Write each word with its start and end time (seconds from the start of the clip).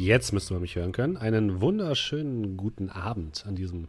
Jetzt 0.00 0.32
müsste 0.32 0.54
man 0.54 0.62
mich 0.62 0.76
hören 0.76 0.92
können. 0.92 1.18
Einen 1.18 1.60
wunderschönen 1.60 2.56
guten 2.56 2.88
Abend 2.88 3.44
an 3.46 3.54
diesem 3.54 3.88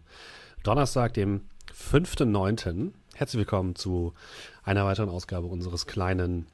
Donnerstag, 0.62 1.14
dem 1.14 1.44
5.9. 1.74 2.92
Herzlich 3.16 3.40
willkommen 3.40 3.76
zu 3.76 4.14
einer 4.62 4.84
weiteren 4.84 5.08
Ausgabe 5.08 5.48
unseres 5.48 5.88
kleinen 5.88 6.48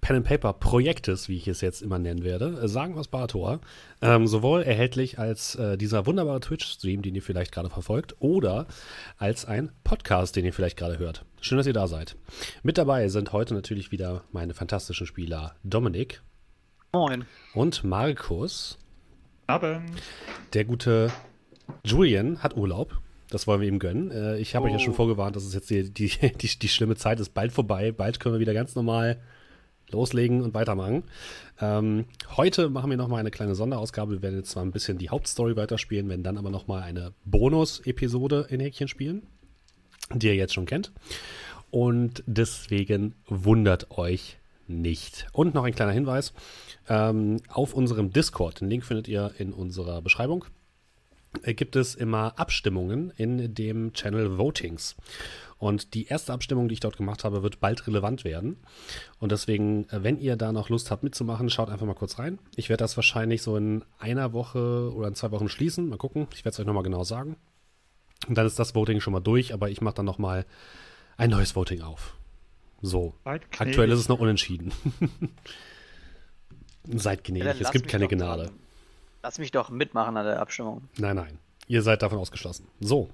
Pen 0.00 0.16
and 0.16 0.26
Paper 0.26 0.52
Projektes, 0.54 1.28
wie 1.28 1.36
ich 1.36 1.46
es 1.46 1.60
jetzt 1.60 1.80
immer 1.80 2.00
nennen 2.00 2.24
werde, 2.24 2.66
sagen 2.66 2.98
aus 2.98 3.06
Bartor, 3.06 3.60
ähm, 4.00 4.26
sowohl 4.26 4.62
erhältlich 4.62 5.16
als 5.16 5.54
äh, 5.54 5.78
dieser 5.78 6.04
wunderbare 6.06 6.40
Twitch-Stream, 6.40 7.02
den 7.02 7.14
ihr 7.14 7.22
vielleicht 7.22 7.52
gerade 7.52 7.70
verfolgt, 7.70 8.16
oder 8.18 8.66
als 9.16 9.44
ein 9.44 9.70
Podcast, 9.84 10.34
den 10.34 10.44
ihr 10.44 10.52
vielleicht 10.52 10.76
gerade 10.76 10.98
hört. 10.98 11.24
Schön, 11.40 11.56
dass 11.58 11.68
ihr 11.68 11.72
da 11.72 11.86
seid. 11.86 12.16
Mit 12.64 12.78
dabei 12.78 13.06
sind 13.06 13.32
heute 13.32 13.54
natürlich 13.54 13.92
wieder 13.92 14.24
meine 14.32 14.54
fantastischen 14.54 15.06
Spieler 15.06 15.54
Dominik. 15.62 16.20
Moin. 16.94 17.24
Und 17.54 17.84
Markus. 17.84 18.76
Abend. 19.46 19.90
Der 20.54 20.64
gute 20.64 21.10
Julian 21.84 22.42
hat 22.42 22.56
Urlaub. 22.56 22.98
Das 23.30 23.46
wollen 23.46 23.62
wir 23.62 23.68
ihm 23.68 23.78
gönnen. 23.78 24.10
Äh, 24.10 24.38
ich 24.38 24.54
habe 24.54 24.64
oh. 24.64 24.68
euch 24.68 24.74
ja 24.74 24.78
schon 24.78 24.92
oh. 24.92 24.96
vorgewarnt, 24.96 25.36
dass 25.36 25.44
es 25.44 25.54
jetzt 25.54 25.70
die, 25.70 25.90
die, 25.90 26.08
die, 26.40 26.58
die, 26.58 26.68
schlimme 26.68 26.96
Zeit 26.96 27.18
ist 27.20 27.34
bald 27.34 27.52
vorbei. 27.52 27.92
Bald 27.92 28.20
können 28.20 28.34
wir 28.34 28.40
wieder 28.40 28.54
ganz 28.54 28.74
normal 28.74 29.18
loslegen 29.90 30.42
und 30.42 30.54
weitermachen. 30.54 31.04
Ähm, 31.60 32.06
heute 32.36 32.70
machen 32.70 32.90
wir 32.90 32.96
nochmal 32.96 33.20
eine 33.20 33.30
kleine 33.30 33.54
Sonderausgabe. 33.54 34.12
Wir 34.12 34.22
werden 34.22 34.36
jetzt 34.36 34.50
zwar 34.50 34.64
ein 34.64 34.72
bisschen 34.72 34.98
die 34.98 35.10
Hauptstory 35.10 35.56
weiterspielen, 35.56 36.08
werden 36.08 36.22
dann 36.22 36.38
aber 36.38 36.50
nochmal 36.50 36.82
eine 36.82 37.12
Bonus-Episode 37.24 38.46
in 38.48 38.60
Häkchen 38.60 38.88
spielen, 38.88 39.22
die 40.14 40.28
ihr 40.28 40.36
jetzt 40.36 40.54
schon 40.54 40.66
kennt. 40.66 40.92
Und 41.70 42.22
deswegen 42.26 43.14
wundert 43.28 43.90
euch 43.92 44.38
nicht. 44.80 45.26
Und 45.32 45.54
noch 45.54 45.64
ein 45.64 45.74
kleiner 45.74 45.92
Hinweis 45.92 46.32
ähm, 46.88 47.38
auf 47.48 47.74
unserem 47.74 48.12
Discord. 48.12 48.60
Den 48.60 48.70
Link 48.70 48.84
findet 48.84 49.08
ihr 49.08 49.32
in 49.38 49.52
unserer 49.52 50.02
Beschreibung. 50.02 50.44
Äh, 51.42 51.54
gibt 51.54 51.76
es 51.76 51.94
immer 51.94 52.38
Abstimmungen 52.38 53.12
in 53.16 53.54
dem 53.54 53.92
Channel 53.92 54.38
Votings. 54.38 54.96
Und 55.58 55.94
die 55.94 56.06
erste 56.06 56.32
Abstimmung, 56.32 56.68
die 56.68 56.74
ich 56.74 56.80
dort 56.80 56.96
gemacht 56.96 57.24
habe, 57.24 57.42
wird 57.42 57.60
bald 57.60 57.86
relevant 57.86 58.24
werden. 58.24 58.56
Und 59.18 59.32
deswegen, 59.32 59.88
äh, 59.90 60.02
wenn 60.02 60.18
ihr 60.18 60.36
da 60.36 60.52
noch 60.52 60.68
Lust 60.68 60.90
habt 60.90 61.02
mitzumachen, 61.02 61.50
schaut 61.50 61.70
einfach 61.70 61.86
mal 61.86 61.94
kurz 61.94 62.18
rein. 62.18 62.38
Ich 62.56 62.68
werde 62.68 62.82
das 62.82 62.96
wahrscheinlich 62.96 63.42
so 63.42 63.56
in 63.56 63.84
einer 63.98 64.32
Woche 64.32 64.92
oder 64.94 65.08
in 65.08 65.14
zwei 65.14 65.30
Wochen 65.30 65.48
schließen. 65.48 65.88
Mal 65.88 65.98
gucken. 65.98 66.26
Ich 66.34 66.44
werde 66.44 66.54
es 66.54 66.60
euch 66.60 66.66
nochmal 66.66 66.82
genau 66.82 67.04
sagen. 67.04 67.36
Und 68.28 68.36
dann 68.36 68.46
ist 68.46 68.58
das 68.58 68.74
Voting 68.74 69.00
schon 69.00 69.12
mal 69.12 69.20
durch, 69.20 69.52
aber 69.52 69.70
ich 69.70 69.80
mache 69.80 69.96
dann 69.96 70.06
nochmal 70.06 70.46
ein 71.16 71.30
neues 71.30 71.56
Voting 71.56 71.82
auf. 71.82 72.14
So. 72.82 73.14
Aktuell 73.24 73.90
ist 73.90 74.00
es 74.00 74.08
noch 74.08 74.18
unentschieden. 74.18 74.72
Seid 76.84 77.22
gnädig, 77.22 77.60
ja, 77.60 77.66
es 77.66 77.70
gibt 77.70 77.86
keine 77.86 78.08
Gnade. 78.08 78.46
Doch, 78.46 78.52
lass 79.22 79.38
mich 79.38 79.52
doch 79.52 79.70
mitmachen 79.70 80.16
an 80.16 80.26
der 80.26 80.40
Abstimmung. 80.40 80.88
Nein, 80.98 81.16
nein. 81.16 81.38
Ihr 81.68 81.82
seid 81.82 82.02
davon 82.02 82.18
ausgeschlossen. 82.18 82.66
So. 82.80 83.08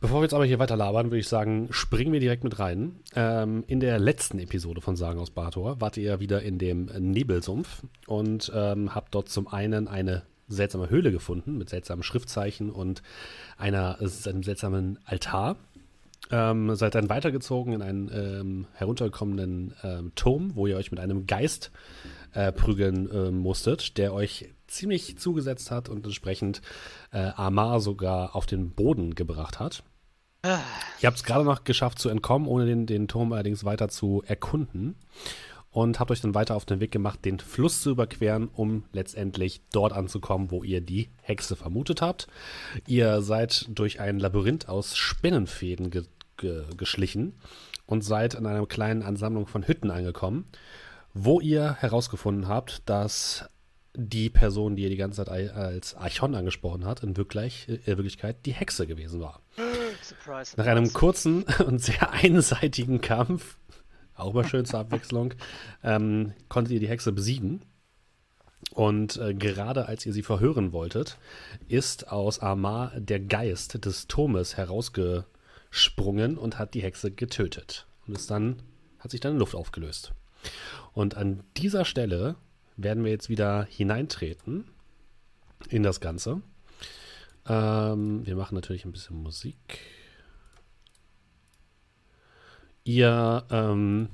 Bevor 0.00 0.20
wir 0.20 0.22
jetzt 0.22 0.34
aber 0.34 0.44
hier 0.44 0.58
weiter 0.58 0.76
labern, 0.76 1.06
würde 1.06 1.18
ich 1.18 1.28
sagen, 1.28 1.68
springen 1.70 2.12
wir 2.12 2.20
direkt 2.20 2.44
mit 2.44 2.58
rein. 2.58 3.00
Ähm, 3.14 3.64
in 3.66 3.80
der 3.80 3.98
letzten 3.98 4.38
Episode 4.38 4.80
von 4.80 4.96
Sagen 4.96 5.20
aus 5.20 5.30
Bator 5.30 5.80
wart 5.80 5.96
ihr 5.96 6.20
wieder 6.20 6.42
in 6.42 6.58
dem 6.58 6.86
Nebelsumpf 6.86 7.82
und 8.06 8.50
ähm, 8.54 8.94
habt 8.94 9.14
dort 9.14 9.28
zum 9.28 9.48
einen 9.48 9.88
eine 9.88 10.22
seltsame 10.48 10.90
Höhle 10.90 11.12
gefunden 11.12 11.56
mit 11.58 11.68
seltsamen 11.68 12.02
Schriftzeichen 12.02 12.70
und 12.70 13.02
einer, 13.56 13.98
einem 14.00 14.42
seltsamen 14.42 14.98
Altar. 15.04 15.56
Ähm, 16.30 16.74
seid 16.76 16.94
dann 16.94 17.08
weitergezogen 17.08 17.72
in 17.72 17.82
einen 17.82 18.10
ähm, 18.12 18.66
heruntergekommenen 18.74 19.74
ähm, 19.82 20.12
Turm, 20.14 20.54
wo 20.54 20.66
ihr 20.66 20.76
euch 20.76 20.90
mit 20.90 21.00
einem 21.00 21.26
Geist 21.26 21.70
äh, 22.32 22.52
prügeln 22.52 23.10
äh, 23.10 23.30
musstet, 23.30 23.98
der 23.98 24.14
euch 24.14 24.48
ziemlich 24.68 25.18
zugesetzt 25.18 25.70
hat 25.70 25.88
und 25.88 26.04
entsprechend 26.04 26.62
äh, 27.12 27.30
Amar 27.34 27.80
sogar 27.80 28.36
auf 28.36 28.46
den 28.46 28.70
Boden 28.70 29.14
gebracht 29.14 29.58
hat. 29.58 29.82
Ah. 30.42 30.60
Ihr 31.00 31.06
habt 31.06 31.18
es 31.18 31.24
gerade 31.24 31.44
noch 31.44 31.64
geschafft 31.64 31.98
zu 31.98 32.08
entkommen, 32.08 32.46
ohne 32.48 32.64
den, 32.64 32.86
den 32.86 33.08
Turm 33.08 33.32
allerdings 33.32 33.64
weiter 33.64 33.88
zu 33.88 34.22
erkunden 34.26 34.94
und 35.70 36.00
habt 36.00 36.10
euch 36.10 36.20
dann 36.20 36.34
weiter 36.34 36.56
auf 36.56 36.64
den 36.64 36.80
Weg 36.80 36.90
gemacht, 36.90 37.24
den 37.24 37.38
Fluss 37.38 37.80
zu 37.82 37.90
überqueren, 37.90 38.48
um 38.48 38.84
letztendlich 38.92 39.62
dort 39.72 39.92
anzukommen, 39.92 40.50
wo 40.50 40.64
ihr 40.64 40.80
die 40.80 41.10
Hexe 41.22 41.56
vermutet 41.56 42.02
habt. 42.02 42.26
Ihr 42.86 43.22
seid 43.22 43.66
durch 43.68 44.00
ein 44.00 44.18
Labyrinth 44.18 44.68
aus 44.68 44.96
Spinnenfäden 44.96 45.90
ge 45.90 46.02
ge 46.02 46.10
geschlichen 46.76 47.34
und 47.86 48.02
seid 48.02 48.34
in 48.34 48.46
einer 48.46 48.66
kleinen 48.66 49.02
Ansammlung 49.02 49.46
von 49.46 49.66
Hütten 49.66 49.90
angekommen, 49.90 50.46
wo 51.14 51.40
ihr 51.40 51.74
herausgefunden 51.74 52.48
habt, 52.48 52.88
dass 52.88 53.48
die 53.94 54.30
Person, 54.30 54.76
die 54.76 54.84
ihr 54.84 54.88
die 54.88 54.96
ganze 54.96 55.24
Zeit 55.24 55.50
als 55.52 55.94
Archon 55.94 56.34
angesprochen 56.34 56.84
hat, 56.84 57.02
in 57.02 57.16
Wirklich, 57.16 57.68
äh, 57.68 57.86
Wirklichkeit 57.86 58.46
die 58.46 58.52
Hexe 58.52 58.86
gewesen 58.86 59.20
war. 59.20 59.40
Surprise, 60.02 60.54
Nach 60.56 60.66
einem 60.66 60.92
kurzen 60.92 61.42
und 61.66 61.80
sehr 61.80 62.12
einseitigen 62.12 63.00
Kampf 63.00 63.56
auch 64.20 64.34
mal 64.34 64.46
schön 64.46 64.64
zur 64.64 64.80
Abwechslung, 64.80 65.34
ähm, 65.82 66.34
konntet 66.48 66.74
ihr 66.74 66.80
die 66.80 66.88
Hexe 66.88 67.12
besiegen. 67.12 67.62
Und 68.74 69.16
äh, 69.16 69.34
gerade 69.34 69.86
als 69.86 70.04
ihr 70.04 70.12
sie 70.12 70.22
verhören 70.22 70.72
wolltet, 70.72 71.18
ist 71.68 72.12
aus 72.12 72.38
Amar 72.40 72.92
der 72.94 73.18
Geist 73.18 73.84
des 73.84 74.06
Turmes 74.06 74.56
herausgesprungen 75.70 76.36
und 76.36 76.58
hat 76.58 76.74
die 76.74 76.82
Hexe 76.82 77.10
getötet. 77.10 77.86
Und 78.06 78.16
ist 78.16 78.30
dann, 78.30 78.62
hat 78.98 79.10
sich 79.10 79.20
dann 79.20 79.32
in 79.32 79.38
Luft 79.38 79.54
aufgelöst. 79.54 80.12
Und 80.92 81.16
an 81.16 81.42
dieser 81.56 81.84
Stelle 81.84 82.36
werden 82.76 83.04
wir 83.04 83.10
jetzt 83.10 83.28
wieder 83.28 83.64
hineintreten 83.64 84.64
in 85.68 85.82
das 85.82 86.00
Ganze. 86.00 86.42
Ähm, 87.46 88.26
wir 88.26 88.36
machen 88.36 88.54
natürlich 88.54 88.84
ein 88.84 88.92
bisschen 88.92 89.22
Musik. 89.22 89.78
Ihr 92.84 93.44
ähm, 93.50 94.08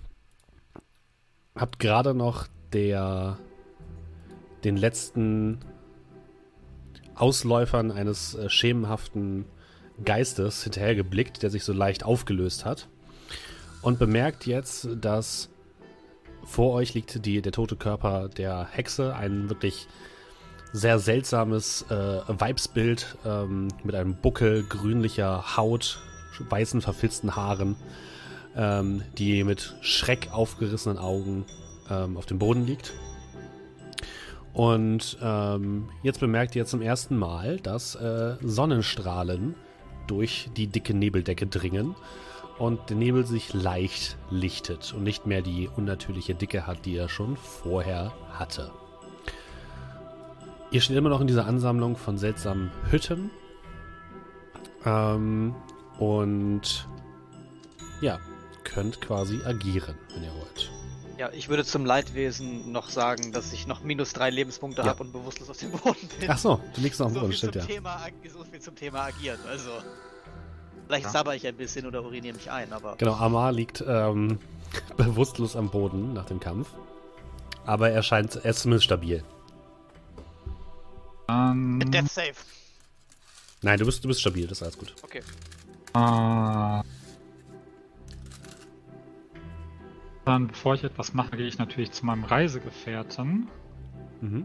habt 1.54 1.78
gerade 1.78 2.14
noch 2.14 2.48
der, 2.72 3.38
den 4.64 4.76
letzten 4.76 5.60
Ausläufern 7.14 7.92
eines 7.92 8.34
äh, 8.34 8.50
schemenhaften 8.50 9.46
Geistes 10.04 10.62
hinterhergeblickt, 10.64 11.42
der 11.42 11.50
sich 11.50 11.64
so 11.64 11.72
leicht 11.72 12.04
aufgelöst 12.04 12.64
hat. 12.64 12.88
Und 13.82 13.98
bemerkt 13.98 14.46
jetzt, 14.46 14.88
dass 15.00 15.48
vor 16.44 16.72
euch 16.74 16.94
liegt 16.94 17.24
die, 17.24 17.42
der 17.42 17.52
tote 17.52 17.76
Körper 17.76 18.28
der 18.28 18.66
Hexe, 18.70 19.14
ein 19.14 19.48
wirklich 19.48 19.88
sehr 20.72 20.98
seltsames 20.98 21.86
äh, 21.90 22.20
Weibsbild 22.26 23.16
ähm, 23.24 23.68
mit 23.84 23.94
einem 23.94 24.16
Buckel 24.16 24.64
grünlicher 24.64 25.56
Haut, 25.56 26.00
weißen 26.48 26.80
verfilzten 26.82 27.34
Haaren 27.34 27.76
ähm, 28.56 29.02
die 29.18 29.44
mit 29.44 29.74
Schreck 29.82 30.28
aufgerissenen 30.32 30.98
Augen 30.98 31.44
ähm, 31.90 32.16
auf 32.16 32.26
dem 32.26 32.38
Boden 32.38 32.66
liegt. 32.66 32.94
Und 34.52 35.18
ähm, 35.22 35.90
jetzt 36.02 36.20
bemerkt 36.20 36.56
ihr 36.56 36.64
zum 36.64 36.80
ersten 36.80 37.16
Mal, 37.16 37.58
dass 37.58 37.94
äh, 37.94 38.36
Sonnenstrahlen 38.40 39.54
durch 40.06 40.48
die 40.56 40.66
dicke 40.66 40.94
Nebeldecke 40.94 41.46
dringen 41.46 41.94
und 42.58 42.90
der 42.90 42.96
Nebel 42.96 43.26
sich 43.26 43.52
leicht 43.52 44.16
lichtet 44.30 44.94
und 44.94 45.02
nicht 45.02 45.26
mehr 45.26 45.42
die 45.42 45.68
unnatürliche 45.68 46.34
Dicke 46.34 46.66
hat, 46.66 46.86
die 46.86 46.96
er 46.96 47.08
schon 47.08 47.36
vorher 47.36 48.12
hatte. 48.32 48.72
Ihr 50.70 50.80
steht 50.80 50.96
immer 50.96 51.10
noch 51.10 51.20
in 51.20 51.26
dieser 51.26 51.46
Ansammlung 51.46 51.96
von 51.96 52.18
seltsamen 52.18 52.70
Hütten. 52.90 53.30
Ähm, 54.84 55.54
und 55.98 56.88
ja, 58.00 58.18
könnt 58.64 59.00
quasi 59.00 59.40
agieren, 59.44 59.96
wenn 60.12 60.24
ihr 60.24 60.34
wollt. 60.34 60.75
Ja, 61.18 61.30
ich 61.32 61.48
würde 61.48 61.64
zum 61.64 61.86
Leidwesen 61.86 62.72
noch 62.72 62.90
sagen, 62.90 63.32
dass 63.32 63.52
ich 63.52 63.66
noch 63.66 63.82
minus 63.82 64.12
drei 64.12 64.28
Lebenspunkte 64.28 64.82
ja. 64.82 64.88
habe 64.88 65.02
und 65.02 65.12
bewusstlos 65.12 65.48
auf 65.48 65.56
dem 65.56 65.70
Boden 65.70 66.08
bin. 66.20 66.30
Ach 66.30 66.36
so, 66.36 66.60
du 66.74 66.80
liegst 66.80 67.00
noch 67.00 67.06
am 67.06 67.14
so 67.14 67.20
Boden, 67.20 67.32
stimmt 67.32 67.54
ja. 67.54 67.64
Thema, 67.64 68.00
so 68.30 68.44
viel 68.44 68.60
zum 68.60 68.76
Thema 68.76 69.04
agieren, 69.04 69.40
also. 69.48 69.70
Vielleicht 70.86 71.06
ja. 71.06 71.10
sabber 71.10 71.34
ich 71.34 71.46
ein 71.46 71.56
bisschen 71.56 71.86
oder 71.86 72.02
uriniere 72.02 72.36
mich 72.36 72.50
ein, 72.50 72.72
aber. 72.72 72.96
Genau, 72.96 73.14
Amar 73.14 73.50
liegt 73.50 73.82
ähm, 73.86 74.38
bewusstlos 74.96 75.56
am 75.56 75.70
Boden 75.70 76.12
nach 76.12 76.26
dem 76.26 76.38
Kampf. 76.38 76.68
Aber 77.64 77.90
er 77.90 78.02
scheint, 78.02 78.36
er 78.36 78.50
ist 78.50 78.60
zumindest 78.60 78.84
stabil. 78.84 79.24
Um, 81.28 81.80
ähm. 81.80 81.90
Death 81.90 82.08
Safe. 82.08 82.34
Nein, 83.62 83.78
du 83.78 83.86
bist, 83.86 84.04
du 84.04 84.08
bist 84.08 84.20
stabil, 84.20 84.46
das 84.46 84.58
ist 84.58 84.62
alles 84.62 84.78
gut. 84.78 84.94
Okay. 85.02 85.22
Uh, 85.96 86.82
Dann, 90.26 90.48
bevor 90.48 90.74
ich 90.74 90.82
etwas 90.82 91.14
mache, 91.14 91.36
gehe 91.36 91.46
ich 91.46 91.56
natürlich 91.58 91.92
zu 91.92 92.04
meinem 92.04 92.24
Reisegefährten. 92.24 93.46
Mhm. 94.20 94.44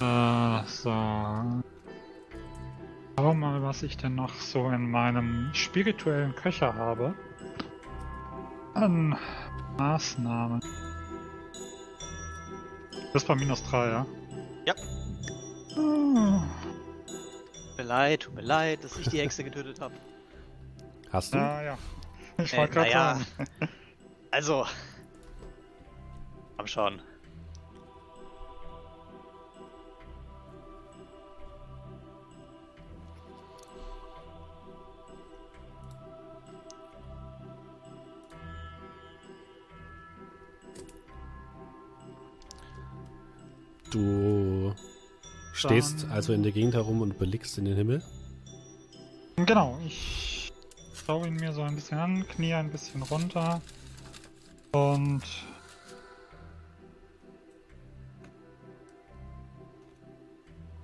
Äh, 0.00 0.62
so. 0.66 0.90
Schau 3.18 3.34
mal, 3.34 3.60
was 3.60 3.82
ich 3.82 3.96
denn 3.96 4.14
noch 4.14 4.32
so 4.34 4.70
in 4.70 4.88
meinem 4.88 5.50
spirituellen 5.52 6.32
Köcher 6.36 6.76
habe. 6.76 7.12
An 8.74 9.18
Maßnahmen. 9.76 10.60
Das 13.12 13.28
war 13.28 13.34
minus 13.34 13.64
3, 13.64 13.88
ja? 13.88 14.06
Ja. 14.64 14.74
Oh. 15.76 16.40
Tut 17.06 17.78
mir 17.78 17.84
leid, 17.84 18.20
tut 18.20 18.34
mir 18.36 18.42
leid, 18.42 18.84
dass 18.84 18.96
ich 18.96 19.08
die 19.08 19.18
Hexe 19.18 19.42
getötet 19.42 19.80
habe. 19.80 19.94
Hast 21.10 21.34
du? 21.34 21.38
Ja, 21.38 21.62
ja. 21.62 21.78
Ich 22.38 22.54
äh, 22.54 22.58
wollte 22.58 22.74
gerade 22.74 22.90
naja. 22.90 23.14
sagen. 23.36 23.68
Also. 24.34 24.66
Komm 26.56 26.66
schon. 26.66 27.00
Du 43.92 44.74
stehst 45.52 46.06
also 46.10 46.32
in 46.32 46.42
der 46.42 46.50
Gegend 46.50 46.74
herum 46.74 47.02
und 47.02 47.16
blickst 47.20 47.56
in 47.58 47.66
den 47.66 47.76
Himmel. 47.76 48.02
Genau, 49.36 49.78
ich 49.86 50.52
schaue 50.92 51.28
ihn 51.28 51.36
mir 51.36 51.52
so 51.52 51.62
ein 51.62 51.76
bisschen 51.76 51.98
an, 51.98 52.26
knie 52.26 52.54
ein 52.54 52.72
bisschen 52.72 53.02
runter 53.02 53.62
und 54.74 55.22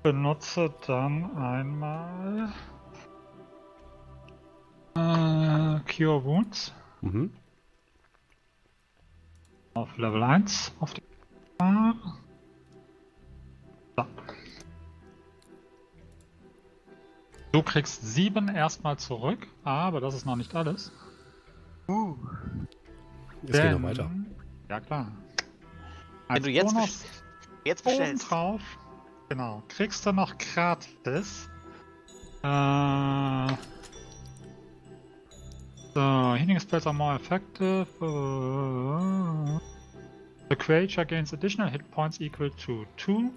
benutze 0.04 0.72
dann 0.86 1.36
einmal 1.36 2.52
äh, 4.94 5.80
Cure 5.92 6.24
Wounds. 6.24 6.72
Mhm. 7.00 7.32
Auf 9.74 9.96
Level 9.98 10.22
1 10.22 10.72
auf 10.78 10.94
die 10.94 11.02
Du 17.52 17.62
kriegst 17.64 18.02
sieben 18.02 18.48
erstmal 18.48 18.96
zurück, 18.98 19.48
aber 19.64 20.00
das 20.00 20.14
ist 20.14 20.24
noch 20.24 20.36
nicht 20.36 20.54
alles. 20.54 20.92
Uh. 21.88 22.16
Es 23.46 23.52
geht 23.52 23.72
noch 23.72 23.82
weiter. 23.82 24.10
Ja 24.68 24.80
klar. 24.80 25.12
Als 26.28 26.36
Wenn 26.36 26.42
du 26.42 26.50
jetzt, 26.50 26.74
Bonus 26.74 27.04
jetzt 27.64 27.84
bestellst. 27.84 28.30
drauf, 28.30 28.60
genau, 29.28 29.62
kriegst 29.68 30.06
du 30.06 30.12
noch 30.12 30.36
gratis. 30.38 31.48
Äh, 32.42 33.54
so, 35.94 36.34
healing 36.34 36.60
spells 36.60 36.86
are 36.86 36.94
more 36.94 37.16
effective. 37.16 37.86
Uh, 38.00 39.58
the 40.48 40.56
creature 40.56 41.04
gains 41.04 41.32
additional 41.32 41.68
hit 41.68 41.90
points 41.90 42.20
equal 42.20 42.50
to 42.50 42.86
2 42.96 43.30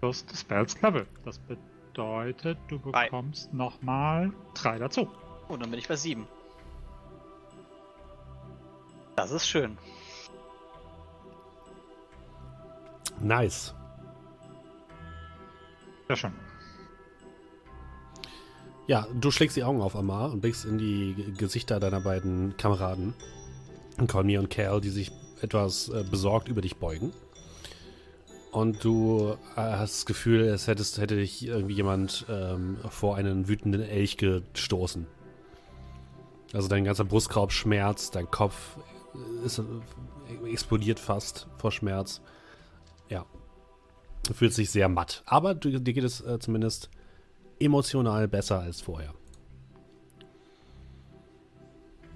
plus 0.00 0.24
the 0.28 0.36
spell's 0.36 0.80
level. 0.82 1.06
Das 1.24 1.38
bedeutet 1.38 1.74
bedeutet, 1.94 2.58
du 2.68 2.78
bekommst 2.78 3.52
nochmal 3.54 4.32
drei 4.54 4.78
dazu. 4.78 5.08
Und 5.48 5.62
dann 5.62 5.70
bin 5.70 5.78
ich 5.78 5.88
bei 5.88 5.96
sieben. 5.96 6.26
Das 9.16 9.30
ist 9.30 9.46
schön. 9.46 9.78
Nice. 13.20 13.74
Sehr 16.08 16.16
schön. 16.16 16.32
Ja, 18.86 19.06
du 19.18 19.30
schlägst 19.30 19.56
die 19.56 19.64
Augen 19.64 19.80
auf, 19.80 19.96
Amar, 19.96 20.30
und 20.30 20.40
blickst 20.40 20.66
in 20.66 20.76
die 20.76 21.32
Gesichter 21.38 21.80
deiner 21.80 22.00
beiden 22.00 22.56
Kameraden, 22.58 23.14
Conny 24.08 24.36
und 24.36 24.50
Cal, 24.50 24.80
die 24.80 24.90
sich 24.90 25.10
etwas 25.40 25.88
äh, 25.88 26.04
besorgt 26.10 26.48
über 26.48 26.60
dich 26.60 26.76
beugen. 26.76 27.12
Und 28.52 28.84
du 28.84 29.36
äh, 29.56 29.60
hast 29.60 29.94
das 29.94 30.06
Gefühl, 30.06 30.42
es 30.42 30.68
hättest, 30.68 30.98
hätte 30.98 31.16
dich 31.16 31.46
irgendwie 31.46 31.74
jemand 31.74 32.26
ähm, 32.28 32.76
vor 32.90 33.16
einen 33.16 33.48
wütenden 33.48 33.80
Elch 33.80 34.18
gestoßen. 34.18 35.06
Also 36.52 36.68
dein 36.68 36.84
ganzer 36.84 37.04
Brustkorb 37.04 37.52
schmerzt, 37.52 38.14
dein 38.14 38.30
Kopf 38.30 38.76
ist, 39.44 39.60
explodiert 40.46 41.00
fast 41.00 41.48
vor 41.58 41.72
Schmerz. 41.72 42.20
Ja. 43.08 43.26
Du 44.26 44.34
fühlst 44.34 44.58
dich 44.58 44.70
sehr 44.70 44.88
matt. 44.88 45.22
Aber 45.26 45.54
dir 45.54 45.80
geht 45.80 46.04
es 46.04 46.20
äh, 46.20 46.38
zumindest 46.38 46.88
emotional 47.60 48.26
besser 48.28 48.60
als 48.60 48.80
vorher. 48.80 49.14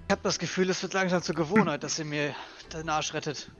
Ich 0.07 0.11
habe 0.11 0.21
das 0.23 0.39
Gefühl, 0.39 0.69
es 0.71 0.81
wird 0.81 0.93
langsam 0.93 1.21
zur 1.21 1.35
Gewohnheit, 1.35 1.83
dass 1.83 1.99
ihr 1.99 2.05
mir 2.05 2.35
den 2.73 2.89
Arsch 2.89 3.13
rettet. 3.13 3.51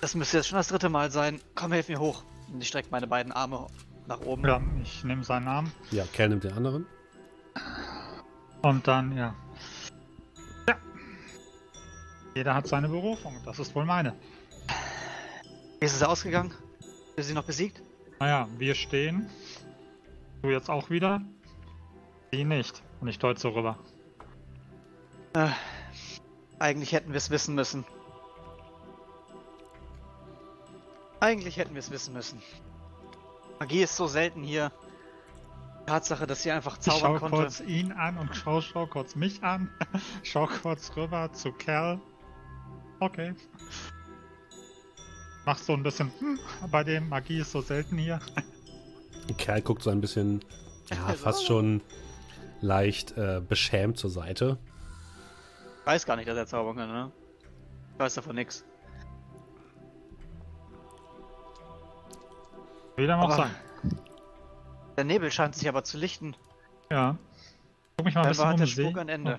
Das 0.00 0.14
müsste 0.14 0.36
jetzt 0.36 0.46
schon 0.46 0.56
das 0.56 0.68
dritte 0.68 0.88
Mal 0.88 1.10
sein. 1.10 1.40
Komm, 1.56 1.72
hilf 1.72 1.88
mir 1.88 1.98
hoch. 1.98 2.22
Und 2.52 2.60
ich 2.62 2.68
strecke 2.68 2.88
meine 2.92 3.08
beiden 3.08 3.32
Arme 3.32 3.66
nach 4.06 4.20
oben. 4.20 4.46
Ja, 4.46 4.60
ich 4.82 5.02
nehme 5.02 5.24
seinen 5.24 5.48
Arm. 5.48 5.72
Ja, 5.90 6.04
Cal 6.12 6.28
nimmt 6.28 6.44
den 6.44 6.52
anderen. 6.52 6.86
Und 8.62 8.86
dann. 8.86 9.16
Ja. 9.16 9.34
Jeder 12.38 12.54
hat 12.54 12.68
seine 12.68 12.88
Berufung. 12.88 13.34
Das 13.44 13.58
ist 13.58 13.74
wohl 13.74 13.84
meine. 13.84 14.14
Wie 15.80 15.86
ist 15.86 15.96
es 15.96 16.04
ausgegangen? 16.04 16.54
Ist 17.16 17.26
sie 17.26 17.34
noch 17.34 17.42
besiegt? 17.42 17.82
Naja, 18.20 18.46
wir 18.58 18.76
stehen. 18.76 19.28
Du 20.42 20.50
jetzt 20.50 20.70
auch 20.70 20.88
wieder. 20.88 21.20
Sie 22.30 22.44
nicht. 22.44 22.80
Und 23.00 23.08
ich 23.08 23.18
deute 23.18 23.40
so 23.40 23.48
rüber. 23.48 23.76
Äh, 25.32 25.48
eigentlich 26.60 26.92
hätten 26.92 27.10
wir 27.10 27.16
es 27.16 27.30
wissen 27.30 27.56
müssen. 27.56 27.84
Eigentlich 31.18 31.56
hätten 31.56 31.74
wir 31.74 31.80
es 31.80 31.90
wissen 31.90 32.14
müssen. 32.14 32.40
Magie 33.58 33.82
ist 33.82 33.96
so 33.96 34.06
selten 34.06 34.44
hier. 34.44 34.70
Tatsache, 35.86 36.28
dass 36.28 36.44
sie 36.44 36.52
einfach 36.52 36.78
zaubern 36.78 37.14
ich 37.14 37.20
schau 37.20 37.28
konnte. 37.28 37.36
kurz 37.36 37.60
ihn 37.62 37.90
an 37.90 38.16
und 38.16 38.36
schau, 38.36 38.60
schau 38.60 38.86
kurz 38.86 39.16
mich 39.16 39.42
an. 39.42 39.72
schau 40.22 40.46
kurz 40.46 40.96
rüber 40.96 41.32
zu 41.32 41.50
Kerl. 41.50 42.00
Okay. 43.00 43.34
Mach 45.44 45.58
so 45.58 45.72
ein 45.72 45.82
bisschen 45.82 46.12
hm, 46.18 46.38
bei 46.70 46.84
dem 46.84 47.08
Magie 47.08 47.38
ist 47.40 47.52
so 47.52 47.60
selten 47.60 47.96
hier. 47.96 48.20
Kerl 49.36 49.62
guckt 49.62 49.82
so 49.82 49.90
ein 49.90 50.00
bisschen, 50.00 50.44
ja, 50.90 50.96
fast 51.14 51.46
schon 51.46 51.80
leicht 52.60 53.16
äh, 53.16 53.40
beschämt 53.46 53.98
zur 53.98 54.10
Seite. 54.10 54.58
Ich 55.80 55.86
weiß 55.86 56.06
gar 56.06 56.16
nicht, 56.16 56.28
dass 56.28 56.36
er 56.36 56.46
zaubern 56.46 56.76
kann, 56.76 56.88
ne? 56.90 57.12
Ich 57.94 57.98
weiß 57.98 58.14
davon 58.14 58.34
nichts. 58.34 58.64
Wie 62.96 63.06
dem 63.06 63.20
auch 63.20 63.30
sein. 63.30 63.54
Der 64.96 65.04
Nebel 65.04 65.30
scheint 65.30 65.54
sich 65.54 65.68
aber 65.68 65.84
zu 65.84 65.96
lichten. 65.96 66.34
Ja. 66.90 67.16
Guck 67.96 68.06
mich 68.06 68.14
mal 68.16 68.22
ein 68.22 68.28
bisschen 68.28 68.50
um. 68.50 68.56
Der 68.56 68.66
Spuk 68.66 68.98
ein 68.98 69.08
Ende. 69.08 69.38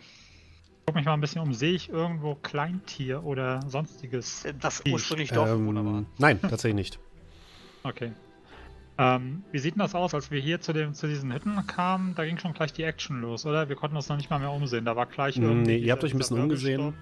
Guck 0.89 0.95
mich 0.95 1.05
mal 1.05 1.13
ein 1.13 1.21
bisschen 1.21 1.43
um. 1.43 1.53
Sehe 1.53 1.73
ich 1.73 1.89
irgendwo 1.89 2.33
Kleintier 2.33 3.23
oder 3.23 3.59
sonstiges? 3.67 4.43
Das 4.59 4.81
ursprünglich 4.91 5.29
Dorfbewohner 5.29 5.81
ähm. 5.81 6.07
Nein, 6.17 6.41
tatsächlich 6.41 6.73
nicht. 6.73 6.99
Okay. 7.83 8.11
Ähm, 8.97 9.43
wie 9.51 9.59
sieht 9.59 9.75
denn 9.75 9.81
das 9.81 9.93
aus, 9.93 10.15
als 10.15 10.31
wir 10.31 10.41
hier 10.41 10.61
zu, 10.61 10.73
dem, 10.73 10.95
zu 10.95 11.05
diesen 11.05 11.31
Hütten 11.31 11.67
kamen? 11.67 12.15
Da 12.15 12.25
ging 12.25 12.39
schon 12.39 12.53
gleich 12.53 12.73
die 12.73 12.81
Action 12.81 13.21
los, 13.21 13.45
oder? 13.45 13.69
Wir 13.69 13.75
konnten 13.75 13.97
uns 13.97 14.09
noch 14.09 14.17
nicht 14.17 14.31
mal 14.31 14.39
mehr 14.39 14.49
umsehen. 14.49 14.83
Da 14.83 14.95
war 14.95 15.05
gleich 15.05 15.37
irgendwie. 15.37 15.73
Nee, 15.73 15.77
ihr 15.77 15.91
habt 15.91 16.03
euch 16.03 16.15
ein 16.15 16.17
bisschen 16.17 16.39
umgesehen. 16.39 16.95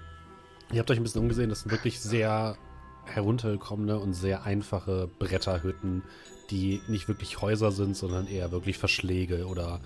Ihr 0.73 0.79
habt 0.79 0.91
euch 0.91 0.97
ein 0.97 1.03
bisschen 1.03 1.21
umgesehen. 1.21 1.47
Das 1.47 1.61
sind 1.61 1.71
wirklich 1.71 2.01
sehr 2.01 2.57
heruntergekommene 3.05 3.99
und 3.99 4.11
sehr 4.11 4.43
einfache 4.43 5.09
Bretterhütten, 5.17 6.03
die 6.49 6.81
nicht 6.89 7.07
wirklich 7.07 7.41
Häuser 7.41 7.71
sind, 7.71 7.95
sondern 7.95 8.27
eher 8.27 8.51
wirklich 8.51 8.77
Verschläge 8.77 9.47
oder 9.47 9.79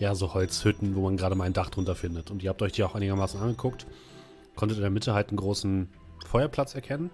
ja, 0.00 0.14
so 0.14 0.32
Holzhütten, 0.34 0.96
wo 0.96 1.02
man 1.02 1.16
gerade 1.18 1.34
mal 1.36 1.44
ein 1.44 1.52
Dach 1.52 1.68
drunter 1.68 1.94
findet. 1.94 2.30
Und 2.30 2.42
ihr 2.42 2.48
habt 2.48 2.62
euch 2.62 2.72
die 2.72 2.82
auch 2.82 2.94
einigermaßen 2.94 3.38
angeguckt. 3.38 3.86
Konntet 4.56 4.78
in 4.78 4.82
der 4.82 4.90
Mitte 4.90 5.14
halt 5.14 5.28
einen 5.28 5.36
großen 5.36 5.88
Feuerplatz 6.26 6.74
erkennen. 6.74 7.10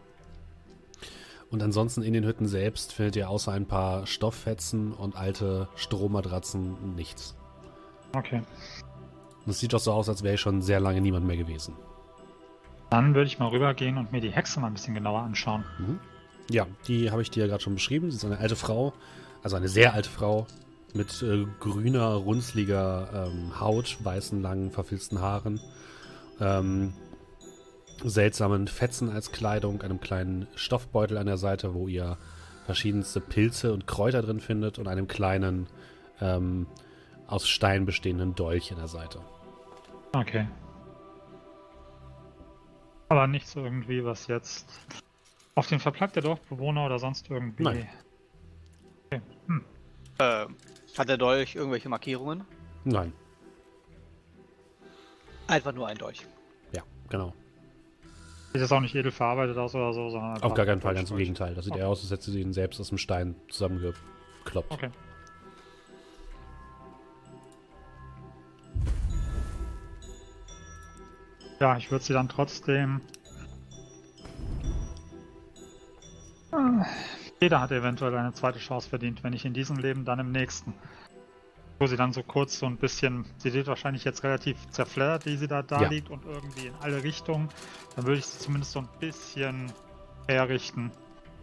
Und 1.50 1.62
ansonsten 1.62 2.02
in 2.02 2.12
den 2.12 2.24
Hütten 2.24 2.46
selbst 2.46 2.92
findet 2.92 3.16
ihr 3.16 3.28
außer 3.28 3.52
ein 3.52 3.66
paar 3.66 4.06
Stofffetzen 4.06 4.92
und 4.92 5.16
alte 5.16 5.68
Strohmatratzen 5.74 6.94
nichts. 6.94 7.36
Okay. 8.14 8.42
Und 9.44 9.50
es 9.50 9.58
sieht 9.58 9.72
doch 9.72 9.80
so 9.80 9.92
aus, 9.92 10.08
als 10.08 10.22
wäre 10.22 10.38
schon 10.38 10.62
sehr 10.62 10.80
lange 10.80 11.00
niemand 11.00 11.26
mehr 11.26 11.36
gewesen. 11.36 11.74
Dann 12.90 13.14
würde 13.14 13.26
ich 13.26 13.40
mal 13.40 13.48
rübergehen 13.48 13.98
und 13.98 14.12
mir 14.12 14.20
die 14.20 14.30
Hexe 14.30 14.60
mal 14.60 14.68
ein 14.68 14.74
bisschen 14.74 14.94
genauer 14.94 15.22
anschauen. 15.22 15.64
Mhm. 15.78 15.98
Ja, 16.50 16.66
die 16.86 17.10
habe 17.10 17.22
ich 17.22 17.32
dir 17.32 17.40
ja 17.40 17.46
gerade 17.48 17.62
schon 17.62 17.74
beschrieben. 17.74 18.12
Sie 18.12 18.16
ist 18.16 18.24
eine 18.24 18.38
alte 18.38 18.54
Frau, 18.54 18.92
also 19.42 19.56
eine 19.56 19.68
sehr 19.68 19.92
alte 19.92 20.08
Frau 20.08 20.46
mit 20.96 21.22
äh, 21.22 21.46
grüner, 21.60 22.06
runzliger 22.14 23.28
ähm, 23.28 23.60
Haut, 23.60 23.98
weißen, 24.02 24.40
langen, 24.42 24.70
verfilzten 24.70 25.20
Haaren, 25.20 25.60
ähm, 26.40 26.92
seltsamen 28.02 28.68
Fetzen 28.68 29.10
als 29.10 29.32
Kleidung, 29.32 29.82
einem 29.82 30.00
kleinen 30.00 30.46
Stoffbeutel 30.54 31.18
an 31.18 31.26
der 31.26 31.38
Seite, 31.38 31.74
wo 31.74 31.88
ihr 31.88 32.18
verschiedenste 32.66 33.20
Pilze 33.20 33.72
und 33.72 33.86
Kräuter 33.86 34.22
drin 34.22 34.40
findet 34.40 34.78
und 34.78 34.88
einem 34.88 35.06
kleinen 35.08 35.68
ähm, 36.20 36.66
aus 37.26 37.48
Stein 37.48 37.86
bestehenden 37.86 38.34
Dolch 38.34 38.72
an 38.72 38.78
der 38.78 38.88
Seite. 38.88 39.20
Okay. 40.12 40.48
Aber 43.08 43.26
nichts 43.26 43.54
irgendwie, 43.54 44.04
was 44.04 44.26
jetzt 44.26 44.68
Auf 45.54 45.68
den 45.68 45.80
Verbleib 45.80 46.12
der 46.12 46.22
Dorfbewohner 46.22 46.84
oder 46.84 46.98
sonst 46.98 47.30
irgendwie? 47.30 47.62
Nein. 47.62 47.88
Okay. 49.06 49.22
Hm. 49.46 49.64
Äh, 50.18 50.46
hat 50.98 51.08
der 51.08 51.18
Dolch 51.18 51.54
irgendwelche 51.54 51.88
Markierungen? 51.88 52.44
Nein. 52.84 53.12
Einfach 55.46 55.72
nur 55.72 55.86
ein 55.88 55.96
Dolch. 55.98 56.26
Ja, 56.72 56.82
genau. 57.08 57.32
Sieht 58.52 58.62
jetzt 58.62 58.72
auch 58.72 58.80
nicht 58.80 58.94
edel 58.94 59.12
verarbeitet 59.12 59.56
aus 59.58 59.74
oder 59.74 59.92
so, 59.92 60.10
sondern. 60.10 60.42
Auf 60.42 60.54
gar 60.54 60.66
keinen 60.66 60.80
Fall, 60.80 60.94
ganz 60.94 61.10
im. 61.10 61.16
Gegenteil. 61.18 61.54
Das 61.54 61.64
sieht 61.64 61.74
Okay. 61.74 61.82
eher 61.82 61.88
aus, 61.88 62.00
als 62.02 62.10
hätte 62.10 62.30
sie 62.30 62.40
ihn 62.40 62.52
selbst 62.52 62.80
aus 62.80 62.88
dem 62.88 62.98
Stein 62.98 63.36
zusammengekloppt. 63.48 64.70
Okay. 64.70 64.90
Ja, 71.60 71.76
ich 71.76 71.90
würde 71.90 72.04
sie 72.04 72.12
dann 72.12 72.28
trotzdem. 72.28 73.00
Ah, 76.52 76.84
Jeder 77.40 77.60
hat 77.60 77.70
eventuell 77.70 78.14
eine 78.16 78.32
zweite 78.32 78.58
Chance 78.58 78.88
verdient, 78.88 79.22
wenn 79.22 79.32
nicht 79.32 79.44
in 79.44 79.52
diesem 79.52 79.76
Leben, 79.76 80.04
dann 80.04 80.18
im 80.18 80.32
nächsten. 80.32 80.72
Wo 81.78 81.86
sie 81.86 81.96
dann 81.96 82.12
so 82.14 82.22
kurz 82.22 82.58
so 82.58 82.64
ein 82.66 82.78
bisschen, 82.78 83.26
sie 83.36 83.50
sieht 83.50 83.66
wahrscheinlich 83.66 84.04
jetzt 84.04 84.24
relativ 84.24 84.56
zerfleddert, 84.70 85.26
wie 85.26 85.36
sie 85.36 85.46
da, 85.46 85.62
da 85.62 85.82
Ja. 85.82 85.88
liegt 85.90 86.08
und 86.08 86.24
irgendwie 86.24 86.68
in 86.68 86.74
alle 86.76 87.02
Richtungen. 87.02 87.50
Dann 87.94 88.06
würde 88.06 88.18
ich 88.18 88.26
sie 88.26 88.38
zumindest 88.38 88.72
so 88.72 88.78
ein 88.78 88.88
bisschen 88.98 89.72
herrichten. 90.26 90.90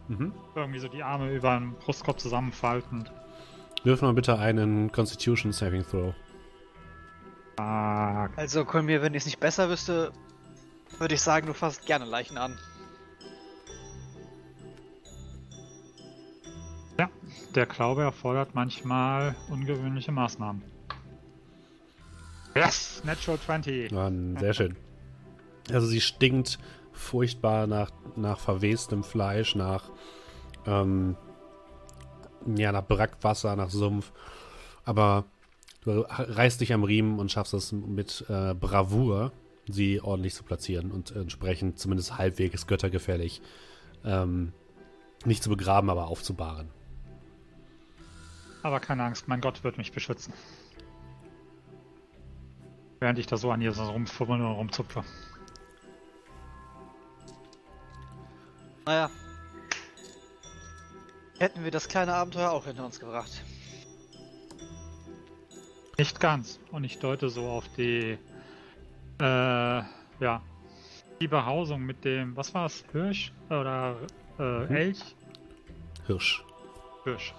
Mhm. 0.08 0.34
Irgendwie 0.56 0.80
so 0.80 0.88
die 0.88 1.04
Arme 1.04 1.32
über 1.32 1.58
den 1.58 1.74
Brustkorb 1.76 2.20
zusammenfaltend. 2.20 3.12
Wirf 3.84 4.02
mal 4.02 4.14
bitte 4.14 4.40
einen 4.40 4.92
Constitution 4.92 5.52
Saving 5.52 5.84
Throw. 5.86 6.16
Ah, 7.58 8.30
Also, 8.36 8.66
Kolmir, 8.66 9.02
wenn 9.04 9.14
ich 9.14 9.20
es 9.22 9.26
nicht 9.26 9.40
besser 9.40 9.70
wüsste, 9.70 10.12
würde 10.98 11.14
ich 11.14 11.22
sagen, 11.22 11.46
du 11.48 11.54
fasst 11.54 11.86
gerne 11.86 12.06
Leichen 12.06 12.38
an. 12.38 12.58
Der 17.56 17.66
Glaube 17.66 18.04
erfordert 18.04 18.56
manchmal 18.56 19.36
ungewöhnliche 19.50 20.12
Maßnahmen. 20.12 20.62
Yes, 22.56 23.02
Natural 23.04 23.40
20. 23.40 23.92
Ja, 23.92 24.12
sehr 24.40 24.54
schön. 24.54 24.76
Also 25.72 25.88
sie 25.88 26.02
stinkt 26.02 26.60
furchtbar 26.92 27.68
nach, 27.68 27.92
nach 28.16 28.40
verwestem 28.40 29.04
Fleisch, 29.04 29.56
nach, 29.56 29.90
ähm, 30.66 31.16
ja, 32.56 32.72
nach 32.72 32.86
Brackwasser, 32.86 33.56
nach 33.56 33.70
Sumpf. 33.70 34.12
Aber 34.86 35.26
du 35.84 36.06
reißt 36.08 36.62
dich 36.62 36.74
am 36.74 36.84
Riemen 36.84 37.20
und 37.20 37.32
schaffst 37.32 37.54
es 37.54 37.72
mit 37.72 38.26
äh, 38.30 38.54
Bravour, 38.54 39.32
sie 39.68 40.02
ordentlich 40.02 40.36
zu 40.36 40.44
platzieren 40.44 40.92
und 40.92 41.12
entsprechend 41.16 41.80
zumindest 41.80 42.18
halbwegs 42.18 42.68
göttergefällig 42.68 43.42
ähm, 44.04 44.54
nicht 45.26 45.42
zu 45.42 45.50
begraben, 45.50 45.90
aber 45.90 46.08
aufzubahren. 46.08 46.70
Aber 48.64 48.80
keine 48.80 49.04
Angst, 49.04 49.28
mein 49.28 49.42
Gott 49.42 49.64
wird 49.64 49.78
mich 49.78 49.92
beschützen. 49.92 50.34
Während 53.00 53.20
ich 53.20 53.28
da 53.28 53.36
so 53.36 53.52
an 53.52 53.62
ihr 53.62 53.74
so 53.74 53.84
rumfummel 53.84 54.42
und 54.42 54.54
rumzupfe. 54.54 55.04
Naja. 58.86 59.10
Hätten 61.40 61.64
wir 61.64 61.72
das 61.72 61.90
kleine 61.90 62.14
Abenteuer 62.14 62.52
auch 62.52 62.66
hinter 62.66 62.86
uns 62.86 63.00
gebracht. 63.00 63.44
Nicht 65.98 66.20
ganz. 66.22 66.60
Und 66.72 66.86
ich 66.86 67.00
deute 67.00 67.30
so 67.30 67.50
auf 67.50 67.68
die, 67.76 68.18
äh, 69.20 69.84
ja, 70.20 70.42
die 71.20 71.28
Behausung 71.28 71.82
mit 71.82 72.06
dem, 72.06 72.36
was 72.38 72.54
war 72.54 72.66
es, 72.66 72.86
Hirsch 72.94 73.34
oder 73.50 73.98
äh, 74.40 74.44
Mhm. 74.44 74.76
Elch? 74.76 75.16
Hirsch. 76.08 76.44
Hirsch. 77.04 77.34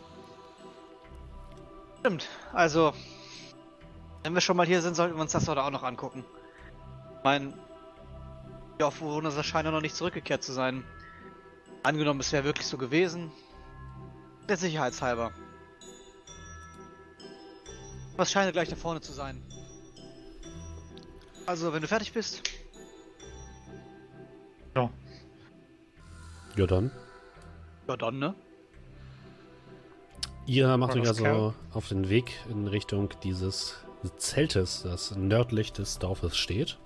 Stimmt. 2.04 2.28
Also, 2.52 2.92
wenn 4.22 4.34
wir 4.34 4.42
schon 4.42 4.58
mal 4.58 4.66
hier 4.66 4.82
sind, 4.82 4.94
sollten 4.94 5.14
wir 5.16 5.22
uns 5.22 5.32
das 5.32 5.48
heute 5.48 5.62
auch 5.62 5.70
noch 5.70 5.82
angucken. 5.82 6.22
Ich 7.16 7.24
meine, 7.24 7.54
die 8.74 8.78
Dorfbewohner 8.78 9.42
scheinen 9.42 9.72
noch 9.72 9.80
nicht 9.80 9.96
zurückgekehrt 9.96 10.42
zu 10.42 10.52
sein. 10.52 10.84
Angenommen, 11.82 12.20
es 12.20 12.30
wäre 12.30 12.44
wirklich 12.44 12.66
so 12.66 12.76
gewesen. 12.76 13.32
Der 14.50 14.58
Sicherheitshalber. 14.58 15.32
Was 18.18 18.30
scheint 18.30 18.52
gleich 18.52 18.68
da 18.68 18.76
vorne 18.76 19.00
zu 19.00 19.14
sein. 19.14 19.42
Also, 21.46 21.72
wenn 21.72 21.80
du 21.80 21.88
fertig 21.88 22.12
bist, 22.12 22.42
Ja. 24.76 24.90
Ja, 26.54 26.66
dann. 26.66 26.90
ja 27.88 27.96
dann, 27.96 28.18
ne? 28.18 28.34
Ihr 30.46 30.76
macht 30.76 30.96
euch 30.96 31.08
also 31.08 31.54
auf 31.72 31.88
den 31.88 32.10
Weg 32.10 32.32
in 32.50 32.66
Richtung 32.66 33.08
dieses 33.22 33.76
Zeltes, 34.18 34.82
das 34.82 35.16
nördlich 35.16 35.72
des 35.72 35.98
Dorfes 35.98 36.36
steht. 36.36 36.78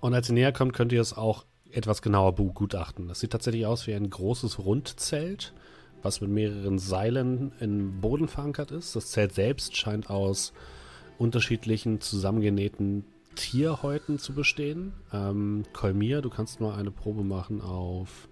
Und 0.00 0.14
als 0.14 0.30
ihr 0.30 0.34
näher 0.34 0.52
kommt, 0.52 0.72
könnt 0.72 0.92
ihr 0.92 1.02
es 1.02 1.14
auch 1.14 1.44
etwas 1.70 2.00
genauer 2.00 2.34
begutachten. 2.34 3.08
Das 3.08 3.20
sieht 3.20 3.32
tatsächlich 3.32 3.66
aus 3.66 3.86
wie 3.86 3.94
ein 3.94 4.08
großes 4.08 4.58
Rundzelt, 4.58 5.52
was 6.02 6.22
mit 6.22 6.30
mehreren 6.30 6.78
Seilen 6.78 7.52
im 7.60 8.00
Boden 8.00 8.28
verankert 8.28 8.70
ist. 8.70 8.96
Das 8.96 9.10
Zelt 9.10 9.34
selbst 9.34 9.76
scheint 9.76 10.08
aus 10.08 10.54
unterschiedlichen 11.18 12.00
zusammengenähten 12.00 13.04
Tierhäuten 13.34 14.18
zu 14.18 14.32
bestehen. 14.32 14.94
Ähm, 15.12 15.64
Kolmir, 15.74 16.22
du 16.22 16.30
kannst 16.30 16.60
mal 16.60 16.74
eine 16.74 16.90
Probe 16.90 17.22
machen 17.22 17.60
auf 17.60 18.28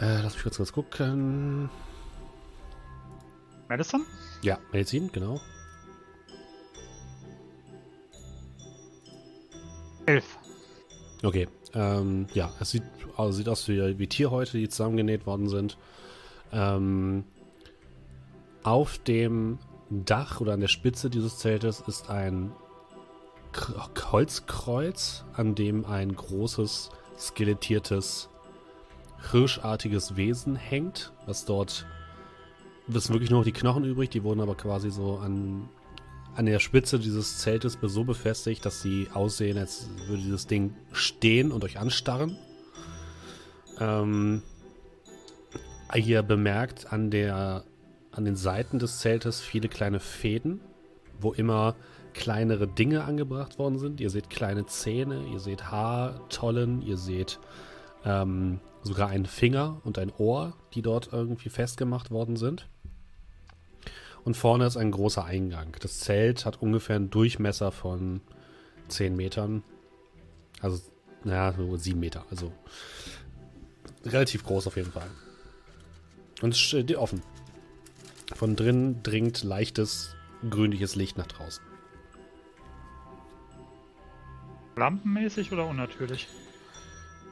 äh, 0.00 0.22
lass 0.22 0.34
mich 0.34 0.42
kurz, 0.42 0.56
kurz 0.56 0.72
gucken. 0.72 1.70
Madison? 3.68 4.04
Ja, 4.42 4.58
Medizin, 4.72 5.10
genau. 5.12 5.40
Elf. 10.06 10.38
Okay. 11.22 11.48
Ähm, 11.74 12.26
ja, 12.32 12.52
es 12.60 12.70
sieht, 12.70 12.84
also 13.16 13.32
sieht 13.32 13.48
aus 13.48 13.68
wie, 13.68 13.98
wie 13.98 14.06
Tierhäute, 14.06 14.56
die 14.56 14.68
zusammengenäht 14.68 15.26
worden 15.26 15.48
sind. 15.48 15.76
Ähm, 16.52 17.24
auf 18.62 18.98
dem 18.98 19.58
Dach 19.90 20.40
oder 20.40 20.54
an 20.54 20.60
der 20.60 20.68
Spitze 20.68 21.10
dieses 21.10 21.38
Zeltes 21.38 21.82
ist 21.86 22.08
ein 22.08 22.52
K 23.52 24.12
Holzkreuz, 24.12 25.24
an 25.34 25.54
dem 25.54 25.84
ein 25.84 26.14
großes, 26.14 26.90
skelettiertes, 27.18 28.28
hirschartiges 29.30 30.16
Wesen 30.16 30.56
hängt, 30.56 31.12
was 31.26 31.44
dort. 31.44 31.86
Das 32.86 33.04
sind 33.04 33.14
wirklich 33.14 33.30
nur 33.30 33.40
noch 33.40 33.44
die 33.44 33.52
Knochen 33.52 33.84
übrig, 33.84 34.10
die 34.10 34.22
wurden 34.22 34.40
aber 34.40 34.54
quasi 34.54 34.90
so 34.90 35.16
an, 35.18 35.68
an 36.36 36.46
der 36.46 36.60
Spitze 36.60 36.98
dieses 36.98 37.38
Zeltes 37.38 37.78
so 37.82 38.04
befestigt, 38.04 38.64
dass 38.64 38.82
sie 38.82 39.08
aussehen, 39.12 39.58
als 39.58 39.88
würde 40.06 40.22
dieses 40.22 40.46
Ding 40.46 40.74
stehen 40.92 41.50
und 41.50 41.64
euch 41.64 41.78
anstarren. 41.78 42.36
Ähm, 43.80 44.42
ihr 45.94 46.22
bemerkt 46.22 46.92
an, 46.92 47.10
der, 47.10 47.64
an 48.12 48.24
den 48.24 48.36
Seiten 48.36 48.78
des 48.78 49.00
Zeltes 49.00 49.40
viele 49.40 49.68
kleine 49.68 49.98
Fäden, 50.00 50.60
wo 51.20 51.32
immer 51.32 51.74
kleinere 52.12 52.66
Dinge 52.66 53.04
angebracht 53.04 53.58
worden 53.58 53.78
sind. 53.78 54.00
Ihr 54.00 54.10
seht 54.10 54.30
kleine 54.30 54.66
Zähne, 54.66 55.24
ihr 55.32 55.38
seht 55.38 55.70
Haartollen, 55.70 56.82
ihr 56.82 56.96
seht 56.96 57.38
ähm, 58.04 58.60
sogar 58.86 59.08
einen 59.08 59.26
Finger 59.26 59.80
und 59.84 59.98
ein 59.98 60.12
Ohr, 60.16 60.54
die 60.74 60.82
dort 60.82 61.12
irgendwie 61.12 61.48
festgemacht 61.48 62.10
worden 62.10 62.36
sind. 62.36 62.68
Und 64.24 64.36
vorne 64.36 64.66
ist 64.66 64.76
ein 64.76 64.90
großer 64.90 65.24
Eingang. 65.24 65.76
Das 65.80 66.00
Zelt 66.00 66.46
hat 66.46 66.60
ungefähr 66.60 66.96
einen 66.96 67.10
Durchmesser 67.10 67.70
von 67.70 68.20
10 68.88 69.14
Metern. 69.14 69.62
Also, 70.60 70.80
naja, 71.22 71.54
so 71.56 71.76
7 71.76 71.98
Meter. 72.00 72.24
Also 72.30 72.52
relativ 74.04 74.44
groß 74.44 74.66
auf 74.66 74.76
jeden 74.76 74.92
Fall. 74.92 75.10
Und 76.42 76.54
es 76.54 76.58
steht 76.58 76.94
offen. 76.96 77.22
Von 78.34 78.56
drinnen 78.56 79.02
dringt 79.02 79.44
leichtes 79.44 80.16
grünliches 80.48 80.96
Licht 80.96 81.16
nach 81.16 81.26
draußen. 81.26 81.62
Lampenmäßig 84.76 85.52
oder 85.52 85.66
unnatürlich? 85.66 86.28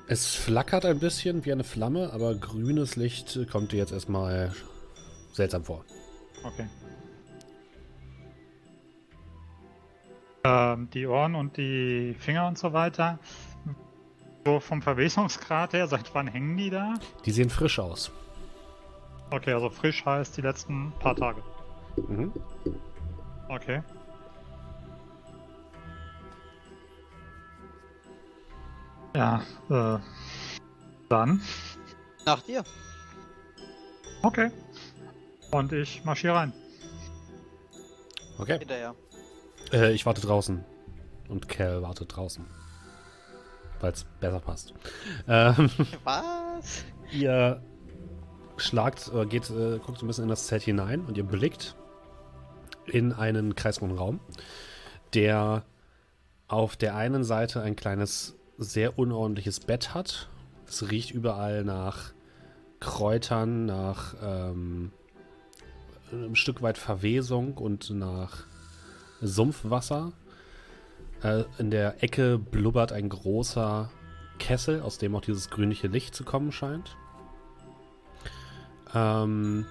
Es 0.06 0.34
flackert 0.34 0.84
ein 0.84 0.99
bisschen 0.99 1.44
wie 1.44 1.52
eine 1.52 1.64
Flamme, 1.64 2.12
aber 2.12 2.34
grünes 2.34 2.96
Licht 2.96 3.38
kommt 3.50 3.73
dir 3.73 3.78
jetzt 3.78 3.92
erstmal 3.92 4.52
seltsam 5.32 5.64
vor. 5.64 5.84
Okay. 6.42 6.68
Ähm, 10.44 10.90
die 10.92 11.06
Ohren 11.06 11.34
und 11.34 11.56
die 11.56 12.14
Finger 12.18 12.46
und 12.46 12.58
so 12.58 12.73
weiter. 12.75 13.18
So 14.44 14.61
vom 14.61 14.82
Verwesungsgrad 14.82 15.73
her, 15.73 15.88
seit 15.88 16.14
wann 16.14 16.26
hängen 16.26 16.58
die 16.58 16.68
da? 16.68 16.94
Die 17.25 17.30
sehen 17.30 17.49
frisch 17.49 17.78
aus. 17.78 18.12
Okay, 19.30 19.54
also 19.54 19.70
frisch 19.70 20.04
heißt 20.04 20.37
die 20.37 20.42
letzten 20.42 20.92
paar 21.00 21.16
Tage. 21.16 21.42
Mhm. 22.08 22.30
Okay. 23.49 23.82
Ja, 29.14 29.42
äh, 29.71 29.99
Dann, 31.09 31.40
Nach 32.26 32.42
dir. 32.42 32.64
okay. 34.23 34.50
Und 35.50 35.73
ich 35.73 36.04
marschiere 36.04 36.35
rein. 36.35 36.52
Okay. 38.38 38.59
Hinterher. 38.59 38.94
Äh, 39.73 39.92
ich 39.92 40.04
warte 40.06 40.21
draußen. 40.21 40.64
Und 41.28 41.49
Cal 41.49 41.83
wartet 41.83 42.16
draußen. 42.16 42.44
Weil 43.80 43.92
es 43.92 44.04
besser 44.21 44.40
passt. 44.40 44.75
Ähm, 45.28 45.71
Was? 46.04 46.85
ihr 47.12 47.62
schlagt, 48.56 49.11
äh, 49.14 49.26
geht, 49.26 49.49
äh, 49.50 49.78
guckt 49.78 49.99
so 49.99 50.04
ein 50.04 50.09
bisschen 50.09 50.25
in 50.25 50.30
das 50.30 50.47
Zelt 50.47 50.62
hinein 50.62 51.04
und 51.04 51.16
ihr 51.16 51.25
blickt 51.25 51.76
in 52.87 53.12
einen 53.12 53.54
kreisrunden 53.54 53.97
Raum, 53.99 54.21
der 55.12 55.64
auf 56.49 56.76
der 56.76 56.97
einen 56.97 57.25
Seite 57.25 57.62
ein 57.62 57.76
kleines, 57.76 58.37
sehr 58.58 58.99
unordentliches 58.99 59.61
Bett 59.61 59.94
hat. 59.94 60.28
Es 60.66 60.90
riecht 60.90 61.11
überall 61.11 61.64
nach 61.64 62.12
Kräutern, 62.80 63.66
nach 63.66 64.14
ähm, 64.23 64.92
ein 66.12 66.37
Stück 66.37 66.62
weit 66.62 66.78
Verwesung 66.78 67.54
und 67.54 67.90
nach 67.90 68.44
Sumpfwasser. 69.20 70.12
Äh, 71.23 71.44
in 71.58 71.70
der 71.70 72.02
Ecke 72.02 72.38
blubbert 72.38 72.92
ein 72.92 73.08
großer 73.08 73.90
Kessel, 74.38 74.80
aus 74.82 74.99
dem 74.99 75.14
auch 75.16 75.20
dieses 75.23 75.50
grünliche 75.50 75.88
Licht 75.88 76.14
zu 76.14 76.25
kommen 76.25 76.52
scheint. 76.52 76.96
Ähm, 78.94 79.66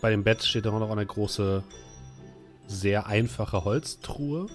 bei 0.00 0.10
dem 0.10 0.24
Bett 0.24 0.42
steht 0.42 0.66
auch 0.66 0.78
noch 0.78 0.90
eine 0.90 1.06
große, 1.06 1.62
sehr 2.66 3.06
einfache 3.06 3.64
Holztruhe. 3.64 4.48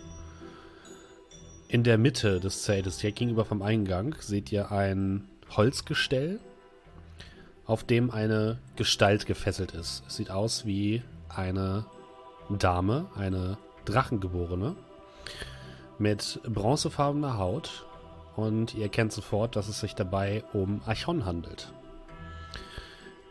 In 1.71 1.83
der 1.83 1.99
Mitte 1.99 2.39
des 2.39 2.63
Zeltes, 2.63 2.97
direkt 2.97 3.19
gegenüber 3.19 3.45
vom 3.45 3.61
Eingang, 3.61 4.15
seht 4.19 4.51
ihr 4.51 4.71
ein 4.71 5.29
Holzgestell, 5.51 6.39
auf 7.67 7.83
dem 7.83 8.09
eine 8.09 8.57
Gestalt 8.75 9.27
gefesselt 9.27 9.73
ist. 9.73 10.03
Es 10.07 10.15
sieht 10.15 10.31
aus 10.31 10.65
wie 10.65 11.03
eine 11.29 11.85
Dame, 12.49 13.11
eine 13.15 13.59
Drachengeborene, 13.85 14.75
mit 15.99 16.41
bronzefarbener 16.43 17.38
Haut. 17.38 17.85
Und 18.35 18.73
ihr 18.73 18.83
erkennt 18.83 19.11
sofort, 19.11 19.55
dass 19.55 19.67
es 19.67 19.79
sich 19.79 19.93
dabei 19.93 20.43
um 20.53 20.81
Archon 20.88 21.25
handelt. 21.25 21.71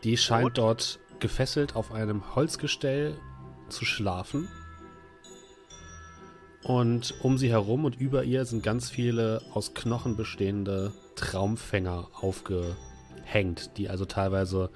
Die 0.05 0.15
scheint 0.15 0.57
dort 0.57 0.99
gefesselt 1.19 1.75
auf 1.75 1.91
einem 1.91 2.35
Holzgestell 2.35 3.17
zu 3.67 3.83
schlafen. 3.83 4.47
Und 6.63 7.15
um 7.23 7.37
sie 7.37 7.49
herum 7.49 7.85
und 7.85 7.99
über 7.99 8.23
ihr 8.23 8.45
sind 8.45 8.63
ganz 8.63 8.89
viele 8.89 9.41
aus 9.53 9.73
Knochen 9.73 10.17
bestehende 10.17 10.91
Traumfänger 11.15 12.07
aufgehängt, 12.19 13.77
die 13.77 13.89
also 13.89 14.05
teilweise 14.05 14.69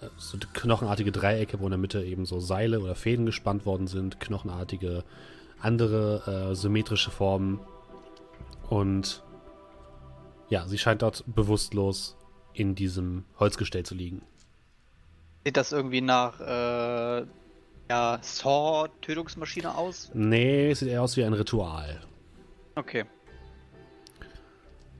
äh, 0.00 0.06
so 0.16 0.38
knochenartige 0.52 1.12
Dreiecke, 1.12 1.60
wo 1.60 1.64
in 1.64 1.70
der 1.70 1.78
Mitte 1.78 2.02
eben 2.02 2.26
so 2.26 2.40
Seile 2.40 2.80
oder 2.80 2.94
Fäden 2.94 3.26
gespannt 3.26 3.66
worden 3.66 3.86
sind, 3.86 4.20
knochenartige 4.20 5.04
andere 5.60 6.50
äh, 6.50 6.54
symmetrische 6.56 7.10
Formen. 7.10 7.60
Und 8.68 9.22
ja, 10.48 10.66
sie 10.66 10.78
scheint 10.78 11.02
dort 11.02 11.24
bewusstlos 11.26 12.16
in 12.52 12.74
diesem 12.74 13.24
Holzgestell 13.38 13.84
zu 13.84 13.94
liegen. 13.94 14.22
Sieht 15.44 15.56
das 15.56 15.72
irgendwie 15.72 16.00
nach 16.00 16.40
äh, 16.40 17.26
Saw-Tötungsmaschine 18.20 19.74
aus? 19.76 20.10
Nee, 20.14 20.72
sieht 20.74 20.88
eher 20.88 21.02
aus 21.02 21.16
wie 21.16 21.24
ein 21.24 21.32
Ritual. 21.32 22.00
Okay. 22.74 23.04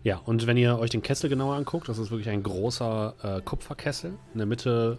Ja, 0.03 0.17
und 0.25 0.47
wenn 0.47 0.57
ihr 0.57 0.79
euch 0.79 0.90
den 0.90 1.03
Kessel 1.03 1.31
genauer 1.31 1.55
anguckt, 1.55 1.88
das 1.88 1.99
ist 1.99 2.11
wirklich 2.11 2.29
ein 2.29 2.43
großer 2.43 3.14
äh, 3.23 3.40
Kupferkessel. 3.40 4.19
In 4.33 4.38
der 4.38 4.47
Mitte 4.47 4.99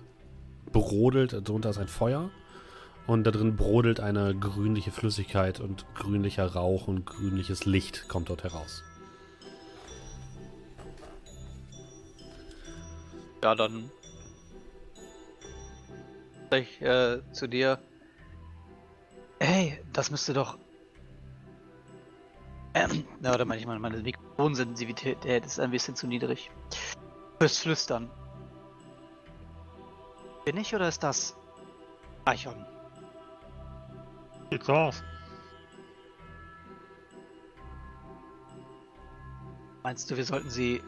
brodelt, 0.71 1.33
darunter 1.33 1.69
ist 1.69 1.77
ein 1.77 1.87
Feuer. 1.87 2.29
Und 3.05 3.25
da 3.25 3.31
drin 3.31 3.57
brodelt 3.57 3.99
eine 3.99 4.33
grünliche 4.33 4.91
Flüssigkeit 4.91 5.59
und 5.59 5.85
grünlicher 5.93 6.45
Rauch 6.45 6.87
und 6.87 7.05
grünliches 7.05 7.65
Licht 7.65 8.07
kommt 8.07 8.29
dort 8.29 8.43
heraus. 8.45 8.83
Ja, 13.43 13.55
dann. 13.55 13.91
Sag 16.53 16.61
ich 16.61 16.81
äh, 16.83 17.19
zu 17.31 17.47
dir. 17.47 17.79
Hey, 19.39 19.83
das 19.91 20.11
müsste 20.11 20.33
doch. 20.33 20.59
Ähm, 22.75 23.07
na, 23.21 23.33
oder 23.33 23.43
meine 23.43 23.59
ich 23.59 23.65
mal, 23.65 23.79
meine 23.79 23.97
Mikrofonsensitivität 23.97 25.47
ist 25.47 25.59
ein 25.59 25.71
bisschen 25.71 25.95
zu 25.95 26.05
niedrig. 26.05 26.51
Fürs 27.39 27.57
Flüstern. 27.57 28.07
Bin 30.45 30.55
ich 30.57 30.75
oder 30.75 30.89
ist 30.89 31.01
das 31.01 31.35
Eichhorn? 32.25 32.63
Sieht 34.51 34.63
so 34.63 34.73
aus. 34.73 35.03
Meinst 39.81 40.11
du, 40.11 40.17
wir 40.17 40.23
sollten 40.23 40.51
sie 40.51 40.83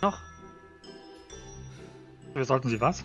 noch? 0.00 0.18
Wir 2.32 2.46
sollten 2.46 2.70
sie 2.70 2.80
was? 2.80 3.04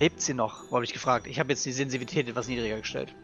Lebt 0.00 0.20
sie 0.20 0.34
noch? 0.34 0.64
Wo 0.70 0.76
habe 0.76 0.84
ich 0.84 0.92
gefragt. 0.92 1.26
Ich 1.26 1.38
habe 1.38 1.50
jetzt 1.50 1.64
die 1.66 1.72
Sensitivität 1.72 2.28
etwas 2.28 2.48
niedriger 2.48 2.78
gestellt. 2.80 3.14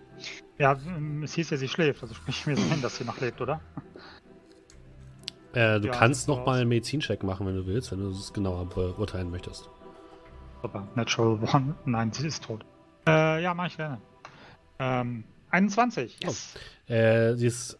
Ja, 0.59 0.79
ähm, 0.87 1.23
es 1.23 1.35
hieß 1.35 1.51
ja, 1.51 1.57
sie 1.57 1.69
schläft. 1.69 2.03
Also 2.03 2.15
sprich 2.15 2.47
mir 2.47 2.57
sehen, 2.57 2.83
dass 2.83 2.97
sie 2.97 3.05
noch 3.05 3.21
lebt, 3.21 3.41
oder? 3.41 3.61
Äh, 5.53 5.81
du 5.81 5.89
Ja, 5.89 5.93
kannst 5.95 6.21
sieht 6.23 6.27
so 6.27 6.37
noch 6.37 6.47
mal 6.47 6.53
aus. 6.53 6.59
einen 6.61 6.69
Medizincheck 6.69 7.23
machen, 7.23 7.47
wenn 7.47 7.57
du 7.57 7.67
willst, 7.67 7.93
wenn 7.93 8.01
du 8.01 8.11
es 8.11 8.33
genauer 8.33 8.67
beurteilen 8.67 9.31
möchtest. 9.31 9.69
Aber 10.62 10.87
Natural 10.95 11.39
One. 11.55 11.75
Nein, 11.85 12.12
sie 12.12 12.27
ist 12.27 12.45
tot. 12.45 12.65
Äh, 13.07 13.43
ja, 13.43 13.55
mach 13.55 13.67
ich 13.67 13.77
gerne. 13.77 14.01
Ähm, 14.79 15.25
21. 15.51 16.19
Yes. 16.23 16.55
Äh, 16.89 17.35
sie 17.37 17.47
ist 17.47 17.79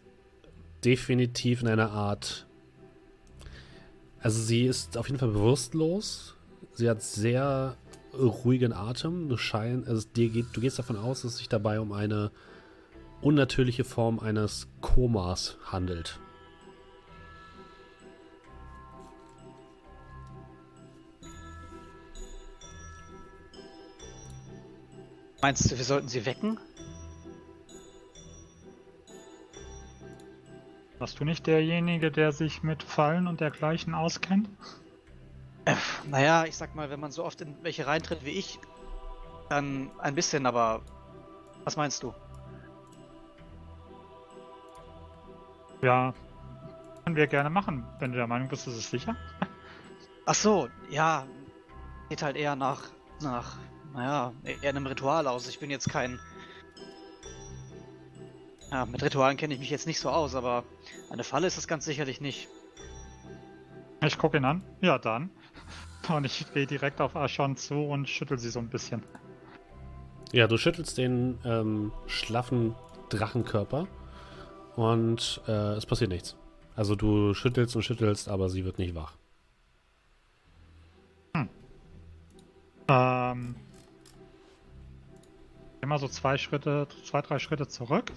definitiv 0.83 1.61
in 1.61 1.67
einer 1.67 1.91
Art. 1.91 2.47
Also 4.19 4.41
sie 4.41 4.65
ist 4.65 4.97
auf 4.97 5.07
jeden 5.07 5.19
Fall 5.19 5.29
bewusstlos. 5.29 6.35
Sie 6.73 6.89
hat 6.89 7.01
sehr 7.01 7.75
ruhigen 8.13 8.73
Atem. 8.73 9.29
Du 9.29 9.37
schein, 9.37 9.85
also 9.87 10.07
dir 10.15 10.29
geht, 10.29 10.47
du 10.53 10.61
gehst 10.61 10.79
davon 10.79 10.97
aus, 10.97 11.21
dass 11.21 11.33
es 11.33 11.37
sich 11.37 11.49
dabei 11.49 11.79
um 11.79 11.91
eine 11.91 12.31
unnatürliche 13.21 13.83
Form 13.83 14.19
eines 14.19 14.67
Komas 14.81 15.57
handelt. 15.65 16.19
Meinst 25.41 25.71
du, 25.71 25.77
wir 25.77 25.85
sollten 25.85 26.07
sie 26.07 26.25
wecken? 26.25 26.59
Warst 30.99 31.19
du 31.19 31.25
nicht 31.25 31.45
derjenige, 31.45 32.11
der 32.11 32.31
sich 32.31 32.63
mit 32.63 32.81
Fallen 32.81 33.27
und 33.27 33.39
dergleichen 33.39 33.93
auskennt? 33.93 34.49
Äh, 35.67 35.75
naja, 36.09 36.45
ich 36.45 36.55
sag 36.55 36.75
mal, 36.75 36.89
wenn 36.89 36.99
man 37.01 37.11
so 37.11 37.25
oft 37.25 37.41
in 37.41 37.53
welche 37.61 37.85
reintritt 37.85 38.23
wie 38.23 38.31
ich, 38.31 38.57
dann 39.49 39.91
ein 39.99 40.15
bisschen, 40.15 40.45
aber 40.45 40.81
was 41.65 41.75
meinst 41.75 42.01
du? 42.03 42.13
Ja, 45.81 46.13
können 47.03 47.17
wir 47.17 47.27
gerne 47.27 47.49
machen, 47.49 47.85
wenn 47.99 48.11
du 48.11 48.17
der 48.17 48.27
Meinung 48.27 48.47
bist, 48.47 48.65
ist 48.65 48.75
es 48.75 48.89
sicher. 48.89 49.17
Ach 50.25 50.35
so, 50.35 50.69
ja, 50.89 51.27
geht 52.07 52.21
halt 52.21 52.37
eher 52.37 52.55
nach, 52.55 52.83
nach, 53.21 53.57
naja, 53.93 54.31
eher 54.45 54.69
einem 54.69 54.87
Ritual 54.87 55.27
aus. 55.27 55.49
Ich 55.49 55.59
bin 55.59 55.69
jetzt 55.69 55.89
kein, 55.89 56.17
ja, 58.71 58.85
mit 58.85 59.03
Ritualen 59.03 59.35
kenne 59.35 59.53
ich 59.53 59.59
mich 59.59 59.69
jetzt 59.69 59.85
nicht 59.85 59.99
so 59.99 60.09
aus, 60.09 60.33
aber 60.33 60.63
eine 61.09 61.25
Falle 61.25 61.47
ist 61.47 61.57
es 61.57 61.67
ganz 61.67 61.83
sicherlich 61.83 62.21
nicht. 62.21 62.47
Ich 64.05 64.17
gucke 64.17 64.37
ihn 64.37 64.45
an. 64.45 64.63
Ja, 64.81 64.97
dann. 64.97 65.29
Und 66.15 66.25
ich 66.25 66.51
gehe 66.53 66.65
direkt 66.65 67.01
auf 67.01 67.15
Aschon 67.15 67.55
zu 67.57 67.75
und 67.75 68.07
schüttel 68.07 68.37
sie 68.37 68.49
so 68.49 68.59
ein 68.59 68.69
bisschen. 68.69 69.03
Ja, 70.31 70.47
du 70.47 70.57
schüttelst 70.57 70.97
den 70.97 71.37
ähm, 71.45 71.91
schlaffen 72.05 72.75
Drachenkörper 73.09 73.87
und 74.75 75.41
äh, 75.47 75.51
es 75.73 75.85
passiert 75.85 76.11
nichts. 76.11 76.35
Also 76.75 76.95
du 76.95 77.33
schüttelst 77.33 77.75
und 77.75 77.81
schüttelst, 77.83 78.27
aber 78.29 78.49
sie 78.49 78.65
wird 78.65 78.77
nicht 78.77 78.93
wach. 78.95 79.13
Ähm. 82.89 83.55
Immer 85.81 85.99
so 85.99 86.07
zwei 86.07 86.37
Schritte, 86.37 86.87
zwei, 87.05 87.21
drei 87.21 87.39
Schritte 87.39 87.67
zurück 87.67 88.11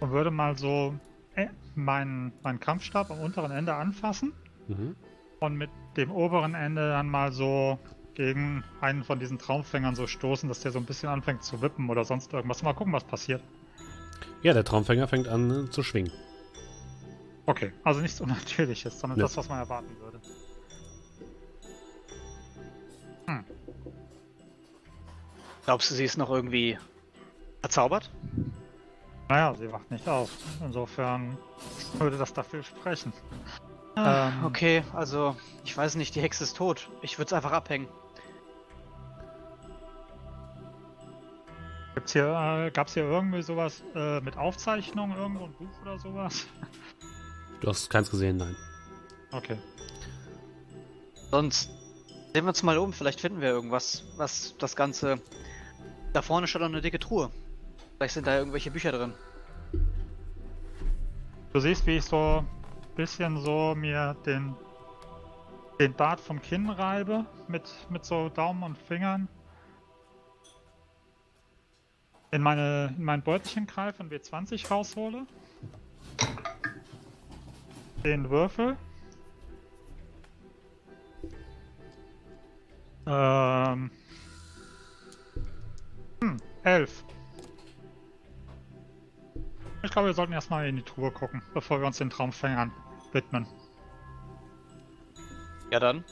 und 0.00 0.10
würde 0.10 0.30
mal 0.30 0.56
so 0.56 0.94
äh, 1.34 1.48
meinen, 1.74 2.32
meinen 2.42 2.60
Kampfstab 2.60 3.10
am 3.10 3.20
unteren 3.20 3.50
Ende 3.50 3.74
anfassen 3.74 4.32
Mhm. 4.68 4.96
und 5.40 5.56
mit 5.56 5.68
dem 5.96 6.10
oberen 6.10 6.54
Ende 6.54 6.90
dann 6.90 7.08
mal 7.08 7.32
so 7.32 7.78
gegen 8.14 8.64
einen 8.80 9.04
von 9.04 9.18
diesen 9.18 9.38
Traumfängern 9.38 9.94
so 9.94 10.06
stoßen, 10.06 10.48
dass 10.48 10.60
der 10.60 10.70
so 10.70 10.78
ein 10.78 10.84
bisschen 10.84 11.08
anfängt 11.08 11.42
zu 11.42 11.60
wippen 11.62 11.90
oder 11.90 12.04
sonst 12.04 12.32
irgendwas. 12.32 12.62
Mal 12.62 12.74
gucken, 12.74 12.92
was 12.92 13.04
passiert. 13.04 13.42
Ja, 14.42 14.52
der 14.52 14.64
Traumfänger 14.64 15.08
fängt 15.08 15.28
an 15.28 15.66
äh, 15.66 15.70
zu 15.70 15.82
schwingen. 15.82 16.12
Okay, 17.46 17.72
also 17.82 18.00
nichts 18.00 18.20
Unnatürliches, 18.20 18.98
sondern 19.00 19.18
ja. 19.18 19.24
das, 19.24 19.36
was 19.36 19.48
man 19.48 19.58
erwarten 19.58 19.96
würde. 20.00 20.20
Hm. 23.26 23.44
Glaubst 25.64 25.90
du, 25.90 25.94
sie 25.94 26.04
ist 26.04 26.18
noch 26.18 26.30
irgendwie 26.30 26.78
verzaubert? 27.60 28.10
Naja, 29.28 29.54
sie 29.54 29.72
wacht 29.72 29.90
nicht 29.90 30.06
auf. 30.06 30.30
Insofern 30.62 31.38
würde 31.98 32.18
das 32.18 32.34
dafür 32.34 32.62
sprechen. 32.62 33.12
Ähm. 33.96 34.44
Okay, 34.44 34.82
also 34.92 35.36
ich 35.64 35.76
weiß 35.76 35.94
nicht, 35.96 36.14
die 36.14 36.20
Hexe 36.20 36.44
ist 36.44 36.56
tot. 36.56 36.88
Ich 37.02 37.18
würde 37.18 37.26
es 37.26 37.32
einfach 37.32 37.52
abhängen. 37.52 37.88
Gibt's 41.94 42.12
hier, 42.12 42.26
äh, 42.26 42.70
gab's 42.72 42.94
hier 42.94 43.04
irgendwie 43.04 43.42
sowas 43.42 43.82
äh, 43.94 44.20
mit 44.20 44.36
Aufzeichnungen, 44.36 45.16
irgendwo 45.16 45.44
ein 45.44 45.52
Buch 45.52 45.82
oder 45.82 45.98
sowas? 45.98 46.46
Du 47.60 47.70
hast 47.70 47.88
keins 47.88 48.10
gesehen, 48.10 48.36
nein. 48.36 48.54
Okay. 49.32 49.56
Sonst 51.30 51.70
sehen 52.34 52.44
wir 52.44 52.48
uns 52.48 52.62
mal 52.62 52.76
um. 52.76 52.92
Vielleicht 52.92 53.22
finden 53.22 53.40
wir 53.40 53.48
irgendwas, 53.48 54.04
was 54.18 54.54
das 54.58 54.76
Ganze. 54.76 55.18
Da 56.12 56.20
vorne 56.20 56.46
steht 56.46 56.60
noch 56.60 56.68
eine 56.68 56.82
dicke 56.82 56.98
Truhe. 56.98 57.30
Vielleicht 57.96 58.14
sind 58.14 58.26
da 58.26 58.36
irgendwelche 58.36 58.70
Bücher 58.70 58.92
drin. 58.92 59.14
Du 61.54 61.60
siehst, 61.60 61.86
wie 61.86 61.96
ich 61.96 62.04
so 62.04 62.44
bisschen 62.94 63.40
so 63.40 63.74
mir 63.74 64.16
den, 64.26 64.54
den 65.80 65.94
Bart 65.94 66.20
vom 66.20 66.40
Kinn 66.40 66.70
reibe 66.70 67.26
mit, 67.48 67.62
mit 67.90 68.04
so 68.04 68.28
Daumen 68.28 68.62
und 68.62 68.78
Fingern. 68.78 69.28
In, 72.30 72.42
meine, 72.42 72.94
in 72.96 73.04
mein 73.04 73.22
Beutelchen 73.22 73.66
greife 73.66 74.02
und 74.02 74.12
W20 74.12 74.68
raushole. 74.68 75.26
Den 78.04 78.28
Würfel. 78.28 78.76
Ähm. 83.06 83.90
Hm, 86.20 86.36
11. 86.64 87.04
Ich 89.82 89.90
glaube, 89.90 90.08
wir 90.08 90.14
sollten 90.14 90.32
erstmal 90.32 90.66
in 90.66 90.76
die 90.76 90.82
Truhe 90.82 91.10
gucken, 91.10 91.42
bevor 91.52 91.80
wir 91.80 91.86
uns 91.86 91.98
den 91.98 92.08
Traumfängern 92.08 92.72
widmen. 93.14 93.46
Ja 95.70 95.80
dann. 95.80 96.04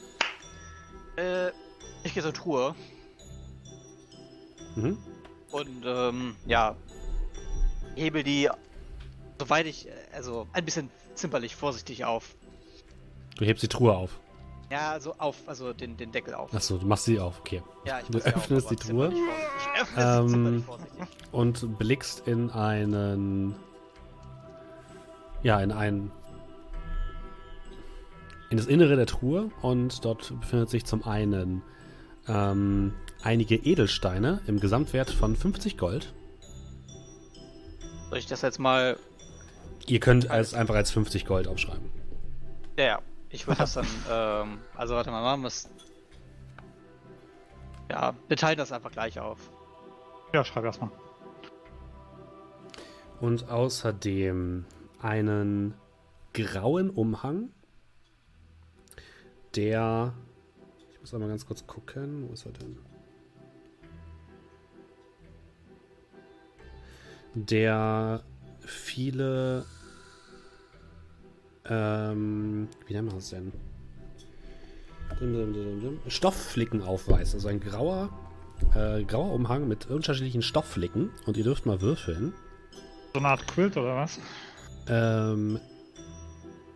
Äh, 1.17 1.51
ich 2.05 2.15
gehe 2.15 2.23
zur 2.23 2.33
Truhe 2.33 2.75
Mhm. 4.75 4.97
und 5.51 5.85
ähm, 5.85 6.35
ja, 6.47 6.75
hebel 7.95 8.23
die, 8.23 8.49
soweit 9.39 9.67
ich, 9.67 9.87
also 10.15 10.47
ein 10.55 10.65
bisschen 10.65 10.89
zimperlich, 11.15 11.55
vorsichtig 11.55 12.07
auf. 12.07 12.35
Du 13.37 13.45
hebst 13.45 13.63
die 13.63 13.69
Truhe 13.69 13.95
auf. 13.95 14.19
Ja, 14.71 14.93
also 14.93 15.15
auf, 15.19 15.37
also 15.47 15.75
den, 15.75 15.99
den 15.99 16.11
Deckel 16.11 16.33
auf. 16.35 16.55
Achso, 16.55 16.79
du 16.79 16.87
machst 16.87 17.05
sie 17.05 17.21
auf, 17.21 17.41
okay. 17.41 17.63
Ja, 17.85 18.01
ich 18.01 18.07
Du 18.07 18.17
mach 18.17 18.25
sie 18.25 18.29
auf, 18.35 18.37
öffnest 18.45 18.67
aber 18.69 18.77
die 18.77 18.83
Truhe. 18.89 19.13
Ich 19.13 19.81
öffne 19.83 20.03
Ähm, 20.03 20.27
sie 20.29 20.33
zimperlich 20.33 20.65
vorsichtig. 20.65 21.07
Und 21.33 21.79
blickst 21.79 22.27
in 22.27 22.51
einen. 22.51 23.55
Ja, 25.43 25.61
in 25.61 25.71
ein. 25.73 26.11
In 28.53 28.59
das 28.59 28.67
Innere 28.67 28.97
der 28.97 29.07
Truhe 29.07 29.51
und 29.63 30.05
dort 30.05 30.39
befindet 30.39 30.69
sich 30.69 30.85
zum 30.85 31.05
einen 31.05 31.63
ähm, 32.29 32.93
einige 33.23 33.55
Edelsteine 33.55 34.43
im 34.47 34.61
Gesamtwert 34.61 35.09
von 35.09 35.35
50 35.35 35.79
Gold. 35.79 36.13
Soll 38.11 38.19
ich 38.19 38.27
das 38.27 38.43
jetzt 38.43 38.59
mal 38.59 38.99
Ihr 39.87 40.01
könnt 40.01 40.29
es 40.31 40.53
einfach 40.53 40.75
als 40.75 40.91
50 40.91 41.25
Gold 41.25 41.49
aufschreiben. 41.49 41.91
Ja, 42.77 42.85
ja. 42.85 42.99
Ich 43.31 43.47
würde 43.47 43.61
das 43.61 43.73
dann, 43.73 43.87
ähm, 44.11 44.59
also 44.77 44.97
warte 44.97 45.11
mal, 45.11 45.23
machen 45.23 45.41
wir 45.41 45.49
es. 45.49 45.71
Ja, 47.91 48.13
wir 48.29 48.37
teilen 48.37 48.59
das 48.59 48.71
einfach 48.71 48.93
gleich 48.93 49.19
auf. 49.19 49.51
Ja, 50.35 50.45
schreib 50.45 50.65
erstmal. 50.65 50.91
Und 53.19 53.49
außerdem 53.49 54.67
einen 55.01 55.73
grauen 56.35 56.91
Umhang, 56.91 57.49
der. 59.55 60.15
Ich 60.93 61.01
muss 61.01 61.15
einmal 61.15 61.29
ganz 61.29 61.47
kurz 61.47 61.67
gucken. 61.67 62.29
Wo 62.29 62.33
ist 62.33 62.47
er 62.47 62.53
denn? 62.53 62.77
Der 67.35 68.23
viele. 68.61 69.65
Ähm, 71.65 72.69
wie 72.87 72.93
nennen 72.93 73.09
wir 73.09 73.15
das 73.15 73.31
denn? 73.31 73.53
Stoffflicken 76.09 76.83
aufweist. 76.83 77.35
Also 77.35 77.49
ein 77.49 77.61
grauer, 77.61 78.11
äh, 78.75 79.05
grauer 79.05 79.33
Umhang 79.33 79.69
mit 79.69 79.87
unterschiedlichen 79.87 80.43
Stoffflicken. 80.43 81.11
Und 81.27 81.37
ihr 81.37 81.45
dürft 81.45 81.67
mal 81.67 81.81
würfeln. 81.81 82.33
So 83.13 83.19
eine 83.19 83.29
Art 83.29 83.47
Quilt 83.47 83.77
oder 83.77 83.97
was? 83.97 84.19
Ähm, 84.89 85.61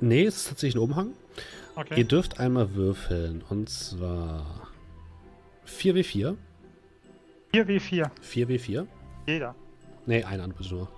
nee, 0.00 0.24
es 0.24 0.36
ist 0.36 0.48
tatsächlich 0.48 0.76
ein 0.76 0.84
Umhang. 0.84 1.12
Okay. 1.76 1.94
Ihr 1.98 2.04
dürft 2.04 2.40
einmal 2.40 2.74
würfeln. 2.74 3.44
Und 3.48 3.68
zwar 3.68 4.70
4w4. 5.66 6.36
4w4. 7.52 8.10
4w4. 8.22 8.86
Jeder. 9.26 9.54
Nee, 10.06 10.24
ein 10.24 10.40
andere 10.40 10.62
bitte 10.62 10.64
nur. 10.64 10.88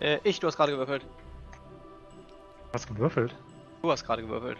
Äh, 0.00 0.18
ich, 0.24 0.38
du 0.40 0.46
hast 0.46 0.56
gerade 0.56 0.72
gewürfelt. 0.72 1.04
Was 2.72 2.86
gewürfelt? 2.86 3.34
Du 3.82 3.90
hast 3.90 4.04
gerade 4.04 4.22
gewürfelt. 4.22 4.58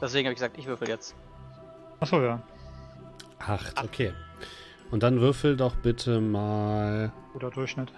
Deswegen 0.00 0.26
habe 0.26 0.32
ich 0.32 0.38
gesagt, 0.38 0.58
ich 0.58 0.66
würfel 0.66 0.88
jetzt. 0.88 1.14
Achso, 2.00 2.22
ja. 2.22 2.42
Acht, 3.38 3.82
okay. 3.82 4.12
Und 4.90 5.02
dann 5.02 5.20
würfel 5.20 5.56
doch 5.56 5.74
bitte 5.76 6.20
mal 6.20 7.12
Guter 7.32 7.50
Durchschnitt. 7.50 7.92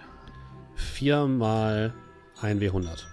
4 0.75 1.25
mal 1.27 1.93
1w100. 2.41 3.03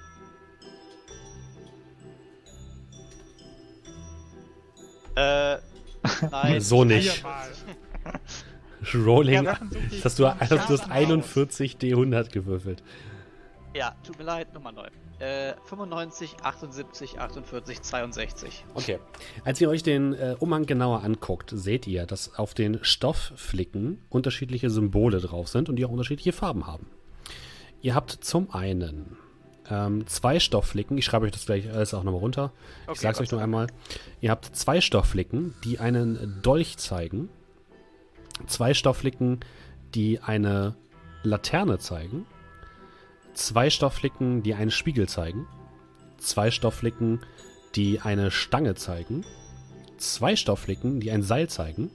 Äh, 5.18 5.58
nein. 6.30 6.60
So 6.60 6.84
nicht. 6.84 7.24
Rolling. 8.94 9.44
Ja, 9.44 9.58
Das 9.90 10.04
hast 10.04 10.18
du, 10.18 10.22
Ja, 10.24 10.34
du 10.34 10.58
hast 10.58 10.70
raus. 10.70 10.90
41 10.90 11.76
D100 11.76 12.30
gewürfelt. 12.30 12.82
Ja, 13.74 13.94
tut 14.06 14.18
mir 14.18 14.24
leid, 14.24 14.54
Nummer 14.54 14.72
neu. 14.72 14.86
Äh, 15.18 15.54
95, 15.64 16.36
78, 16.42 17.18
48, 17.18 17.82
62. 17.82 18.64
Okay. 18.74 18.98
Als 19.44 19.60
ihr 19.60 19.68
euch 19.68 19.82
den 19.82 20.14
äh, 20.14 20.36
Umhang 20.38 20.64
genauer 20.64 21.02
anguckt, 21.02 21.50
seht 21.52 21.88
ihr, 21.88 22.06
dass 22.06 22.38
auf 22.38 22.54
den 22.54 22.78
Stoffflicken 22.82 24.00
unterschiedliche 24.08 24.70
Symbole 24.70 25.18
drauf 25.20 25.48
sind 25.48 25.68
und 25.68 25.76
die 25.76 25.84
auch 25.84 25.90
unterschiedliche 25.90 26.32
Farben 26.32 26.66
haben. 26.66 26.86
Ihr 27.82 27.94
habt 27.96 28.12
zum 28.12 28.50
einen 28.52 29.16
ähm, 29.70 30.06
zwei 30.06 30.40
Stoffflicken, 30.40 30.96
ich 30.98 31.04
schreibe 31.04 31.26
euch 31.26 31.32
das 31.32 31.46
gleich 31.46 31.70
alles 31.70 31.94
auch 31.94 32.02
nochmal 32.02 32.20
runter. 32.20 32.52
ich 32.82 32.88
Okay, 32.88 32.98
sag's 33.00 33.18
Gott 33.18 33.26
euch 33.26 33.32
nur 33.32 33.42
einmal. 33.42 33.66
Ihr 34.20 34.30
habt 34.30 34.56
zwei 34.56 34.80
Stoffflicken, 34.80 35.54
die 35.64 35.78
einen 35.78 36.40
Dolch 36.42 36.76
zeigen. 36.78 37.28
Zwei 38.46 38.72
Stoffflicken, 38.72 39.40
die 39.94 40.20
eine 40.20 40.76
Laterne 41.22 41.78
zeigen. 41.78 42.26
Zwei 43.34 43.70
Stoffflicken, 43.70 44.42
die 44.42 44.54
einen 44.54 44.70
Spiegel 44.70 45.08
zeigen. 45.08 45.46
Zwei 46.18 46.50
Stoffflicken, 46.50 47.20
die 47.74 48.00
eine 48.00 48.30
Stange 48.30 48.74
zeigen. 48.74 49.24
Zwei 49.98 50.36
Stoffflicken, 50.36 51.00
die 51.00 51.10
ein 51.10 51.22
Seil 51.22 51.48
zeigen. 51.48 51.90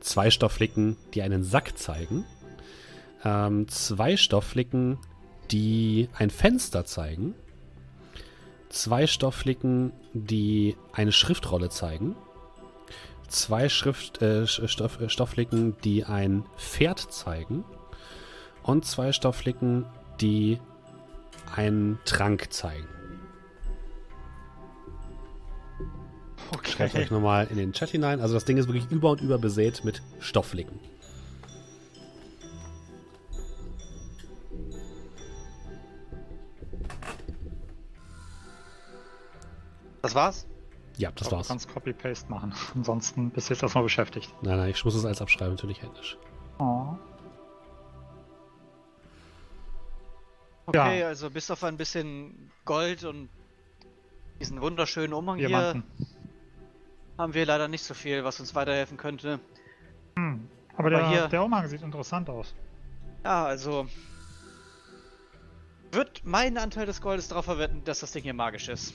Zwei 0.00 0.30
Stoffflicken, 0.30 0.96
die 1.14 1.22
einen 1.22 1.42
Sack 1.42 1.76
zeigen. 1.76 2.24
Ähm, 3.24 3.66
zwei 3.68 4.16
Stoffflicken, 4.16 4.98
die 5.50 6.08
ein 6.14 6.30
Fenster 6.30 6.84
zeigen. 6.84 7.34
Zwei 8.68 9.06
Stoffflicken, 9.06 9.92
die 10.12 10.76
eine 10.92 11.12
Schriftrolle 11.12 11.70
zeigen. 11.70 12.16
Zwei 13.28 13.68
Schrift, 13.68 14.22
äh, 14.22 14.46
Stoff, 14.46 15.00
äh, 15.00 15.08
Stoffflicken, 15.08 15.76
die 15.82 16.04
ein 16.04 16.44
Pferd 16.56 17.00
zeigen. 17.00 17.64
Und 18.62 18.84
zwei 18.84 19.12
Stoffflicken, 19.12 19.86
die 20.20 20.58
einen 21.54 21.98
Trank 22.04 22.52
zeigen. 22.52 22.88
Schreibt 26.64 26.94
euch 26.94 27.10
nochmal 27.10 27.46
in 27.50 27.56
den 27.56 27.72
Chat 27.72 27.90
hinein. 27.90 28.20
Also 28.20 28.34
das 28.34 28.44
Ding 28.44 28.56
ist 28.56 28.68
wirklich 28.68 28.90
über 28.90 29.10
und 29.10 29.20
über 29.20 29.38
besät 29.38 29.84
mit 29.84 30.02
Stoffflicken. 30.20 30.78
Das 40.06 40.14
war's? 40.14 40.46
Ja, 40.96 41.10
das 41.12 41.30
war's. 41.30 41.46
Du 41.46 41.52
kannst 41.52 41.68
Copy-Paste 41.72 42.30
machen. 42.30 42.54
Ansonsten 42.74 43.30
bist 43.30 43.48
du 43.50 43.54
jetzt 43.54 43.62
erstmal 43.62 43.84
beschäftigt. 43.84 44.32
Nein, 44.42 44.56
nein, 44.58 44.70
ich 44.70 44.84
muss 44.84 44.94
es 44.94 45.04
alles 45.04 45.20
abschreiben, 45.20 45.54
natürlich 45.54 45.82
händisch. 45.82 46.16
Oh. 46.58 46.94
Okay, 50.66 51.00
Ja. 51.00 51.06
also 51.08 51.30
bis 51.30 51.50
auf 51.50 51.62
ein 51.64 51.76
bisschen 51.76 52.50
Gold 52.64 53.04
und 53.04 53.28
diesen 54.40 54.60
wunderschönen 54.60 55.12
Umhang 55.12 55.36
hier 55.38 55.48
Diamanten. 55.48 55.84
haben 57.18 57.34
wir 57.34 57.46
leider 57.46 57.68
nicht 57.68 57.84
so 57.84 57.94
viel, 57.94 58.24
was 58.24 58.40
uns 58.40 58.54
weiterhelfen 58.54 58.96
könnte. 58.96 59.38
Hm. 60.16 60.48
Aber 60.72 60.78
Aber 60.88 60.90
der, 60.90 61.08
hier- 61.08 61.28
der 61.28 61.44
Umhang 61.44 61.68
sieht 61.68 61.82
interessant 61.82 62.28
aus. 62.28 62.54
Ja, 63.24 63.44
also. 63.44 63.86
Wird 65.92 66.22
mein 66.24 66.58
Anteil 66.58 66.84
des 66.84 67.00
Goldes 67.00 67.28
darauf 67.28 67.44
verwenden, 67.46 67.82
dass 67.84 68.00
das 68.00 68.12
Ding 68.12 68.24
hier 68.24 68.34
magisch 68.34 68.68
ist. 68.68 68.92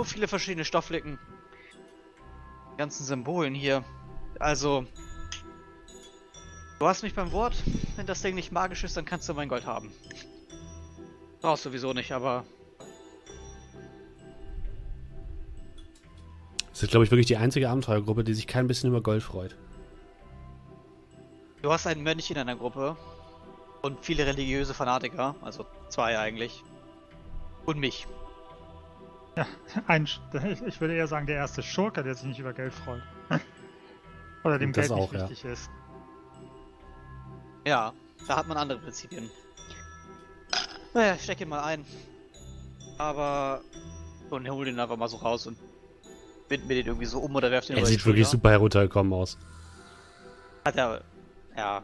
So 0.00 0.04
viele 0.04 0.28
verschiedene 0.28 0.64
Stofflicken. 0.64 1.18
Die 2.72 2.78
ganzen 2.78 3.04
Symbolen 3.04 3.54
hier. 3.54 3.84
Also. 4.38 4.86
Du 6.78 6.86
hast 6.86 7.02
mich 7.02 7.12
beim 7.12 7.32
Wort. 7.32 7.54
Wenn 7.96 8.06
das 8.06 8.22
Ding 8.22 8.34
nicht 8.34 8.50
magisch 8.50 8.82
ist, 8.82 8.96
dann 8.96 9.04
kannst 9.04 9.28
du 9.28 9.34
mein 9.34 9.50
Gold 9.50 9.66
haben. 9.66 9.92
Brauchst 11.42 11.64
sowieso 11.64 11.92
nicht, 11.92 12.12
aber. 12.12 12.44
Das 16.70 16.82
ist, 16.82 16.88
glaube 16.88 17.04
ich, 17.04 17.10
wirklich 17.10 17.26
die 17.26 17.36
einzige 17.36 17.68
Abenteuergruppe, 17.68 18.24
die 18.24 18.32
sich 18.32 18.46
kein 18.46 18.66
bisschen 18.68 18.88
über 18.88 19.02
Gold 19.02 19.22
freut. 19.22 19.54
Du 21.60 21.70
hast 21.70 21.86
einen 21.86 22.02
Mönch 22.02 22.30
in 22.30 22.36
deiner 22.36 22.56
Gruppe. 22.56 22.96
Und 23.82 24.02
viele 24.02 24.24
religiöse 24.24 24.72
Fanatiker. 24.72 25.34
Also 25.42 25.66
zwei 25.90 26.18
eigentlich. 26.18 26.64
Und 27.66 27.78
mich. 27.78 28.06
Ein, 29.86 30.06
Sch- 30.06 30.66
ich- 30.66 30.80
würde 30.80 30.94
eher 30.94 31.06
sagen, 31.06 31.26
der 31.26 31.36
erste 31.36 31.62
Schurke, 31.62 32.02
der 32.02 32.14
sich 32.14 32.24
nicht 32.26 32.38
über 32.38 32.52
Geld 32.52 32.72
freut. 32.72 33.02
Oder 34.44 34.58
dem 34.58 34.72
Das 34.72 34.88
Geld 34.88 34.98
nicht 34.98 35.08
auch, 35.08 35.12
ja. 35.12 35.20
wichtig 35.28 35.44
ist. 35.44 35.70
Ja, 37.66 37.92
da 38.26 38.36
hat 38.36 38.48
man 38.48 38.56
andere 38.56 38.78
Prinzipien. 38.78 39.30
Naja, 40.94 41.14
ich 41.14 41.22
steck 41.22 41.40
ihn 41.40 41.48
mal 41.48 41.62
ein. 41.62 41.84
Aber. 42.98 43.60
Und 44.30 44.48
hol 44.48 44.64
den 44.64 44.78
einfach 44.78 44.96
mal 44.96 45.08
so 45.08 45.16
raus 45.16 45.46
und 45.46 45.58
bind 46.48 46.66
mir 46.68 46.74
den 46.76 46.86
irgendwie 46.86 47.06
so 47.06 47.18
um 47.20 47.34
oder 47.34 47.50
werf 47.50 47.66
den 47.66 47.76
Er 47.76 47.86
sieht 47.86 48.04
wirklich 48.06 48.26
super 48.28 48.50
heruntergekommen 48.50 49.12
aus. 49.12 49.36
Hat 50.64 50.76
er. 50.76 51.02
Ja. 51.56 51.82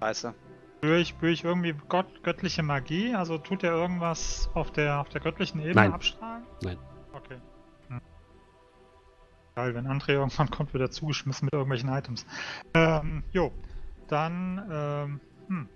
Scheiße. 0.00 0.34
Spüre 0.78 1.00
ich, 1.00 1.08
spüre 1.08 1.32
ich 1.32 1.42
irgendwie 1.42 1.74
Gott, 1.88 2.22
göttliche 2.22 2.62
Magie? 2.62 3.12
Also 3.12 3.36
tut 3.36 3.64
er 3.64 3.72
irgendwas 3.72 4.48
auf 4.54 4.70
der, 4.70 5.00
auf 5.00 5.08
der 5.08 5.20
göttlichen 5.20 5.60
Ebene 5.60 5.74
Nein. 5.74 5.92
abstrahlen? 5.92 6.44
Nein. 6.62 6.78
Okay. 7.12 7.36
Hm. 7.88 8.00
Geil, 9.56 9.74
wenn 9.74 9.88
André 9.88 10.10
irgendwann 10.12 10.48
kommt, 10.50 10.72
wird 10.72 10.82
er 10.82 10.90
zugeschmissen 10.92 11.46
mit 11.46 11.52
irgendwelchen 11.52 11.88
Items. 11.88 12.24
Ähm, 12.74 13.24
jo. 13.32 13.50
Dann, 14.06 14.68
ähm, 14.70 15.20
hm. 15.48 15.68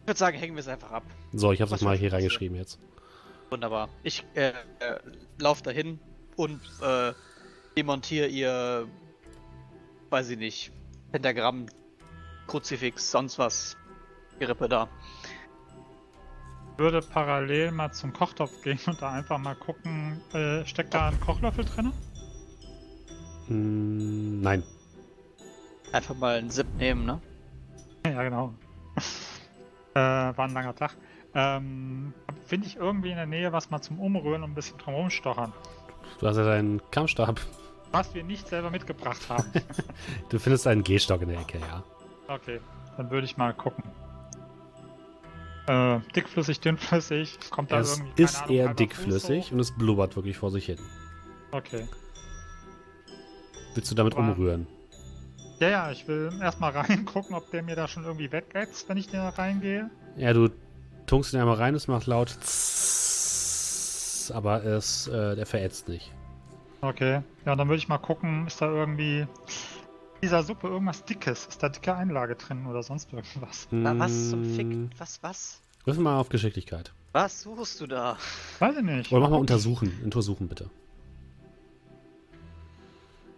Ich 0.00 0.08
würde 0.08 0.18
sagen, 0.18 0.36
hängen 0.36 0.56
wir 0.56 0.60
es 0.60 0.68
einfach 0.68 0.90
ab. 0.90 1.04
So, 1.32 1.52
ich 1.52 1.60
habe 1.60 1.70
das 1.70 1.80
Was 1.80 1.84
mal 1.84 1.96
hier 1.96 2.12
reingeschrieben 2.12 2.56
jetzt. 2.56 2.80
Wunderbar. 3.50 3.88
Ich 4.02 4.24
äh, 4.34 4.48
äh, 4.48 4.52
lauf 5.38 5.62
dahin 5.62 6.00
und 6.34 6.60
äh, 6.82 7.12
demontiere 7.76 8.26
ihr. 8.26 8.88
Weiß 10.10 10.28
ich 10.28 10.38
nicht. 10.38 10.72
Pentagramm, 11.12 11.66
Kruzifix, 12.48 13.12
sonst 13.12 13.38
was. 13.38 13.76
Gerippe 14.40 14.68
da. 14.68 14.88
würde 16.76 17.02
parallel 17.02 17.72
mal 17.72 17.92
zum 17.92 18.12
Kochtopf 18.12 18.62
gehen 18.62 18.80
und 18.86 19.00
da 19.00 19.12
einfach 19.12 19.38
mal 19.38 19.54
gucken, 19.54 20.20
äh, 20.32 20.64
steckt 20.64 20.94
da 20.94 21.08
ein 21.08 21.20
Kochlöffel 21.20 21.66
drin? 21.66 21.92
Hm, 23.48 24.40
nein. 24.40 24.62
Einfach 25.92 26.16
mal 26.16 26.38
einen 26.38 26.50
Sip 26.50 26.66
nehmen, 26.78 27.04
ne? 27.04 27.20
ja, 28.06 28.22
genau. 28.22 28.54
äh, 29.94 30.00
war 30.00 30.48
ein 30.48 30.54
langer 30.54 30.74
Tag. 30.74 30.96
Ähm, 31.34 32.14
Finde 32.46 32.66
ich 32.66 32.76
irgendwie 32.76 33.10
in 33.10 33.16
der 33.16 33.26
Nähe 33.26 33.52
was 33.52 33.70
mal 33.70 33.82
zum 33.82 34.00
Umrühren 34.00 34.42
und 34.42 34.52
ein 34.52 34.54
bisschen 34.54 34.78
drum 34.78 34.94
rumstochern. 34.94 35.52
Du 36.18 36.26
hast 36.26 36.38
ja 36.38 36.44
deinen 36.44 36.80
Kampfstab. 36.90 37.40
Was 37.92 38.14
wir 38.14 38.24
nicht 38.24 38.48
selber 38.48 38.70
mitgebracht 38.70 39.28
haben. 39.28 39.52
Du 40.30 40.38
findest 40.38 40.66
einen 40.66 40.82
Gehstock 40.82 41.22
in 41.22 41.28
der 41.28 41.40
Ecke, 41.40 41.58
ja. 41.58 41.82
okay, 42.28 42.60
dann 42.96 43.10
würde 43.10 43.26
ich 43.26 43.36
mal 43.36 43.52
gucken. 43.52 43.84
Äh, 45.66 46.00
dickflüssig, 46.16 46.60
dünnflüssig, 46.60 47.38
kommt 47.50 47.70
da 47.70 47.80
Es 47.80 47.98
irgendwie. 47.98 48.22
ist 48.22 48.42
Ahnung, 48.42 48.54
eher 48.56 48.74
dickflüssig 48.74 49.44
Fuß 49.44 49.52
und 49.52 49.60
es 49.60 49.70
blubbert 49.76 50.16
wirklich 50.16 50.36
vor 50.36 50.50
sich 50.50 50.66
hin. 50.66 50.78
Okay. 51.52 51.86
Willst 53.74 53.90
du 53.90 53.94
damit 53.94 54.14
Aber- 54.14 54.22
umrühren? 54.22 54.66
Ja, 55.60 55.68
ja, 55.68 55.90
ich 55.92 56.08
will 56.08 56.30
erstmal 56.40 56.70
reingucken, 56.76 57.34
ob 57.36 57.50
der 57.50 57.62
mir 57.62 57.76
da 57.76 57.86
schon 57.86 58.04
irgendwie 58.04 58.32
wegätzt, 58.32 58.88
wenn 58.88 58.96
ich 58.96 59.08
da 59.08 59.28
reingehe. 59.28 59.90
Ja, 60.16 60.32
du 60.32 60.48
tunkst 61.06 61.32
ihn 61.34 61.40
einmal 61.40 61.56
rein, 61.56 61.74
es 61.74 61.86
macht 61.86 62.06
laut 62.06 62.30
aber 64.32 64.64
es, 64.64 65.08
äh, 65.08 65.34
der 65.36 65.44
verätzt 65.46 65.88
nicht. 65.88 66.12
Okay. 66.82 67.22
Ja, 67.44 67.56
dann 67.56 67.68
würde 67.68 67.78
ich 67.78 67.88
mal 67.88 67.98
gucken, 67.98 68.46
ist 68.46 68.60
da 68.62 68.66
irgendwie 68.66 69.26
dieser 70.22 70.42
Suppe 70.42 70.68
irgendwas 70.68 71.04
Dickes? 71.04 71.46
Ist 71.46 71.62
da 71.62 71.68
dicke 71.68 71.94
Einlage 71.94 72.36
drin 72.36 72.66
oder 72.66 72.82
sonst 72.82 73.12
irgendwas? 73.12 73.68
Na, 73.70 73.98
was 73.98 74.30
zum 74.30 74.42
Hm, 74.44 74.54
Fick? 74.54 74.98
Was, 75.00 75.22
was? 75.22 75.60
Würfel 75.84 76.02
mal 76.02 76.18
auf 76.18 76.28
Geschicklichkeit. 76.28 76.92
Was 77.12 77.42
suchst 77.42 77.80
du 77.80 77.86
da? 77.86 78.16
Weiß 78.58 78.76
ich 78.76 78.82
nicht. 78.82 79.10
Oder 79.12 79.22
mach 79.22 79.30
mal 79.30 79.36
untersuchen. 79.40 79.98
Untersuchen 80.04 80.46
bitte. 80.48 80.70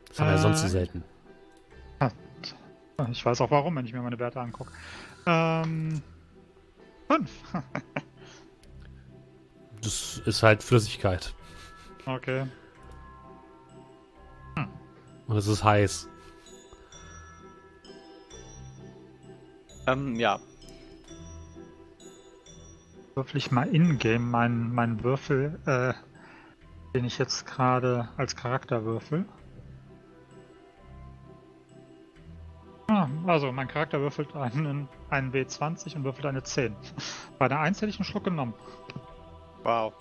Das 0.09 0.21
haben 0.21 0.27
wir 0.27 0.33
ja 0.33 0.38
sonst 0.38 0.61
so 0.61 0.66
Äh, 0.66 0.71
selten. 0.71 1.05
Ich 3.11 3.25
weiß 3.25 3.40
auch 3.40 3.51
warum, 3.51 3.75
wenn 3.77 3.87
ich 3.87 3.92
mir 3.92 4.03
meine 4.03 4.18
Werte 4.18 4.40
angucke. 4.40 4.71
Ähm. 5.27 6.03
Fünf. 7.09 7.31
Das 9.81 10.18
ist 10.27 10.45
halt 10.45 10.62
Flüssigkeit. 10.62 11.35
okay. 12.07 12.47
Und 15.27 15.37
es 15.37 15.49
ist 15.49 15.64
heiß. 15.64 16.09
Ähm, 19.87 20.16
ja. 20.16 20.38
Würfel 23.14 23.37
ich 23.37 23.51
mal 23.51 23.68
in-game 23.68 24.31
meinen, 24.31 24.73
meinen 24.75 25.03
Würfel, 25.05 25.59
äh, 25.66 25.92
den 26.95 27.05
ich 27.05 27.18
jetzt 27.18 27.47
gerade 27.47 28.09
als 28.16 28.37
Charakter 28.37 28.85
würfel. 28.85 29.27
Ah, 32.88 33.09
also, 33.27 33.51
mein 33.53 33.68
Charakter 33.68 34.01
würfelt 34.01 34.35
einen, 34.37 34.88
einen 35.09 35.33
W20 35.33 35.97
und 35.97 36.05
würfelt 36.05 36.27
eine 36.27 36.42
10. 36.42 36.77
Bei 37.38 37.49
der 37.49 37.61
1 37.61 37.79
hätte 37.79 37.90
ich 37.90 37.99
einen 37.99 38.05
Schluck 38.05 38.25
genommen. 38.25 38.55
Wow. 39.62 39.95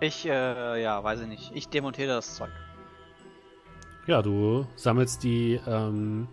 Ich, 0.00 0.26
äh, 0.26 0.82
ja, 0.82 1.02
weiß 1.02 1.20
ich 1.20 1.28
nicht. 1.28 1.52
Ich 1.54 1.68
demontiere 1.68 2.08
das 2.08 2.36
Zeug. 2.36 2.50
Ja, 4.06 4.20
du 4.20 4.66
sammelst 4.76 5.22
die, 5.24 5.60
ähm, 5.66 6.28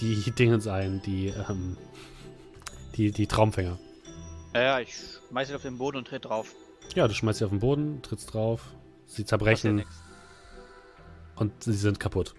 die 0.00 0.30
Dingens 0.30 0.66
ein, 0.66 1.02
die, 1.02 1.28
ähm, 1.28 1.76
die, 2.96 3.10
die 3.10 3.26
Traumfänger. 3.26 3.78
Ja, 4.54 4.62
ja, 4.62 4.80
ich 4.80 4.94
schmeiß 5.28 5.50
ihn 5.50 5.56
auf 5.56 5.62
den 5.62 5.78
Boden 5.78 5.98
und 5.98 6.08
trete 6.08 6.28
drauf. 6.28 6.54
Ja, 6.94 7.08
du 7.08 7.14
schmeißt 7.14 7.40
sie 7.40 7.44
auf 7.44 7.50
den 7.50 7.60
Boden, 7.60 8.00
trittst 8.02 8.32
drauf, 8.32 8.62
sie 9.06 9.24
zerbrechen 9.24 9.84
und 11.34 11.62
sie 11.62 11.74
sind 11.74 12.00
kaputt. 12.00 12.34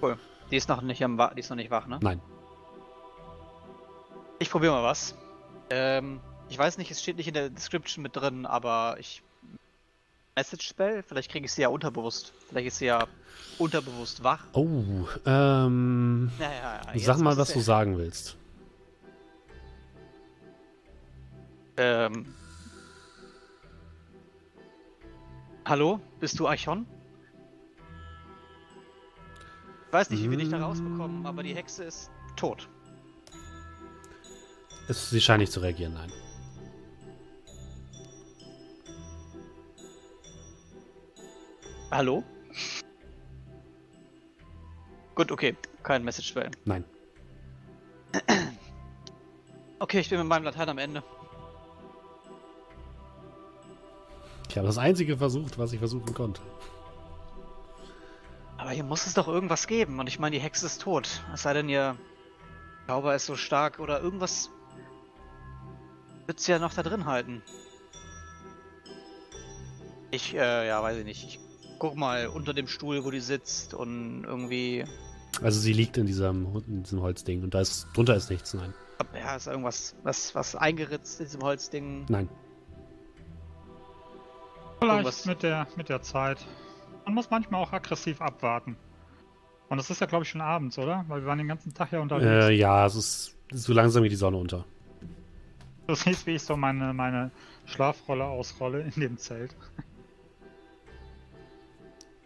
Cool. 0.00 0.18
Die 0.50 0.56
ist 0.56 0.68
noch 0.68 0.82
nicht 0.82 1.02
am 1.04 1.18
Wa 1.18 1.32
die 1.34 1.40
ist 1.40 1.50
noch 1.50 1.56
nicht 1.56 1.70
wach, 1.70 1.86
ne? 1.86 1.98
Nein. 2.02 2.20
Ich 4.38 4.50
probiere 4.50 4.72
mal 4.72 4.82
was. 4.82 5.16
Ähm, 5.70 6.20
ich 6.48 6.58
weiß 6.58 6.76
nicht, 6.78 6.90
es 6.90 7.00
steht 7.00 7.16
nicht 7.16 7.28
in 7.28 7.34
der 7.34 7.50
Description 7.50 8.02
mit 8.02 8.16
drin, 8.16 8.44
aber 8.44 8.96
ich. 8.98 9.22
Message 10.34 10.66
Spell? 10.66 11.02
Vielleicht 11.02 11.30
kriege 11.30 11.44
ich 11.44 11.52
sie 11.52 11.62
ja 11.62 11.68
unterbewusst. 11.68 12.32
Vielleicht 12.48 12.68
ist 12.68 12.78
sie 12.78 12.86
ja 12.86 13.06
unterbewusst 13.58 14.24
wach. 14.24 14.46
Oh, 14.54 15.06
ähm, 15.26 16.30
Ja, 16.38 16.52
ja, 16.52 16.80
ja. 16.94 16.98
sag 17.00 17.18
mal, 17.18 17.36
was 17.36 17.52
du 17.52 17.60
sagen 17.60 17.98
willst. 17.98 18.36
Ähm. 21.76 22.34
Hallo? 25.66 26.00
Bist 26.18 26.38
du 26.38 26.48
Archon? 26.48 26.86
Ich 29.86 29.92
weiß 29.92 30.10
nicht, 30.10 30.22
wie 30.22 30.30
wir 30.30 30.38
dich 30.38 30.48
da 30.48 30.62
rausbekommen, 30.64 31.26
aber 31.26 31.42
die 31.42 31.54
Hexe 31.54 31.84
ist 31.84 32.10
tot. 32.36 32.68
Es, 34.88 35.10
sie 35.10 35.20
scheint 35.20 35.40
nicht 35.40 35.52
zu 35.52 35.60
reagieren, 35.60 35.92
nein. 35.94 36.10
Hallo? 41.92 42.24
Gut, 45.14 45.30
okay. 45.30 45.54
Kein 45.82 46.02
Message 46.04 46.28
Spell. 46.28 46.50
Nein. 46.64 46.84
Okay, 49.78 50.00
ich 50.00 50.08
bin 50.08 50.18
mit 50.20 50.26
meinem 50.26 50.44
Latein 50.44 50.70
am 50.70 50.78
Ende. 50.78 51.02
Ich 54.48 54.56
habe 54.56 54.66
das 54.66 54.78
einzige 54.78 55.18
versucht, 55.18 55.58
was 55.58 55.72
ich 55.74 55.80
versuchen 55.80 56.14
konnte. 56.14 56.40
Aber 58.56 58.70
hier 58.70 58.84
muss 58.84 59.06
es 59.06 59.12
doch 59.12 59.28
irgendwas 59.28 59.66
geben. 59.66 59.98
Und 59.98 60.06
ich 60.06 60.18
meine, 60.18 60.36
die 60.36 60.42
Hexe 60.42 60.64
ist 60.64 60.80
tot. 60.80 61.22
Es 61.34 61.42
sei 61.42 61.52
denn, 61.52 61.68
ihr 61.68 61.96
Zauber 62.86 63.14
ist 63.14 63.26
so 63.26 63.36
stark 63.36 63.80
oder 63.80 64.00
irgendwas 64.00 64.50
wird 66.26 66.40
sie 66.40 66.52
ja 66.52 66.58
noch 66.58 66.72
da 66.72 66.82
drin 66.82 67.04
halten. 67.04 67.42
Ich, 70.10 70.34
äh, 70.34 70.68
ja, 70.68 70.82
weiß 70.82 70.96
ich 70.98 71.04
nicht. 71.04 71.26
Ich 71.26 71.41
guck 71.82 71.96
mal 71.96 72.28
unter 72.28 72.54
dem 72.54 72.68
Stuhl, 72.68 73.04
wo 73.04 73.10
die 73.10 73.18
sitzt 73.18 73.74
und 73.74 74.22
irgendwie. 74.22 74.84
Also 75.42 75.58
sie 75.58 75.72
liegt 75.72 75.96
in 75.96 76.06
diesem, 76.06 76.46
in 76.68 76.84
diesem 76.84 77.02
Holzding 77.02 77.42
und 77.42 77.54
da 77.54 77.60
ist 77.60 77.88
drunter 77.92 78.14
ist 78.14 78.30
nichts, 78.30 78.54
nein. 78.54 78.72
Ja, 79.12 79.34
ist 79.34 79.48
irgendwas 79.48 79.96
was, 80.04 80.32
was 80.36 80.54
eingeritzt 80.54 81.18
in 81.18 81.26
diesem 81.26 81.42
Holzding. 81.42 82.06
Nein. 82.08 82.28
Vielleicht 84.78 84.94
Irgendwas- 84.98 85.26
mit 85.26 85.42
der, 85.42 85.66
mit 85.74 85.88
der 85.88 86.02
Zeit. 86.02 86.38
Man 87.04 87.14
muss 87.14 87.30
manchmal 87.30 87.60
auch 87.60 87.72
aggressiv 87.72 88.20
abwarten. 88.20 88.76
Und 89.68 89.80
es 89.80 89.90
ist 89.90 90.00
ja, 90.00 90.06
glaube 90.06 90.22
ich, 90.22 90.30
schon 90.30 90.40
abends, 90.40 90.78
oder? 90.78 91.04
Weil 91.08 91.22
wir 91.22 91.26
waren 91.26 91.38
den 91.38 91.48
ganzen 91.48 91.74
Tag 91.74 91.90
ja 91.90 91.98
unterwegs. 91.98 92.46
Äh, 92.46 92.52
ja, 92.52 92.86
es 92.86 92.94
ist 92.94 93.36
so 93.50 93.72
langsam 93.72 94.04
geht 94.04 94.12
die 94.12 94.16
Sonne 94.16 94.36
unter. 94.36 94.64
Du 95.88 95.96
siehst, 95.96 96.28
wie 96.28 96.36
ich 96.36 96.42
so 96.42 96.56
meine, 96.56 96.94
meine 96.94 97.32
Schlafrolle 97.66 98.24
ausrolle 98.24 98.82
in 98.94 99.00
dem 99.00 99.18
Zelt. 99.18 99.56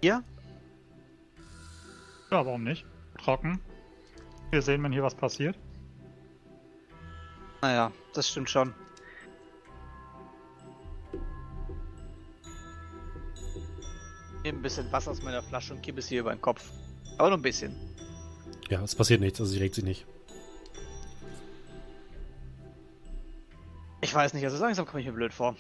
Hier? 0.06 0.22
Ja, 2.30 2.46
warum 2.46 2.62
nicht? 2.62 2.86
Trocken. 3.18 3.60
Wir 4.52 4.62
sehen, 4.62 4.80
wenn 4.84 4.92
hier 4.92 5.02
was 5.02 5.16
passiert. 5.16 5.58
Naja, 7.60 7.90
das 8.14 8.28
stimmt 8.28 8.48
schon. 8.48 8.72
Ich 14.36 14.42
nehme 14.44 14.60
ein 14.60 14.62
bisschen 14.62 14.92
Wasser 14.92 15.10
aus 15.10 15.22
meiner 15.24 15.42
Flasche 15.42 15.74
und 15.74 15.82
kippe 15.82 15.98
es 15.98 16.06
hier 16.06 16.20
über 16.20 16.32
den 16.32 16.40
Kopf. 16.40 16.70
Aber 17.18 17.30
nur 17.30 17.38
ein 17.38 17.42
bisschen. 17.42 17.74
Ja, 18.70 18.82
es 18.82 18.94
passiert 18.94 19.20
nichts, 19.20 19.40
also 19.40 19.50
sie 19.50 19.58
regt 19.58 19.74
sich 19.74 19.82
nicht. 19.82 20.06
Ich 24.02 24.14
weiß 24.14 24.34
nicht, 24.34 24.44
also 24.44 24.56
langsam 24.62 24.86
komme 24.86 25.00
ich 25.00 25.06
mir 25.06 25.14
blöd 25.14 25.34
vor. 25.34 25.56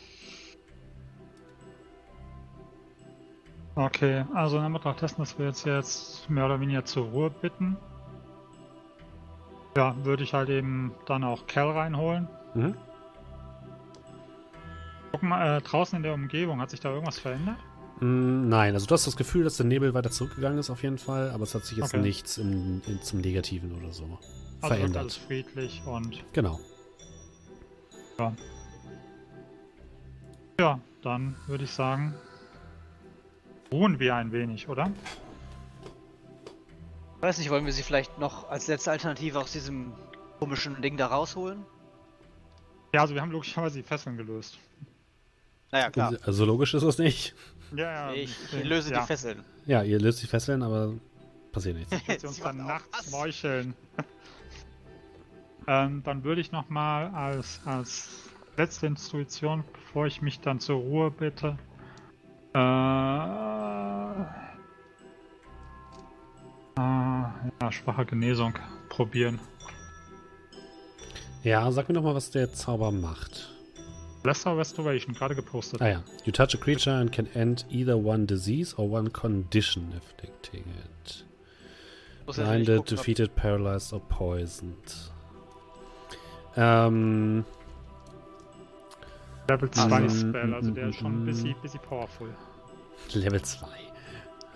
Okay, 3.78 4.24
also 4.32 4.56
in 4.56 4.64
Anbetracht 4.64 5.02
dessen, 5.02 5.18
dass 5.20 5.38
wir 5.38 5.46
jetzt, 5.46 5.66
jetzt 5.66 6.30
mehr 6.30 6.46
oder 6.46 6.58
weniger 6.58 6.84
zur 6.86 7.04
Ruhe 7.08 7.28
bitten, 7.30 7.76
ja, 9.76 9.94
würde 10.02 10.22
ich 10.22 10.32
halt 10.32 10.48
eben 10.48 10.94
dann 11.04 11.22
auch 11.22 11.46
Cal 11.46 11.70
reinholen. 11.70 12.26
Mhm. 12.54 12.74
Guck 15.12 15.22
mal, 15.22 15.58
äh, 15.58 15.60
draußen 15.60 15.96
in 15.98 16.02
der 16.02 16.14
Umgebung, 16.14 16.58
hat 16.60 16.70
sich 16.70 16.80
da 16.80 16.90
irgendwas 16.90 17.18
verändert? 17.18 17.58
Mm, 18.00 18.48
Nein, 18.48 18.72
also 18.72 18.86
du 18.86 18.94
hast 18.94 19.06
das 19.06 19.16
Gefühl, 19.16 19.44
dass 19.44 19.58
der 19.58 19.66
Nebel 19.66 19.92
weiter 19.92 20.10
zurückgegangen 20.10 20.58
ist 20.58 20.70
auf 20.70 20.82
jeden 20.82 20.98
Fall, 20.98 21.30
aber 21.30 21.42
es 21.42 21.54
hat 21.54 21.64
sich 21.66 21.76
jetzt 21.76 21.92
Okay. 21.92 22.00
nichts 22.02 22.38
im, 22.38 22.80
in, 22.86 23.02
zum 23.02 23.20
Negativen 23.20 23.72
oder 23.76 23.92
so 23.92 24.04
Also 24.62 24.74
verändert. 24.74 25.02
alles 25.02 25.16
friedlich 25.16 25.82
und 25.84 26.24
Genau. 26.32 26.58
ja, 30.58 30.80
dann 31.02 31.36
würde 31.46 31.64
ich 31.64 31.70
sagen, 31.70 32.14
ruhen 33.72 33.98
wir 33.98 34.14
ein 34.14 34.32
wenig, 34.32 34.68
oder? 34.68 34.90
Weiß 37.20 37.38
nicht, 37.38 37.50
wollen 37.50 37.64
wir 37.66 37.72
sie 37.72 37.82
vielleicht 37.82 38.18
noch 38.18 38.48
als 38.50 38.66
letzte 38.66 38.90
Alternative 38.90 39.38
aus 39.38 39.52
diesem 39.52 39.92
komischen 40.38 40.80
Ding 40.82 40.96
da 40.96 41.06
rausholen? 41.06 41.64
Ja, 42.92 43.00
also 43.00 43.14
wir 43.14 43.22
haben 43.22 43.30
logischerweise 43.30 43.78
die 43.78 43.82
Fesseln 43.82 44.16
gelöst. 44.16 44.58
Naja, 45.72 45.90
klar. 45.90 46.16
Also 46.22 46.44
logisch 46.44 46.74
ist 46.74 46.82
es 46.82 46.98
nicht. 46.98 47.34
Ja, 47.74 48.10
ja. 48.10 48.12
Ich, 48.12 48.36
ich 48.52 48.64
löse 48.64 48.92
ja. 48.92 49.00
die 49.00 49.06
Fesseln. 49.06 49.44
Ja, 49.66 49.82
ihr 49.82 49.98
löst 49.98 50.22
die 50.22 50.26
Fesseln, 50.26 50.62
aber 50.62 50.94
passiert 51.52 51.76
nichts. 51.76 51.96
Sie 52.20 52.26
uns 52.26 52.40
dann 52.40 52.58
nachts 52.58 53.10
meucheln. 53.10 53.74
ähm, 55.66 56.02
dann 56.04 56.22
würde 56.22 56.40
ich 56.40 56.52
nochmal 56.52 57.08
als, 57.08 57.60
als 57.64 58.08
letzte 58.56 58.86
Intuition, 58.86 59.64
bevor 59.72 60.06
ich 60.06 60.22
mich 60.22 60.40
dann 60.40 60.60
zur 60.60 60.76
Ruhe 60.76 61.10
bitte, 61.10 61.58
äh, 62.56 64.20
äh, 66.76 67.24
ja, 67.60 67.72
schwache 67.72 68.06
Genesung 68.06 68.54
probieren. 68.88 69.38
Ja, 71.42 71.70
sag 71.70 71.88
mir 71.88 71.94
doch 71.94 72.02
mal, 72.02 72.14
was 72.14 72.30
der 72.30 72.52
Zauber 72.52 72.90
macht. 72.90 73.52
Lesser 74.24 74.56
Restoration, 74.56 75.14
gerade 75.14 75.36
gepostet. 75.36 75.80
Ah 75.80 75.88
ja. 75.88 76.02
You 76.24 76.32
touch 76.32 76.54
a 76.54 76.58
creature 76.58 76.96
and 76.96 77.12
can 77.12 77.28
end 77.34 77.64
either 77.70 77.96
one 77.96 78.26
disease 78.26 78.74
or 78.76 78.90
one 78.90 79.10
condition 79.10 79.92
affecting 79.96 80.64
it. 80.64 81.24
Muss 82.26 82.38
natürlich 82.38 82.66
Blinded, 82.66 82.90
defeated, 82.90 83.36
paralyzed 83.36 83.92
or 83.92 84.00
poisoned. 84.00 85.12
Ähm, 86.56 87.44
Level 89.48 89.70
2 89.70 89.82
Ah, 89.82 90.08
Spell, 90.10 90.54
also 90.54 90.70
der 90.70 90.88
ist 90.88 90.96
schon 90.96 91.22
ein 91.22 91.26
bisschen, 91.26 91.54
bisschen 91.62 91.80
powerful. 91.80 92.28
Level 93.12 93.42
2. 93.42 93.66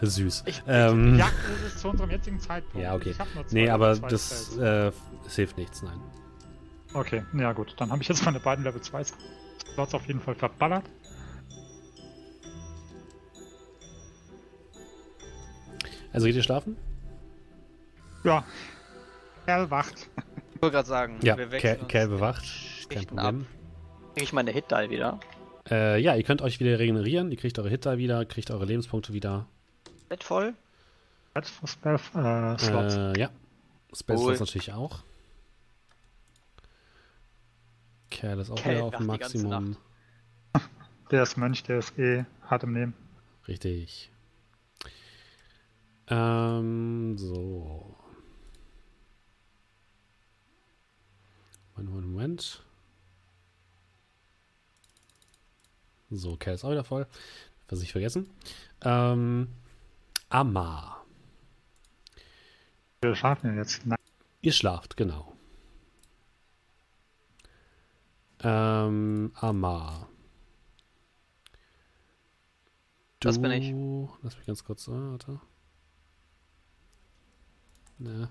Süß. 0.02 0.44
Ich- 0.46 0.62
ähm, 0.66 1.16
Ja, 1.18 1.28
das 1.62 1.72
ist 1.74 1.80
zu 1.80 1.88
unserem 1.90 2.10
jetzigen 2.10 2.40
Zeitpunkt. 2.40 2.82
Ja, 2.82 2.94
okay. 2.94 3.10
Ich 3.10 3.18
hab 3.20 3.34
nur 3.34 3.46
zwei 3.46 3.54
nee, 3.54 3.68
aber 3.70 3.94
2 3.94 4.08
das, 4.08 4.56
äh, 4.56 4.92
es 5.26 5.36
hilft 5.36 5.58
nichts, 5.58 5.82
nein. 5.82 6.00
Okay, 6.94 7.22
ja 7.34 7.52
gut, 7.52 7.74
dann 7.78 7.90
habe 7.92 8.02
ich 8.02 8.08
jetzt 8.08 8.24
meine 8.24 8.40
beiden 8.40 8.64
Level 8.64 8.80
2 8.80 9.04
Slots 9.74 9.94
auf 9.94 10.06
jeden 10.06 10.20
Fall 10.20 10.34
verballert. 10.34 10.84
Also 16.12 16.26
geht 16.26 16.36
ihr 16.36 16.42
schlafen? 16.42 16.76
Ja. 18.24 18.44
Er 19.46 19.70
wacht. 19.70 20.08
Ich 20.54 20.62
wollte 20.62 20.74
gerade 20.76 20.88
sagen, 20.88 21.18
Ja, 21.22 21.36
wir 21.38 21.46
Kel 21.48 21.52
wechseln 21.72 21.88
Kel 21.88 22.04
die 22.06 22.14
bewacht. 22.14 22.44
Kein 22.88 23.06
Problem. 23.06 23.46
Krieg 24.14 24.24
ich 24.24 24.32
meine 24.32 24.50
Hit-Die 24.50 24.90
wieder? 24.90 25.20
Äh, 25.70 26.00
ja, 26.00 26.14
ihr 26.16 26.22
könnt 26.24 26.42
euch 26.42 26.58
wieder 26.58 26.78
regenerieren. 26.78 27.30
Ihr 27.30 27.36
kriegt 27.36 27.58
eure 27.58 27.68
Hitter 27.68 27.98
wieder, 27.98 28.24
kriegt 28.24 28.50
eure 28.50 28.64
Lebenspunkte 28.64 29.12
wieder. 29.12 29.46
Bett 30.08 30.24
voll? 30.24 30.54
Red 31.36 31.46
for 31.46 31.68
Spell 31.68 31.94
äh, 31.94 32.58
Slots. 32.58 32.94
Äh, 32.96 33.20
ja. 33.20 33.30
Spells 33.92 34.20
Cool. 34.20 34.36
natürlich 34.36 34.72
auch. 34.72 35.04
Kerl 38.10 38.40
ist 38.40 38.50
auch 38.50 38.56
Kerl 38.56 38.74
wieder 38.74 38.84
auf 38.84 38.96
dem 38.96 39.06
Maximum. 39.06 39.76
Der 41.10 41.22
ist 41.22 41.36
Mönch, 41.36 41.64
der 41.64 41.78
ist 41.78 41.98
eh 41.98 42.24
hart 42.46 42.62
im 42.62 42.72
Nehmen. 42.72 42.94
Richtig. 43.48 44.12
Ähm, 46.06 47.18
so. 47.18 47.96
Moment, 51.74 51.90
Moment, 51.90 52.12
Moment. 52.12 52.64
So, 56.10 56.36
Kerl 56.36 56.56
ist 56.56 56.64
auch 56.64 56.72
wieder 56.72 56.84
voll. 56.84 57.06
Was 57.68 57.82
ich 57.82 57.92
vergessen. 57.92 58.28
Ähm, 58.82 59.48
Amar. 60.28 61.06
Wir 63.00 63.14
schlafen 63.14 63.56
jetzt. 63.56 63.86
Nein. 63.86 63.98
Ihr 64.42 64.52
schlaft, 64.52 64.96
genau. 64.96 65.36
Ähm, 68.42 69.32
Amar. 69.34 70.08
Das 73.20 73.40
bin 73.40 73.50
ich. 73.52 73.72
Lass 74.22 74.36
mich 74.36 74.46
ganz 74.46 74.64
kurz. 74.64 74.88
Äh, 74.88 74.92
warte. 74.92 75.40
Ne. 77.98 78.30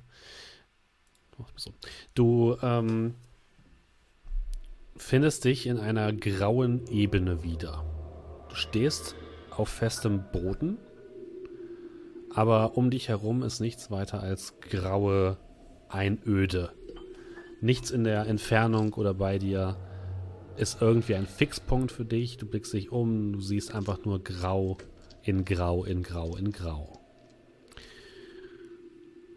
Oh, 1.38 1.46
so. 1.56 1.74
Du 2.16 2.58
ähm, 2.62 3.16
findest 5.00 5.46
dich 5.46 5.66
in 5.66 5.80
einer 5.80 6.14
grauen 6.14 6.86
Ebene 6.92 7.42
wieder. 7.42 7.84
Du 8.50 8.56
stehst 8.56 9.16
auf 9.50 9.70
festem 9.70 10.24
Boden, 10.32 10.78
aber 12.32 12.78
um 12.78 12.92
dich 12.92 13.10
herum 13.10 13.42
ist 13.42 13.60
nichts 13.60 13.90
weiter 13.90 14.22
als 14.22 14.60
graue 14.60 15.38
Einöde. 15.88 16.74
Nichts 17.62 17.90
in 17.92 18.04
der 18.04 18.28
Entfernung 18.28 18.94
oder 18.94 19.14
bei 19.14 19.40
dir 19.40 19.78
ist 20.58 20.82
irgendwie 20.82 21.16
ein 21.16 21.26
Fixpunkt 21.26 21.92
für 21.92 22.06
dich. 22.06 22.38
Du 22.38 22.46
blickst 22.46 22.74
dich 22.74 22.92
um, 22.92 23.34
du 23.34 23.42
siehst 23.42 23.74
einfach 23.74 24.06
nur 24.06 24.24
grau 24.24 24.78
in 25.24 25.46
grau 25.46 25.86
in 25.86 26.04
grau 26.04 26.36
in 26.36 26.52
grau. 26.52 27.00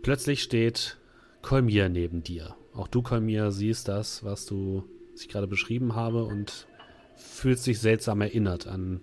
Plötzlich 0.03 0.43
steht 0.43 0.99
Kolmir 1.41 1.89
neben 1.89 2.23
dir. 2.23 2.57
Auch 2.75 2.89
du, 2.89 3.03
Kolmir, 3.03 3.53
siehst 3.53 3.89
das, 3.89 4.25
was 4.25 4.47
du 4.47 4.85
was 5.23 5.27
ich 5.27 5.33
gerade 5.33 5.47
beschrieben 5.47 5.95
habe 5.95 6.25
und 6.25 6.67
fühlst 7.15 7.65
dich 7.69 7.79
seltsam 7.79 8.23
erinnert 8.23 8.67
an 8.67 9.01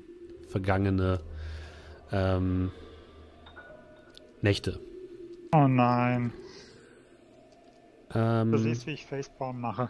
vergangene 0.50 1.22
ähm, 2.12 2.72
Nächte. 4.42 4.82
Oh 5.54 5.68
nein. 5.68 6.34
Ähm, 8.14 8.52
Du 8.52 8.58
siehst, 8.58 8.86
wie 8.86 8.92
ich 8.92 9.06
Facepalm 9.06 9.62
mache. 9.62 9.90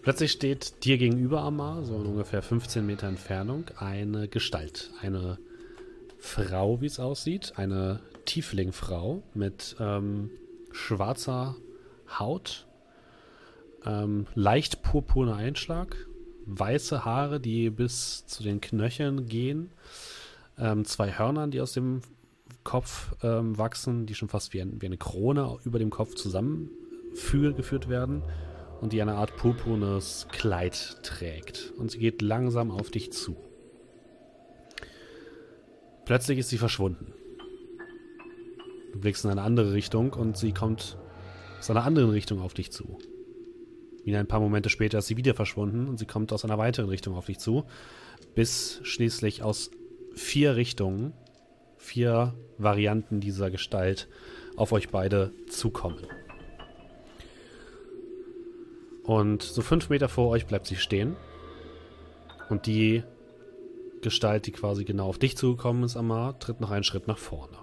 Plötzlich 0.00 0.32
steht 0.32 0.82
dir 0.84 0.96
gegenüber, 0.96 1.42
Amar, 1.42 1.84
so 1.84 1.96
in 1.96 2.06
ungefähr 2.06 2.40
15 2.40 2.86
Meter 2.86 3.06
Entfernung, 3.06 3.64
eine 3.76 4.28
Gestalt. 4.28 4.90
Eine 5.02 5.38
Frau, 6.18 6.80
wie 6.80 6.86
es 6.86 6.98
aussieht. 6.98 7.52
Eine 7.56 8.00
Tieflingfrau 8.24 9.22
mit 9.34 9.76
ähm, 9.78 10.30
schwarzer 10.72 11.56
Haut, 12.18 12.67
ähm, 13.84 14.26
leicht 14.34 14.82
purpurner 14.82 15.36
Einschlag, 15.36 15.96
weiße 16.46 17.04
Haare, 17.04 17.40
die 17.40 17.70
bis 17.70 18.26
zu 18.26 18.42
den 18.42 18.60
Knöcheln 18.60 19.26
gehen, 19.26 19.70
ähm, 20.58 20.84
zwei 20.84 21.12
Hörnern, 21.18 21.50
die 21.50 21.60
aus 21.60 21.72
dem 21.72 22.02
Kopf 22.64 23.14
ähm, 23.22 23.56
wachsen, 23.56 24.06
die 24.06 24.14
schon 24.14 24.28
fast 24.28 24.52
wie, 24.52 24.60
ein, 24.60 24.80
wie 24.80 24.86
eine 24.86 24.98
Krone 24.98 25.58
über 25.64 25.78
dem 25.78 25.90
Kopf 25.90 26.14
zusammengeführt 26.14 27.88
werden 27.88 28.22
und 28.80 28.92
die 28.92 29.02
eine 29.02 29.14
Art 29.14 29.36
purpurnes 29.36 30.26
Kleid 30.30 30.98
trägt. 31.02 31.72
Und 31.76 31.90
sie 31.90 31.98
geht 31.98 32.22
langsam 32.22 32.70
auf 32.70 32.90
dich 32.90 33.12
zu. 33.12 33.36
Plötzlich 36.04 36.38
ist 36.38 36.48
sie 36.48 36.58
verschwunden. 36.58 37.12
Du 38.92 39.00
blickst 39.00 39.24
in 39.24 39.30
eine 39.30 39.42
andere 39.42 39.72
Richtung 39.72 40.12
und 40.12 40.36
sie 40.36 40.52
kommt 40.52 40.96
aus 41.58 41.70
einer 41.70 41.84
anderen 41.84 42.10
Richtung 42.10 42.40
auf 42.40 42.54
dich 42.54 42.72
zu. 42.72 42.98
Wieder 44.08 44.20
ein 44.20 44.26
paar 44.26 44.40
Momente 44.40 44.70
später 44.70 44.96
ist 44.96 45.08
sie 45.08 45.18
wieder 45.18 45.34
verschwunden 45.34 45.86
und 45.86 45.98
sie 45.98 46.06
kommt 46.06 46.32
aus 46.32 46.42
einer 46.42 46.56
weiteren 46.56 46.88
Richtung 46.88 47.14
auf 47.14 47.26
dich 47.26 47.38
zu, 47.40 47.66
bis 48.34 48.80
schließlich 48.82 49.42
aus 49.42 49.70
vier 50.14 50.56
Richtungen, 50.56 51.12
vier 51.76 52.32
Varianten 52.56 53.20
dieser 53.20 53.50
Gestalt 53.50 54.08
auf 54.56 54.72
euch 54.72 54.88
beide 54.88 55.32
zukommen. 55.50 56.06
Und 59.02 59.42
so 59.42 59.60
fünf 59.60 59.90
Meter 59.90 60.08
vor 60.08 60.30
euch 60.30 60.46
bleibt 60.46 60.68
sie 60.68 60.76
stehen. 60.76 61.14
Und 62.48 62.64
die 62.64 63.02
Gestalt, 64.00 64.46
die 64.46 64.52
quasi 64.52 64.86
genau 64.86 65.08
auf 65.08 65.18
dich 65.18 65.36
zugekommen 65.36 65.84
ist, 65.84 65.98
Amar, 65.98 66.38
tritt 66.38 66.62
noch 66.62 66.70
einen 66.70 66.84
Schritt 66.84 67.08
nach 67.08 67.18
vorne. 67.18 67.58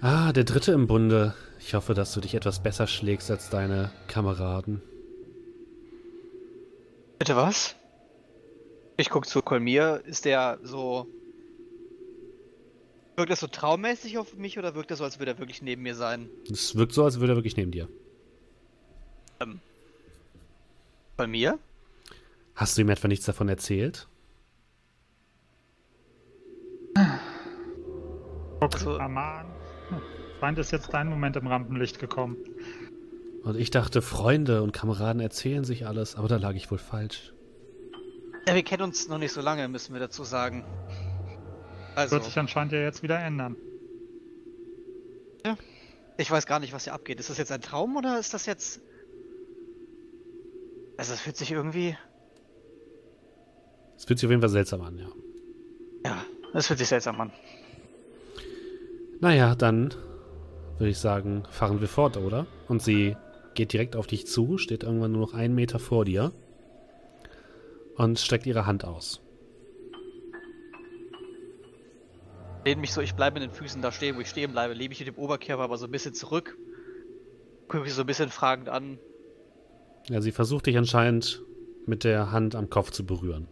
Ah, 0.00 0.32
der 0.32 0.44
dritte 0.44 0.72
im 0.72 0.86
Bunde. 0.86 1.34
Ich 1.68 1.74
hoffe, 1.74 1.92
dass 1.92 2.14
du 2.14 2.22
dich 2.22 2.34
etwas 2.34 2.62
besser 2.62 2.86
schlägst 2.86 3.30
als 3.30 3.50
deine 3.50 3.90
Kameraden. 4.06 4.80
Bitte 7.18 7.36
was? 7.36 7.76
Ich 8.96 9.10
guck 9.10 9.26
zu 9.26 9.42
Kolmir. 9.42 10.00
Ist 10.06 10.24
der 10.24 10.60
so. 10.62 11.06
Wirkt 13.16 13.30
das 13.30 13.40
so 13.40 13.48
traummäßig 13.48 14.16
auf 14.16 14.34
mich 14.34 14.58
oder 14.58 14.74
wirkt 14.74 14.90
das 14.90 14.96
so, 14.96 15.04
als 15.04 15.18
würde 15.18 15.32
er 15.32 15.38
wirklich 15.40 15.60
neben 15.60 15.82
mir 15.82 15.94
sein? 15.94 16.30
Es 16.50 16.74
wirkt 16.74 16.94
so, 16.94 17.04
als 17.04 17.20
würde 17.20 17.34
er 17.34 17.36
wirklich 17.36 17.58
neben 17.58 17.70
dir. 17.70 17.86
Ähm. 19.38 19.60
Bei 21.18 21.26
mir? 21.26 21.58
Hast 22.54 22.78
du 22.78 22.80
ihm 22.80 22.88
etwa 22.88 23.08
nichts 23.08 23.26
davon 23.26 23.50
erzählt? 23.50 24.08
Guck, 28.58 28.72
Also- 28.72 28.98
Aman. 28.98 29.57
Feind 30.38 30.58
ist 30.58 30.70
jetzt 30.70 30.92
dein 30.92 31.08
Moment 31.08 31.36
im 31.36 31.46
Rampenlicht 31.46 31.98
gekommen. 31.98 32.36
Und 33.42 33.56
ich 33.56 33.70
dachte, 33.70 34.02
Freunde 34.02 34.62
und 34.62 34.72
Kameraden 34.72 35.20
erzählen 35.20 35.64
sich 35.64 35.86
alles, 35.86 36.16
aber 36.16 36.28
da 36.28 36.36
lag 36.36 36.54
ich 36.54 36.70
wohl 36.70 36.78
falsch. 36.78 37.32
Ja, 38.46 38.54
wir 38.54 38.62
kennen 38.62 38.82
uns 38.82 39.08
noch 39.08 39.18
nicht 39.18 39.32
so 39.32 39.40
lange, 39.40 39.68
müssen 39.68 39.92
wir 39.92 40.00
dazu 40.00 40.24
sagen. 40.24 40.64
Also, 41.94 42.16
Wird 42.16 42.24
sich 42.24 42.38
anscheinend 42.38 42.72
ja 42.72 42.80
jetzt 42.80 43.02
wieder 43.02 43.18
ändern. 43.18 43.56
ich 46.16 46.30
weiß 46.30 46.46
gar 46.46 46.60
nicht, 46.60 46.72
was 46.72 46.84
hier 46.84 46.94
abgeht. 46.94 47.20
Ist 47.20 47.30
das 47.30 47.38
jetzt 47.38 47.52
ein 47.52 47.60
Traum 47.60 47.96
oder 47.96 48.18
ist 48.18 48.34
das 48.34 48.46
jetzt. 48.46 48.80
Also, 50.96 51.12
es 51.12 51.20
fühlt 51.20 51.36
sich 51.36 51.52
irgendwie. 51.52 51.96
Es 53.96 54.04
fühlt 54.04 54.18
sich 54.18 54.26
auf 54.26 54.30
jeden 54.30 54.42
Fall 54.42 54.48
seltsam 54.50 54.82
an, 54.82 54.98
ja. 54.98 55.08
Ja, 56.04 56.24
es 56.54 56.66
fühlt 56.66 56.78
sich 56.78 56.88
seltsam 56.88 57.20
an. 57.20 57.32
Naja, 59.20 59.54
dann 59.54 59.94
würde 60.78 60.90
ich 60.90 60.98
sagen, 60.98 61.44
fahren 61.50 61.80
wir 61.80 61.88
fort, 61.88 62.16
oder? 62.16 62.46
Und 62.68 62.82
sie 62.82 63.16
geht 63.54 63.72
direkt 63.72 63.96
auf 63.96 64.06
dich 64.06 64.26
zu, 64.26 64.58
steht 64.58 64.84
irgendwann 64.84 65.12
nur 65.12 65.20
noch 65.20 65.34
einen 65.34 65.54
Meter 65.54 65.78
vor 65.78 66.04
dir 66.04 66.32
und 67.96 68.18
streckt 68.18 68.46
ihre 68.46 68.66
Hand 68.66 68.84
aus. 68.84 69.20
Lehne 72.64 72.80
mich 72.80 72.92
so, 72.92 73.00
ich 73.00 73.14
bleibe 73.14 73.40
mit 73.40 73.48
den 73.48 73.54
Füßen 73.54 73.82
da 73.82 73.90
stehen, 73.90 74.16
wo 74.16 74.20
ich 74.20 74.28
stehen 74.28 74.52
bleibe. 74.52 74.74
Lebe 74.74 74.92
ich 74.92 75.00
mit 75.00 75.08
dem 75.08 75.16
Oberkörper 75.16 75.62
aber 75.62 75.78
so 75.78 75.86
ein 75.86 75.90
bisschen 75.90 76.14
zurück. 76.14 76.56
Gucke 77.66 77.82
mich 77.82 77.94
so 77.94 78.02
ein 78.02 78.06
bisschen 78.06 78.30
fragend 78.30 78.68
an. 78.68 78.98
Ja, 80.08 80.20
sie 80.20 80.32
versucht 80.32 80.66
dich 80.66 80.76
anscheinend 80.76 81.42
mit 81.86 82.04
der 82.04 82.30
Hand 82.30 82.54
am 82.54 82.70
Kopf 82.70 82.90
zu 82.90 83.04
berühren. 83.04 83.48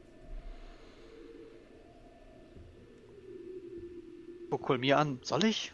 Guck 4.50 4.62
Kolmir 4.62 4.98
an. 4.98 5.18
Soll 5.22 5.44
ich? 5.44 5.72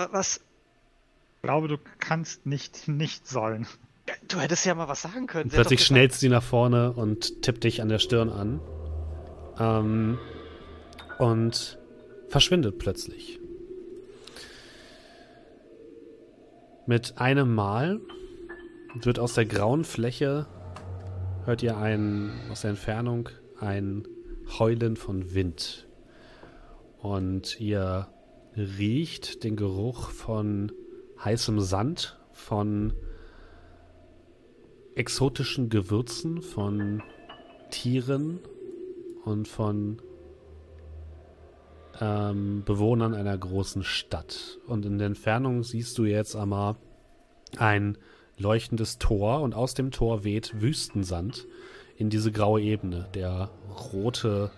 Wa- 0.00 0.08
Was? 0.12 0.40
Ich 1.36 1.42
glaube, 1.42 1.68
du 1.68 1.76
kannst 1.98 2.46
nicht 2.46 2.88
nicht 2.88 3.26
sollen. 3.28 3.66
Du 4.28 4.38
hättest 4.40 4.64
ja 4.66 4.74
mal 4.74 4.88
was 4.88 5.02
sagen 5.02 5.26
können. 5.26 5.50
Plötzlich 5.50 5.80
doch 5.80 5.86
schnellt 5.86 6.12
sie 6.14 6.28
nach 6.28 6.42
vorne 6.42 6.92
und 6.92 7.42
tippt 7.42 7.64
dich 7.64 7.80
an 7.82 7.88
der 7.88 7.98
Stirn 7.98 8.28
an. 8.30 8.60
Ähm, 9.58 10.18
und 11.18 11.78
verschwindet 12.28 12.78
plötzlich. 12.78 13.38
Mit 16.86 17.18
einem 17.18 17.54
Mal 17.54 18.00
wird 18.94 19.18
aus 19.18 19.34
der 19.34 19.44
grauen 19.44 19.84
Fläche, 19.84 20.46
hört 21.44 21.62
ihr 21.62 21.76
ein, 21.76 22.32
aus 22.50 22.62
der 22.62 22.70
Entfernung 22.70 23.28
ein 23.60 24.08
Heulen 24.58 24.96
von 24.96 25.34
Wind. 25.34 25.86
Und 26.98 27.60
ihr 27.60 28.08
riecht 28.56 29.44
den 29.44 29.56
Geruch 29.56 30.10
von 30.10 30.72
heißem 31.24 31.60
Sand, 31.60 32.18
von 32.32 32.92
exotischen 34.94 35.68
Gewürzen, 35.68 36.42
von 36.42 37.02
Tieren 37.70 38.40
und 39.24 39.46
von 39.46 40.00
ähm, 42.00 42.62
Bewohnern 42.64 43.14
einer 43.14 43.36
großen 43.36 43.84
Stadt. 43.84 44.58
Und 44.66 44.84
in 44.84 44.98
der 44.98 45.06
Entfernung 45.06 45.62
siehst 45.62 45.96
du 45.98 46.04
jetzt 46.04 46.34
einmal 46.34 46.76
ein 47.56 47.98
leuchtendes 48.36 48.98
Tor 48.98 49.42
und 49.42 49.54
aus 49.54 49.74
dem 49.74 49.90
Tor 49.90 50.24
weht 50.24 50.60
Wüstensand 50.60 51.46
in 51.96 52.08
diese 52.08 52.32
graue 52.32 52.62
Ebene, 52.62 53.08
der 53.14 53.50
rote, 53.92 54.50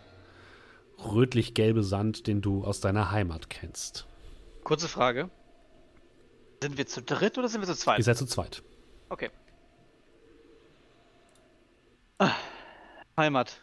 rötlich-gelbe 1.04 1.82
Sand, 1.82 2.26
den 2.26 2.40
du 2.40 2.64
aus 2.64 2.80
deiner 2.80 3.10
Heimat 3.10 3.50
kennst. 3.50 4.06
Kurze 4.64 4.88
Frage. 4.88 5.30
Sind 6.62 6.78
wir 6.78 6.86
zu 6.86 7.02
dritt 7.02 7.38
oder 7.38 7.48
sind 7.48 7.60
wir 7.60 7.66
zu 7.66 7.74
zweit? 7.74 7.98
Ihr 7.98 8.04
seid 8.04 8.16
zu 8.16 8.26
zweit. 8.26 8.62
Okay. 9.08 9.30
Ah, 12.18 12.30
Heimat. 13.16 13.60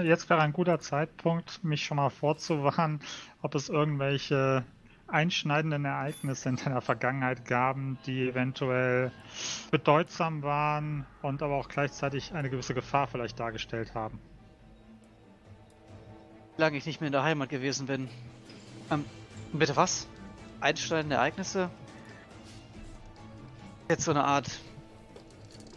Jetzt 0.00 0.30
wäre 0.30 0.40
ein 0.40 0.52
guter 0.52 0.78
Zeitpunkt, 0.78 1.62
mich 1.64 1.84
schon 1.84 1.96
mal 1.96 2.08
vorzuwarnen, 2.08 3.00
ob 3.42 3.54
es 3.54 3.68
irgendwelche 3.68 4.64
einschneidenden 5.08 5.84
Ereignisse 5.84 6.48
in 6.50 6.56
deiner 6.56 6.80
Vergangenheit 6.80 7.44
gaben, 7.44 7.98
die 8.06 8.28
eventuell 8.28 9.10
bedeutsam 9.70 10.42
waren 10.42 11.04
und 11.22 11.42
aber 11.42 11.56
auch 11.56 11.68
gleichzeitig 11.68 12.32
eine 12.32 12.48
gewisse 12.48 12.74
Gefahr 12.74 13.08
vielleicht 13.08 13.40
dargestellt 13.40 13.94
haben. 13.94 14.20
Lange 16.58 16.76
ich 16.76 16.86
nicht 16.86 17.00
mehr 17.00 17.06
in 17.06 17.12
der 17.12 17.22
Heimat 17.22 17.50
gewesen 17.50 17.86
bin. 17.86 18.08
Ähm, 18.90 19.04
bitte 19.52 19.76
was? 19.76 20.08
Einschneidende 20.60 21.14
Ereignisse? 21.14 21.70
Jetzt 23.88 24.04
so 24.04 24.10
eine 24.10 24.24
Art. 24.24 24.50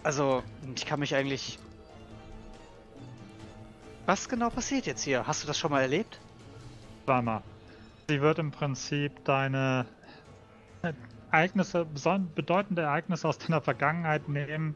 Also, 0.01 0.41
ich 0.75 0.87
kann 0.87 0.99
mich 0.99 1.13
eigentlich. 1.13 1.59
Was 4.07 4.27
genau 4.27 4.49
passiert 4.49 4.87
jetzt 4.87 5.03
hier? 5.03 5.27
Hast 5.27 5.43
du 5.43 5.47
das 5.47 5.59
schon 5.59 5.69
mal 5.69 5.81
erlebt? 5.81 6.19
Zweimal. 7.05 7.43
Sie 8.09 8.19
wird 8.19 8.39
im 8.39 8.49
Prinzip 8.49 9.23
deine 9.23 9.85
Ereignisse, 11.31 11.85
bedeutende 11.85 12.81
Ereignisse 12.81 13.27
aus 13.27 13.37
deiner 13.37 13.61
Vergangenheit 13.61 14.27
nehmen 14.27 14.75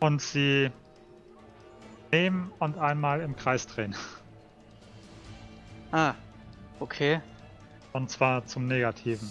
und 0.00 0.22
sie 0.22 0.70
nehmen 2.10 2.50
und 2.58 2.78
einmal 2.78 3.20
im 3.20 3.36
Kreis 3.36 3.66
drehen. 3.66 3.94
Ah, 5.92 6.14
okay. 6.80 7.20
Und 7.92 8.10
zwar 8.10 8.44
zum 8.46 8.66
Negativen. 8.66 9.28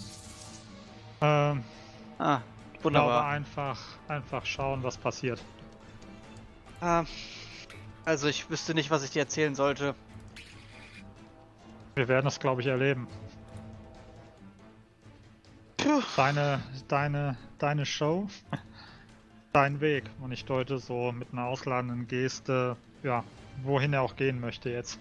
Ähm, 1.20 1.62
Ah, 2.18 2.40
ich 2.74 2.80
glaube 2.80 2.84
wunderbar. 2.84 3.26
einfach, 3.26 3.80
einfach 4.08 4.46
schauen, 4.46 4.82
was 4.82 4.96
passiert. 4.96 5.42
Ah, 6.80 7.04
also, 8.04 8.28
ich 8.28 8.48
wüsste 8.50 8.74
nicht, 8.74 8.90
was 8.90 9.02
ich 9.04 9.10
dir 9.10 9.20
erzählen 9.20 9.54
sollte. 9.54 9.94
Wir 11.94 12.08
werden 12.08 12.26
es, 12.26 12.38
glaube 12.40 12.60
ich, 12.60 12.66
erleben. 12.68 13.06
Puh. 15.76 16.02
Deine, 16.16 16.62
deine, 16.88 17.36
deine 17.58 17.86
Show, 17.86 18.28
dein 19.52 19.80
Weg. 19.80 20.04
Und 20.20 20.32
ich 20.32 20.44
deute 20.44 20.78
so 20.78 21.12
mit 21.12 21.32
einer 21.32 21.46
ausladenden 21.46 22.06
Geste, 22.08 22.76
ja, 23.02 23.24
wohin 23.62 23.92
er 23.92 24.02
auch 24.02 24.16
gehen 24.16 24.40
möchte 24.40 24.70
jetzt. 24.70 24.98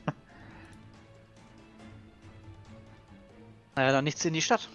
Naja, 3.75 3.91
dann 3.91 4.03
nichts 4.03 4.23
in 4.25 4.33
die 4.33 4.41
Stadt. 4.41 4.67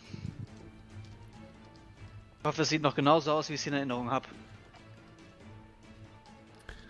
Ich 2.40 2.44
hoffe, 2.47 2.62
es 2.62 2.68
sieht 2.68 2.82
noch 2.82 2.94
genauso 2.94 3.32
aus, 3.32 3.49
wie 3.49 3.55
ich 3.55 3.61
es 3.61 3.66
in 3.66 3.74
Erinnerung 3.74 4.11
habe. 4.11 4.26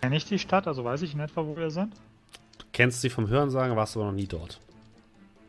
Kenne 0.02 0.16
ich 0.16 0.24
die 0.26 0.38
Stadt, 0.38 0.66
also 0.66 0.84
weiß 0.84 1.02
ich 1.02 1.14
in 1.14 1.20
etwa, 1.20 1.44
wo 1.46 1.56
wir 1.56 1.70
sind? 1.70 1.94
Kennst 2.72 3.00
sie 3.00 3.08
vom 3.10 3.28
Hörensagen, 3.28 3.74
warst 3.76 3.96
aber 3.96 4.06
noch 4.06 4.12
nie 4.12 4.26
dort. 4.26 4.60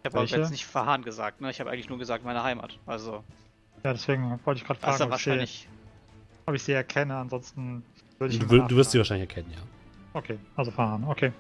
Ich 0.02 0.06
habe 0.06 0.20
aber 0.20 0.28
jetzt 0.28 0.52
nicht 0.52 0.66
Verhahn 0.66 1.04
gesagt, 1.04 1.42
ne? 1.42 1.52
Ich 1.52 1.60
habe 1.60 1.70
eigentlich 1.70 1.90
nur 1.90 1.98
gesagt 1.98 2.24
meine 2.24 2.42
Heimat. 2.42 2.80
Also, 2.86 3.24
Ja, 3.84 3.92
deswegen 3.92 4.40
wollte 4.46 4.62
ich 4.62 4.66
gerade 4.66 4.80
fragen, 4.80 4.94
ob 4.94 5.00
ich, 5.00 5.06
sie, 5.06 5.12
wahrscheinlich. 5.12 5.68
ob 6.46 6.56
ich 6.56 6.64
sie 6.64 6.72
erkenne. 6.72 7.18
Ansonsten 7.18 7.84
würde 8.18 8.34
ich 8.34 8.40
Du, 8.40 8.46
du 8.46 8.76
wirst 8.78 8.92
sie 8.92 8.98
wahrscheinlich 8.98 9.30
erkennen, 9.30 9.52
ja. 9.54 9.62
Okay, 10.14 10.40
also 10.56 10.72
fahren. 10.72 11.04
Okay. 11.04 11.34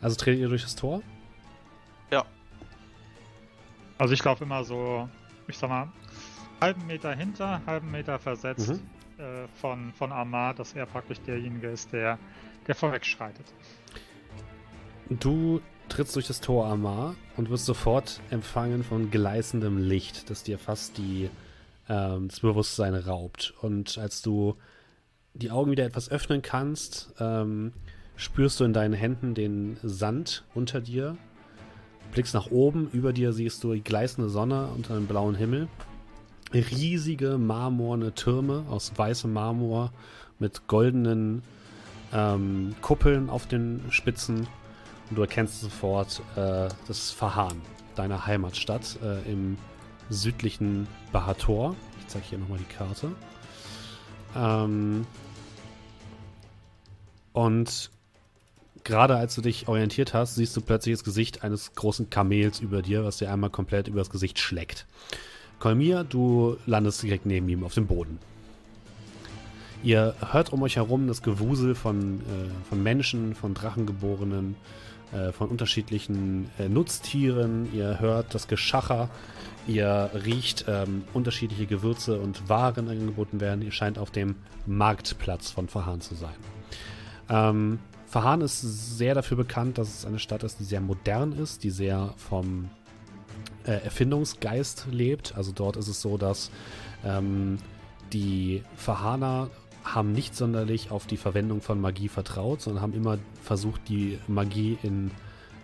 Also 0.00 0.16
tretet 0.16 0.40
ihr 0.40 0.48
durch 0.48 0.62
das 0.62 0.74
Tor? 0.74 1.02
Also 3.98 4.14
ich 4.14 4.24
laufe 4.24 4.44
immer 4.44 4.64
so, 4.64 5.08
ich 5.46 5.56
sag 5.56 5.70
mal, 5.70 5.88
halben 6.60 6.86
Meter 6.86 7.14
hinter, 7.14 7.62
halben 7.66 7.90
Meter 7.90 8.18
versetzt 8.18 8.70
Mhm. 8.70 9.22
äh, 9.24 9.46
von, 9.60 9.92
von 9.92 10.12
Amar, 10.12 10.54
dass 10.54 10.72
er 10.74 10.86
praktisch 10.86 11.20
derjenige 11.20 11.68
ist, 11.68 11.92
der, 11.92 12.18
der 12.66 12.74
vorwegschreitet. 12.74 13.46
Du 15.10 15.60
trittst 15.88 16.16
durch 16.16 16.26
das 16.26 16.40
Tor 16.40 16.66
Amar 16.66 17.14
und 17.36 17.50
wirst 17.50 17.66
sofort 17.66 18.20
empfangen 18.30 18.82
von 18.84 19.10
gleißendem 19.10 19.78
Licht, 19.78 20.30
das 20.30 20.42
dir 20.42 20.58
fast 20.58 20.96
die, 20.98 21.28
ähm, 21.88 22.28
das 22.28 22.40
Bewusstsein 22.40 22.94
raubt. 22.94 23.54
Und 23.60 23.98
als 23.98 24.22
du 24.22 24.56
die 25.34 25.50
Augen 25.50 25.70
wieder 25.70 25.84
etwas 25.84 26.10
öffnen 26.10 26.42
kannst, 26.42 27.12
ähm, 27.20 27.72
spürst 28.16 28.60
du 28.60 28.64
in 28.64 28.72
deinen 28.72 28.94
Händen 28.94 29.34
den 29.34 29.76
Sand 29.82 30.44
unter 30.54 30.80
dir, 30.80 31.16
blickst 32.14 32.34
nach 32.34 32.50
oben, 32.50 32.88
über 32.92 33.12
dir 33.12 33.32
siehst 33.32 33.62
du 33.64 33.74
die 33.74 33.82
gleißende 33.82 34.30
Sonne 34.30 34.68
unter 34.74 34.94
dem 34.94 35.06
blauen 35.06 35.34
Himmel. 35.34 35.68
Riesige 36.52 37.36
marmorne 37.36 38.14
Türme 38.14 38.64
aus 38.70 38.92
weißem 38.96 39.32
Marmor 39.32 39.92
mit 40.38 40.68
goldenen 40.68 41.42
ähm, 42.12 42.74
Kuppeln 42.80 43.28
auf 43.28 43.46
den 43.46 43.82
Spitzen. 43.90 44.46
Und 45.10 45.16
du 45.16 45.22
erkennst 45.22 45.60
sofort 45.60 46.22
äh, 46.36 46.68
das 46.86 47.10
Fahan, 47.10 47.60
deiner 47.96 48.24
Heimatstadt 48.26 48.96
äh, 49.02 49.30
im 49.30 49.58
südlichen 50.08 50.86
Bahator. 51.10 51.74
Ich 52.00 52.06
zeige 52.06 52.24
hier 52.26 52.38
nochmal 52.38 52.58
die 52.58 52.74
Karte. 52.74 53.10
Ähm, 54.36 55.04
und 57.32 57.90
gerade 58.84 59.16
als 59.16 59.34
du 59.34 59.40
dich 59.40 59.66
orientiert 59.66 60.14
hast, 60.14 60.36
siehst 60.36 60.56
du 60.56 60.60
plötzlich 60.60 60.94
das 60.94 61.04
Gesicht 61.04 61.42
eines 61.42 61.74
großen 61.74 62.10
Kamels 62.10 62.60
über 62.60 62.82
dir, 62.82 63.04
was 63.04 63.16
dir 63.16 63.32
einmal 63.32 63.50
komplett 63.50 63.88
über 63.88 63.98
das 63.98 64.10
Gesicht 64.10 64.38
schlägt. 64.38 64.86
Kolmir, 65.58 66.04
du 66.04 66.56
landest 66.66 67.02
direkt 67.02 67.26
neben 67.26 67.48
ihm 67.48 67.64
auf 67.64 67.74
dem 67.74 67.86
Boden. 67.86 68.18
Ihr 69.82 70.14
hört 70.30 70.52
um 70.52 70.62
euch 70.62 70.76
herum 70.76 71.08
das 71.08 71.22
Gewusel 71.22 71.74
von, 71.74 72.20
äh, 72.20 72.68
von 72.68 72.82
Menschen, 72.82 73.34
von 73.34 73.52
Drachengeborenen, 73.52 74.56
äh, 75.12 75.32
von 75.32 75.48
unterschiedlichen 75.48 76.50
äh, 76.58 76.68
Nutztieren. 76.68 77.68
Ihr 77.74 78.00
hört 78.00 78.34
das 78.34 78.48
Geschacher. 78.48 79.10
Ihr 79.66 80.10
riecht 80.24 80.64
ähm, 80.68 81.04
unterschiedliche 81.12 81.66
Gewürze 81.66 82.18
und 82.18 82.48
Waren 82.48 82.88
angeboten 82.88 83.40
werden. 83.40 83.62
Ihr 83.62 83.72
scheint 83.72 83.98
auf 83.98 84.10
dem 84.10 84.36
Marktplatz 84.66 85.50
von 85.50 85.68
Fahan 85.68 86.00
zu 86.00 86.14
sein. 86.14 86.34
Ähm, 87.28 87.78
Fahan 88.14 88.42
ist 88.42 88.60
sehr 88.96 89.12
dafür 89.16 89.36
bekannt, 89.36 89.76
dass 89.76 89.88
es 89.88 90.06
eine 90.06 90.20
Stadt 90.20 90.44
ist, 90.44 90.60
die 90.60 90.64
sehr 90.64 90.80
modern 90.80 91.32
ist, 91.32 91.64
die 91.64 91.70
sehr 91.70 92.14
vom 92.16 92.70
äh, 93.64 93.72
Erfindungsgeist 93.72 94.86
lebt. 94.88 95.34
Also 95.36 95.50
dort 95.50 95.76
ist 95.76 95.88
es 95.88 96.00
so, 96.00 96.16
dass 96.16 96.52
ähm, 97.04 97.58
die 98.12 98.62
Fahaner 98.76 99.50
haben 99.82 100.12
nicht 100.12 100.36
sonderlich 100.36 100.92
auf 100.92 101.08
die 101.08 101.16
Verwendung 101.16 101.60
von 101.60 101.80
Magie 101.80 102.06
vertraut, 102.06 102.60
sondern 102.60 102.84
haben 102.84 102.92
immer 102.92 103.18
versucht, 103.42 103.88
die 103.88 104.20
Magie 104.28 104.78
in 104.84 105.10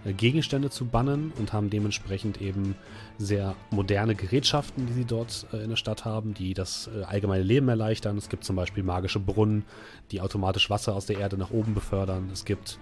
Gegenstände 0.05 0.71
zu 0.71 0.87
bannen 0.87 1.33
und 1.39 1.53
haben 1.53 1.69
dementsprechend 1.69 2.41
eben 2.41 2.75
sehr 3.19 3.55
moderne 3.71 4.15
Gerätschaften, 4.15 4.87
die 4.87 4.93
sie 4.95 5.05
dort 5.05 5.47
äh, 5.53 5.59
in 5.59 5.71
der 5.71 5.77
Stadt 5.77 6.05
haben, 6.05 6.33
die 6.33 6.55
das 6.55 6.89
äh, 6.95 7.05
allgemeine 7.05 7.43
Leben 7.43 7.69
erleichtern. 7.69 8.17
Es 8.17 8.29
gibt 8.29 8.45
zum 8.45 8.57
Beispiel 8.57 8.83
magische 8.83 9.21
Brunnen, 9.21 9.65
die 10.11 10.21
automatisch 10.21 10.71
Wasser 10.71 10.95
aus 10.95 11.07
der 11.07 11.19
Erde 11.19 11.37
nach 11.37 11.51
oben 11.51 11.75
befördern. 11.75 12.31
Es 12.33 12.45
gibt 12.45 12.79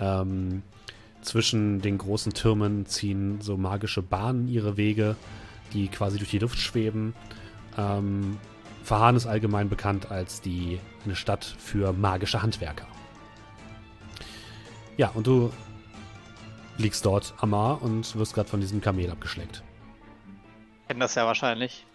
ähm, 0.00 0.62
zwischen 1.20 1.80
den 1.82 1.98
großen 1.98 2.32
Türmen 2.32 2.86
ziehen 2.86 3.40
so 3.40 3.56
magische 3.56 4.02
Bahnen 4.02 4.48
ihre 4.48 4.76
Wege, 4.76 5.16
die 5.74 5.88
quasi 5.88 6.18
durch 6.18 6.30
die 6.30 6.38
Luft 6.38 6.58
schweben. 6.58 7.14
Ähm, 7.76 8.38
Fahan 8.82 9.14
ist 9.14 9.26
allgemein 9.26 9.68
bekannt 9.68 10.10
als 10.10 10.40
die 10.40 10.80
eine 11.04 11.16
Stadt 11.16 11.44
für 11.44 11.92
magische 11.92 12.42
Handwerker. 12.42 12.86
Ja, 14.96 15.10
und 15.14 15.26
du 15.26 15.50
liegst 16.78 17.04
dort, 17.04 17.34
Amar, 17.38 17.82
und 17.82 18.16
wirst 18.16 18.34
gerade 18.34 18.48
von 18.48 18.60
diesem 18.60 18.80
Kamel 18.80 19.10
abgeschleckt. 19.10 19.62
Kennen 20.88 21.00
das 21.00 21.14
ja 21.14 21.26
wahrscheinlich. 21.26 21.86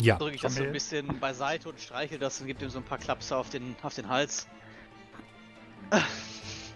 Ja, 0.00 0.16
Drücke 0.16 0.36
ich 0.36 0.42
das 0.42 0.54
so 0.54 0.62
ein 0.62 0.72
bisschen 0.72 1.18
beiseite 1.18 1.68
und 1.68 1.80
streichel 1.80 2.18
das 2.18 2.40
und 2.40 2.46
gebe 2.46 2.64
ihm 2.64 2.70
so 2.70 2.78
ein 2.78 2.84
paar 2.84 2.98
Klapse 2.98 3.36
auf 3.36 3.50
den, 3.50 3.74
auf 3.82 3.94
den 3.94 4.08
Hals. 4.08 4.46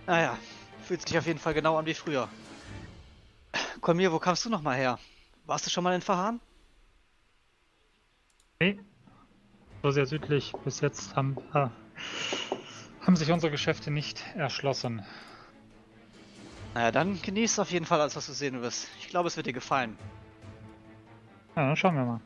Naja, 0.06 0.36
fühlt 0.84 1.06
sich 1.06 1.16
auf 1.16 1.26
jeden 1.26 1.38
Fall 1.38 1.54
genau 1.54 1.76
an 1.76 1.86
wie 1.86 1.94
früher. 1.94 2.28
Kolmir, 3.80 4.12
wo 4.12 4.18
kamst 4.18 4.44
du 4.44 4.50
nochmal 4.50 4.76
her? 4.76 4.98
Warst 5.46 5.66
du 5.66 5.70
schon 5.70 5.84
mal 5.84 5.94
in 5.94 6.00
Verhahn? 6.00 6.40
Nee. 8.60 8.78
So 9.82 9.90
sehr 9.90 10.06
südlich 10.06 10.52
bis 10.64 10.80
jetzt 10.80 11.14
haben, 11.16 11.36
äh, 11.52 11.68
haben 13.00 13.16
sich 13.16 13.30
unsere 13.30 13.50
Geschäfte 13.50 13.90
nicht 13.90 14.24
erschlossen. 14.34 15.04
Naja, 16.74 16.90
dann 16.90 17.20
genieß 17.20 17.58
auf 17.58 17.70
jeden 17.70 17.84
Fall 17.84 18.00
alles, 18.00 18.16
was 18.16 18.26
du 18.26 18.32
sehen 18.32 18.62
wirst. 18.62 18.88
Ich 18.98 19.08
glaube, 19.08 19.28
es 19.28 19.36
wird 19.36 19.46
dir 19.46 19.52
gefallen. 19.52 19.96
Ja, 21.54 21.66
dann 21.66 21.76
schauen 21.76 21.94
wir 21.96 22.04
mal. 22.04 22.20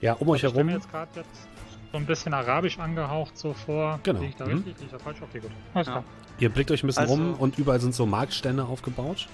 ja, 0.00 0.14
um 0.14 0.28
euch 0.28 0.42
ich 0.42 0.48
stelle 0.50 0.64
mir 0.64 0.72
herum. 0.72 0.82
jetzt 0.82 0.90
gerade 0.90 1.10
jetzt 1.20 1.48
so 1.92 1.98
ein 1.98 2.06
bisschen 2.06 2.34
arabisch 2.34 2.78
angehaucht 2.78 3.36
so 3.38 3.52
vor. 3.54 4.00
Genau. 4.02 4.20
Liege 4.20 4.30
ich 4.30 4.36
da 4.36 4.44
Mhm. 4.46 4.50
richtig? 4.52 4.74
Liege 4.74 4.84
ich 4.86 4.90
da 4.90 4.98
falsch? 4.98 5.18
Okay, 5.22 5.40
gut. 5.40 5.50
Alles 5.74 5.86
Ja. 5.86 5.92
klar. 5.94 6.04
Ihr 6.38 6.48
blickt 6.50 6.70
euch 6.70 6.82
ein 6.82 6.86
bisschen 6.88 7.02
Also- 7.02 7.14
rum 7.14 7.34
und 7.34 7.58
überall 7.58 7.80
sind 7.80 7.94
so 7.94 8.04
Marktstände 8.06 8.64
aufgebaut, 8.64 9.28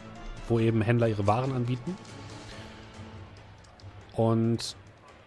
wo 0.49 0.59
eben 0.61 0.83
Händler 0.83 1.09
ihre 1.09 1.27
Waren 1.27 1.53
anbieten. 1.53 1.97
Und 4.15 4.77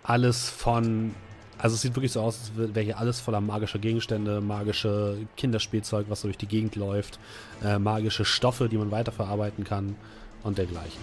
alles 0.04 0.50
von. 0.50 1.16
Also 1.64 1.76
es 1.76 1.82
sieht 1.82 1.96
wirklich 1.96 2.12
so 2.12 2.20
aus, 2.20 2.52
als 2.58 2.76
wäre 2.76 2.84
hier 2.84 2.98
alles 2.98 3.22
voller 3.22 3.40
magischer 3.40 3.80
Gegenstände, 3.80 4.42
magische 4.42 5.26
Kinderspielzeug, 5.38 6.08
was 6.10 6.20
so 6.20 6.28
durch 6.28 6.38
die 6.38 6.46
Gegend 6.46 6.76
läuft, 6.76 7.20
äh, 7.64 7.80
magische 7.80 8.26
Stoffe, 8.26 8.68
die 8.68 8.78
man 8.78 8.92
weiterverarbeiten 8.92 9.64
kann 9.64 9.96
und 10.44 10.58
dergleichen. 10.58 11.00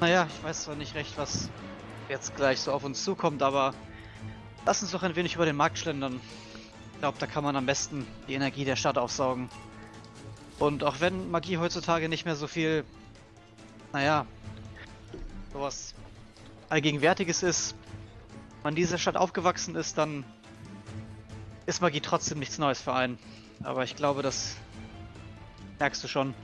Naja, 0.00 0.26
ich 0.28 0.42
weiß 0.42 0.64
zwar 0.64 0.74
nicht 0.74 0.96
recht, 0.96 1.16
was 1.16 1.48
jetzt 2.08 2.34
gleich 2.34 2.58
so 2.58 2.72
auf 2.72 2.82
uns 2.82 3.04
zukommt, 3.04 3.40
aber 3.40 3.72
lass 4.66 4.82
uns 4.82 4.90
doch 4.90 5.04
ein 5.04 5.14
wenig 5.14 5.36
über 5.36 5.46
den 5.46 5.54
Markt 5.54 5.78
schlendern. 5.78 6.20
Ich 6.94 6.98
glaube, 6.98 7.18
da 7.20 7.28
kann 7.28 7.44
man 7.44 7.54
am 7.54 7.66
besten 7.66 8.04
die 8.26 8.34
Energie 8.34 8.64
der 8.64 8.74
Stadt 8.74 8.98
aufsaugen. 8.98 9.48
Und 10.58 10.82
auch 10.82 10.98
wenn 10.98 11.30
Magie 11.30 11.58
heutzutage 11.58 12.08
nicht 12.08 12.24
mehr 12.24 12.34
so 12.34 12.48
viel, 12.48 12.84
naja, 13.92 14.26
sowas 15.52 15.94
Allgegenwärtiges 16.74 17.44
ist, 17.44 17.76
wenn 18.50 18.62
man 18.64 18.72
in 18.72 18.76
dieser 18.76 18.98
Stadt 18.98 19.16
aufgewachsen 19.16 19.76
ist, 19.76 19.96
dann 19.96 20.24
ist 21.66 21.80
Magie 21.80 22.00
trotzdem 22.00 22.40
nichts 22.40 22.58
Neues 22.58 22.80
für 22.80 22.92
einen. 22.92 23.16
Aber 23.62 23.84
ich 23.84 23.94
glaube, 23.94 24.22
das 24.22 24.56
merkst 25.78 26.02
du 26.02 26.08
schon. 26.08 26.34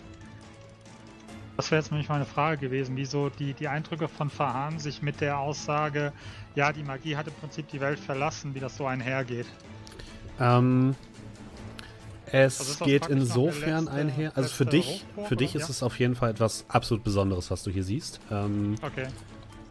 Das 1.56 1.72
wäre 1.72 1.80
jetzt 1.82 1.90
nämlich 1.90 2.08
meine 2.08 2.26
Frage 2.26 2.58
gewesen, 2.58 2.96
wieso 2.96 3.28
die, 3.28 3.54
die 3.54 3.66
Eindrücke 3.66 4.06
von 4.06 4.30
Fahan 4.30 4.78
sich 4.78 5.02
mit 5.02 5.20
der 5.20 5.38
Aussage, 5.40 6.12
ja, 6.54 6.72
die 6.72 6.84
Magie 6.84 7.16
hat 7.16 7.26
im 7.26 7.34
Prinzip 7.34 7.68
die 7.68 7.80
Welt 7.80 7.98
verlassen, 7.98 8.54
wie 8.54 8.60
das 8.60 8.76
so 8.76 8.86
einhergeht. 8.86 9.46
Ähm, 10.38 10.94
es 12.26 12.60
Also 12.60 12.84
geht 12.84 13.08
insofern 13.08 13.86
letzte- 13.86 13.90
einher. 13.98 14.32
Also 14.36 14.48
für 14.48 14.64
dich, 14.64 15.04
Hochburg, 15.08 15.26
für 15.28 15.36
dich 15.36 15.54
ist 15.56 15.62
Ja. 15.62 15.70
es 15.70 15.82
auf 15.82 15.98
jeden 15.98 16.14
Fall 16.14 16.30
etwas 16.30 16.64
absolut 16.68 17.02
Besonderes, 17.02 17.50
was 17.50 17.64
du 17.64 17.70
hier 17.72 17.82
siehst. 17.84 18.20
Ähm, 18.30 18.76
Okay. 18.80 19.08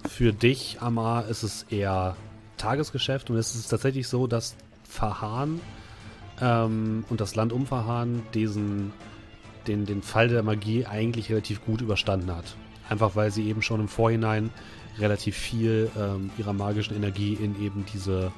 Für 0.09 0.33
dich, 0.33 0.81
Amar, 0.81 1.27
ist 1.27 1.43
es 1.43 1.63
eher 1.69 2.17
Tagesgeschäft 2.57 3.29
und 3.29 3.37
es 3.37 3.55
ist 3.55 3.69
tatsächlich 3.69 4.07
so, 4.07 4.25
dass 4.25 4.55
Fahan 4.83 5.61
ähm, 6.41 7.05
und 7.09 7.21
das 7.21 7.35
Land 7.35 7.53
um 7.53 7.67
Fahan 7.67 8.23
diesen, 8.33 8.91
den, 9.67 9.85
den 9.85 10.01
Fall 10.01 10.27
der 10.27 10.41
Magie 10.41 10.85
eigentlich 10.85 11.29
relativ 11.29 11.63
gut 11.63 11.81
überstanden 11.81 12.35
hat. 12.35 12.55
Einfach 12.89 13.15
weil 13.15 13.31
sie 13.31 13.47
eben 13.47 13.61
schon 13.61 13.81
im 13.81 13.87
Vorhinein 13.87 14.49
relativ 14.97 15.37
viel 15.37 15.91
ähm, 15.97 16.31
ihrer 16.39 16.53
magischen 16.53 16.97
Energie 16.97 17.35
in 17.35 17.63
eben 17.63 17.85
diese 17.93 18.33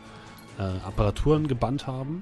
äh, 0.60 0.64
Apparaturen 0.86 1.48
gebannt 1.48 1.88
haben. 1.88 2.22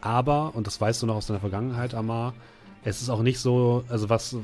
Aber, 0.00 0.54
und 0.54 0.68
das 0.68 0.80
weißt 0.80 1.02
du 1.02 1.06
noch 1.06 1.16
aus 1.16 1.26
deiner 1.26 1.40
Vergangenheit, 1.40 1.92
Amar, 1.92 2.34
Es 2.82 3.02
ist 3.02 3.10
auch 3.10 3.22
nicht 3.22 3.38
so, 3.38 3.84
also 3.88 4.08
was, 4.08 4.36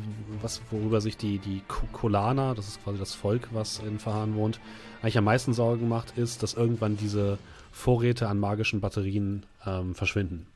was 0.43 0.61
worüber 0.71 1.01
sich 1.01 1.17
die, 1.17 1.39
die 1.39 1.63
Kolaner, 1.93 2.55
das 2.55 2.69
ist 2.69 2.85
quasi 2.85 2.99
das 2.99 3.15
Volk, 3.15 3.49
was 3.53 3.79
in 3.79 3.99
Verhahn 3.99 4.35
wohnt, 4.35 4.61
eigentlich 5.01 5.17
am 5.17 5.25
meisten 5.25 5.55
Sorgen 5.55 5.89
macht, 5.89 6.19
ist, 6.19 6.43
dass 6.43 6.55
irgendwann 6.55 6.99
diese 6.99 7.39
Vorräte 7.73 8.29
an 8.29 8.39
magischen 8.39 8.81
Batterien 8.81 9.47
ähm, 9.65 9.95
verschwinden. 9.95 10.47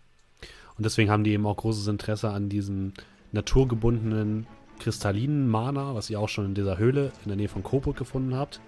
Und 0.76 0.84
deswegen 0.84 1.10
haben 1.10 1.24
die 1.24 1.32
eben 1.32 1.46
auch 1.46 1.56
großes 1.56 1.86
Interesse 1.86 2.30
an 2.30 2.48
diesem 2.48 2.92
naturgebundenen 3.32 4.46
kristallinen 4.78 5.48
Mana, 5.48 5.94
was 5.94 6.10
ihr 6.10 6.18
auch 6.20 6.28
schon 6.28 6.46
in 6.46 6.54
dieser 6.54 6.78
Höhle 6.78 7.12
in 7.24 7.28
der 7.28 7.36
Nähe 7.36 7.48
von 7.48 7.62
Coburg 7.62 7.96
gefunden 7.96 8.34
habt. 8.34 8.60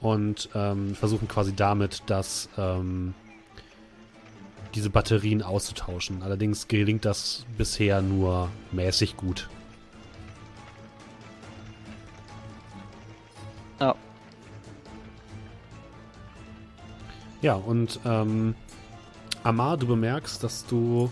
Und 0.00 0.48
ähm, 0.54 0.94
versuchen 0.94 1.26
quasi 1.26 1.56
damit 1.56 2.02
das 2.06 2.48
ähm, 2.56 3.14
diese 4.78 4.90
Batterien 4.90 5.42
auszutauschen. 5.42 6.22
Allerdings 6.22 6.68
gelingt 6.68 7.04
das 7.04 7.44
bisher 7.56 8.00
nur 8.00 8.48
mäßig 8.70 9.16
gut. 9.16 9.48
Ja. 13.80 13.96
Ja, 17.42 17.54
und 17.54 17.98
ähm, 18.04 18.54
Amar, 19.42 19.78
du 19.78 19.88
bemerkst, 19.88 20.44
dass 20.44 20.64
du 20.64 21.10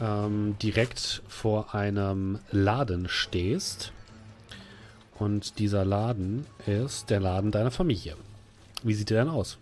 ähm, 0.00 0.54
direkt 0.62 1.24
vor 1.26 1.74
einem 1.74 2.38
Laden 2.52 3.08
stehst. 3.08 3.90
Und 5.18 5.58
dieser 5.58 5.84
Laden 5.84 6.46
ist 6.66 7.10
der 7.10 7.18
Laden 7.18 7.50
deiner 7.50 7.72
Familie. 7.72 8.16
Wie 8.84 8.94
sieht 8.94 9.10
der 9.10 9.24
denn 9.24 9.32
aus? 9.32 9.58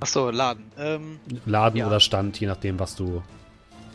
Achso, 0.00 0.30
Laden. 0.30 0.70
Ähm, 0.78 1.20
Laden 1.46 1.78
ja. 1.78 1.86
oder 1.86 2.00
Stand, 2.00 2.38
je 2.40 2.46
nachdem, 2.46 2.78
was 2.78 2.94
du, 2.94 3.22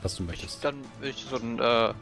was 0.01 0.15
du 0.15 0.23
möchtest. 0.23 0.63
Dann 0.63 0.75
würde 0.99 1.09
ich 1.09 1.25
so 1.29 1.35
einen, 1.35 1.59
äh, 1.59 1.93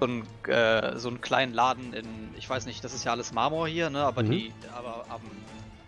so, 0.00 0.06
einen, 0.06 0.26
äh, 0.46 0.98
so 0.98 1.08
einen 1.08 1.20
kleinen 1.20 1.52
Laden 1.52 1.92
in, 1.92 2.06
ich 2.36 2.48
weiß 2.48 2.66
nicht, 2.66 2.82
das 2.84 2.94
ist 2.94 3.04
ja 3.04 3.12
alles 3.12 3.32
Marmor 3.32 3.68
hier, 3.68 3.90
ne? 3.90 4.04
Aber 4.04 4.22
mhm. 4.22 4.30
die, 4.30 4.52
aber 4.74 5.04
um, 5.14 5.22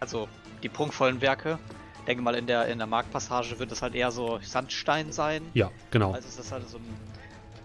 also 0.00 0.28
die 0.62 0.68
prunkvollen 0.68 1.20
Werke. 1.20 1.58
Denke 2.06 2.22
mal, 2.22 2.36
in 2.36 2.46
der 2.46 2.66
in 2.66 2.78
der 2.78 2.86
Marktpassage 2.86 3.58
wird 3.58 3.72
es 3.72 3.82
halt 3.82 3.96
eher 3.96 4.12
so 4.12 4.38
Sandstein 4.40 5.10
sein. 5.10 5.42
Ja, 5.54 5.70
genau. 5.90 6.12
Also 6.12 6.28
ist 6.28 6.38
das 6.38 6.52
halt 6.52 6.68
so, 6.68 6.78
ein, 6.78 6.84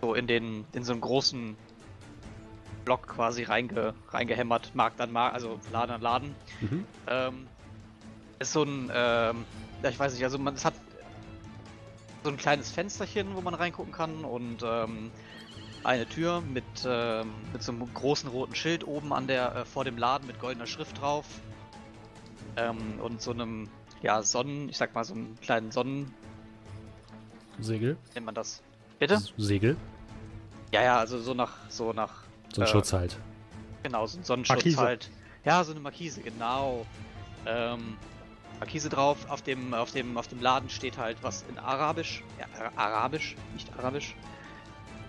so 0.01 0.15
in 0.15 0.25
den 0.25 0.65
in 0.73 0.83
so 0.83 0.93
einen 0.93 1.01
großen 1.01 1.55
Block 2.85 3.07
quasi 3.07 3.43
reinge, 3.43 3.93
reingehämmert, 4.09 4.73
Markt 4.73 4.99
an 4.99 5.11
Markt, 5.11 5.35
also 5.35 5.59
Laden 5.71 5.91
an 5.91 6.01
Laden. 6.01 6.35
Mhm. 6.61 6.85
Ähm, 7.07 7.47
ist 8.39 8.53
so 8.53 8.63
ein 8.63 8.91
ähm, 8.93 9.45
ja, 9.83 9.89
ich 9.89 9.99
weiß 9.99 10.13
nicht, 10.13 10.23
also 10.23 10.37
man, 10.37 10.53
es 10.55 10.65
hat 10.65 10.73
so 12.23 12.29
ein 12.29 12.37
kleines 12.37 12.71
Fensterchen, 12.71 13.35
wo 13.35 13.41
man 13.41 13.53
reingucken 13.53 13.91
kann 13.91 14.23
und 14.23 14.63
ähm, 14.63 15.11
eine 15.83 16.07
Tür 16.07 16.41
mit, 16.41 16.63
ähm, 16.85 17.31
mit 17.51 17.63
so 17.63 17.71
einem 17.71 17.91
großen 17.93 18.29
roten 18.29 18.55
Schild 18.55 18.85
oben 18.85 19.13
an 19.13 19.27
der 19.27 19.55
äh, 19.55 19.65
vor 19.65 19.83
dem 19.83 19.97
Laden 19.97 20.27
mit 20.27 20.39
goldener 20.39 20.67
Schrift 20.67 21.01
drauf 21.01 21.25
ähm, 22.57 22.99
und 23.01 23.21
so 23.21 23.31
einem 23.31 23.69
ja 24.03 24.21
Sonnen, 24.21 24.69
ich 24.69 24.77
sag 24.77 24.93
mal 24.93 25.03
so 25.03 25.13
einem 25.13 25.35
kleinen 25.41 25.71
Sonnen 25.71 26.13
Segel. 27.59 27.97
Nennt 28.13 28.25
man 28.25 28.35
das? 28.35 28.61
Bitte? 28.99 29.19
Segel. 29.37 29.75
Ja, 30.71 30.83
ja, 30.83 30.97
also 30.97 31.19
so 31.19 31.33
nach 31.33 31.57
so 31.69 31.93
nach 31.93 32.23
so 32.53 32.61
ein 32.61 32.67
äh, 32.67 32.69
Schutz 32.69 32.93
halt. 32.93 33.17
Genau, 33.83 34.05
so 34.05 34.19
ein 34.19 34.23
Sonnenschutz 34.23 34.57
Markise. 34.57 34.77
halt. 34.77 35.09
Ja, 35.43 35.63
so 35.63 35.71
eine 35.71 35.79
Markise, 35.79 36.21
genau. 36.21 36.85
Ähm, 37.45 37.97
Markise 38.61 38.89
drauf. 38.89 39.17
Auf 39.27 39.41
dem, 39.41 39.73
auf 39.73 39.91
dem, 39.91 40.17
auf 40.17 40.27
dem 40.27 40.39
Laden 40.39 40.69
steht 40.69 40.97
halt 40.97 41.17
was 41.23 41.43
in 41.49 41.57
Arabisch. 41.57 42.23
Ja, 42.39 42.45
Arabisch, 42.75 43.35
nicht 43.53 43.67
Arabisch. 43.77 44.15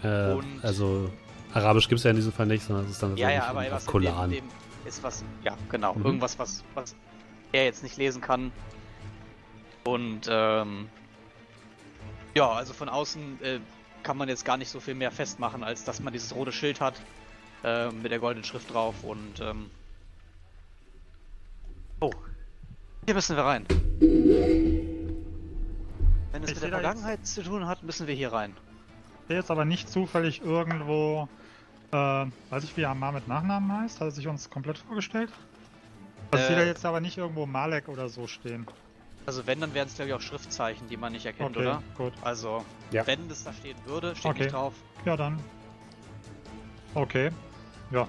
Äh, 0.03 0.33
Und 0.33 0.65
also 0.65 1.13
Arabisch 1.53 1.87
gibt 1.87 1.99
es 1.99 2.05
ja 2.05 2.11
in 2.11 2.17
diesem 2.17 2.33
Fall 2.33 2.47
nicht, 2.47 2.65
sondern 2.65 2.87
es 2.87 2.93
ist 2.93 3.03
dann 3.03 3.17
ja, 3.17 3.31
ja, 3.31 3.45
aber 3.45 3.71
was 3.71 3.85
Kolan. 3.85 4.31
Dem, 4.31 4.49
dem 4.49 4.89
ist 4.89 5.03
was, 5.03 5.23
ja, 5.45 5.57
genau, 5.69 5.95
mhm. 5.95 6.07
irgendwas, 6.07 6.39
was, 6.39 6.65
was 6.75 6.97
er 7.53 7.67
jetzt 7.67 7.83
nicht 7.83 7.99
lesen 7.99 8.23
kann. 8.23 8.53
Und 9.85 10.23
ähm, 10.31 10.89
ja, 12.35 12.51
also 12.51 12.73
von 12.73 12.89
außen 12.89 13.43
äh, 13.43 13.61
kann 14.03 14.17
man 14.17 14.31
jetzt 14.31 14.47
gar 14.47 14.57
nicht 14.57 14.71
so 14.71 14.81
viel 14.81 14.95
mehr 14.95 15.13
festmachen, 15.13 15.63
als 15.63 15.85
dass 15.85 16.01
man 16.01 16.15
dieses 16.15 16.35
rote 16.35 16.53
Schild 16.53 16.81
hat 16.81 16.95
äh, 17.65 17.91
mit 17.91 18.11
der 18.11 18.19
goldenen 18.19 18.45
Schrift 18.45 18.73
drauf 18.73 19.05
und 19.05 19.41
ähm, 19.41 19.71
oh, 22.01 22.13
hier 23.05 23.15
müssen 23.15 23.37
wir 23.37 23.45
rein. 23.45 23.67
Wenn 26.31 26.43
es 26.45 26.51
ich 26.51 26.55
mit 26.57 26.63
der 26.63 26.71
Vergangenheit 26.71 27.27
zu 27.27 27.43
tun 27.43 27.67
hat, 27.67 27.83
müssen 27.83 28.07
wir 28.07 28.15
hier 28.15 28.33
rein. 28.33 28.55
Ich 29.23 29.29
sehe 29.29 29.37
jetzt 29.37 29.51
aber 29.51 29.65
nicht 29.65 29.89
zufällig 29.89 30.43
irgendwo, 30.43 31.29
äh, 31.91 31.97
weiß 31.97 32.65
ich 32.65 32.77
wie 32.77 32.87
Amar 32.87 33.13
mit 33.13 33.29
Nachnamen 33.29 33.73
heißt, 33.83 34.01
hat 34.01 34.09
er 34.09 34.11
sich 34.13 34.29
uns 34.29 34.51
komplett 34.51 34.79
vorgestellt? 34.79 35.31
Also 36.31 36.43
äh, 36.43 36.47
ich 36.47 36.47
sehe 36.49 36.57
da 36.57 36.65
jetzt 36.65 36.85
aber 36.85 37.01
nicht 37.01 37.19
irgendwo 37.19 37.47
Malek 37.47 37.89
oder 37.89 38.09
so 38.09 38.27
stehen. 38.27 38.67
Also 39.27 39.47
wenn, 39.47 39.61
dann 39.61 39.75
wären 39.75 39.87
es 39.87 39.95
glaube 39.95 40.09
ich 40.09 40.15
auch 40.15 40.21
Schriftzeichen, 40.21 40.89
die 40.89 40.97
man 40.97 41.13
nicht 41.13 41.27
erkennt, 41.27 41.57
okay, 41.57 41.67
oder? 41.67 41.83
gut. 41.97 42.13
Also, 42.23 42.65
ja. 42.91 43.07
wenn 43.07 43.29
das 43.29 43.45
da 43.45 43.53
stehen 43.53 43.77
würde, 43.85 44.17
steht 44.17 44.31
okay. 44.31 44.43
nicht 44.43 44.53
drauf. 44.53 44.75
Ja, 45.05 45.17
dann. 45.17 45.39
Okay. 46.95 47.31
Ja, 47.91 48.09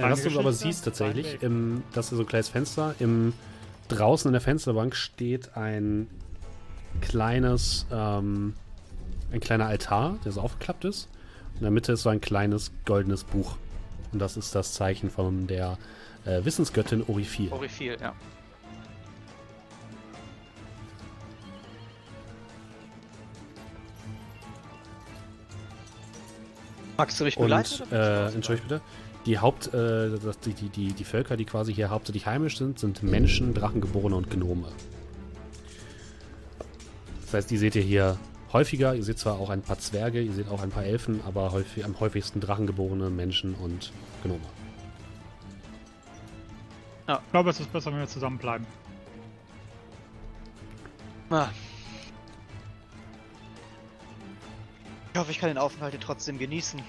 ja, 0.00 0.10
was 0.10 0.22
du 0.22 0.38
aber 0.38 0.52
siehst 0.52 0.84
tatsächlich, 0.84 1.42
im, 1.42 1.82
das 1.92 2.06
ist 2.06 2.16
so 2.16 2.22
ein 2.22 2.26
kleines 2.26 2.48
Fenster. 2.48 2.94
Im, 2.98 3.32
draußen 3.88 4.28
in 4.28 4.32
der 4.32 4.40
Fensterbank 4.40 4.94
steht 4.94 5.56
ein 5.56 6.08
kleines, 7.00 7.86
ähm, 7.92 8.54
ein 9.32 9.40
kleiner 9.40 9.66
Altar, 9.66 10.18
der 10.24 10.32
so 10.32 10.40
aufgeklappt 10.40 10.84
ist. 10.84 11.08
In 11.56 11.62
der 11.62 11.70
Mitte 11.70 11.92
ist 11.92 12.02
so 12.02 12.08
ein 12.08 12.20
kleines 12.20 12.72
goldenes 12.84 13.24
Buch. 13.24 13.56
Und 14.12 14.18
das 14.18 14.36
ist 14.36 14.54
das 14.54 14.72
Zeichen 14.72 15.10
von 15.10 15.46
der 15.46 15.78
äh, 16.24 16.44
Wissensgöttin 16.44 17.04
Orifil. 17.06 17.52
Orifil, 17.52 17.96
ja. 18.00 18.14
Magst 26.96 27.18
du 27.18 27.24
mich 27.24 27.36
begleiten? 27.36 27.82
Und, 27.82 27.92
äh, 27.92 28.26
entschuldige 28.28 28.68
bitte 28.68 28.82
die 29.26 29.38
Haupt, 29.38 29.72
äh, 29.74 30.10
die, 30.44 30.54
die, 30.54 30.68
die, 30.68 30.92
die 30.92 31.04
Völker, 31.04 31.36
die 31.36 31.44
quasi 31.44 31.74
hier 31.74 31.90
hauptsächlich 31.90 32.26
heimisch 32.26 32.58
sind, 32.58 32.78
sind 32.78 33.02
Menschen, 33.02 33.54
Drachengeborene 33.54 34.16
und 34.16 34.30
Gnome. 34.30 34.68
Das 37.22 37.34
heißt, 37.34 37.50
die 37.50 37.58
seht 37.58 37.76
ihr 37.76 37.82
hier 37.82 38.18
häufiger. 38.52 38.94
Ihr 38.94 39.04
seht 39.04 39.18
zwar 39.18 39.38
auch 39.38 39.50
ein 39.50 39.62
paar 39.62 39.78
Zwerge, 39.78 40.20
ihr 40.20 40.32
seht 40.32 40.48
auch 40.48 40.62
ein 40.62 40.70
paar 40.70 40.84
Elfen, 40.84 41.20
aber 41.26 41.52
häufig, 41.52 41.84
am 41.84 41.98
häufigsten 42.00 42.40
Drachengeborene 42.40 43.10
Menschen 43.10 43.54
und 43.54 43.92
Gnome. 44.22 44.40
Ja. 47.06 47.20
Ich 47.24 47.30
glaube, 47.30 47.50
es 47.50 47.60
ist 47.60 47.72
besser, 47.72 47.92
wenn 47.92 48.00
wir 48.00 48.08
zusammenbleiben. 48.08 48.66
Ah. 51.30 51.48
Ich 55.12 55.18
hoffe, 55.18 55.30
ich 55.30 55.38
kann 55.38 55.48
den 55.48 55.58
Aufenthalt 55.58 55.92
hier 55.92 56.00
trotzdem 56.00 56.38
genießen. 56.38 56.80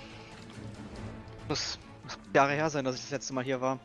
Das 1.47 1.77
Jahre 2.33 2.53
her 2.53 2.69
sein, 2.69 2.85
dass 2.85 2.95
ich 2.95 3.01
das 3.01 3.11
letzte 3.11 3.33
Mal 3.33 3.43
hier 3.43 3.61
war. 3.61 3.79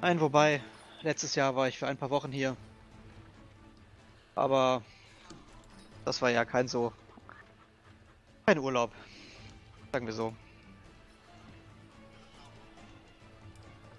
Nein, 0.00 0.20
wobei, 0.20 0.60
letztes 1.02 1.34
Jahr 1.34 1.56
war 1.56 1.68
ich 1.68 1.78
für 1.78 1.86
ein 1.86 1.96
paar 1.96 2.10
Wochen 2.10 2.30
hier. 2.30 2.56
Aber 4.34 4.82
das 6.04 6.22
war 6.22 6.30
ja 6.30 6.44
kein 6.44 6.68
so. 6.68 6.92
kein 8.46 8.58
Urlaub. 8.58 8.92
Sagen 9.92 10.06
wir 10.06 10.12
so. 10.12 10.34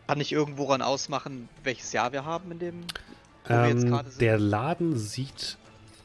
Kann 0.08 0.22
ich 0.22 0.32
irgendwo 0.32 0.66
ran 0.66 0.82
ausmachen, 0.82 1.50
welches 1.64 1.92
Jahr 1.92 2.12
wir 2.14 2.26
haben 2.26 2.52
in 2.52 2.60
dem. 2.60 2.84
Ähm, 3.48 4.02
der 4.20 4.40
Laden 4.40 4.98
sieht 4.98 5.58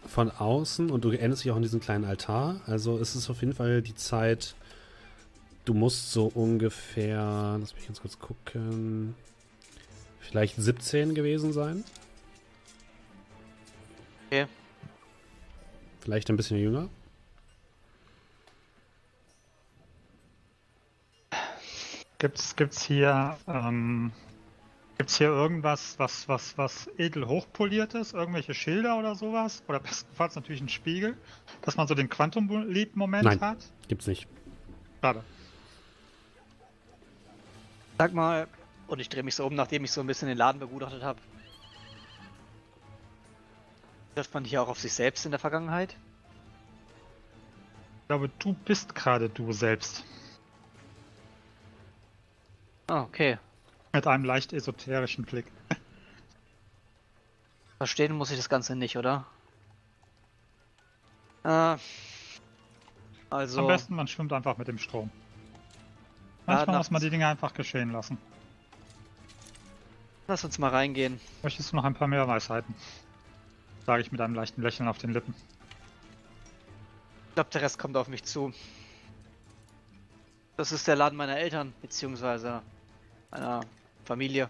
von 0.07 0.31
außen 0.31 0.91
und 0.91 1.05
du 1.05 1.11
erinnerst 1.11 1.45
dich 1.45 1.53
auch 1.53 1.57
an 1.57 1.63
diesen 1.63 1.81
kleinen 1.81 2.05
Altar. 2.05 2.61
Also 2.67 2.99
es 2.99 3.15
ist 3.15 3.31
auf 3.31 3.41
jeden 3.41 3.55
Fall 3.55 3.83
die 3.83 3.95
Zeit 3.95 4.55
Du 5.65 5.73
musst 5.73 6.13
so 6.13 6.27
ungefähr, 6.27 7.57
lass 7.59 7.75
mich 7.75 7.87
ganz 7.87 8.01
kurz 8.01 8.19
gucken, 8.19 9.15
vielleicht 10.21 10.57
17 10.57 11.15
gewesen 11.15 11.53
sein. 11.55 11.85
Okay. 14.27 14.47
Vielleicht 16.01 16.29
ein 16.29 16.37
bisschen 16.37 16.59
jünger. 16.59 16.91
Gibt's, 22.19 22.57
gibt's 22.57 22.83
hier, 22.83 23.39
ähm, 23.47 24.13
gibt's 24.99 25.17
hier 25.17 25.29
irgendwas, 25.29 25.99
was, 25.99 26.29
was, 26.29 26.59
was 26.59 26.91
edel 26.99 27.27
hochpoliert 27.27 27.95
ist? 27.95 28.13
Irgendwelche 28.13 28.53
Schilder 28.53 28.99
oder 28.99 29.15
sowas? 29.15 29.63
Oder 29.69 29.81
bestenfalls 29.81 30.35
natürlich 30.35 30.61
ein 30.61 30.69
Spiegel, 30.69 31.17
dass 31.63 31.77
man 31.77 31.87
so 31.87 31.95
den 31.95 32.11
Quantum 32.11 32.69
Leap-Moment 32.69 33.41
hat? 33.41 33.59
Gibt's 33.89 34.07
nicht. 34.07 34.27
Schade. 35.01 35.23
Sag 37.99 38.13
mal, 38.13 38.49
und 38.89 38.99
ich 38.99 39.09
drehe 39.09 39.23
mich 39.23 39.35
so 39.35 39.47
um, 39.47 39.55
nachdem 39.55 39.85
ich 39.85 39.93
so 39.93 40.01
ein 40.01 40.07
bisschen 40.07 40.29
den 40.29 40.39
Laden 40.39 40.59
begutachtet 40.59 41.03
habe. 41.03 41.21
Trifft 44.15 44.35
man 44.35 44.45
hier 44.45 44.63
auch 44.63 44.69
auf 44.69 44.79
sich 44.79 44.93
selbst 44.93 45.25
in 45.25 45.31
der 45.31 45.41
Vergangenheit? 45.41 45.97
Ich 48.03 48.09
glaube, 48.09 48.31
du 48.39 48.53
bist 48.53 48.95
gerade 48.95 49.29
du 49.29 49.53
selbst. 49.53 50.05
Ah, 52.87 53.03
okay. 53.03 53.39
Mit 53.93 54.07
einem 54.07 54.25
leicht 54.25 54.53
esoterischen 54.53 55.25
Blick. 55.25 55.47
Verstehen 57.79 58.15
muss 58.15 58.31
ich 58.31 58.37
das 58.37 58.49
Ganze 58.49 58.77
nicht, 58.77 58.97
oder? 58.97 59.27
Äh, 61.45 61.77
also. 63.31 63.61
Am 63.61 63.67
besten, 63.67 63.95
man 63.95 64.07
schwimmt 64.07 64.33
einfach 64.33 64.59
mit 64.59 64.69
dem 64.69 64.79
Strom. 64.79 65.11
Manchmal 66.47 66.79
muss 66.79 66.91
man 66.91 67.01
die 67.01 67.11
Dinge 67.11 67.27
einfach 67.27 67.55
geschehen 67.55 67.91
lassen. 67.93 68.19
Lass 70.27 70.45
uns 70.45 70.59
mal 70.59 70.71
reingehen. 70.71 71.21
Möchtest 71.43 71.73
du 71.73 71.77
noch 71.77 71.85
ein 71.85 71.95
paar 71.95 72.09
mehr 72.09 72.27
Weisheiten? 72.27 72.75
Sage 73.85 74.03
ich 74.03 74.13
mit 74.13 74.21
einem 74.21 74.35
leichten 74.35 74.63
Lächeln 74.63 74.89
auf 74.89 74.99
den 74.99 75.13
Lippen. 75.13 75.35
Ich 77.29 77.35
glaube, 77.35 77.51
der 77.51 77.63
Rest 77.63 77.79
kommt 77.79 77.97
auf 77.97 78.09
mich 78.09 78.25
zu. 78.25 78.53
Das 80.57 80.73
ist 80.73 80.87
der 80.87 80.97
Laden 80.97 81.17
meiner 81.17 81.37
Eltern, 81.37 81.75
beziehungsweise 81.83 82.63
meiner 83.31 83.61
Familie. 84.05 84.49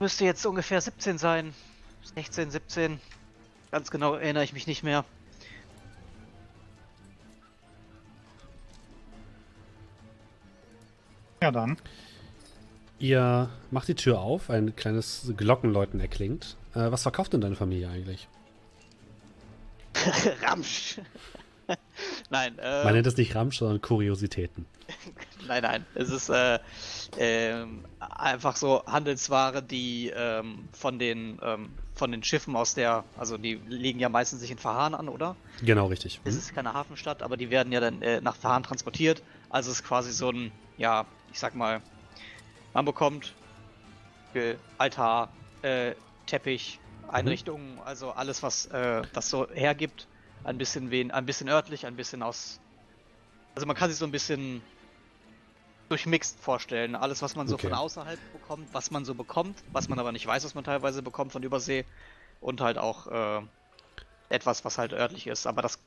Müsste 0.00 0.24
jetzt 0.24 0.44
ungefähr 0.46 0.80
17 0.80 1.18
sein. 1.18 1.54
16, 2.14 2.50
17. 2.50 3.00
Ganz 3.70 3.90
genau 3.90 4.14
erinnere 4.14 4.44
ich 4.44 4.52
mich 4.52 4.66
nicht 4.66 4.82
mehr. 4.82 5.04
Ja 11.42 11.50
dann. 11.50 11.76
Ihr 12.98 13.50
macht 13.70 13.88
die 13.88 13.94
Tür 13.96 14.20
auf, 14.20 14.48
ein 14.48 14.76
kleines 14.76 15.32
Glockenläuten 15.36 15.98
erklingt. 16.00 16.56
Äh, 16.74 16.90
was 16.92 17.02
verkauft 17.02 17.32
denn 17.32 17.40
deine 17.40 17.56
Familie 17.56 17.88
eigentlich? 17.90 18.28
Ramsch. 20.42 21.00
nein, 22.30 22.58
äh, 22.58 22.84
Man 22.84 22.94
nennt 22.94 23.06
es 23.06 23.16
nicht 23.16 23.34
Ramsch, 23.34 23.58
sondern 23.58 23.80
Kuriositäten. 23.80 24.66
nein, 25.48 25.62
nein. 25.62 25.86
Es 25.94 26.10
ist 26.10 26.28
äh, 26.28 26.58
ähm, 27.18 27.84
einfach 27.98 28.56
so 28.56 28.84
Handelsware, 28.86 29.62
die 29.62 30.12
ähm, 30.14 30.68
von 30.72 30.98
den 30.98 31.38
ähm, 31.42 31.70
von 31.94 32.10
den 32.10 32.22
Schiffen 32.24 32.56
aus 32.56 32.74
der, 32.74 33.04
also 33.18 33.36
die 33.36 33.60
liegen 33.68 34.00
ja 34.00 34.08
meistens 34.08 34.40
sich 34.40 34.50
in 34.50 34.58
Verhahn 34.58 34.94
an, 34.94 35.08
oder? 35.08 35.36
Genau, 35.62 35.86
richtig. 35.86 36.20
Es 36.24 36.34
Mhm. 36.34 36.38
ist 36.40 36.54
keine 36.54 36.72
Hafenstadt, 36.72 37.22
aber 37.22 37.36
die 37.36 37.50
werden 37.50 37.70
ja 37.72 37.80
dann 37.80 38.00
äh, 38.00 38.20
nach 38.22 38.34
Verhahn 38.34 38.62
transportiert. 38.62 39.22
Also 39.52 39.70
es 39.70 39.80
ist 39.80 39.84
quasi 39.84 40.12
so 40.12 40.30
ein, 40.30 40.50
ja, 40.78 41.06
ich 41.30 41.38
sag 41.38 41.54
mal, 41.54 41.82
man 42.72 42.84
bekommt 42.86 43.34
Altar, 44.78 45.28
äh, 45.60 45.94
Teppich, 46.26 46.80
Einrichtungen, 47.08 47.78
also 47.80 48.12
alles, 48.12 48.42
was 48.42 48.64
äh, 48.66 49.02
das 49.12 49.28
so 49.28 49.46
hergibt. 49.50 50.08
Ein 50.44 50.56
bisschen 50.58 50.90
wen, 50.90 51.10
ein 51.10 51.26
bisschen 51.26 51.48
örtlich, 51.48 51.84
ein 51.86 51.96
bisschen 51.96 52.22
aus. 52.22 52.58
Also 53.54 53.66
man 53.66 53.76
kann 53.76 53.90
sich 53.90 53.98
so 53.98 54.06
ein 54.06 54.10
bisschen 54.10 54.62
durchmixt 55.90 56.40
vorstellen. 56.40 56.96
Alles, 56.96 57.20
was 57.20 57.36
man 57.36 57.46
so 57.46 57.54
Okay. 57.56 57.68
von 57.68 57.76
außerhalb 57.76 58.18
bekommt, 58.32 58.72
was 58.72 58.90
man 58.90 59.04
so 59.04 59.14
bekommt, 59.14 59.62
was 59.72 59.90
man 59.90 59.98
aber 59.98 60.12
nicht 60.12 60.26
weiß, 60.26 60.44
was 60.44 60.54
man 60.54 60.64
teilweise 60.64 61.02
bekommt 61.02 61.32
von 61.32 61.42
Übersee. 61.42 61.84
Und 62.40 62.62
halt 62.62 62.78
auch 62.78 63.06
äh, 63.06 63.42
etwas, 64.30 64.64
was 64.64 64.78
halt 64.78 64.94
örtlich 64.94 65.26
ist. 65.26 65.46
Aber 65.46 65.60
das 65.60 65.78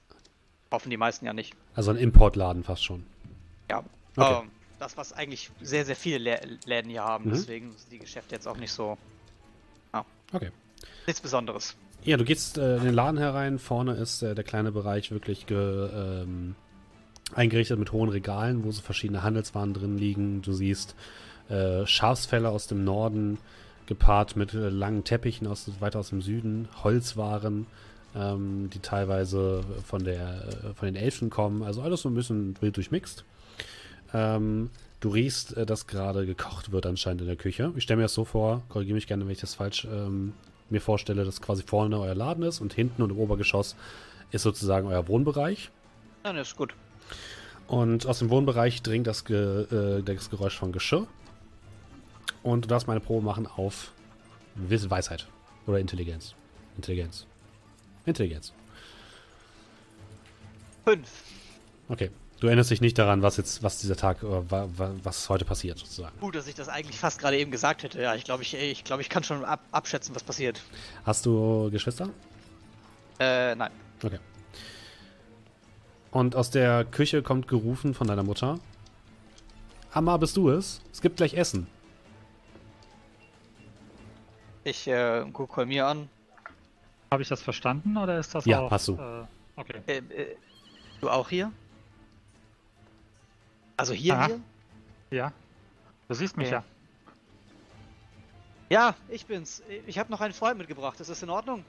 kaufen 0.69 0.91
die 0.91 0.97
meisten 0.97 1.25
ja 1.25 1.33
nicht. 1.33 1.55
Also 1.73 1.91
ein 1.91 1.97
Importladen 1.97 2.63
fast 2.63 2.85
schon. 2.85 3.14
Ja. 3.69 3.83
Okay. 4.15 4.41
Ähm, 4.43 4.51
das, 4.79 4.97
was 4.97 5.13
eigentlich 5.13 5.51
sehr, 5.61 5.85
sehr 5.85 5.95
viele 5.95 6.17
Lä 6.17 6.39
Läden 6.65 6.89
hier 6.89 7.03
haben. 7.03 7.25
Mhm. 7.25 7.33
Deswegen 7.33 7.71
sind 7.77 7.91
die 7.91 7.99
Geschäfte 7.99 8.35
jetzt 8.35 8.47
auch 8.47 8.57
nicht 8.57 8.71
so 8.71 8.97
Okay. 10.33 10.51
nichts 11.05 11.21
Besonderes. 11.21 11.75
Ja, 12.03 12.17
du 12.17 12.25
gehst 12.25 12.57
äh, 12.57 12.77
in 12.77 12.83
den 12.83 12.93
Laden 12.93 13.17
herein. 13.17 13.59
Vorne 13.59 13.93
ist 13.93 14.21
äh, 14.21 14.35
der 14.35 14.43
kleine 14.43 14.71
Bereich 14.71 15.11
wirklich 15.11 15.45
ge, 15.45 15.57
ähm, 15.57 16.55
eingerichtet 17.33 17.79
mit 17.79 17.91
hohen 17.91 18.09
Regalen, 18.09 18.63
wo 18.63 18.71
so 18.71 18.81
verschiedene 18.81 19.23
Handelswaren 19.23 19.73
drin 19.73 19.97
liegen. 19.97 20.41
Du 20.41 20.53
siehst 20.53 20.95
äh, 21.49 21.85
Schafsfälle 21.85 22.49
aus 22.49 22.67
dem 22.67 22.83
Norden 22.83 23.37
gepaart 23.87 24.35
mit 24.35 24.53
äh, 24.53 24.69
langen 24.69 25.03
Teppichen 25.03 25.47
aus, 25.47 25.69
weiter 25.79 25.99
aus 25.99 26.09
dem 26.09 26.21
Süden, 26.21 26.67
Holzwaren, 26.83 27.65
ähm, 28.15 28.69
die 28.71 28.79
teilweise 28.79 29.63
von, 29.85 30.03
der, 30.03 30.47
äh, 30.47 30.73
von 30.73 30.85
den 30.85 30.95
Elfen 30.95 31.29
kommen. 31.29 31.63
Also 31.63 31.81
alles 31.81 32.01
so 32.01 32.09
ein 32.09 32.15
bisschen 32.15 32.55
wild 32.61 32.75
durchmixt. 32.77 33.23
Ähm, 34.15 34.69
du 35.01 35.09
riechst, 35.09 35.57
äh, 35.57 35.65
dass 35.65 35.87
gerade 35.87 36.25
gekocht 36.25 36.71
wird 36.71 36.85
anscheinend 36.85 37.21
in 37.21 37.27
der 37.27 37.35
Küche. 37.35 37.73
Ich 37.75 37.83
stelle 37.83 37.97
mir 37.97 38.03
das 38.03 38.13
so 38.13 38.23
vor, 38.23 38.63
korrigiere 38.69 38.95
mich 38.95 39.07
gerne, 39.07 39.25
wenn 39.25 39.31
ich 39.33 39.41
das 39.41 39.55
falsch 39.55 39.85
ähm, 39.91 40.33
mir 40.69 40.79
vorstelle, 40.79 41.25
dass 41.25 41.41
quasi 41.41 41.63
vorne 41.63 41.99
euer 41.99 42.15
Laden 42.15 42.43
ist 42.43 42.61
und 42.61 42.73
hinten 42.73 43.01
und 43.01 43.09
im 43.09 43.17
Obergeschoss 43.17 43.75
ist 44.31 44.43
sozusagen 44.43 44.87
euer 44.87 45.07
Wohnbereich. 45.09 45.69
Ja, 46.23 46.31
ne, 46.31 46.41
ist 46.41 46.55
gut. 46.55 46.73
Und 47.67 48.05
aus 48.05 48.19
dem 48.19 48.29
Wohnbereich 48.29 48.81
dringt 48.83 49.05
das, 49.05 49.25
Ge 49.25 49.63
äh, 49.63 50.01
das 50.01 50.29
Geräusch 50.29 50.57
von 50.57 50.71
Geschirr. 50.71 51.07
Und 52.41 52.65
du 52.65 52.67
darfst 52.69 52.87
meine 52.87 53.01
Probe 53.01 53.25
machen 53.25 53.47
auf 53.47 53.91
Wiss 54.55 54.89
Weisheit 54.89 55.27
oder 55.67 55.79
Intelligenz. 55.79 56.35
Intelligenz. 56.77 57.25
Intelligenz. 58.05 58.53
Fünf. 60.85 61.09
Okay. 61.89 62.11
Du 62.45 62.49
erinnerst 62.49 62.69
dich 62.69 62.79
nicht 62.79 62.99
daran, 62.99 63.23
was 63.23 63.37
jetzt, 63.37 63.63
was 63.63 63.79
dieser 63.79 63.95
Tag, 63.95 64.21
äh, 64.21 64.27
wa, 64.27 64.69
wa, 64.77 64.91
was 65.01 65.29
heute 65.29 65.45
passiert, 65.45 65.79
sozusagen. 65.79 66.15
Gut, 66.19 66.35
dass 66.35 66.45
ich 66.45 66.53
das 66.53 66.69
eigentlich 66.69 66.99
fast 66.99 67.17
gerade 67.17 67.39
eben 67.39 67.49
gesagt 67.49 67.81
hätte. 67.81 67.99
Ja, 67.99 68.13
ich 68.13 68.23
glaube, 68.23 68.43
ich, 68.43 68.53
ich, 68.53 68.83
glaube, 68.83 69.01
ich 69.01 69.09
kann 69.09 69.23
schon 69.23 69.43
ab, 69.43 69.61
abschätzen, 69.71 70.13
was 70.13 70.21
passiert. 70.21 70.61
Hast 71.07 71.25
du 71.25 71.71
Geschwister? 71.71 72.07
Äh, 73.19 73.55
nein. 73.55 73.71
Okay. 74.03 74.19
Und 76.11 76.35
aus 76.35 76.51
der 76.51 76.85
Küche 76.85 77.23
kommt 77.23 77.47
gerufen 77.47 77.95
von 77.95 78.05
deiner 78.05 78.21
Mutter. 78.21 78.59
Amma, 79.91 80.15
bist 80.17 80.37
du 80.37 80.51
es? 80.51 80.81
Es 80.93 81.01
gibt 81.01 81.17
gleich 81.17 81.33
Essen. 81.33 81.65
Ich 84.63 84.87
äh, 84.87 85.25
gucke 85.33 85.65
mir 85.65 85.87
an. 85.87 86.09
Habe 87.09 87.23
ich 87.23 87.27
das 87.27 87.41
verstanden 87.41 87.97
oder 87.97 88.19
ist 88.19 88.35
das 88.35 88.45
Ja, 88.45 88.59
auch... 88.59 88.69
hast 88.69 88.87
du. 88.87 88.93
Äh, 88.93 89.25
okay. 89.55 89.81
Äh, 89.87 89.97
äh, 89.97 90.35
du 91.01 91.09
auch 91.09 91.27
hier? 91.27 91.51
Also 93.77 93.93
hier, 93.93 94.15
Aha. 94.15 94.27
hier? 94.27 94.39
Ja. 95.11 95.31
Du 96.07 96.13
siehst 96.15 96.37
mich 96.37 96.47
Okay. 96.47 96.55
ja. 96.55 96.63
Ja, 98.69 98.95
ich 99.09 99.25
bin's. 99.27 99.61
Ich 99.85 99.99
habe 99.99 100.11
noch 100.11 100.21
einen 100.21 100.33
Freund 100.33 100.57
mitgebracht. 100.57 100.99
Ist 100.99 101.09
das 101.09 101.21
in 101.21 101.29
Ordnung? 101.29 101.63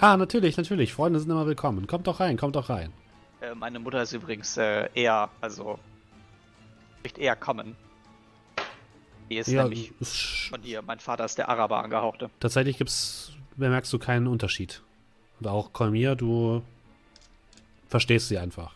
Ah, 0.00 0.16
natürlich, 0.18 0.56
natürlich. 0.58 0.92
Freunde 0.92 1.18
sind 1.18 1.30
immer 1.30 1.46
willkommen. 1.46 1.86
Kommt 1.86 2.06
doch 2.06 2.20
rein, 2.20 2.36
kommt 2.36 2.56
doch 2.56 2.68
rein. 2.68 2.92
Äh, 3.40 3.54
meine 3.54 3.78
Mutter 3.78 4.02
ist 4.02 4.12
übrigens 4.12 4.56
äh, 4.58 4.88
eher, 4.94 5.30
also 5.40 5.78
nicht 7.04 7.16
eher 7.18 7.36
kommen. 7.36 7.74
Die 9.30 9.36
ist 9.38 9.48
Ja, 9.48 9.62
nämlich 9.62 9.92
von 10.50 10.60
dir. 10.60 10.82
Mein 10.82 10.98
Vater 11.00 11.24
ist 11.24 11.38
der 11.38 11.48
Araber 11.48 11.82
angehauchte. 11.82 12.30
tatsächlich 12.38 12.76
gibt's, 12.76 13.32
bemerkst 13.56 13.92
du 13.92 13.98
keinen 13.98 14.26
Unterschied. 14.26 14.82
Und 15.40 15.48
auch 15.48 15.72
Kolmir, 15.72 16.14
du 16.16 16.62
verstehst 17.88 18.28
sie 18.28 18.38
einfach. 18.38 18.74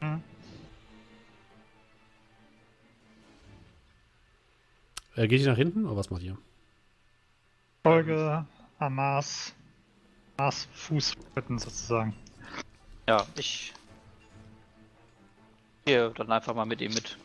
Hm. 0.00 0.22
Äh, 5.16 5.28
geht 5.28 5.40
ihr 5.40 5.48
nach 5.48 5.56
hinten 5.56 5.86
oder 5.86 5.96
was 5.96 6.10
macht 6.10 6.22
ihr? 6.22 6.36
Folge 7.82 8.44
Amas, 8.78 9.54
Amas 10.36 10.68
Fußschritten 10.72 11.58
sozusagen. 11.58 12.14
Ja, 13.08 13.24
ich 13.36 13.72
gehe 15.86 16.10
dann 16.10 16.30
einfach 16.30 16.54
mal 16.54 16.66
mit 16.66 16.80
ihm 16.80 16.92
mit. 16.92 17.16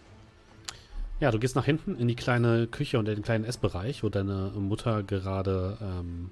Ja, 1.19 1.31
du 1.31 1.39
gehst 1.39 1.55
nach 1.55 1.65
hinten 1.65 1.97
in 1.97 2.07
die 2.07 2.15
kleine 2.15 2.65
Küche 2.67 2.97
und 2.97 3.07
in 3.07 3.15
den 3.15 3.23
kleinen 3.23 3.43
Essbereich, 3.43 4.03
wo 4.03 4.09
deine 4.09 4.51
Mutter 4.55 5.03
gerade 5.03 5.77
ähm, 5.81 6.31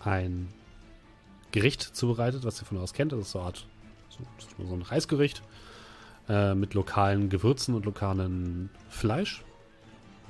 ein 0.00 0.48
Gericht 1.52 1.82
zubereitet, 1.82 2.44
was 2.44 2.60
ihr 2.60 2.66
von 2.66 2.78
aus 2.78 2.92
kennt. 2.92 3.12
Das 3.12 3.20
ist 3.20 3.30
so 3.32 3.38
eine 3.38 3.46
Art 3.48 3.66
so, 4.08 4.64
so 4.64 4.74
ein 4.74 4.82
Reisgericht 4.82 5.42
äh, 6.28 6.54
mit 6.54 6.74
lokalen 6.74 7.28
Gewürzen 7.28 7.74
und 7.74 7.84
lokalen 7.84 8.70
Fleisch, 8.88 9.44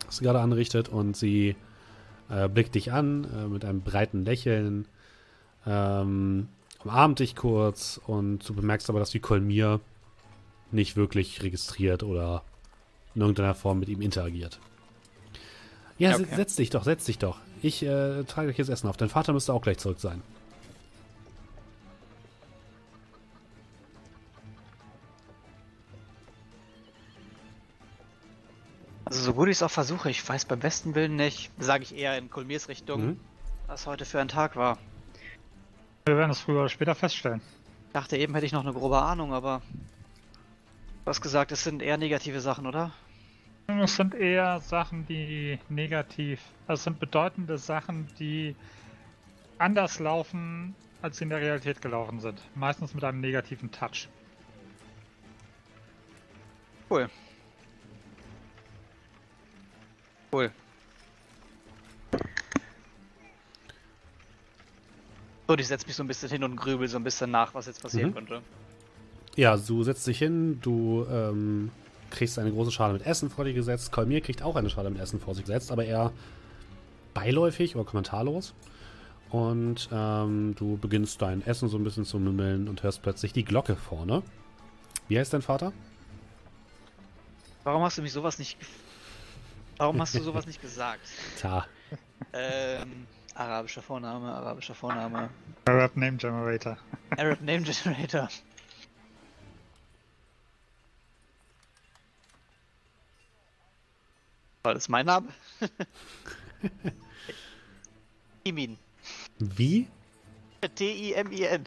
das 0.06 0.18
sie 0.18 0.24
gerade 0.24 0.40
anrichtet. 0.40 0.88
Und 0.88 1.16
sie 1.16 1.56
äh, 2.30 2.48
blickt 2.48 2.74
dich 2.74 2.92
an 2.92 3.24
äh, 3.24 3.46
mit 3.48 3.64
einem 3.64 3.82
breiten 3.82 4.24
Lächeln, 4.24 4.86
ähm, 5.66 6.48
umarmt 6.84 7.18
dich 7.18 7.36
kurz 7.36 8.00
und 8.06 8.48
du 8.48 8.54
bemerkst 8.54 8.88
aber, 8.90 8.98
dass 8.98 9.10
die 9.10 9.20
Kolmir 9.20 9.80
nicht 10.70 10.96
wirklich 10.96 11.42
registriert 11.42 12.02
oder 12.02 12.42
in 13.14 13.22
irgendeiner 13.22 13.54
Form 13.54 13.80
mit 13.80 13.88
ihm 13.88 14.00
interagiert. 14.02 14.60
Ja, 15.98 16.14
okay. 16.14 16.26
setz 16.34 16.56
dich 16.56 16.70
doch, 16.70 16.84
setz 16.84 17.04
dich 17.04 17.18
doch. 17.18 17.38
Ich 17.62 17.82
äh, 17.82 18.24
trage 18.24 18.50
euch 18.50 18.58
jetzt 18.58 18.68
Essen 18.68 18.88
auf. 18.88 18.96
Dein 18.96 19.08
Vater 19.08 19.32
müsste 19.32 19.52
auch 19.52 19.62
gleich 19.62 19.78
zurück 19.78 19.98
sein. 19.98 20.22
So 29.36 29.40
gut 29.42 29.48
ich 29.50 29.58
es 29.58 29.62
auch 29.62 29.70
versuche, 29.70 30.08
ich 30.08 30.26
weiß 30.26 30.46
beim 30.46 30.60
besten 30.60 30.94
Willen 30.94 31.16
nicht, 31.16 31.50
sage 31.58 31.82
ich 31.82 31.94
eher 31.94 32.16
in 32.16 32.30
Kolmirs 32.30 32.68
Richtung, 32.70 33.04
Mhm. 33.06 33.20
was 33.66 33.86
heute 33.86 34.06
für 34.06 34.18
ein 34.18 34.28
Tag 34.28 34.56
war. 34.56 34.78
Wir 36.06 36.16
werden 36.16 36.30
es 36.30 36.40
früher 36.40 36.60
oder 36.60 36.70
später 36.70 36.94
feststellen. 36.94 37.42
Dachte 37.92 38.16
eben 38.16 38.32
hätte 38.32 38.46
ich 38.46 38.52
noch 38.52 38.62
eine 38.62 38.72
grobe 38.72 38.96
Ahnung, 38.98 39.34
aber. 39.34 39.60
Du 41.04 41.10
hast 41.10 41.20
gesagt, 41.20 41.52
es 41.52 41.62
sind 41.64 41.82
eher 41.82 41.98
negative 41.98 42.40
Sachen, 42.40 42.66
oder? 42.66 42.92
Es 43.66 43.96
sind 43.96 44.14
eher 44.14 44.60
Sachen, 44.60 45.06
die 45.06 45.58
negativ, 45.68 46.40
also 46.66 46.80
es 46.80 46.84
sind 46.84 46.98
bedeutende 46.98 47.58
Sachen, 47.58 48.08
die 48.18 48.56
anders 49.58 49.98
laufen, 49.98 50.74
als 51.02 51.18
sie 51.18 51.24
in 51.24 51.30
der 51.30 51.40
Realität 51.42 51.82
gelaufen 51.82 52.20
sind. 52.20 52.40
Meistens 52.54 52.94
mit 52.94 53.04
einem 53.04 53.20
negativen 53.20 53.70
Touch. 53.70 54.08
Cool. 56.88 57.10
Cool. 60.32 60.50
So, 65.48 65.54
ich 65.54 65.68
setze 65.68 65.86
mich 65.86 65.94
so 65.96 66.02
ein 66.02 66.08
bisschen 66.08 66.28
hin 66.28 66.42
und 66.44 66.56
grübel 66.56 66.88
so 66.88 66.96
ein 66.96 67.04
bisschen 67.04 67.30
nach, 67.30 67.54
was 67.54 67.66
jetzt 67.66 67.80
passieren 67.82 68.10
Mhm. 68.10 68.14
könnte. 68.14 68.42
Ja, 69.36 69.56
du 69.56 69.82
setzt 69.84 70.06
dich 70.06 70.18
hin, 70.18 70.60
du 70.60 71.06
ähm, 71.10 71.70
kriegst 72.10 72.38
eine 72.38 72.50
große 72.50 72.72
Schale 72.72 72.94
mit 72.94 73.06
Essen 73.06 73.30
vor 73.30 73.44
dir 73.44 73.52
gesetzt. 73.52 73.92
Kolmir 73.92 74.20
kriegt 74.22 74.42
auch 74.42 74.56
eine 74.56 74.70
Schale 74.70 74.90
mit 74.90 75.00
Essen 75.00 75.20
vor 75.20 75.34
sich 75.34 75.44
gesetzt, 75.44 75.70
aber 75.70 75.84
eher 75.84 76.12
beiläufig 77.14 77.76
oder 77.76 77.84
kommentarlos. 77.84 78.54
Und 79.30 79.88
ähm, 79.92 80.54
du 80.56 80.78
beginnst 80.78 81.20
dein 81.22 81.42
Essen 81.46 81.68
so 81.68 81.76
ein 81.76 81.84
bisschen 81.84 82.04
zu 82.04 82.18
mümmeln 82.18 82.68
und 82.68 82.82
hörst 82.82 83.02
plötzlich 83.02 83.32
die 83.32 83.44
Glocke 83.44 83.76
vorne. 83.76 84.22
Wie 85.08 85.18
heißt 85.18 85.32
dein 85.32 85.42
Vater? 85.42 85.72
Warum 87.62 87.82
hast 87.82 87.98
du 87.98 88.02
mich 88.02 88.12
sowas 88.12 88.38
nicht. 88.38 88.58
ge- 88.58 88.68
Warum 89.78 90.00
hast 90.00 90.14
du 90.14 90.20
sowas 90.22 90.46
nicht 90.46 90.60
gesagt? 90.60 91.06
Tja, 91.38 91.66
Ähm, 92.32 93.06
arabischer 93.34 93.82
Vorname, 93.82 94.32
arabischer 94.32 94.74
Vorname. 94.74 95.30
Arab 95.66 95.96
Name 95.96 96.16
Generator. 96.16 96.78
Arab 97.16 97.40
Name 97.42 97.62
Generator. 97.62 98.28
War 104.62 104.74
das 104.74 104.88
mein 104.88 105.06
Name? 105.06 105.28
Imin. 108.44 108.76
wie? 109.38 109.86
T-I-M-I-N. 110.74 111.64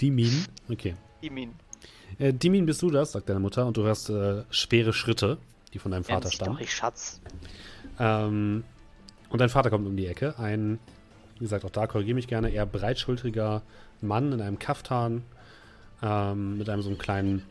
Dimin? 0.00 0.44
Okay. 0.68 0.96
Imin. 1.20 1.54
Äh, 2.18 2.32
Dimin, 2.32 2.66
bist 2.66 2.82
du 2.82 2.90
das, 2.90 3.12
sagt 3.12 3.28
deine 3.28 3.38
Mutter, 3.40 3.66
und 3.66 3.76
du 3.76 3.84
hörst 3.84 4.10
äh, 4.10 4.42
schwere 4.50 4.92
Schritte, 4.92 5.38
die 5.76 5.80
von 5.80 5.92
deinem 5.92 6.04
Vater 6.04 6.30
stammen. 6.30 6.54
Doch 6.54 6.60
nicht 6.60 6.72
Schatz. 6.72 7.20
Ähm, 7.98 8.64
und 9.28 9.40
dein 9.40 9.50
Vater 9.50 9.68
kommt 9.68 9.86
um 9.86 9.96
die 9.96 10.06
Ecke. 10.06 10.38
Ein, 10.38 10.78
wie 11.34 11.40
gesagt, 11.44 11.64
auch 11.66 11.70
da 11.70 11.86
korrigiere 11.86 12.14
mich 12.14 12.28
gerne, 12.28 12.48
eher 12.48 12.64
breitschultriger 12.64 13.60
Mann 14.00 14.32
in 14.32 14.40
einem 14.40 14.58
Kaftan, 14.58 15.22
ähm, 16.02 16.56
mit 16.56 16.68
einem 16.70 16.80
so 16.82 16.88
einem 16.88 16.98
kleinen 16.98 17.42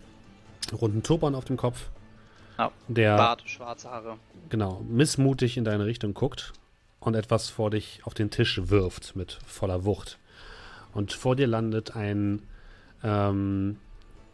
runden 0.73 1.03
Turban 1.03 1.36
auf 1.36 1.45
dem 1.45 1.57
Kopf, 1.57 1.89
Ja, 2.57 2.71
der 2.88 3.15
Bart, 3.17 3.43
schwarze 3.47 3.89
Haare. 3.91 4.17
genau 4.49 4.84
missmutig 4.89 5.57
in 5.57 5.63
deine 5.63 5.86
Richtung 5.86 6.15
guckt 6.15 6.53
und 6.99 7.13
etwas 7.15 7.49
vor 7.49 7.69
dich 7.69 8.01
auf 8.05 8.15
den 8.15 8.32
Tisch 8.32 8.59
wirft 8.65 9.15
mit 9.15 9.38
voller 9.45 9.86
Wucht. 9.86 10.17
Und 10.93 11.13
vor 11.13 11.36
dir 11.36 11.45
landet 11.45 11.95
ein 11.95 12.41
ähm, 13.03 13.78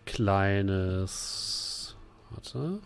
kleines. 0.05 1.95
Warte. 2.29 2.79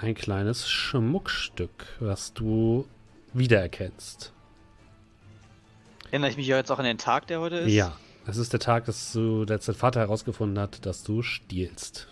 Ein 0.00 0.14
kleines 0.14 0.70
Schmuckstück, 0.70 1.96
was 1.98 2.32
du 2.32 2.86
wiedererkennst. 3.32 4.32
Erinnere 6.12 6.30
ich 6.30 6.36
mich 6.36 6.46
ja 6.46 6.56
jetzt 6.56 6.70
auch 6.70 6.78
an 6.78 6.84
den 6.84 6.98
Tag, 6.98 7.26
der 7.26 7.40
heute 7.40 7.56
ist? 7.56 7.72
Ja, 7.72 7.96
es 8.24 8.36
ist 8.36 8.52
der 8.52 8.60
Tag, 8.60 8.84
dass 8.84 9.12
du, 9.12 9.44
dass 9.44 9.66
dein 9.66 9.74
Vater 9.74 9.98
herausgefunden 9.98 10.56
hat, 10.60 10.86
dass 10.86 11.02
du 11.02 11.22
stiehlst. 11.22 12.06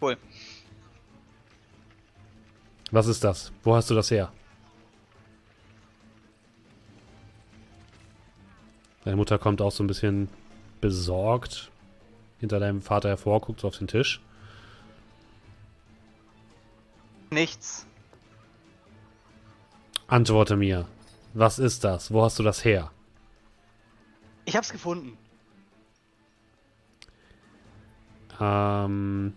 Cool. 0.00 0.16
Was 2.90 3.06
ist 3.06 3.22
das? 3.22 3.52
Wo 3.62 3.76
hast 3.76 3.90
du 3.90 3.94
das 3.94 4.10
her? 4.10 4.32
Deine 9.04 9.16
Mutter 9.16 9.38
kommt 9.38 9.60
auch 9.60 9.72
so 9.72 9.84
ein 9.84 9.88
bisschen 9.88 10.30
besorgt 10.80 11.70
hinter 12.40 12.58
deinem 12.58 12.82
Vater 12.82 13.10
hervor, 13.10 13.40
guckt 13.40 13.60
so 13.60 13.68
auf 13.68 13.78
den 13.78 13.86
Tisch. 13.86 14.20
Nichts. 17.30 17.86
Antworte 20.08 20.56
mir. 20.56 20.88
Was 21.34 21.60
ist 21.60 21.84
das? 21.84 22.12
Wo 22.12 22.24
hast 22.24 22.38
du 22.38 22.42
das 22.42 22.64
her? 22.64 22.90
Ich 24.44 24.56
hab's 24.56 24.72
gefunden. 24.72 25.16
Ähm, 28.40 29.34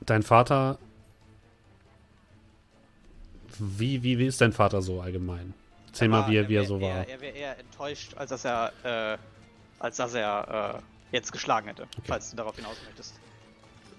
dein 0.00 0.22
Vater. 0.22 0.78
Wie, 3.58 4.02
wie, 4.02 4.18
wie 4.18 4.26
ist 4.26 4.40
dein 4.40 4.52
Vater 4.52 4.82
so 4.82 5.00
allgemein? 5.00 5.54
Erzähl 5.88 6.08
mal, 6.08 6.28
wie 6.28 6.36
er, 6.36 6.48
wie 6.48 6.54
er 6.56 6.64
so 6.64 6.80
war. 6.80 6.88
Eher, 6.88 7.08
er 7.08 7.20
wäre 7.20 7.36
eher 7.36 7.58
enttäuscht, 7.58 8.14
als 8.16 8.30
dass 8.30 8.44
er, 8.44 8.72
äh, 8.84 9.18
als 9.78 9.96
dass 9.96 10.14
er 10.14 10.76
äh, 10.76 10.97
jetzt 11.12 11.32
geschlagen 11.32 11.68
hätte, 11.68 11.86
falls 12.04 12.30
du 12.30 12.36
darauf 12.36 12.56
hinaus 12.56 12.76
möchtest. 12.84 13.18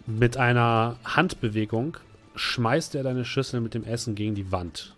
Mit 0.05 0.38
einer 0.38 0.97
Handbewegung 1.03 1.97
schmeißt 2.36 2.95
er 2.95 3.03
deine 3.03 3.26
Schüssel 3.26 3.62
mit 3.62 3.74
dem 3.74 3.84
Essen 3.84 4.16
gegen 4.16 4.36
die 4.36 4.51
Wand. 4.51 4.95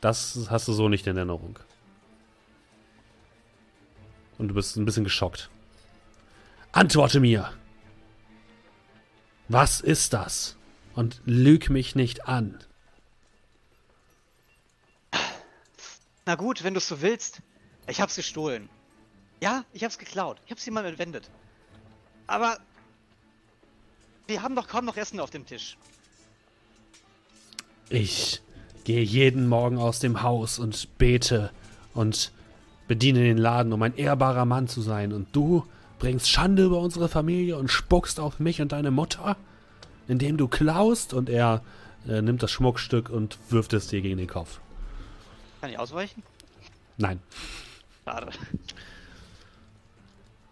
Das 0.00 0.46
hast 0.48 0.68
du 0.68 0.72
so 0.72 0.88
nicht 0.88 1.06
in 1.06 1.16
Erinnerung. 1.16 1.58
Und 4.38 4.48
du 4.48 4.54
bist 4.54 4.76
ein 4.76 4.84
bisschen 4.84 5.04
geschockt. 5.04 5.50
Antworte 6.72 7.18
mir! 7.20 7.52
Was 9.48 9.80
ist 9.80 10.12
das? 10.12 10.56
Und 10.94 11.20
lüg 11.24 11.70
mich 11.70 11.94
nicht 11.94 12.28
an. 12.28 12.62
Na 16.26 16.34
gut, 16.34 16.62
wenn 16.62 16.74
du 16.74 16.78
es 16.78 16.86
so 16.86 17.00
willst. 17.00 17.40
Ich 17.86 18.00
hab's 18.00 18.16
gestohlen. 18.16 18.68
Ja, 19.40 19.64
ich 19.72 19.84
hab's 19.84 19.98
geklaut. 19.98 20.38
Ich 20.44 20.50
hab's 20.50 20.64
jemand 20.64 20.86
entwendet. 20.86 21.30
Aber 22.26 22.58
wir 24.26 24.42
haben 24.42 24.54
doch 24.56 24.68
kaum 24.68 24.84
noch 24.84 24.96
Essen 24.96 25.20
auf 25.20 25.30
dem 25.30 25.46
Tisch. 25.46 25.76
Ich 27.88 28.42
gehe 28.84 29.02
jeden 29.02 29.48
Morgen 29.48 29.78
aus 29.78 30.00
dem 30.00 30.22
Haus 30.22 30.58
und 30.58 30.98
bete 30.98 31.50
und 31.94 32.32
bediene 32.86 33.20
den 33.20 33.38
Laden, 33.38 33.72
um 33.72 33.82
ein 33.82 33.96
ehrbarer 33.96 34.44
Mann 34.44 34.68
zu 34.68 34.82
sein. 34.82 35.12
Und 35.12 35.34
du 35.34 35.66
bringst 35.98 36.28
Schande 36.28 36.64
über 36.64 36.80
unsere 36.80 37.08
Familie 37.08 37.56
und 37.56 37.70
spuckst 37.70 38.20
auf 38.20 38.40
mich 38.40 38.60
und 38.60 38.72
deine 38.72 38.90
Mutter, 38.90 39.36
indem 40.06 40.36
du 40.36 40.48
klaust. 40.48 41.14
Und 41.14 41.30
er 41.30 41.62
äh, 42.06 42.20
nimmt 42.20 42.42
das 42.42 42.50
Schmuckstück 42.50 43.08
und 43.08 43.38
wirft 43.50 43.72
es 43.72 43.88
dir 43.88 44.02
gegen 44.02 44.18
den 44.18 44.28
Kopf. 44.28 44.60
Kann 45.60 45.70
ich 45.70 45.78
ausweichen? 45.78 46.22
Nein, 46.98 47.20
Schade. 48.08 48.30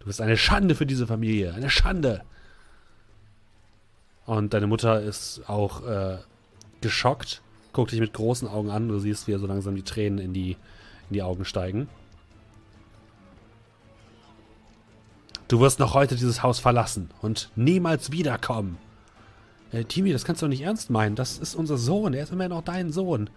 Du 0.07 0.11
bist 0.11 0.21
eine 0.21 0.37
Schande 0.37 0.77
für 0.77 0.87
diese 0.87 1.09
Familie. 1.09 1.53
Eine 1.53 1.69
Schande. 1.69 2.23
Und 4.25 4.55
deine 4.55 4.69
Mutter 4.69 5.01
ist 5.01 5.43
auch 5.49 5.85
äh, 5.85 6.19
geschockt, 6.81 7.43
guckt 7.73 7.91
dich 7.91 7.99
mit 7.99 8.13
großen 8.13 8.47
Augen 8.47 8.71
an. 8.71 8.87
Du 8.87 9.01
siehst, 9.01 9.27
wie 9.27 9.33
er 9.33 9.41
so 9.41 9.49
langsam 9.49 9.75
die 9.75 9.83
Tränen 9.83 10.21
in 10.21 10.33
die, 10.33 10.53
in 10.53 11.15
die 11.15 11.23
Augen 11.23 11.45
steigen. 11.45 11.89
Du 15.49 15.59
wirst 15.59 15.81
noch 15.81 15.95
heute 15.95 16.15
dieses 16.15 16.41
Haus 16.41 16.61
verlassen 16.61 17.11
und 17.21 17.51
niemals 17.57 18.13
wiederkommen. 18.13 18.79
Äh, 19.73 19.87
Timi, 19.87 20.13
das 20.13 20.25
kannst 20.25 20.41
du 20.41 20.47
doch 20.47 20.51
nicht 20.51 20.63
ernst 20.63 20.89
meinen. 20.89 21.17
Das 21.17 21.37
ist 21.37 21.57
unser 21.57 21.79
Sohn. 21.79 22.15
Er 22.15 22.23
ist 22.23 22.33
immerhin 22.33 22.53
auch 22.53 22.63
dein 22.63 22.93
Sohn. 22.93 23.29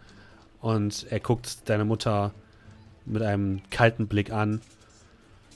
Und 0.61 1.07
er 1.09 1.20
guckt 1.20 1.67
deine 1.67 1.86
Mutter 1.86 2.32
mit 3.07 3.24
einem 3.24 3.61
kalten 3.72 4.07
Blick 4.07 4.32
an. 4.32 4.61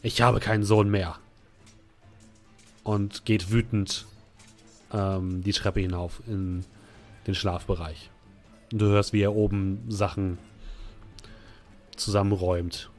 Ich 0.04 0.22
habe 0.22 0.40
keinen 0.40 0.64
Sohn 0.64 0.90
mehr. 0.92 1.18
Und 2.84 3.26
geht 3.26 3.52
wütend 3.52 4.06
ähm, 4.92 5.42
die 5.44 5.54
Treppe 5.54 5.80
hinauf 5.80 6.22
in 6.28 6.66
den 7.26 7.36
Schlafbereich. 7.36 8.12
Und 8.72 8.80
du 8.80 8.88
hörst, 8.88 9.14
wie 9.14 9.22
er 9.22 9.34
oben 9.34 9.90
Sachen 9.90 10.38
zusammenräumt. 11.96 12.92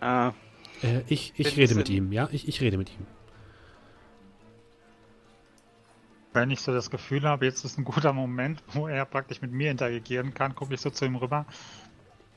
Äh, 0.00 0.32
Äh, 0.82 1.02
ich 1.08 1.32
ich 1.36 1.56
rede 1.56 1.74
mit 1.74 1.88
ihm, 1.88 2.12
ja? 2.12 2.28
Ich, 2.32 2.48
ich 2.48 2.60
rede 2.60 2.78
mit 2.78 2.90
ihm. 2.90 3.06
Wenn 6.32 6.50
ich 6.50 6.60
so 6.60 6.72
das 6.72 6.90
Gefühl 6.90 7.22
habe, 7.24 7.46
jetzt 7.46 7.64
ist 7.64 7.78
ein 7.78 7.84
guter 7.84 8.12
Moment, 8.12 8.62
wo 8.68 8.86
er 8.88 9.06
praktisch 9.06 9.40
mit 9.40 9.52
mir 9.52 9.70
interagieren 9.70 10.34
kann, 10.34 10.54
gucke 10.54 10.74
ich 10.74 10.80
so 10.80 10.90
zu 10.90 11.06
ihm 11.06 11.16
rüber. 11.16 11.46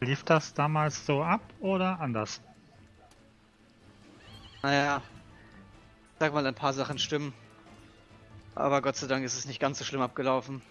Lief 0.01 0.23
das 0.23 0.53
damals 0.53 1.05
so 1.05 1.21
ab 1.23 1.41
oder 1.59 1.99
anders? 1.99 2.41
naja. 4.61 5.01
Sag 6.19 6.33
mal, 6.33 6.45
ein 6.45 6.55
paar 6.55 6.73
Sachen 6.73 6.99
stimmen. 6.99 7.33
Aber 8.55 8.81
Gott 8.81 8.97
sei 8.97 9.07
Dank 9.07 9.23
ist 9.23 9.37
es 9.37 9.45
nicht 9.45 9.59
ganz 9.59 9.79
so 9.79 9.85
schlimm 9.85 10.01
abgelaufen. 10.01 10.61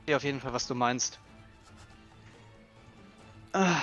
Ich 0.00 0.06
sehe 0.06 0.16
auf 0.16 0.22
jeden 0.22 0.40
Fall, 0.40 0.52
was 0.52 0.68
du 0.68 0.74
meinst. 0.74 1.18
Ah. 3.52 3.78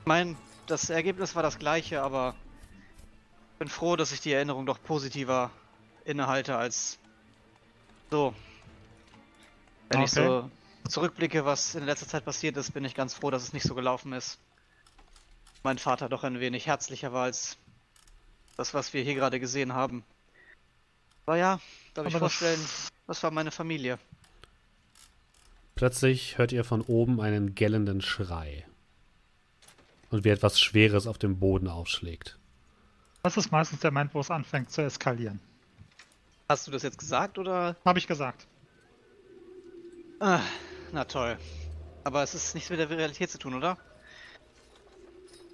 Ich 0.00 0.06
mein, 0.06 0.36
das 0.66 0.90
Ergebnis 0.90 1.34
war 1.34 1.42
das 1.42 1.58
gleiche, 1.58 2.02
aber 2.02 2.34
ich 3.52 3.58
bin 3.58 3.68
froh, 3.68 3.96
dass 3.96 4.12
ich 4.12 4.20
die 4.20 4.32
Erinnerung 4.32 4.66
doch 4.66 4.82
positiver 4.82 5.50
innehalte 6.04 6.56
als 6.56 6.98
so. 8.10 8.34
Wenn 9.88 10.02
ich 10.02 10.10
Okay. 10.10 10.26
so 10.26 10.50
zurückblicke, 10.88 11.44
was 11.44 11.74
in 11.74 11.84
letzter 11.84 12.06
Zeit 12.08 12.24
passiert 12.24 12.56
ist, 12.56 12.72
bin 12.72 12.84
ich 12.84 12.94
ganz 12.94 13.14
froh, 13.14 13.30
dass 13.30 13.42
es 13.42 13.52
nicht 13.52 13.66
so 13.66 13.74
gelaufen 13.74 14.12
ist. 14.12 14.38
Mein 15.62 15.78
Vater 15.78 16.08
doch 16.08 16.24
ein 16.24 16.40
wenig 16.40 16.66
herzlicher 16.66 17.12
war 17.12 17.24
als 17.24 17.56
das, 18.56 18.74
was 18.74 18.92
wir 18.92 19.02
hier 19.02 19.14
gerade 19.14 19.40
gesehen 19.40 19.72
haben. 19.72 20.04
Aber 21.26 21.36
ja, 21.36 21.60
darf 21.94 22.06
ich 22.06 22.14
Aber 22.14 22.26
das- 22.26 22.32
vorstellen, 22.34 22.64
das 23.06 23.22
war 23.22 23.30
meine 23.30 23.50
Familie. 23.50 23.98
Plötzlich 25.74 26.38
hört 26.38 26.52
ihr 26.52 26.64
von 26.64 26.82
oben 26.82 27.20
einen 27.20 27.54
gellenden 27.54 28.00
Schrei. 28.00 28.64
Und 30.10 30.22
wie 30.24 30.28
etwas 30.28 30.60
Schweres 30.60 31.06
auf 31.08 31.18
dem 31.18 31.40
Boden 31.40 31.66
aufschlägt. 31.66 32.38
Das 33.24 33.36
ist 33.36 33.50
meistens 33.50 33.80
der 33.80 33.90
Moment, 33.90 34.14
wo 34.14 34.20
es 34.20 34.30
anfängt 34.30 34.70
zu 34.70 34.82
eskalieren. 34.82 35.40
Hast 36.48 36.66
du 36.66 36.70
das 36.70 36.82
jetzt 36.82 36.98
gesagt 36.98 37.38
oder? 37.38 37.74
Habe 37.84 37.98
ich 37.98 38.06
gesagt. 38.06 38.46
Ah, 40.20 40.40
na 40.94 41.04
toll. 41.04 41.36
Aber 42.04 42.22
es 42.22 42.34
ist 42.34 42.54
nichts 42.54 42.70
mit 42.70 42.78
der 42.78 42.88
Realität 42.90 43.30
zu 43.30 43.38
tun, 43.38 43.54
oder? 43.54 43.76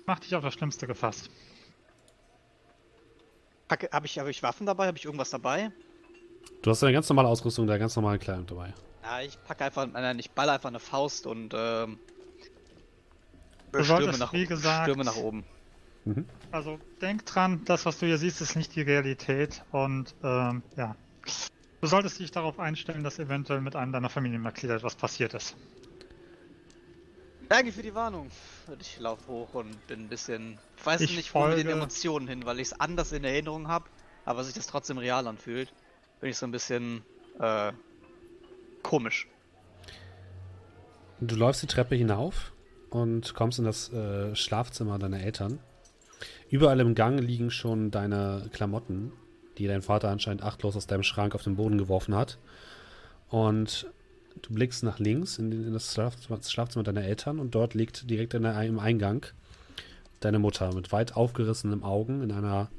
Mach 0.07 0.19
dich 0.21 0.35
auf 0.35 0.43
das 0.43 0.55
Schlimmste 0.55 0.87
gefasst. 0.87 1.31
Habe 3.71 4.07
ich, 4.07 4.19
hab 4.19 4.27
ich 4.27 4.43
Waffen 4.43 4.67
dabei? 4.67 4.87
Habe 4.89 4.99
ich 4.99 5.05
irgendwas 5.05 5.31
dabei? 5.31 5.71
Du 6.63 6.71
hast 6.71 6.83
eine 6.83 6.93
ganz 6.93 7.09
normale 7.09 7.29
Ausrüstung, 7.29 7.67
der 7.67 7.79
ganz 7.79 7.95
normale 7.95 8.19
Kleidung 8.19 8.47
dabei. 8.47 8.75
Ja, 9.05 9.21
ich 9.21 9.43
packe 9.45 9.65
einfach, 9.65 9.87
nein, 9.87 10.19
ich 10.19 10.31
baller 10.33 10.55
einfach 10.55 10.69
eine 10.69 10.81
Faust 10.81 11.27
und 11.27 11.55
ähm, 11.57 11.99
Du 13.73 13.85
stürme 13.85 14.03
solltest, 14.03 14.19
nach, 14.21 14.33
wie 14.33 14.47
gesagt- 14.47 14.85
stürme 14.85 15.05
nach 15.05 15.17
oben. 15.17 15.45
Also 16.51 16.81
denk 17.01 17.25
dran, 17.27 17.63
das, 17.67 17.87
was 17.87 17.99
du 18.01 18.07
hier 18.07 18.19
siehst, 18.19 18.41
ist 18.41 18.57
nicht 18.57 18.75
die 18.75 18.83
Realität. 18.83 19.63
Und 19.71 20.15
ähm, 20.25 20.63
ja. 20.77 20.97
Du 21.81 21.87
solltest 21.87 22.19
dich 22.19 22.31
darauf 22.31 22.59
einstellen, 22.59 23.03
dass 23.05 23.19
eventuell 23.19 23.61
mit 23.61 23.75
einem 23.75 23.93
deiner 23.93 24.11
Familienmitglieder 24.11 24.77
etwas 24.77 24.95
passiert 24.95 25.35
ist. 25.35 25.57
Danke 27.49 27.73
für 27.73 27.83
die 27.83 27.95
Warnung. 27.95 28.31
Ich 28.81 28.99
laufe 29.01 29.27
hoch 29.27 29.55
und 29.55 29.87
bin 29.87 30.01
ein 30.05 30.09
bisschen. 30.09 30.59
Ich 30.77 30.87
weiß 30.87 31.01
Ich 31.01 31.17
nicht, 31.17 31.35
wo 31.35 31.41
mit 31.41 31.59
den 31.59 31.65
folge- 31.65 31.73
Emotionen 31.73 32.29
hin, 32.29 32.45
weil 32.45 32.61
ich 32.61 32.69
es 32.69 32.81
anders 32.81 33.13
in 33.13 33.25
Erinnerung 33.25 33.67
habe, 33.69 33.87
aber 34.25 34.45
sich 34.45 34.55
das 34.55 34.67
trotzdem 34.67 34.99
real 34.99 35.27
anfühlt, 35.27 35.73
bin 36.21 36.31
ich 36.31 36.37
so 36.37 36.47
ein 36.47 36.53
bisschen 36.53 37.03
äh, 37.41 37.73
komisch. 38.83 39.27
Du 41.21 41.35
läufst 41.35 41.63
die 41.63 41.67
Treppe 41.67 41.97
hinauf 41.97 42.53
und 42.91 43.35
kommst 43.35 43.59
in 43.59 43.65
das 43.65 43.93
äh, 43.93 44.35
Schlafzimmer 44.37 44.99
deiner 44.99 45.21
Eltern. 45.21 45.59
Überall 46.51 46.81
im 46.81 46.95
Gang 46.95 47.19
liegen 47.21 47.51
schon 47.51 47.91
deine 47.91 48.49
Klamotten, 48.53 49.13
die 49.61 49.67
dein 49.67 49.83
Vater 49.83 50.09
anscheinend 50.09 50.43
achtlos 50.43 50.75
aus 50.75 50.87
deinem 50.87 51.03
Schrank 51.03 51.35
auf 51.35 51.43
den 51.43 51.57
Boden 51.57 51.77
geworfen 51.77 52.15
hat. 52.15 52.39
Und 53.29 53.87
du 54.41 54.55
blickst 54.55 54.83
nach 54.83 54.99
links 54.99 55.39
in, 55.39 55.53
in 55.53 55.73
das 55.75 55.93
Schlafzimmer, 55.93 56.83
deiner 56.83 57.05
Eltern 57.05 57.39
und 57.39 57.55
dort 57.55 57.75
liegt 57.75 58.09
direkt 58.09 58.33
der, 58.33 58.63
im 58.63 58.79
Eingang 58.79 59.27
deine 60.21 60.39
Mutter 60.39 60.75
mit 60.75 60.93
weit 60.93 61.15
aufgerissenen 61.15 61.83
Augen 61.83 62.23
in 62.23 62.33
einer 62.33 62.71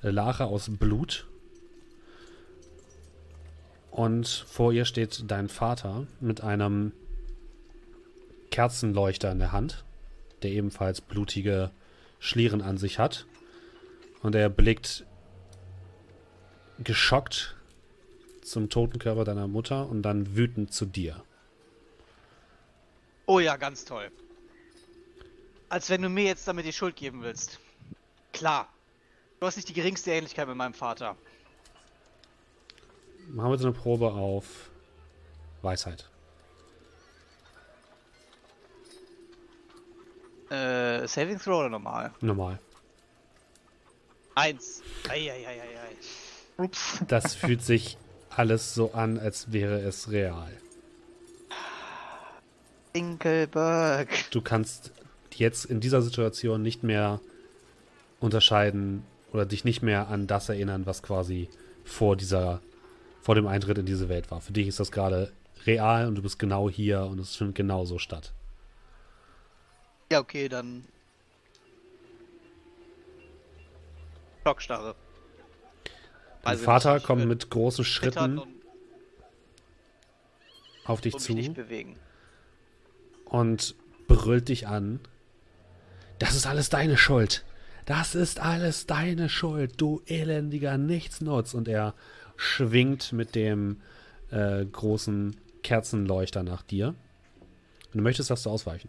Lache 0.00 0.44
aus 0.44 0.70
Blut. 0.70 1.26
Und 3.90 4.28
vor 4.28 4.72
ihr 4.72 4.84
steht 4.84 5.24
dein 5.26 5.48
Vater 5.48 6.06
mit 6.20 6.42
einem 6.42 6.92
Kerzenleuchter 8.52 9.32
in 9.32 9.40
der 9.40 9.50
Hand, 9.50 9.84
der 10.42 10.52
ebenfalls 10.52 11.00
blutige 11.00 11.72
Schlieren 12.20 12.62
an 12.62 12.78
sich 12.78 13.00
hat. 13.00 13.26
Und 14.22 14.36
er 14.36 14.48
blickt 14.48 15.04
geschockt 16.78 17.56
zum 18.42 18.70
toten 18.70 18.98
Körper 18.98 19.24
deiner 19.24 19.46
Mutter 19.46 19.88
und 19.88 20.02
dann 20.02 20.36
wütend 20.36 20.72
zu 20.72 20.86
dir. 20.86 21.22
Oh 23.26 23.40
ja, 23.40 23.56
ganz 23.56 23.84
toll. 23.84 24.10
Als 25.68 25.90
wenn 25.90 26.00
du 26.00 26.08
mir 26.08 26.24
jetzt 26.24 26.48
damit 26.48 26.64
die 26.64 26.72
Schuld 26.72 26.96
geben 26.96 27.22
willst. 27.22 27.58
Klar. 28.32 28.68
Du 29.38 29.46
hast 29.46 29.56
nicht 29.56 29.68
die 29.68 29.74
geringste 29.74 30.10
Ähnlichkeit 30.10 30.48
mit 30.48 30.56
meinem 30.56 30.74
Vater. 30.74 31.16
Machen 33.28 33.50
wir 33.50 33.54
jetzt 33.54 33.64
eine 33.64 33.72
Probe 33.72 34.10
auf 34.10 34.70
Weisheit. 35.60 36.08
Äh, 40.50 41.06
Saving 41.06 41.38
Throw 41.38 41.60
oder 41.60 41.68
normal? 41.68 42.14
Normal. 42.22 42.58
Eins. 44.34 44.82
Eieieiei. 45.08 45.60
Ups. 46.58 47.00
Das 47.08 47.34
fühlt 47.34 47.62
sich 47.62 47.96
alles 48.30 48.74
so 48.74 48.92
an, 48.92 49.18
als 49.18 49.52
wäre 49.52 49.80
es 49.80 50.10
real. 50.10 50.50
Dinkelberg. 52.94 54.08
Du 54.30 54.40
kannst 54.40 54.92
jetzt 55.34 55.64
in 55.64 55.80
dieser 55.80 56.02
Situation 56.02 56.62
nicht 56.62 56.82
mehr 56.82 57.20
unterscheiden 58.20 59.04
oder 59.32 59.46
dich 59.46 59.64
nicht 59.64 59.82
mehr 59.82 60.08
an 60.08 60.26
das 60.26 60.48
erinnern, 60.48 60.86
was 60.86 61.02
quasi 61.02 61.48
vor 61.84 62.16
dieser, 62.16 62.60
vor 63.22 63.34
dem 63.34 63.46
Eintritt 63.46 63.78
in 63.78 63.86
diese 63.86 64.08
Welt 64.08 64.30
war. 64.30 64.40
Für 64.40 64.52
dich 64.52 64.66
ist 64.66 64.80
das 64.80 64.90
gerade 64.90 65.32
real 65.66 66.08
und 66.08 66.16
du 66.16 66.22
bist 66.22 66.38
genau 66.38 66.68
hier 66.68 67.02
und 67.02 67.20
es 67.20 67.36
findet 67.36 67.56
genauso 67.56 67.98
statt. 67.98 68.32
Ja, 70.10 70.20
okay, 70.20 70.48
dann. 70.48 70.84
Schockstarre. 74.44 74.94
Dein 76.42 76.58
Vater 76.58 77.00
kommt 77.00 77.26
mit 77.26 77.50
großen 77.50 77.84
Schritten 77.84 78.38
und 78.38 78.48
auf 80.84 81.00
dich 81.00 81.14
und 81.14 81.20
zu 81.20 81.34
nicht 81.34 81.54
bewegen. 81.54 81.96
und 83.26 83.74
brüllt 84.06 84.48
dich 84.48 84.66
an. 84.66 85.00
Das 86.18 86.34
ist 86.34 86.46
alles 86.46 86.70
deine 86.70 86.96
Schuld. 86.96 87.44
Das 87.84 88.14
ist 88.14 88.40
alles 88.40 88.86
deine 88.86 89.28
Schuld, 89.28 89.74
du 89.80 90.02
elendiger 90.06 90.78
Nichtsnutz. 90.78 91.54
Und 91.54 91.68
er 91.68 91.94
schwingt 92.36 93.12
mit 93.12 93.34
dem 93.34 93.80
äh, 94.30 94.64
großen 94.64 95.36
Kerzenleuchter 95.62 96.42
nach 96.42 96.62
dir. 96.62 96.94
Wenn 97.92 97.98
du 97.98 98.02
möchtest, 98.02 98.30
darfst 98.30 98.46
du 98.46 98.50
ausweichen. 98.50 98.88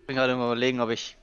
Ich 0.00 0.06
bin 0.06 0.16
gerade 0.16 0.34
mal 0.36 0.46
überlegen, 0.46 0.80
ob 0.80 0.90
ich. 0.90 1.16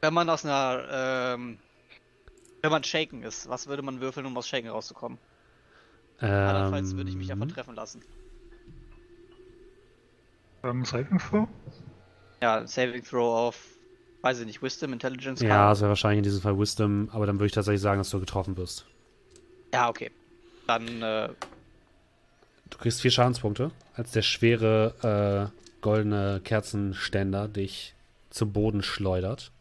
Wenn 0.00 0.14
man 0.14 0.28
aus 0.30 0.44
einer. 0.44 0.86
Ähm, 0.90 1.58
wenn 2.62 2.70
man 2.70 2.84
Shaken 2.84 3.22
ist, 3.22 3.48
was 3.48 3.66
würde 3.66 3.82
man 3.82 4.00
würfeln, 4.00 4.26
um 4.26 4.36
aus 4.36 4.46
Shaken 4.48 4.68
rauszukommen? 4.68 5.18
Andernfalls 6.44 6.96
würde 6.96 7.10
ich 7.10 7.16
mich 7.16 7.26
davon 7.28 7.48
Ähm, 7.48 7.48
treffen 7.48 7.74
lassen. 7.74 8.02
Ähm, 10.62 10.84
Saving 10.84 11.18
Throw? 11.18 11.48
Ja, 12.42 12.66
Saving 12.66 13.02
Throw 13.04 13.36
auf. 13.48 13.80
Weiß 14.22 14.40
ich 14.40 14.46
nicht, 14.46 14.62
Wisdom, 14.62 14.92
Intelligence. 14.92 15.40
ja, 15.40 15.72
es 15.72 15.80
wäre 15.80 15.90
wahrscheinlich 15.90 16.18
in 16.18 16.24
diesem 16.24 16.42
Fall 16.42 16.58
Wisdom, 16.58 17.08
aber 17.10 17.26
dann 17.26 17.36
würde 17.36 17.46
ich 17.46 17.52
tatsächlich 17.52 17.80
sagen, 17.80 17.98
dass 17.98 18.10
du 18.10 18.20
getroffen 18.20 18.56
wirst. 18.56 18.86
Ja, 19.72 19.88
okay. 19.88 20.10
Dann, 20.66 21.02
äh, 21.02 21.34
Du 22.70 22.78
kriegst 22.78 23.00
vier 23.00 23.10
Schadenspunkte, 23.10 23.70
als 23.94 24.10
der 24.12 24.22
schwere 24.22 25.52
äh, 25.52 25.80
goldene 25.80 26.40
Kerzenständer 26.42 27.48
dich 27.48 27.94
zu 28.30 28.50
Boden 28.50 28.82
schleudert. 28.82 29.52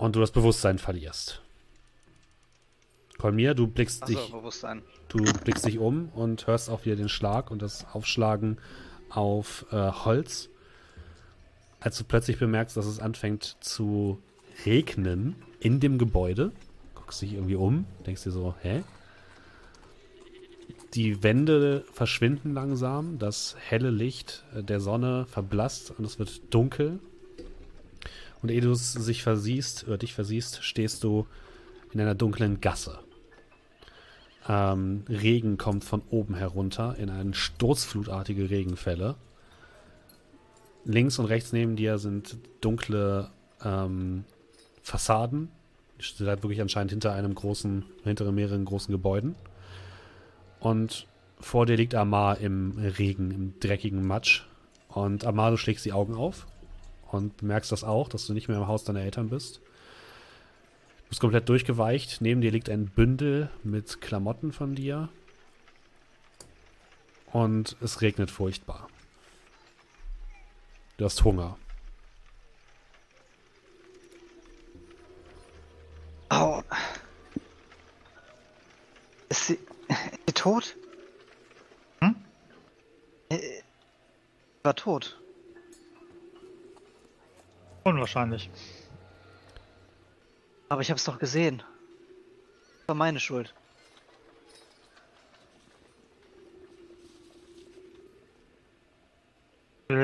Und 0.00 0.16
du 0.16 0.20
das 0.20 0.30
Bewusstsein 0.30 0.78
verlierst. 0.78 1.42
Kolmir, 3.18 3.52
du 3.52 3.66
blickst 3.66 4.02
achso, 4.02 4.14
dich, 4.14 4.82
du 5.08 5.18
blickst 5.44 5.66
dich 5.66 5.78
um 5.78 6.08
und 6.14 6.46
hörst 6.46 6.70
auch 6.70 6.86
wieder 6.86 6.96
den 6.96 7.10
Schlag 7.10 7.50
und 7.50 7.60
das 7.60 7.84
Aufschlagen 7.92 8.56
auf 9.10 9.66
äh, 9.70 9.90
Holz. 9.90 10.48
Als 11.80 11.98
du 11.98 12.04
plötzlich 12.04 12.38
bemerkst, 12.38 12.78
dass 12.78 12.86
es 12.86 12.98
anfängt 12.98 13.58
zu 13.60 14.18
regnen 14.64 15.34
in 15.60 15.80
dem 15.80 15.98
Gebäude, 15.98 16.50
guckst 16.94 17.20
dich 17.20 17.34
irgendwie 17.34 17.56
um, 17.56 17.84
denkst 18.06 18.24
dir 18.24 18.30
so, 18.30 18.54
hä? 18.62 18.82
Die 20.94 21.22
Wände 21.22 21.84
verschwinden 21.92 22.54
langsam, 22.54 23.18
das 23.18 23.54
helle 23.58 23.90
Licht 23.90 24.44
der 24.54 24.80
Sonne 24.80 25.26
verblasst 25.26 25.90
und 25.90 26.06
es 26.06 26.18
wird 26.18 26.54
dunkel. 26.54 27.00
Und 28.42 28.50
ehe 28.50 28.60
du 28.60 28.74
sich 28.74 29.22
versiehst, 29.22 29.86
oder 29.86 29.98
dich 29.98 30.14
versiehst, 30.14 30.64
stehst 30.64 31.04
du 31.04 31.26
in 31.92 32.00
einer 32.00 32.14
dunklen 32.14 32.60
Gasse. 32.60 32.98
Ähm, 34.48 35.04
Regen 35.08 35.58
kommt 35.58 35.84
von 35.84 36.02
oben 36.10 36.34
herunter 36.34 36.96
in 36.98 37.10
eine 37.10 37.34
sturzflutartige 37.34 38.48
Regenfälle. 38.48 39.16
Links 40.84 41.18
und 41.18 41.26
rechts 41.26 41.52
neben 41.52 41.76
dir 41.76 41.98
sind 41.98 42.38
dunkle 42.60 43.30
ähm, 43.62 44.24
Fassaden. 44.82 45.50
Ihr 45.98 46.26
halt 46.26 46.42
wirklich 46.42 46.62
anscheinend 46.62 46.92
hinter 46.92 47.12
einem 47.12 47.34
großen, 47.34 47.84
hinter 48.04 48.32
mehreren 48.32 48.64
großen 48.64 48.90
Gebäuden. 48.90 49.34
Und 50.58 51.06
vor 51.38 51.66
dir 51.66 51.76
liegt 51.76 51.94
Amar 51.94 52.38
im 52.38 52.78
Regen, 52.78 53.30
im 53.30 53.60
dreckigen 53.60 54.06
Matsch. 54.06 54.44
Und 54.88 55.26
Amar, 55.26 55.50
du 55.50 55.58
schlägst 55.58 55.84
die 55.84 55.92
Augen 55.92 56.14
auf 56.14 56.46
und 57.12 57.36
bemerkst 57.38 57.72
das 57.72 57.84
auch, 57.84 58.08
dass 58.08 58.26
du 58.26 58.32
nicht 58.32 58.48
mehr 58.48 58.58
im 58.58 58.66
Haus 58.66 58.84
deiner 58.84 59.00
Eltern 59.00 59.28
bist. 59.30 59.56
Du 59.56 61.08
bist 61.08 61.20
komplett 61.20 61.48
durchgeweicht. 61.48 62.20
Neben 62.20 62.40
dir 62.40 62.52
liegt 62.52 62.70
ein 62.70 62.86
Bündel 62.86 63.50
mit 63.64 64.00
Klamotten 64.00 64.52
von 64.52 64.74
dir. 64.74 65.08
Und 67.32 67.76
es 67.80 68.00
regnet 68.00 68.30
furchtbar. 68.30 68.88
Du 70.96 71.04
hast 71.04 71.24
Hunger. 71.24 71.56
Au. 76.28 76.62
Ist 79.28 79.46
sie, 79.46 79.54
ist 79.88 80.20
sie 80.26 80.32
tot? 80.34 80.76
Hm? 82.00 82.14
Äh, 83.30 83.38
War 84.62 84.76
tot. 84.76 85.20
Unwahrscheinlich. 87.84 88.50
Aber 90.68 90.82
ich 90.82 90.90
hab's 90.90 91.04
doch 91.04 91.18
gesehen. 91.18 91.62
War 92.86 92.94
meine 92.94 93.20
Schuld. 93.20 93.54
Wir, 99.88 99.98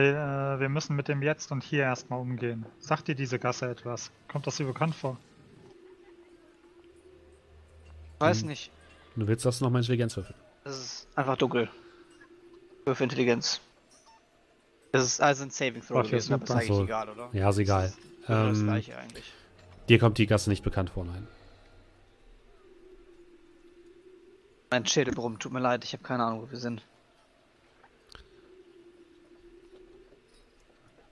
äh, 0.57 0.61
wir 0.61 0.69
müssen 0.69 0.97
mit 0.97 1.09
dem 1.09 1.23
Jetzt 1.23 1.53
und 1.53 1.63
Hier 1.63 1.83
erstmal 1.85 2.21
umgehen. 2.21 2.67
Sagt 2.81 3.09
dir 3.09 3.15
diese 3.15 3.39
Gasse 3.39 3.71
etwas? 3.71 4.11
Kommt 4.29 4.47
das 4.47 4.57
dir 4.57 4.67
bekannt 4.67 4.95
vor? 4.95 5.17
Weiß 8.19 8.41
Hm. 8.41 8.49
nicht. 8.49 8.73
Du 9.15 9.27
willst 9.29 9.45
das 9.45 9.61
nochmal 9.61 9.83
Intelligenz 9.83 10.17
würfeln. 10.17 10.37
Es 10.65 10.77
ist 10.79 11.09
einfach 11.17 11.37
dunkel. 11.37 11.71
Für 12.85 13.03
Intelligenz. 13.05 13.61
Das 14.93 15.05
ist 15.05 15.21
also 15.21 15.43
ein 15.45 15.51
Saving 15.51 15.83
Throw 15.83 15.99
Okay, 15.99 16.11
gewesen, 16.11 16.33
aber 16.35 16.45
ist 16.45 16.51
eigentlich 16.51 16.69
So. 16.69 16.85
egal, 16.85 17.09
oder? 17.11 17.29
Ja, 17.33 17.51
ist 17.51 17.59
egal. 17.59 17.83
Das 17.83 17.93
ist 17.93 18.27
genau 18.27 18.49
das 18.49 18.59
Ähm, 18.59 18.65
gleiche 18.65 18.97
eigentlich. 18.99 19.33
Dir 19.89 19.99
kommt 19.99 20.19
die 20.19 20.27
Gasse 20.27 20.51
nicht 20.51 20.63
bekannt 20.65 20.91
vor, 20.91 21.05
nein. 21.05 21.27
Mein 24.71 24.87
Schädel 24.87 25.15
brummt, 25.15 25.41
tut 25.41 25.53
mir 25.53 25.61
leid, 25.61 25.85
ich 25.85 25.93
habe 25.93 26.03
keine 26.03 26.25
Ahnung, 26.25 26.43
wo 26.43 26.51
wir 26.51 26.59
sind. 26.59 26.83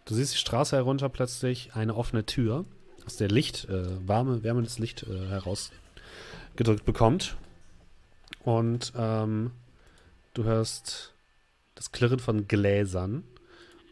Du 0.07 0.14
siehst 0.14 0.35
die 0.35 0.39
Straße 0.39 0.77
herunter 0.77 1.09
plötzlich 1.09 1.75
eine 1.75 1.95
offene 1.95 2.27
Tür, 2.27 2.64
aus 3.07 3.16
der 3.16 3.29
Licht, 3.29 3.66
äh, 3.68 4.07
warme, 4.09 4.43
wärmendes 4.43 4.79
Licht 4.79 5.05
äh, 5.05 5.29
herausgedrückt 5.29 6.85
bekommt. 6.85 7.37
Und 8.43 8.93
ähm, 8.97 9.53
du 10.35 10.45
hörst 10.45 11.14
das 11.75 11.93
Klirren 11.93 12.18
von 12.18 12.47
Gläsern 12.49 13.25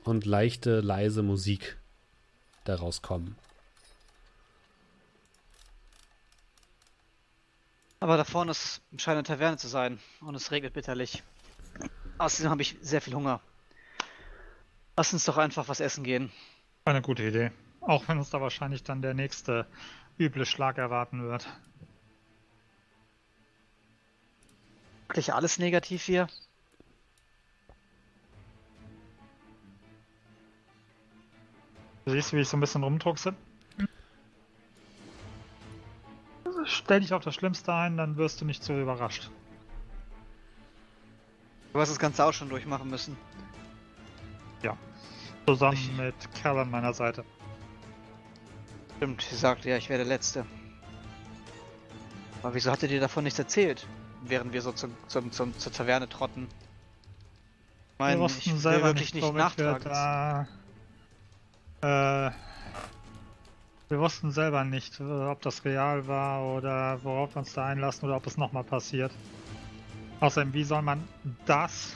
und 0.05 0.27
leichte, 0.27 0.81
leise 0.81 1.23
Musik 1.23 1.79
daraus 2.65 3.03
kommen. 3.03 3.37
Aber 8.01 8.17
da 8.17 8.25
vorne 8.25 8.51
ist, 8.51 8.83
scheint 8.97 9.17
eine 9.17 9.23
Taverne 9.23 9.57
zu 9.57 9.69
sein 9.69 10.01
und 10.21 10.35
es 10.35 10.51
regnet 10.51 10.73
bitterlich. 10.75 11.23
Außerdem 12.19 12.51
habe 12.51 12.63
ich 12.63 12.77
sehr 12.81 13.01
viel 13.01 13.15
Hunger. 13.15 13.41
Lass 14.97 15.13
uns 15.13 15.25
doch 15.25 15.39
einfach 15.39 15.69
was 15.69 15.81
essen 15.81 16.05
gehen. 16.05 16.33
Eine 16.85 17.01
gute 17.01 17.23
Idee. 17.23 17.53
Auch 17.81 18.09
wenn 18.09 18.19
uns 18.19 18.31
da 18.31 18.41
wahrscheinlich 18.41 18.83
dann 18.83 19.03
der 19.03 19.15
nächste 19.15 19.67
üble 20.19 20.47
Schlag 20.47 20.79
erwarten 20.79 21.23
wird. 21.23 21.49
Wirklich 25.09 25.33
alles 25.33 25.59
negativ 25.59 26.03
hier? 26.03 26.29
Du 32.05 32.13
siehst, 32.13 32.33
wie 32.33 32.41
ich 32.41 32.49
so 32.49 32.57
ein 32.57 32.61
bisschen 32.61 32.83
rumdruckse. 32.83 33.35
Stell 36.65 37.01
dich 37.01 37.13
auf 37.13 37.23
das 37.25 37.35
Schlimmste 37.35 37.73
ein, 37.73 37.97
dann 37.97 38.17
wirst 38.17 38.41
du 38.41 38.45
nicht 38.45 38.63
so 38.63 38.79
überrascht. 38.79 39.31
Du 41.73 41.81
hast 41.81 41.89
das 41.91 41.99
Ganze 41.99 42.25
auch 42.25 42.33
schon 42.33 42.49
durchmachen 42.49 42.89
müssen. 42.91 43.17
Zusammen 45.47 45.75
Ich- 45.75 45.93
mit 45.93 46.15
Cal 46.41 46.59
an 46.59 46.71
meiner 46.71 46.95
Seite. 46.95 47.25
Stimmt, 48.97 49.23
sie 49.23 49.35
sagte 49.35 49.69
ja, 49.69 49.77
ich 49.77 49.89
wäre 49.89 49.99
der 49.99 50.07
Letzte. 50.07 50.47
Aber 52.43 52.55
wieso 52.55 52.71
hat 52.71 52.83
er 52.83 52.89
dir 52.89 53.01
davon 53.01 53.25
nichts 53.25 53.39
erzählt? 53.39 53.87
Während 54.23 54.53
wir 54.53 54.63
so 54.63 54.71
zum, 54.73 54.95
zum, 55.09 55.33
zum, 55.33 55.59
zur 55.59 55.73
Taverne 55.73 56.09
trotten. 56.09 56.47
Ich 57.95 57.99
meine, 57.99 58.25
ich 58.27 58.47
will 58.65 58.83
wirklich 58.83 59.15
nicht 59.15 59.25
wir 59.25 59.33
nachtragen. 59.33 60.47
Äh, 61.83 62.31
wir 63.89 63.99
wussten 64.01 64.31
selber 64.33 64.65
nicht, 64.65 65.01
äh, 65.01 65.03
ob 65.03 65.43
das 65.43 65.65
real 65.65 66.07
war 66.07 66.43
oder 66.57 67.03
worauf 67.05 67.35
wir 67.35 67.41
uns 67.41 67.53
da 67.53 67.67
einlassen 67.67 68.07
oder 68.07 68.17
ob 68.17 68.27
es 68.27 68.37
nochmal 68.37 68.65
passiert. 68.65 69.13
Außerdem, 70.21 70.55
wie 70.55 70.65
soll 70.65 70.83
man 70.83 71.07
das, 71.47 71.95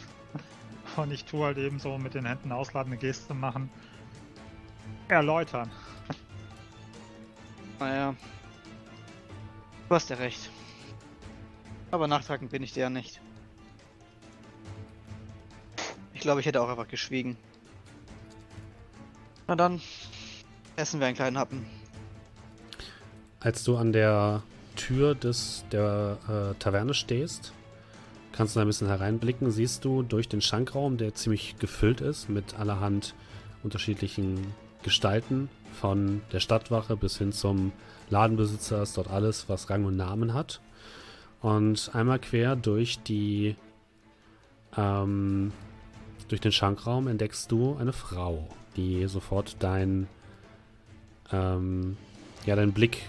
und 0.96 1.12
ich 1.12 1.24
tue 1.24 1.46
halt 1.46 1.58
eben 1.58 1.78
so 1.78 1.96
mit 1.96 2.14
den 2.14 2.26
Händen 2.26 2.52
ausladende 2.52 2.98
Geste 2.98 3.34
machen, 3.34 3.70
erläutern? 5.08 5.70
Naja. 7.78 8.14
Du 9.88 9.94
hast 9.94 10.10
ja 10.10 10.16
recht. 10.16 10.50
Aber 11.92 12.08
nachtragend 12.08 12.50
bin 12.50 12.62
ich 12.62 12.72
dir 12.72 12.80
ja 12.80 12.90
nicht. 12.90 13.20
Ich 16.12 16.20
glaube, 16.20 16.40
ich 16.40 16.46
hätte 16.46 16.60
auch 16.60 16.68
einfach 16.68 16.88
geschwiegen. 16.88 17.36
Na 19.46 19.54
dann, 19.54 19.80
essen 20.76 21.00
wir 21.00 21.06
einen 21.06 21.16
kleinen 21.16 21.38
Happen. 21.38 21.66
Als 23.40 23.62
du 23.64 23.76
an 23.76 23.92
der 23.92 24.42
Tür 24.74 25.14
des, 25.14 25.64
der 25.70 26.18
äh, 26.28 26.58
Taverne 26.58 26.94
stehst, 26.94 27.52
kannst 28.32 28.54
du 28.54 28.58
da 28.58 28.64
ein 28.64 28.68
bisschen 28.68 28.88
hereinblicken, 28.88 29.50
siehst 29.50 29.84
du 29.84 30.02
durch 30.02 30.28
den 30.28 30.40
Schankraum, 30.40 30.96
der 30.96 31.14
ziemlich 31.14 31.58
gefüllt 31.58 32.00
ist 32.00 32.28
mit 32.28 32.58
allerhand 32.58 33.14
unterschiedlichen 33.62 34.54
Gestalten, 34.82 35.48
von 35.80 36.22
der 36.32 36.40
Stadtwache 36.40 36.96
bis 36.96 37.18
hin 37.18 37.32
zum 37.32 37.72
Ladenbesitzer, 38.10 38.82
ist 38.82 38.96
dort 38.96 39.10
alles, 39.10 39.48
was 39.48 39.70
Rang 39.70 39.84
und 39.84 39.96
Namen 39.96 40.34
hat. 40.34 40.60
Und 41.40 41.90
einmal 41.94 42.18
quer 42.18 42.56
durch 42.56 42.98
die 43.02 43.56
ähm, 44.76 45.52
durch 46.28 46.40
den 46.40 46.52
Schankraum 46.52 47.06
entdeckst 47.06 47.52
du 47.52 47.76
eine 47.76 47.92
Frau, 47.92 48.48
die 48.76 49.06
sofort 49.08 49.56
dein 49.60 50.06
ähm, 51.32 51.96
ja, 52.44 52.56
deinen 52.56 52.72
Blick 52.72 53.08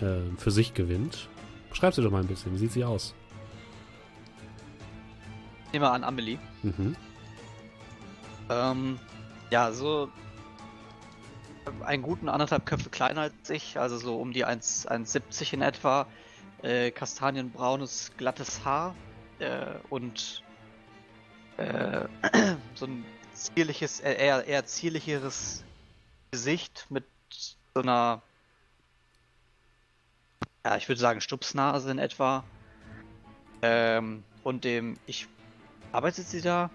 äh, 0.00 0.20
für 0.36 0.50
sich 0.50 0.74
gewinnt. 0.74 1.28
Beschreib 1.70 1.94
sie 1.94 2.02
doch 2.02 2.10
mal 2.10 2.20
ein 2.20 2.26
bisschen. 2.26 2.52
Wie 2.52 2.58
sieht 2.58 2.72
sie 2.72 2.84
aus? 2.84 3.14
Wir 5.72 5.90
an, 5.90 6.04
Amelie. 6.04 6.38
Mhm. 6.62 6.94
Ähm, 8.48 8.98
ja, 9.50 9.72
so 9.72 10.08
einen 11.84 12.02
guten 12.02 12.28
anderthalb 12.28 12.66
Köpfe 12.66 12.90
kleiner 12.90 13.22
als 13.22 13.50
ich, 13.50 13.78
also 13.78 13.96
so 13.96 14.20
um 14.20 14.32
die 14.32 14.44
1 14.44 14.88
1,70 14.88 15.54
in 15.54 15.62
etwa. 15.62 16.06
Äh, 16.62 16.92
kastanienbraunes, 16.92 18.12
glattes 18.16 18.64
Haar 18.64 18.94
äh, 19.38 19.66
und 19.90 20.42
äh, 21.56 22.06
so 22.74 22.86
ein 22.86 23.04
zierliches, 23.34 24.00
äh, 24.00 24.14
eher, 24.14 24.44
eher 24.46 24.64
zierlicheres 24.64 25.64
Gesicht 26.30 26.86
mit 26.90 27.04
so 27.74 27.82
einer, 27.82 28.22
ja, 30.64 30.76
ich 30.76 30.88
würde 30.88 31.00
sagen 31.00 31.20
Stupsnase 31.20 31.90
in 31.90 31.98
etwa. 31.98 32.44
Ähm, 33.62 34.24
und 34.42 34.64
dem, 34.64 34.98
ich, 35.06 35.26
arbeitet 35.92 36.26
sie 36.26 36.40
da? 36.40 36.70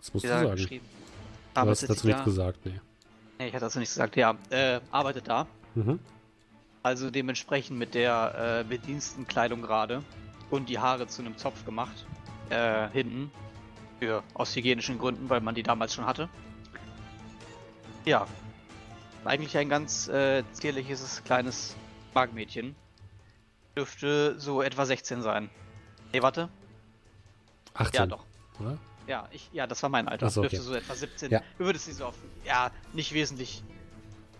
Das 0.00 0.14
musst 0.14 0.24
du 0.24 0.28
da 0.28 0.40
sagen. 0.40 0.56
geschrieben? 0.56 0.86
Du 1.54 1.60
hast 1.60 1.82
dazu 1.82 2.06
nichts 2.06 2.20
da? 2.20 2.24
gesagt, 2.24 2.66
nee. 2.66 2.80
Nee, 3.38 3.48
ich 3.48 3.54
hatte 3.54 3.66
dazu 3.66 3.78
nichts 3.78 3.94
gesagt. 3.94 4.16
Ja, 4.16 4.36
äh, 4.50 4.80
arbeitet 4.90 5.28
da. 5.28 5.46
Mhm. 5.74 5.98
Also 6.82 7.10
dementsprechend 7.10 7.78
mit 7.78 7.94
der 7.94 8.62
äh, 8.62 8.68
Bedienstenkleidung 8.68 9.62
gerade 9.62 10.02
und 10.50 10.68
die 10.68 10.78
Haare 10.78 11.06
zu 11.06 11.22
einem 11.22 11.36
Zopf 11.36 11.64
gemacht. 11.64 12.06
Äh, 12.50 12.88
hinten. 12.90 13.30
Für, 14.02 14.24
aus 14.34 14.56
hygienischen 14.56 14.98
Gründen, 14.98 15.30
weil 15.30 15.40
man 15.40 15.54
die 15.54 15.62
damals 15.62 15.94
schon 15.94 16.06
hatte. 16.06 16.28
Ja. 18.04 18.26
Eigentlich 19.24 19.56
ein 19.56 19.68
ganz 19.68 20.08
äh, 20.08 20.42
zierliches 20.52 21.22
kleines 21.22 21.76
Magenmädchen. 22.12 22.74
Dürfte 23.76 24.34
so 24.40 24.60
etwa 24.60 24.86
16 24.86 25.22
sein. 25.22 25.50
Nee, 26.12 26.20
warte. 26.20 26.48
18, 27.74 28.00
Ja, 28.00 28.06
doch. 28.06 28.24
oder? 28.58 28.76
Ja, 29.06 29.28
ich, 29.30 29.48
ja, 29.52 29.68
das 29.68 29.80
war 29.84 29.90
mein 29.90 30.08
Alter. 30.08 30.28
So, 30.30 30.40
okay. 30.40 30.48
Dürfte 30.48 30.66
so 30.66 30.74
etwa 30.74 30.94
17. 30.96 31.30
Ja. 31.30 31.40
Du 31.58 31.64
würdest 31.66 31.84
sie 31.84 31.92
so 31.92 32.06
auf, 32.06 32.16
ja, 32.44 32.72
nicht 32.92 33.12
wesentlich 33.14 33.62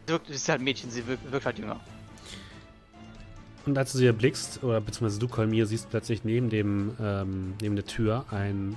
Sie 0.06 0.12
wirkt, 0.12 0.26
sie 0.26 0.34
ist 0.34 0.48
halt 0.48 0.60
ein 0.60 0.64
Mädchen, 0.64 0.90
sie 0.90 1.06
wirkt, 1.06 1.30
wirkt 1.30 1.46
halt 1.46 1.58
jünger. 1.60 1.78
Und 3.64 3.78
als 3.78 3.92
du 3.92 3.98
sie 3.98 4.06
erblickst, 4.06 4.64
oder 4.64 4.80
beziehungsweise 4.80 5.20
du, 5.20 5.28
Kolmir, 5.28 5.66
siehst 5.66 5.88
plötzlich 5.88 6.24
neben 6.24 6.50
dem, 6.50 6.96
ähm, 7.00 7.54
neben 7.62 7.76
der 7.76 7.86
Tür 7.86 8.24
ein, 8.32 8.76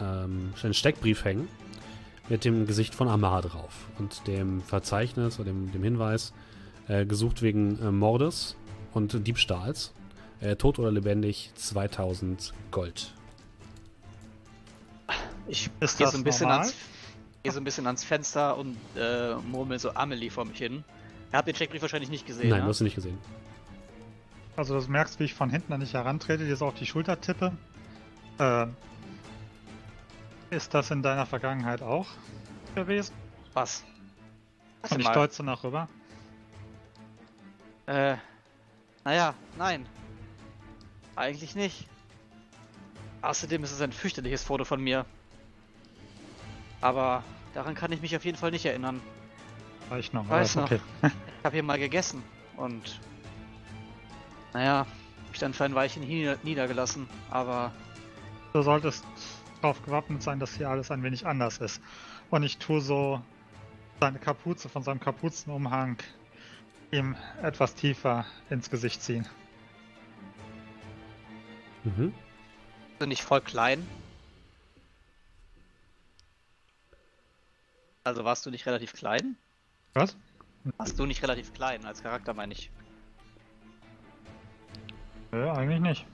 ähm, 0.00 0.52
einen 0.62 0.74
Steckbrief 0.74 1.24
hängen 1.24 1.48
mit 2.28 2.44
dem 2.44 2.66
Gesicht 2.66 2.94
von 2.94 3.08
Amar 3.08 3.42
drauf 3.42 3.72
und 3.98 4.26
dem 4.26 4.62
Verzeichnis 4.62 5.38
oder 5.38 5.50
dem, 5.50 5.72
dem 5.72 5.82
Hinweis, 5.82 6.32
äh, 6.88 7.04
gesucht 7.04 7.42
wegen 7.42 7.78
äh, 7.80 7.90
Mordes 7.90 8.56
und 8.92 9.26
Diebstahls. 9.26 9.92
Äh, 10.40 10.56
tot 10.56 10.78
oder 10.78 10.90
lebendig, 10.90 11.52
2000 11.54 12.52
Gold. 12.70 13.14
Ich 15.46 15.70
Ist 15.80 15.98
gehe 15.98 16.08
so 16.08 16.18
ein 16.18 16.24
bisschen 16.24 16.50
ans, 16.50 16.74
gehe 17.42 17.52
so 17.52 17.60
ein 17.60 17.64
bisschen 17.64 17.86
ans 17.86 18.04
Fenster 18.04 18.56
und 18.56 18.76
äh, 18.96 19.36
murmel 19.36 19.78
so 19.78 19.90
Amelie 19.94 20.30
vor 20.30 20.44
mich 20.44 20.58
hin. 20.58 20.84
Ihr 21.32 21.38
habt 21.38 21.48
den 21.48 21.54
Checkbrief 21.54 21.82
wahrscheinlich 21.82 22.10
nicht 22.10 22.26
gesehen, 22.26 22.50
Nein, 22.50 22.60
ne? 22.60 22.64
du 22.64 22.70
hast 22.70 22.80
du 22.80 22.84
nicht 22.84 22.94
gesehen. 22.94 23.18
Also 24.56 24.78
du 24.78 24.90
merkst, 24.90 25.18
wie 25.18 25.24
ich 25.24 25.34
von 25.34 25.50
hinten 25.50 25.72
an 25.72 25.80
dich 25.80 25.94
herantrete, 25.94 26.44
dir 26.44 26.56
so 26.56 26.66
auf 26.66 26.74
die 26.74 26.86
Schulter 26.86 27.20
tippe. 27.20 27.52
Ähm, 28.38 28.76
ist 30.54 30.72
das 30.72 30.90
in 30.90 31.02
deiner 31.02 31.26
Vergangenheit 31.26 31.82
auch 31.82 32.06
gewesen? 32.74 33.14
Was? 33.52 33.84
Und 34.90 35.00
ich 35.00 35.08
so 35.32 35.42
nach 35.42 35.64
rüber. 35.64 35.88
Äh, 37.86 38.16
naja, 39.04 39.34
nein. 39.58 39.86
Eigentlich 41.16 41.54
nicht. 41.54 41.86
Außerdem 43.22 43.64
ist 43.64 43.72
es 43.72 43.80
ein 43.80 43.92
fürchterliches 43.92 44.42
Foto 44.42 44.64
von 44.64 44.80
mir. 44.82 45.06
Aber 46.80 47.22
daran 47.54 47.74
kann 47.74 47.92
ich 47.92 48.00
mich 48.02 48.14
auf 48.16 48.24
jeden 48.24 48.36
Fall 48.36 48.50
nicht 48.50 48.66
erinnern. 48.66 49.00
Weiß 49.88 50.12
noch, 50.12 50.28
Weiß 50.28 50.56
noch. 50.56 50.70
Ich 51.02 51.46
habe 51.46 51.56
hier 51.56 51.62
mal 51.62 51.78
gegessen 51.78 52.22
und 52.56 52.98
naja, 54.54 54.86
mich 55.30 55.38
dann 55.40 55.52
für 55.52 55.64
ein 55.64 55.74
Weilchen 55.74 56.02
niedergelassen. 56.42 57.06
Aber 57.30 57.70
Du 58.54 58.62
solltest 58.62 59.04
darauf 59.64 59.82
gewappnet 59.82 60.22
sein, 60.22 60.38
dass 60.38 60.54
hier 60.54 60.68
alles 60.68 60.90
ein 60.90 61.02
wenig 61.02 61.26
anders 61.26 61.58
ist. 61.58 61.80
Und 62.30 62.42
ich 62.42 62.58
tue 62.58 62.82
so 62.82 63.22
seine 63.98 64.18
Kapuze 64.18 64.68
von 64.68 64.82
seinem 64.82 65.00
Kapuzenumhang 65.00 65.96
ihm 66.90 67.16
etwas 67.42 67.74
tiefer 67.74 68.26
ins 68.50 68.68
Gesicht 68.68 69.02
ziehen. 69.02 69.26
Mhm. 71.84 72.14
bin 72.98 73.10
ich 73.10 73.22
voll 73.22 73.40
klein. 73.40 73.86
Also 78.04 78.24
warst 78.24 78.44
du 78.46 78.50
nicht 78.50 78.66
relativ 78.66 78.92
klein? 78.92 79.36
Was? 79.94 80.16
Warst 80.76 80.98
du 80.98 81.06
nicht 81.06 81.22
relativ 81.22 81.52
klein 81.52 81.84
als 81.84 82.02
Charakter, 82.02 82.32
meine 82.32 82.52
ich. 82.52 82.70
Nö, 85.32 85.50
eigentlich 85.50 85.80
nicht. 85.80 86.06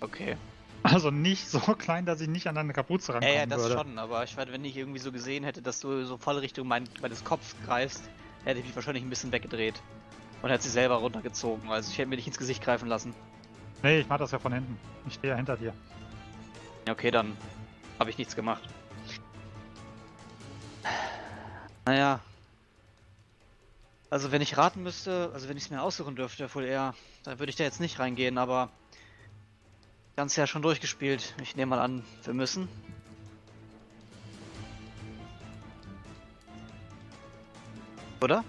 Okay. 0.00 0.36
Also 0.82 1.10
nicht 1.10 1.48
so 1.48 1.58
klein, 1.78 2.06
dass 2.06 2.20
ich 2.20 2.28
nicht 2.28 2.46
an 2.48 2.54
deine 2.54 2.72
Kapuze 2.72 3.12
Ja, 3.12 3.18
rankommen 3.18 3.36
ja, 3.36 3.46
das 3.46 3.62
würde. 3.62 3.74
schon, 3.76 3.98
aber 3.98 4.24
ich 4.24 4.36
meine, 4.36 4.52
wenn 4.52 4.64
ich 4.64 4.76
irgendwie 4.76 4.98
so 4.98 5.12
gesehen 5.12 5.44
hätte, 5.44 5.62
dass 5.62 5.80
du 5.80 6.04
so 6.04 6.18
voll 6.18 6.38
Richtung 6.38 6.66
mein, 6.66 6.88
meines 7.00 7.24
Kopfs 7.24 7.54
greifst, 7.64 8.02
hätte 8.44 8.60
ich 8.60 8.66
mich 8.66 8.74
wahrscheinlich 8.74 9.04
ein 9.04 9.10
bisschen 9.10 9.32
weggedreht. 9.32 9.80
Und 10.42 10.50
hätte 10.50 10.64
sie 10.64 10.70
selber 10.70 10.96
runtergezogen. 10.96 11.70
Also 11.70 11.90
ich 11.90 11.98
hätte 11.98 12.08
mir 12.08 12.16
nicht 12.16 12.26
ins 12.26 12.38
Gesicht 12.38 12.62
greifen 12.64 12.88
lassen. 12.88 13.14
Nee, 13.84 14.00
ich 14.00 14.08
mach 14.08 14.18
das 14.18 14.32
ja 14.32 14.40
von 14.40 14.52
hinten. 14.52 14.76
Ich 15.06 15.14
stehe 15.14 15.30
ja 15.32 15.36
hinter 15.36 15.56
dir. 15.56 15.72
Ja, 16.86 16.92
okay, 16.92 17.12
dann 17.12 17.36
habe 18.00 18.10
ich 18.10 18.18
nichts 18.18 18.34
gemacht. 18.34 18.62
Naja. 21.84 22.20
Also 24.10 24.30
wenn 24.32 24.42
ich 24.42 24.56
raten 24.56 24.82
müsste, 24.82 25.30
also 25.32 25.48
wenn 25.48 25.56
ich 25.56 25.64
es 25.64 25.70
mir 25.70 25.80
aussuchen 25.80 26.16
dürfte, 26.16 26.52
wohl 26.54 26.64
eher, 26.64 26.94
dann 27.24 27.38
würde 27.38 27.50
ich 27.50 27.56
da 27.56 27.64
jetzt 27.64 27.80
nicht 27.80 27.98
reingehen, 27.98 28.36
aber 28.36 28.68
ganz 30.16 30.36
ja 30.36 30.46
schon 30.46 30.62
durchgespielt. 30.62 31.34
Ich 31.42 31.56
nehme 31.56 31.70
mal 31.70 31.80
an, 31.80 32.04
wir 32.24 32.34
müssen. 32.34 32.68
Oder? 38.20 38.44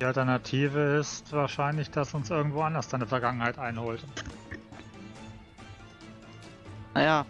Die 0.00 0.04
Alternative 0.04 0.98
ist 0.98 1.32
wahrscheinlich, 1.32 1.90
dass 1.90 2.14
uns 2.14 2.30
irgendwo 2.30 2.62
anders 2.62 2.88
deine 2.88 3.06
Vergangenheit 3.06 3.58
einholt. 3.58 4.04
Naja, 6.94 7.26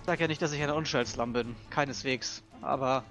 ich 0.00 0.06
sag 0.06 0.20
ja 0.20 0.28
nicht, 0.28 0.40
dass 0.40 0.52
ich 0.52 0.62
ein 0.62 0.70
Unschuldslamm 0.70 1.32
bin. 1.32 1.56
Keineswegs. 1.70 2.42
Aber 2.60 3.04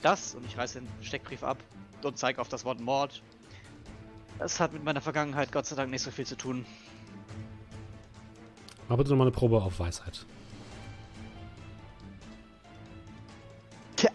das, 0.00 0.34
und 0.34 0.46
ich 0.46 0.56
reiße 0.56 0.80
den 0.80 0.88
Steckbrief 1.02 1.42
ab 1.42 1.58
und 2.02 2.18
zeige 2.18 2.40
auf 2.40 2.48
das 2.48 2.64
Wort 2.64 2.80
Mord, 2.80 3.22
das 4.38 4.60
hat 4.60 4.72
mit 4.72 4.84
meiner 4.84 5.00
Vergangenheit 5.00 5.52
Gott 5.52 5.66
sei 5.66 5.76
Dank 5.76 5.90
nicht 5.90 6.02
so 6.02 6.10
viel 6.10 6.26
zu 6.26 6.36
tun. 6.36 6.64
Aber 8.88 8.98
bitte 8.98 9.10
nochmal 9.10 9.26
eine 9.26 9.36
Probe 9.36 9.60
auf 9.60 9.78
Weisheit. 9.78 10.24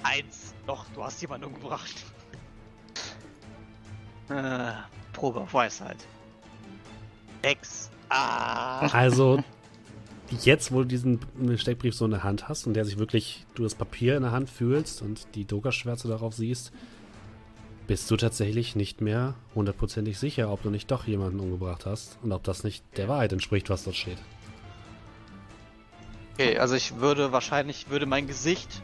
Eins. 0.04 0.54
Doch, 0.68 0.86
du 0.94 1.04
hast 1.04 1.22
jemanden 1.22 1.48
umgebracht. 1.48 1.96
Äh, 4.30 4.72
Probe 5.12 5.42
auf 5.42 5.54
Weisheit. 5.54 5.98
Sechs. 7.44 7.90
Ah. 8.08 8.88
Also, 8.88 9.44
jetzt, 10.42 10.72
wo 10.72 10.84
du 10.84 10.86
diesen 10.86 11.20
Steckbrief 11.58 11.94
so 11.96 12.06
in 12.06 12.12
der 12.12 12.24
Hand 12.24 12.48
hast 12.48 12.66
und 12.66 12.74
der 12.76 12.86
sich 12.86 12.98
wirklich, 12.98 13.46
du 13.56 13.64
das 13.64 13.76
Papier 13.76 14.16
in 14.16 14.24
der 14.24 14.32
Hand 14.32 14.50
fühlst 14.50 15.02
und 15.02 15.28
die 15.36 15.44
Doka-Schwärze 15.44 16.08
darauf 16.08 16.34
siehst, 16.34 16.72
bist 17.88 18.10
du 18.10 18.16
tatsächlich 18.16 18.78
nicht 18.78 19.02
mehr 19.02 19.36
hundertprozentig 19.54 20.18
sicher, 20.18 20.50
ob 20.50 20.64
du 20.64 20.70
nicht 20.70 20.90
doch 20.92 21.08
jemanden 21.08 21.42
umgebracht 21.42 21.86
hast 21.86 22.18
und 22.24 22.32
ob 22.32 22.44
das 22.44 22.64
nicht 22.64 22.86
der 22.96 23.10
Wahrheit 23.10 23.34
entspricht, 23.34 23.70
was 23.70 23.84
dort 23.84 23.98
steht. 23.98 24.18
Okay, 26.36 26.58
also 26.58 26.76
ich 26.76 26.96
würde 26.98 27.32
wahrscheinlich, 27.32 27.90
würde 27.90 28.06
mein 28.06 28.28
Gesicht 28.28 28.82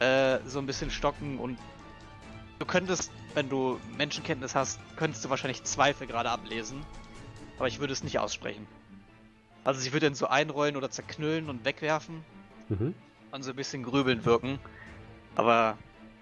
äh, 0.00 0.38
so 0.46 0.58
ein 0.58 0.66
bisschen 0.66 0.90
stocken 0.90 1.38
und 1.38 1.58
du 2.58 2.66
könntest, 2.66 3.10
wenn 3.34 3.48
du 3.48 3.78
Menschenkenntnis 3.96 4.54
hast, 4.54 4.80
könntest 4.96 5.24
du 5.24 5.30
wahrscheinlich 5.30 5.62
Zweifel 5.64 6.06
gerade 6.06 6.30
ablesen, 6.30 6.84
aber 7.58 7.68
ich 7.68 7.78
würde 7.80 7.92
es 7.92 8.02
nicht 8.02 8.18
aussprechen. 8.18 8.66
Also 9.64 9.80
sie 9.80 9.92
würde 9.92 10.06
dann 10.06 10.14
so 10.14 10.26
einrollen 10.26 10.76
oder 10.76 10.90
zerknüllen 10.90 11.48
und 11.48 11.64
wegwerfen 11.64 12.24
Mhm. 12.68 12.94
und 13.30 13.42
so 13.42 13.50
ein 13.50 13.56
bisschen 13.56 13.82
grübeln 13.82 14.24
wirken, 14.24 14.58
aber 15.36 15.78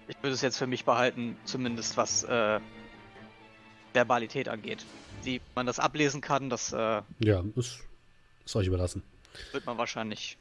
ich 0.07 0.15
würde 0.21 0.33
es 0.33 0.41
jetzt 0.41 0.57
für 0.57 0.67
mich 0.67 0.85
behalten, 0.85 1.37
zumindest 1.43 1.97
was 1.97 2.23
äh, 2.23 2.59
Verbalität 3.93 4.47
angeht. 4.47 4.85
Wie 5.23 5.41
man 5.55 5.65
das 5.65 5.79
ablesen 5.79 6.21
kann, 6.21 6.49
das 6.49 6.71
äh, 6.71 7.01
Ja, 7.19 7.43
ist, 7.55 7.79
ist 8.45 8.55
euch 8.55 8.67
überlassen. 8.67 9.03
Wird 9.51 9.65
man 9.65 9.77
wahrscheinlich. 9.77 10.37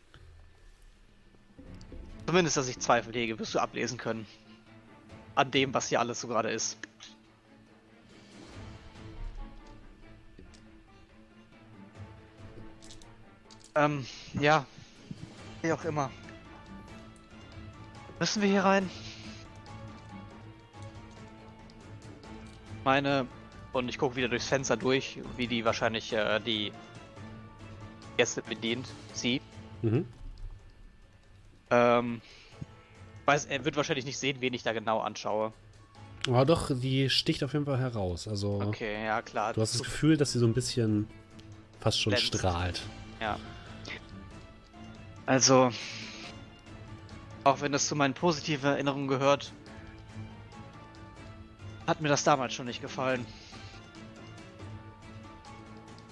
Zumindest, 2.26 2.56
dass 2.56 2.68
ich 2.68 2.78
Zweifel 2.78 3.14
hege, 3.14 3.38
wirst 3.38 3.54
du 3.54 3.58
ablesen 3.58 3.98
können. 3.98 4.26
An 5.34 5.50
dem, 5.50 5.72
was 5.74 5.88
hier 5.88 6.00
alles 6.00 6.20
so 6.20 6.28
gerade 6.28 6.50
ist. 6.50 6.76
Ähm, 13.76 14.06
ja. 14.40 14.64
Wie 15.62 15.72
auch 15.72 15.84
immer. 15.84 16.10
Müssen 18.18 18.40
wir 18.42 18.48
hier 18.48 18.64
rein? 18.64 18.90
Meine. 22.84 23.26
Und 23.72 23.90
ich 23.90 23.98
gucke 23.98 24.16
wieder 24.16 24.28
durchs 24.28 24.46
Fenster 24.46 24.78
durch, 24.78 25.18
wie 25.36 25.46
die 25.46 25.66
wahrscheinlich 25.66 26.12
äh, 26.14 26.40
die 26.40 26.72
Gäste 28.16 28.42
bedient. 28.42 28.86
Sie. 29.12 29.40
Mhm. 29.82 30.06
Ähm, 31.70 32.20
weiß, 33.24 33.46
er 33.46 33.64
wird 33.64 33.76
wahrscheinlich 33.76 34.04
nicht 34.04 34.18
sehen, 34.18 34.38
wen 34.40 34.54
ich 34.54 34.62
da 34.62 34.72
genau 34.72 35.00
anschaue. 35.00 35.52
Aber 36.28 36.44
doch, 36.44 36.70
die 36.74 37.08
sticht 37.10 37.44
auf 37.44 37.52
jeden 37.52 37.66
Fall 37.66 37.78
heraus. 37.78 38.26
Also, 38.26 38.60
Okay, 38.62 39.04
ja 39.04 39.22
klar. 39.22 39.52
du 39.52 39.60
hast 39.60 39.74
das 39.74 39.82
Gefühl, 39.82 40.16
dass 40.16 40.32
sie 40.32 40.38
so 40.38 40.46
ein 40.46 40.54
bisschen 40.54 41.08
fast 41.80 42.00
schon 42.00 42.12
Glänzt. 42.12 42.26
strahlt. 42.34 42.82
Ja. 43.20 43.38
Also, 45.26 45.70
auch 47.44 47.60
wenn 47.60 47.72
das 47.72 47.86
zu 47.88 47.96
meinen 47.96 48.14
positiven 48.14 48.70
Erinnerungen 48.70 49.08
gehört, 49.08 49.52
hat 51.86 52.00
mir 52.00 52.08
das 52.08 52.24
damals 52.24 52.54
schon 52.54 52.66
nicht 52.66 52.80
gefallen. 52.80 53.24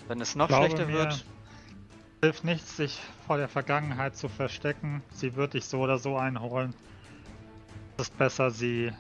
Wenn 0.09 0.21
es 0.21 0.35
noch 0.35 0.49
schlechter 0.49 0.87
mir, 0.87 0.93
wird, 0.95 1.25
Hilft 2.25 2.43
nichts, 2.43 2.79
sich 2.79 2.99
vor 3.27 3.37
der 3.37 3.49
Vergangenheit 3.49 4.17
zu 4.17 4.31
verstecken. 4.31 5.03
Sie 5.13 5.37
wird 5.37 5.53
dich 5.53 5.67
so 5.67 5.81
oder 5.81 5.99
so 5.99 6.17
einholen. 6.17 6.75
Es 7.99 8.09
ist 8.09 8.17
besser, 8.17 8.51
sie 8.51 8.91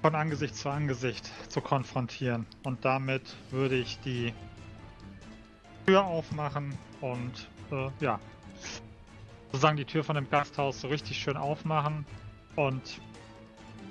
von 0.00 0.14
Angesicht 0.14 0.56
zu 0.56 0.70
Angesicht 0.70 1.30
zu 1.50 1.60
konfrontieren. 1.60 2.46
Und 2.62 2.86
damit 2.86 3.36
würde 3.50 3.74
ich 3.74 4.00
die 4.00 4.32
Tür 5.84 6.06
aufmachen 6.06 6.74
und 7.02 7.50
äh, 7.70 7.90
ja, 8.00 8.18
sozusagen 9.52 9.76
die 9.76 9.84
Tür 9.84 10.04
von 10.04 10.14
dem 10.14 10.30
Gasthaus 10.30 10.80
so 10.80 10.88
richtig 10.88 11.18
schön 11.18 11.36
aufmachen 11.36 12.06
und 12.56 12.98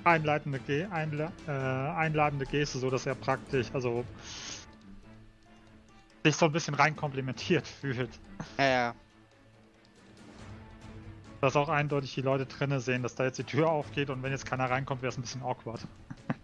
einleitende, 0.02 0.58
Ge 0.58 0.88
einla 0.90 1.30
äh, 1.46 1.52
einladende 1.52 2.44
Geste, 2.44 2.76
so 2.78 2.90
dass 2.90 3.06
er 3.06 3.14
praktisch, 3.14 3.68
also 3.72 4.04
sich 6.24 6.36
so 6.36 6.46
ein 6.46 6.52
bisschen 6.52 6.74
rein 6.74 6.96
komplimentiert 6.96 7.66
fühlt. 7.80 8.10
Ja, 8.58 8.64
ja. 8.64 8.94
Dass 11.40 11.56
auch 11.56 11.68
eindeutig 11.68 12.14
die 12.14 12.22
Leute 12.22 12.46
drinnen 12.46 12.80
sehen, 12.80 13.02
dass 13.02 13.14
da 13.14 13.24
jetzt 13.24 13.38
die 13.38 13.44
Tür 13.44 13.70
aufgeht 13.70 14.08
und 14.08 14.22
wenn 14.22 14.32
jetzt 14.32 14.46
keiner 14.46 14.70
reinkommt, 14.70 15.02
wäre 15.02 15.10
es 15.10 15.18
ein 15.18 15.22
bisschen 15.22 15.42
awkward. 15.42 15.80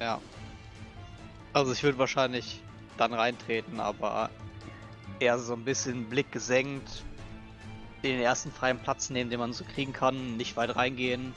Ja. 0.00 0.20
Also 1.52 1.70
ich 1.70 1.84
würde 1.84 1.96
wahrscheinlich 1.98 2.60
dann 2.96 3.14
reintreten, 3.14 3.78
aber 3.78 4.30
eher 5.20 5.38
so 5.38 5.52
ein 5.52 5.64
bisschen 5.64 6.06
Blick 6.06 6.32
gesenkt, 6.32 7.04
den 8.02 8.20
ersten 8.20 8.50
freien 8.50 8.80
Platz 8.80 9.10
nehmen, 9.10 9.30
den 9.30 9.38
man 9.38 9.52
so 9.52 9.62
kriegen 9.62 9.92
kann, 9.92 10.36
nicht 10.36 10.56
weit 10.56 10.74
reingehen. 10.74 11.32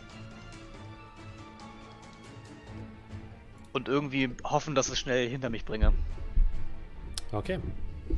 Und 3.72 3.88
irgendwie 3.88 4.32
hoffen, 4.44 4.74
dass 4.74 4.90
es 4.90 4.98
schnell 4.98 5.30
hinter 5.30 5.52
mich 5.52 5.64
bringe. 5.64 5.94
Okay. 7.32 7.60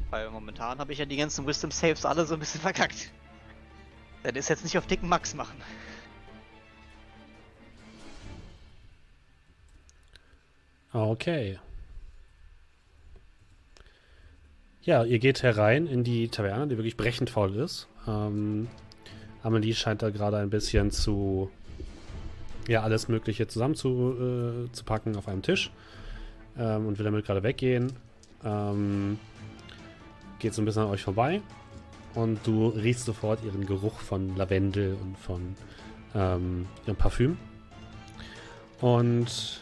Weil 0.09 0.29
momentan 0.29 0.79
habe 0.79 0.93
ich 0.93 0.99
ja 0.99 1.05
die 1.05 1.17
ganzen 1.17 1.47
Wisdom 1.47 1.71
Saves 1.71 2.05
alle 2.05 2.25
so 2.25 2.33
ein 2.33 2.39
bisschen 2.39 2.61
verkackt. 2.61 3.11
Das 4.23 4.35
ist 4.35 4.49
jetzt 4.49 4.63
nicht 4.63 4.77
auf 4.77 4.87
dicken 4.87 5.07
Max 5.07 5.33
machen. 5.33 5.61
Okay. 10.91 11.59
Ja, 14.81 15.03
ihr 15.03 15.19
geht 15.19 15.43
herein 15.43 15.85
in 15.85 16.03
die 16.03 16.29
Taverne, 16.29 16.67
die 16.67 16.77
wirklich 16.77 16.97
brechend 16.97 17.29
voll 17.29 17.55
ist. 17.57 17.87
Ähm, 18.07 18.69
Amelie 19.43 19.73
scheint 19.73 20.01
da 20.01 20.09
gerade 20.09 20.37
ein 20.37 20.49
bisschen 20.49 20.91
zu, 20.91 21.51
ja, 22.67 22.83
alles 22.83 23.07
Mögliche 23.09 23.47
zusammen 23.47 23.75
zu, 23.75 24.67
äh, 24.67 24.71
zu 24.71 24.85
packen 24.85 25.15
auf 25.17 25.27
einem 25.27 25.41
Tisch 25.41 25.71
ähm, 26.57 26.87
und 26.87 26.97
will 26.97 27.05
damit 27.05 27.25
gerade 27.25 27.43
weggehen. 27.43 27.93
Ähm, 28.43 29.19
geht 30.39 30.53
so 30.53 30.61
ein 30.61 30.65
bisschen 30.65 30.83
an 30.83 30.89
euch 30.89 31.01
vorbei 31.01 31.41
und 32.13 32.45
du 32.45 32.67
riechst 32.69 33.05
sofort 33.05 33.43
ihren 33.43 33.65
Geruch 33.65 33.99
von 33.99 34.35
Lavendel 34.35 34.95
und 35.01 35.17
von 35.17 35.55
ähm, 36.15 36.67
ihrem 36.85 36.95
Parfüm. 36.95 37.37
Und 38.81 39.61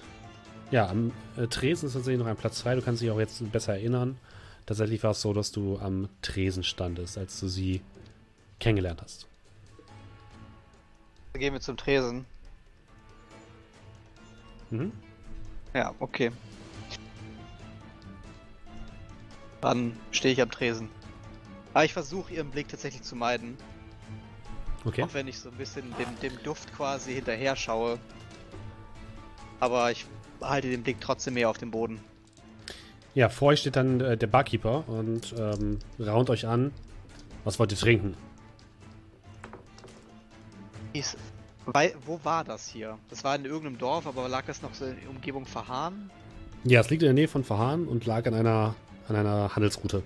ja, 0.72 0.90
am 0.90 1.12
äh, 1.38 1.48
Tresen 1.48 1.88
ist 1.88 1.94
tatsächlich 1.94 2.20
noch 2.20 2.28
ein 2.28 2.36
Platz 2.36 2.62
frei. 2.62 2.76
Du 2.76 2.82
kannst 2.82 3.02
dich 3.02 3.12
auch 3.12 3.20
jetzt 3.20 3.52
besser 3.52 3.74
erinnern. 3.74 4.18
Tatsächlich 4.66 5.04
war 5.04 5.12
es 5.12 5.22
so, 5.22 5.32
dass 5.34 5.52
du 5.52 5.78
am 5.80 6.10
Tresen 6.22 6.64
standest, 6.64 7.18
als 7.18 7.40
du 7.40 7.48
sie 7.48 7.82
kennengelernt 8.60 9.02
hast. 9.02 9.28
Gehen 11.34 11.54
wir 11.54 11.62
zum 11.62 11.78
Tresen. 11.78 12.26
Mhm. 14.72 14.92
Ja, 15.74 15.94
okay. 16.00 16.32
Dann 19.66 19.98
stehe 20.12 20.32
ich 20.32 20.40
am 20.44 20.52
Tresen. 20.52 20.90
Aber 21.74 21.86
ich 21.86 21.94
versuche 21.94 22.32
ihren 22.32 22.52
Blick 22.52 22.68
tatsächlich 22.68 23.02
zu 23.02 23.16
meiden. 23.16 23.58
Okay. 24.86 25.02
Auch 25.02 25.16
wenn 25.16 25.28
ich 25.28 25.40
so 25.40 25.50
ein 25.50 25.56
bisschen 25.56 25.86
dem, 25.98 26.20
dem 26.22 26.44
Duft 26.44 26.72
quasi 26.76 27.16
hinterher 27.16 27.56
schaue. 27.56 27.98
Aber 29.60 29.90
ich 29.90 30.06
halte 30.40 30.70
den 30.70 30.84
Blick 30.84 31.02
trotzdem 31.02 31.34
mehr 31.34 31.50
auf 31.50 31.58
den 31.58 31.72
Boden. 31.72 32.00
Ja, 33.16 33.28
vor 33.28 33.48
euch 33.48 33.62
steht 33.62 33.76
dann 33.76 34.02
äh, 34.02 34.16
der 34.16 34.28
Barkeeper 34.28 34.88
und 34.88 35.34
ähm, 35.36 35.80
raunt 36.00 36.30
euch 36.30 36.46
an. 36.46 36.72
Was 37.44 37.58
wollt 37.58 37.72
ihr 37.72 37.78
trinken? 37.80 38.16
Ist, 40.94 41.18
weil, 41.66 41.96
wo 42.06 42.20
war 42.22 42.44
das 42.44 42.68
hier? 42.68 43.00
Das 43.10 43.24
war 43.24 43.36
in 43.36 43.46
irgendeinem 43.46 43.80
Dorf, 43.80 44.06
aber 44.06 44.30
lag 44.30 44.46
das 44.46 44.62
noch 44.62 44.76
so 44.76 44.86
in 44.86 45.00
der 45.02 45.10
Umgebung 45.10 45.48
Verhahn? 45.48 46.12
Ja, 46.66 46.82
es 46.82 46.92
liegt 46.92 47.02
in 47.02 47.08
der 47.08 47.14
Nähe 47.14 47.28
von 47.28 47.44
Verhahn 47.44 47.88
und 47.88 48.06
lag 48.06 48.28
an 48.28 48.36
einer, 48.36 48.76
an 49.08 49.16
einer 49.16 49.56
Handelsroute. 49.56 50.04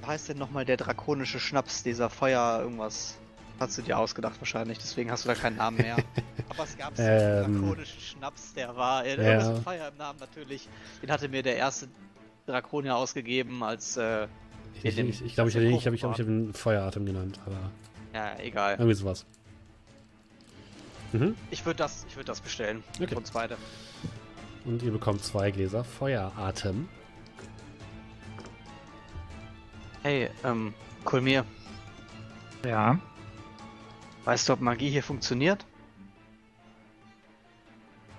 Wie 0.00 0.06
heißt 0.06 0.28
denn 0.30 0.38
nochmal 0.38 0.64
der 0.64 0.76
drakonische 0.76 1.38
Schnaps, 1.40 1.82
dieser 1.82 2.08
Feuer 2.10 2.60
irgendwas? 2.62 3.16
Hast 3.58 3.76
du 3.76 3.82
dir 3.82 3.98
ausgedacht 3.98 4.40
wahrscheinlich, 4.40 4.78
deswegen 4.78 5.10
hast 5.10 5.24
du 5.24 5.28
da 5.28 5.34
keinen 5.34 5.56
Namen 5.56 5.76
mehr. 5.76 5.96
Aber 6.48 6.64
es 6.64 6.78
gab 6.78 6.96
so 6.96 7.02
einen 7.02 7.44
Ähm. 7.44 7.60
drakonischen 7.60 8.00
Schnaps, 8.00 8.54
der 8.54 8.74
war 8.74 9.04
äh, 9.04 9.10
Ja. 9.16 9.22
irgendwas 9.22 9.54
mit 9.54 9.62
Feuer 9.64 9.88
im 9.88 9.96
Namen 9.98 10.18
natürlich. 10.18 10.68
Den 11.02 11.10
hatte 11.10 11.28
mir 11.28 11.42
der 11.42 11.56
erste 11.56 11.88
Drakonier 12.46 12.96
ausgegeben 12.96 13.62
als 13.62 13.98
äh, 13.98 14.24
Ich 14.74 14.84
In 14.84 14.90
glaube, 14.90 14.96
den- 14.96 15.08
ich, 15.10 15.22
ich, 15.22 15.34
glaub, 15.34 15.48
ich, 15.48 15.56
ich, 15.56 15.62
ich, 15.62 15.86
ich 15.86 16.02
habe 16.04 16.22
einen 16.22 16.54
Feueratem 16.54 17.04
genannt, 17.04 17.38
aber 17.44 17.58
ja, 18.14 18.38
egal. 18.38 18.76
irgendwie 18.78 18.94
sowas. 18.94 19.26
Mhm. 21.12 21.34
Ich 21.50 21.66
würde 21.66 21.76
das, 21.78 22.06
ich 22.08 22.16
würde 22.16 22.26
das 22.28 22.40
bestellen. 22.40 22.82
Okay. 23.00 23.14
Uns 23.14 23.30
beide. 23.32 23.56
Und 24.64 24.82
ihr 24.82 24.92
bekommt 24.92 25.22
zwei 25.22 25.50
Gläser 25.50 25.84
Feueratem. 25.84 26.88
Hey, 30.02 30.30
ähm, 30.44 30.74
Kulmir, 31.04 31.44
Ja. 32.64 32.98
weißt 34.24 34.48
du, 34.48 34.52
ob 34.54 34.60
Magie 34.60 34.90
hier 34.90 35.02
funktioniert? 35.02 35.66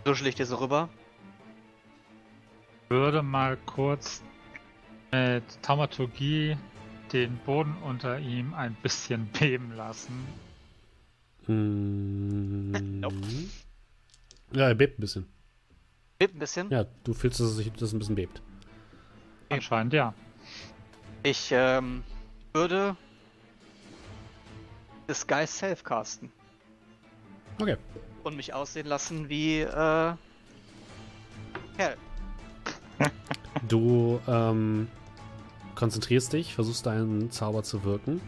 Duschel 0.04 0.28
ich 0.28 0.36
dir 0.36 0.46
so 0.46 0.56
rüber? 0.58 0.90
Würde 2.90 3.22
mal 3.24 3.58
kurz 3.66 4.22
mit 5.12 5.44
Taumaturgie 5.62 6.58
den 7.14 7.38
Boden 7.46 7.76
unter 7.84 8.20
ihm 8.20 8.54
ein 8.54 8.76
bisschen 8.82 9.26
beben 9.40 9.74
lassen. 9.76 10.26
Mm. 11.48 13.00
Nope. 13.00 13.16
Ja, 14.54 14.68
er 14.68 14.76
bebt 14.76 15.00
ein 15.00 15.02
bisschen. 15.02 15.26
Bebt 16.20 16.36
ein 16.36 16.40
bisschen. 16.40 16.70
Ja, 16.70 16.86
du 17.04 17.14
fühlst, 17.14 17.40
dass 17.40 17.48
es, 17.48 17.56
sich- 17.58 17.72
dass 17.74 17.82
es 17.84 17.94
ein 17.94 18.00
bisschen 18.00 18.16
bebt. 18.16 18.42
Anscheinend 19.50 19.94
ja. 19.94 20.14
Ich 21.24 21.52
ähm, 21.52 22.04
würde 22.54 22.96
Disguise 25.08 25.54
Self 25.54 25.84
casten 25.84 26.32
Okay. 27.60 27.78
und 28.24 28.36
mich 28.36 28.54
aussehen 28.54 28.88
lassen 28.88 29.30
wie 29.30 29.60
äh, 29.60 30.14
Kerl. 31.78 31.98
Du 33.68 34.20
ähm, 34.28 34.88
konzentrierst 35.76 36.34
dich, 36.34 36.56
versuchst 36.56 36.86
deinen 36.88 37.30
Zauber 37.32 37.64
zu 37.64 37.84
wirken. 37.84 38.20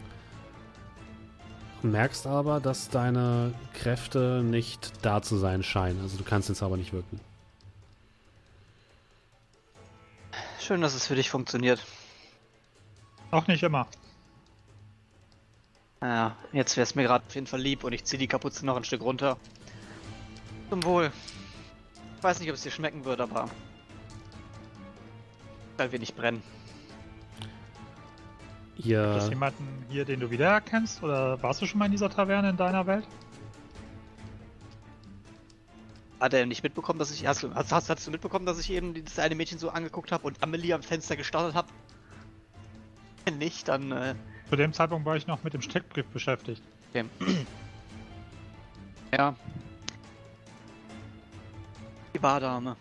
Merkst 1.81 2.27
aber, 2.27 2.59
dass 2.59 2.89
deine 2.89 3.53
Kräfte 3.73 4.43
nicht 4.43 4.93
da 5.01 5.21
zu 5.21 5.37
sein 5.37 5.63
scheinen. 5.63 5.99
Also 6.01 6.17
du 6.17 6.23
kannst 6.23 6.47
den 6.49 6.55
Zauber 6.55 6.77
nicht 6.77 6.93
wirken. 6.93 7.19
Schön, 10.59 10.81
dass 10.81 10.93
es 10.93 11.07
für 11.07 11.15
dich 11.15 11.29
funktioniert. 11.29 11.85
Auch 13.33 13.47
nicht 13.47 13.63
immer. 13.63 13.87
Ja, 16.01 16.35
jetzt 16.51 16.77
wäre 16.77 16.83
es 16.83 16.93
mir 16.93 17.03
gerade 17.03 17.25
auf 17.25 17.33
jeden 17.33 17.47
Fall 17.47 17.61
lieb 17.61 17.83
und 17.83 17.93
ich 17.93 18.03
ziehe 18.05 18.19
die 18.19 18.27
Kapuze 18.27 18.63
noch 18.65 18.77
ein 18.77 18.83
Stück 18.83 19.01
runter. 19.01 19.37
Zum 20.69 20.83
Wohl. 20.83 21.11
Ich 22.17 22.23
weiß 22.23 22.39
nicht, 22.39 22.49
ob 22.49 22.55
es 22.55 22.61
dir 22.61 22.69
schmecken 22.71 23.05
wird, 23.05 23.21
aber. 23.21 23.49
Weil 25.77 25.91
wir 25.91 25.97
nicht 25.99 26.15
brennen. 26.15 26.43
Gibt 28.75 29.23
es 29.23 29.29
jemanden 29.29 29.85
hier, 29.89 30.05
den 30.05 30.19
du 30.19 30.29
wiedererkennst? 30.29 31.01
Oder 31.01 31.41
warst 31.41 31.61
du 31.61 31.65
schon 31.65 31.79
mal 31.79 31.85
in 31.85 31.91
dieser 31.91 32.09
Taverne 32.09 32.49
in 32.51 32.57
deiner 32.57 32.85
Welt? 32.85 33.07
Hat 36.19 36.33
er 36.33 36.45
nicht 36.45 36.61
mitbekommen, 36.63 36.99
dass 36.99 37.11
ich. 37.11 37.25
Hast, 37.25 37.41
du- 37.43 37.53
hast, 37.55 37.71
hast, 37.71 37.89
hast 37.89 38.05
du 38.05 38.11
mitbekommen, 38.11 38.45
dass 38.45 38.59
ich 38.59 38.69
eben 38.71 39.03
das 39.05 39.17
eine 39.19 39.33
Mädchen 39.35 39.57
so 39.57 39.69
angeguckt 39.69 40.11
habe 40.11 40.27
und 40.27 40.41
Amelie 40.43 40.73
am 40.73 40.83
Fenster 40.83 41.15
gestartet 41.15 41.55
habe? 41.55 41.67
Wenn 43.25 43.37
nicht, 43.37 43.67
dann. 43.67 43.91
Äh, 43.91 44.15
Zu 44.49 44.55
dem 44.55 44.73
Zeitpunkt 44.73 45.05
war 45.05 45.15
ich 45.15 45.27
noch 45.27 45.43
mit 45.43 45.53
dem 45.53 45.61
Steckbrief 45.61 46.05
beschäftigt. 46.07 46.61
okay. 46.89 47.05
ja. 49.17 49.35
Die 52.13 52.19
Bardame. 52.19 52.75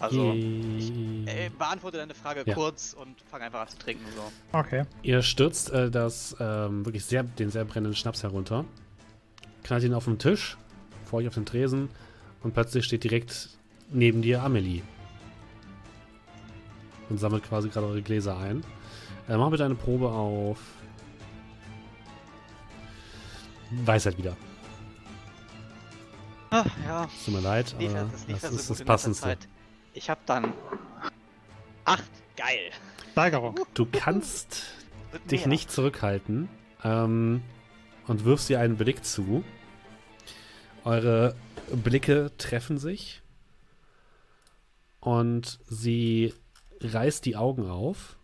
Also. 0.00 0.32
je- 0.32 1.24
Äh, 1.26 1.50
beantworte 1.50 1.96
deine 1.96 2.14
Frage 2.14 2.44
Ja. 2.46 2.54
kurz 2.54 2.92
und 2.94 3.20
fang 3.30 3.42
einfach 3.42 3.62
an 3.62 3.68
zu 3.68 3.78
trinken. 3.78 4.04
So. 4.14 4.22
Okay. 4.56 4.84
ihr 5.02 5.22
stürzt 5.22 5.70
äh, 5.70 5.90
das 5.90 6.36
ähm, 6.38 6.84
wirklich 6.86 7.04
sehr, 7.04 7.24
den 7.24 7.50
sehr 7.50 7.64
brennenden 7.64 7.96
Schnaps 7.96 8.22
herunter, 8.22 8.64
knallt 9.64 9.82
ihn 9.84 9.94
auf 9.94 10.04
den 10.04 10.18
Tisch, 10.18 10.56
vor 11.04 11.18
euch 11.18 11.26
auf 11.28 11.34
den 11.34 11.46
Tresen 11.46 11.88
und 12.42 12.54
plötzlich 12.54 12.84
steht 12.84 13.04
direkt 13.04 13.50
neben 13.90 14.22
dir 14.22 14.42
Amelie. 14.42 14.82
Und 17.08 17.18
sammelt 17.18 17.44
quasi 17.44 17.68
gerade 17.68 17.86
eure 17.86 18.02
Gläser 18.02 18.36
ein. 18.36 18.62
Äh, 19.28 19.36
mach 19.36 19.50
bitte 19.50 19.64
eine 19.64 19.74
Probe 19.74 20.08
auf 20.08 20.58
Weisheit 23.70 24.18
wieder. 24.18 24.36
Ach, 26.50 26.66
ja. 26.86 27.08
Tut 27.24 27.34
mir 27.34 27.40
leid, 27.40 27.74
aber 27.78 28.08
das 28.10 28.26
lief 28.26 28.40
das 28.40 28.52
ist 28.52 28.66
so 28.66 28.74
das 28.74 28.84
Passendste. 28.84 29.36
Ich 29.92 30.08
hab 30.08 30.24
dann. 30.26 30.52
Acht. 31.84 32.10
Geil. 32.36 32.70
Steigerung. 33.12 33.56
Du 33.74 33.86
kannst 33.90 34.62
dich 35.30 35.40
mehr. 35.40 35.48
nicht 35.48 35.70
zurückhalten 35.70 36.48
ähm, 36.84 37.42
und 38.06 38.24
wirfst 38.24 38.48
ihr 38.48 38.60
einen 38.60 38.76
Blick 38.76 39.04
zu. 39.04 39.42
Eure 40.84 41.34
Blicke 41.72 42.32
treffen 42.38 42.78
sich 42.78 43.22
und 45.00 45.58
sie 45.68 46.34
reißt 46.80 47.24
die 47.24 47.36
Augen 47.36 47.68
auf 47.70 48.16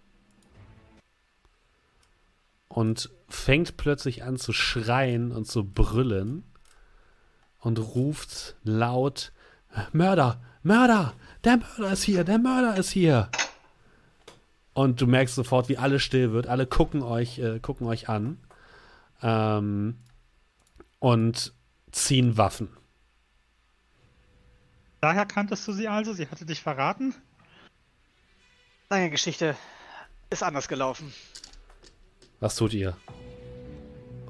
und 2.68 3.10
fängt 3.28 3.76
plötzlich 3.76 4.24
an 4.24 4.36
zu 4.36 4.52
schreien 4.52 5.32
und 5.32 5.46
zu 5.46 5.64
brüllen 5.64 6.44
und 7.60 7.78
ruft 7.78 8.56
laut: 8.62 9.32
Mörder, 9.92 10.40
Mörder, 10.62 11.14
der 11.44 11.58
Mörder 11.58 11.92
ist 11.92 12.02
hier, 12.04 12.24
der 12.24 12.38
Mörder 12.38 12.76
ist 12.76 12.90
hier. 12.90 13.28
Und 14.72 15.00
du 15.00 15.06
merkst 15.06 15.36
sofort, 15.36 15.68
wie 15.68 15.78
alles 15.78 16.02
still 16.02 16.32
wird. 16.32 16.48
Alle 16.48 16.66
gucken 16.66 17.02
euch, 17.02 17.38
äh, 17.38 17.60
gucken 17.60 17.86
euch 17.86 18.08
an 18.08 18.38
ähm, 19.22 19.98
und 20.98 21.52
ziehen 21.92 22.36
Waffen. 22.36 22.68
Daher 25.04 25.26
kanntest 25.26 25.68
du 25.68 25.72
sie 25.74 25.86
also? 25.86 26.14
Sie 26.14 26.26
hatte 26.28 26.46
dich 26.46 26.62
verraten? 26.62 27.14
Lange 28.88 29.10
Geschichte. 29.10 29.54
Ist 30.30 30.42
anders 30.42 30.66
gelaufen. 30.66 31.12
Was 32.40 32.56
tut 32.56 32.72
ihr? 32.72 32.96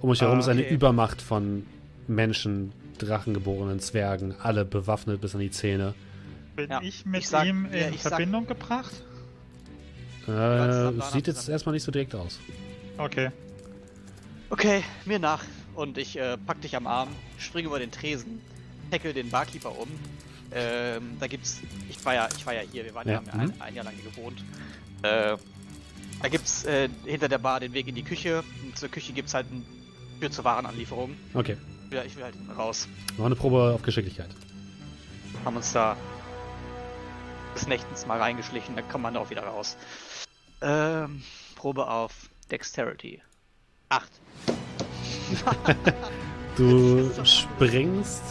Um 0.00 0.10
euch 0.10 0.20
herum 0.20 0.38
Ah, 0.38 0.40
ist 0.40 0.48
eine 0.48 0.62
okay. 0.62 0.74
Übermacht 0.74 1.22
von 1.22 1.64
Menschen, 2.08 2.72
drachengeborenen 2.98 3.78
Zwergen, 3.78 4.34
alle 4.42 4.64
bewaffnet 4.64 5.20
bis 5.20 5.36
an 5.36 5.42
die 5.42 5.52
Zähne. 5.52 5.94
Bin 6.56 6.68
Ja, 6.68 6.82
ich 6.82 7.06
mit 7.06 7.20
ich 7.20 7.28
sag- 7.28 7.46
ihm 7.46 7.68
ja, 7.72 7.86
in 7.86 7.92
sag- 7.96 8.08
Verbindung 8.14 8.48
gebracht? 8.48 8.94
Äh, 10.26 10.90
sieht 11.12 11.28
jetzt 11.28 11.48
erstmal 11.48 11.74
nicht 11.74 11.84
so 11.84 11.92
direkt 11.92 12.16
aus. 12.16 12.40
Okay. 12.98 13.30
Okay, 14.50 14.82
mir 15.04 15.20
nach. 15.20 15.44
Und 15.76 15.98
ich 15.98 16.18
äh, 16.18 16.36
pack 16.36 16.60
dich 16.62 16.74
am 16.74 16.88
Arm, 16.88 17.10
springe 17.38 17.68
über 17.68 17.78
den 17.78 17.92
Tresen, 17.92 18.40
tackle 18.90 19.14
den 19.14 19.30
Barkeeper 19.30 19.78
um. 19.78 19.86
Ähm, 20.54 21.16
da 21.18 21.26
gibt's. 21.26 21.60
Ich 21.90 22.04
war 22.04 22.14
ja, 22.14 22.28
ich 22.36 22.46
war 22.46 22.54
ja 22.54 22.60
hier, 22.60 22.84
wir 22.84 22.94
waren 22.94 23.08
Ja, 23.08 23.14
ja, 23.14 23.18
haben 23.18 23.26
ja 23.26 23.34
mhm. 23.34 23.52
ein, 23.52 23.60
ein 23.60 23.74
Jahr 23.74 23.84
lang 23.84 23.94
hier 23.94 24.10
gewohnt. 24.10 24.44
Äh, 25.02 25.36
da 26.22 26.28
gibt's 26.28 26.64
äh, 26.64 26.88
hinter 27.04 27.28
der 27.28 27.38
Bar 27.38 27.60
den 27.60 27.72
Weg 27.72 27.88
in 27.88 27.94
die 27.94 28.04
Küche. 28.04 28.44
Und 28.62 28.78
zur 28.78 28.88
Küche 28.88 29.12
gibt's 29.12 29.34
halt 29.34 29.46
eine 29.50 29.62
Tür 30.20 30.30
zur 30.30 30.44
Warenanlieferung. 30.44 31.16
Okay, 31.34 31.56
Ja, 31.90 32.04
ich 32.04 32.16
will 32.16 32.24
halt 32.24 32.36
raus. 32.56 32.88
noch 33.18 33.26
eine 33.26 33.34
Probe 33.36 33.74
auf 33.74 33.82
Geschicklichkeit. 33.82 34.30
Haben 35.44 35.56
uns 35.56 35.72
da 35.72 35.96
des 37.54 37.66
Nächtens 37.66 38.06
mal 38.06 38.18
reingeschlichen, 38.20 38.74
dann 38.76 38.88
kommt 38.88 39.02
man 39.02 39.16
auch 39.16 39.30
wieder 39.30 39.42
raus. 39.42 39.76
Ähm, 40.60 41.22
Probe 41.56 41.86
auf 41.88 42.12
Dexterity. 42.50 43.20
Acht. 43.88 44.10
Du 46.56 47.10
springst, 47.24 48.22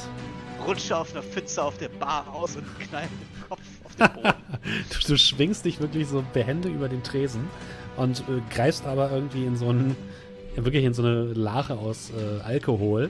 Rutsche 0.66 0.98
auf 0.98 1.12
einer 1.12 1.24
Pfütze 1.24 1.64
auf 1.64 1.78
der 1.78 1.90
Bar 1.90 2.26
aus 2.34 2.56
und 2.56 2.66
knall 2.80 3.04
dem 3.04 3.50
Kopf 3.50 3.60
auf 3.84 3.96
den 3.96 4.14
Boden. 4.14 4.34
du, 4.90 5.00
du 5.08 5.18
schwingst 5.18 5.66
dich 5.66 5.80
wirklich 5.80 6.08
so 6.08 6.24
behende 6.34 6.70
über 6.70 6.90
den 6.90 7.04
Tresen 7.04 7.48
und 7.98 8.20
äh, 8.22 8.42
greifst 8.54 8.86
aber 8.86 9.12
irgendwie 9.12 9.46
in 9.46 9.56
so 9.56 9.70
einen, 9.70 9.96
wirklich 10.56 10.84
in 10.84 10.94
so 10.94 11.04
eine 11.04 11.34
Lache 11.34 11.76
aus 11.78 12.12
äh, 12.12 12.42
Alkohol 12.42 13.10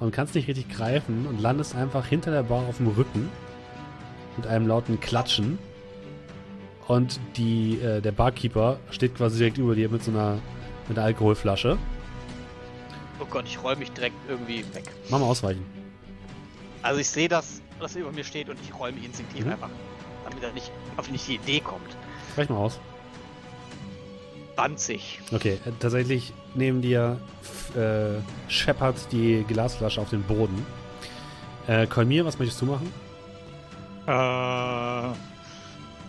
und 0.00 0.12
kannst 0.12 0.34
nicht 0.34 0.48
richtig 0.48 0.68
greifen 0.68 1.26
und 1.26 1.40
landest 1.40 1.74
einfach 1.74 2.06
hinter 2.06 2.30
der 2.30 2.42
Bar 2.42 2.66
auf 2.68 2.78
dem 2.78 2.88
Rücken 2.88 3.28
mit 4.36 4.46
einem 4.46 4.66
lauten 4.66 5.00
Klatschen. 5.00 5.58
Und 6.88 7.20
die, 7.36 7.78
äh, 7.80 8.00
der 8.00 8.12
Barkeeper 8.12 8.78
steht 8.90 9.14
quasi 9.16 9.38
direkt 9.38 9.58
über 9.58 9.74
dir 9.74 9.88
mit 9.88 10.02
so 10.02 10.10
einer, 10.10 10.38
mit 10.88 10.98
einer 10.98 11.06
Alkoholflasche. 11.06 11.78
oh 13.20 13.26
Gott, 13.30 13.44
ich 13.46 13.62
roll 13.62 13.76
mich 13.76 13.92
direkt 13.92 14.16
irgendwie 14.28 14.64
weg. 14.74 14.84
Mach 15.08 15.20
mal 15.20 15.26
ausweichen. 15.26 15.81
Also 16.82 17.00
ich 17.00 17.08
sehe 17.08 17.28
das, 17.28 17.60
er 17.94 18.02
über 18.02 18.12
mir 18.12 18.24
steht 18.24 18.48
und 18.48 18.58
ich 18.62 18.72
mich 18.92 19.04
instinktiv 19.04 19.44
Mhm. 19.44 19.52
einfach, 19.52 19.70
damit 20.24 20.42
er 20.42 20.52
nicht 20.52 20.70
auf 20.96 21.10
nicht 21.10 21.26
die 21.28 21.36
Idee 21.36 21.60
kommt. 21.60 21.96
Reich 22.36 22.48
mal 22.48 22.56
aus. 22.56 22.80
20. 24.56 25.20
Okay, 25.32 25.58
äh, 25.64 25.70
tatsächlich 25.80 26.32
neben 26.54 26.82
dir 26.82 27.18
f- 27.42 27.74
äh, 27.76 28.20
scheppert 28.48 28.96
die 29.10 29.44
Glasflasche 29.48 30.00
auf 30.00 30.10
den 30.10 30.22
Boden. 30.22 30.64
Äh, 31.66 31.86
Kolmir, 31.86 32.24
was 32.26 32.38
möchtest 32.38 32.60
du 32.60 32.66
machen? 32.66 32.92
Äh, 34.06 35.14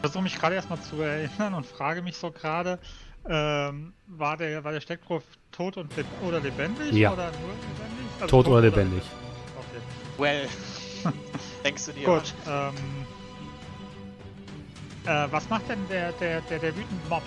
versuche 0.01 0.23
mich 0.23 0.35
gerade 0.35 0.55
erstmal 0.55 0.81
zu 0.81 1.01
erinnern 1.01 1.53
und 1.53 1.65
frage 1.65 2.01
mich 2.01 2.17
so 2.17 2.31
gerade, 2.31 2.79
ähm, 3.29 3.93
war 4.07 4.35
der, 4.35 4.63
war 4.63 4.73
der 4.73 4.81
Steckprof 4.81 5.23
tot 5.51 5.77
und 5.77 5.95
leb 5.95 6.05
oder 6.27 6.39
lebendig? 6.41 6.91
Ja. 6.91 7.13
Oder 7.13 7.25
nur 7.27 7.51
lebendig? 7.51 8.05
Also 8.19 8.27
Tot 8.27 8.47
oder 8.47 8.61
lebendig? 8.61 9.01
Okay. 9.03 9.32
Well, 10.17 10.47
denkst 11.63 11.85
du 11.87 11.91
dir? 11.93 12.05
Gut. 12.05 12.33
Ähm, 12.47 12.73
äh, 15.05 15.27
was 15.31 15.49
macht 15.49 15.67
denn 15.69 15.79
der, 15.89 16.11
der, 16.13 16.41
der, 16.41 16.59
der 16.59 16.75
wütende 16.75 17.01
Mob? 17.09 17.23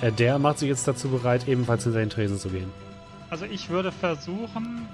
Äh, 0.00 0.12
der 0.12 0.38
macht 0.38 0.58
sich 0.58 0.68
jetzt 0.68 0.86
dazu 0.88 1.08
bereit, 1.08 1.46
ebenfalls 1.48 1.84
hinter 1.84 1.98
den 1.98 2.10
Tresen 2.10 2.38
zu 2.38 2.48
gehen. 2.48 2.70
Also 3.30 3.44
ich 3.46 3.68
würde 3.68 3.90
versuchen, 3.92 4.88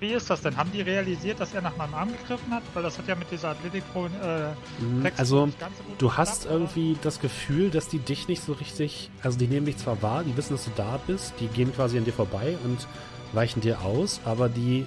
wie 0.00 0.12
ist 0.12 0.30
das 0.30 0.40
denn? 0.42 0.56
Haben 0.56 0.70
die 0.72 0.80
realisiert, 0.82 1.40
dass 1.40 1.52
er 1.54 1.62
nach 1.62 1.76
meinem 1.76 1.94
Arm 1.94 2.08
gegriffen 2.10 2.52
hat? 2.52 2.62
Weil 2.74 2.82
das 2.82 2.96
hat 2.98 3.06
ja 3.08 3.14
mit 3.14 3.30
dieser 3.30 3.50
Athletik 3.50 3.82
äh, 3.94 4.48
Mhm, 4.82 5.06
Also, 5.16 5.46
nicht 5.46 5.58
ganz 5.60 5.76
so 5.76 5.82
gut 5.84 6.00
du 6.00 6.12
hast 6.16 6.46
aber- 6.46 6.54
irgendwie 6.54 6.96
das 7.02 7.20
Gefühl, 7.20 7.70
dass 7.70 7.88
die 7.88 7.98
dich 7.98 8.28
nicht 8.28 8.42
so 8.42 8.52
richtig. 8.54 9.10
Also, 9.22 9.38
die 9.38 9.46
nehmen 9.46 9.66
dich 9.66 9.76
zwar 9.78 10.00
wahr, 10.02 10.24
die 10.24 10.36
wissen, 10.36 10.54
dass 10.54 10.64
du 10.64 10.70
da 10.76 10.98
bist, 11.06 11.34
die 11.40 11.48
gehen 11.48 11.74
quasi 11.74 11.98
an 11.98 12.04
dir 12.04 12.12
vorbei 12.12 12.56
und 12.64 12.86
weichen 13.32 13.60
dir 13.60 13.82
aus, 13.82 14.20
aber 14.24 14.48
die 14.48 14.86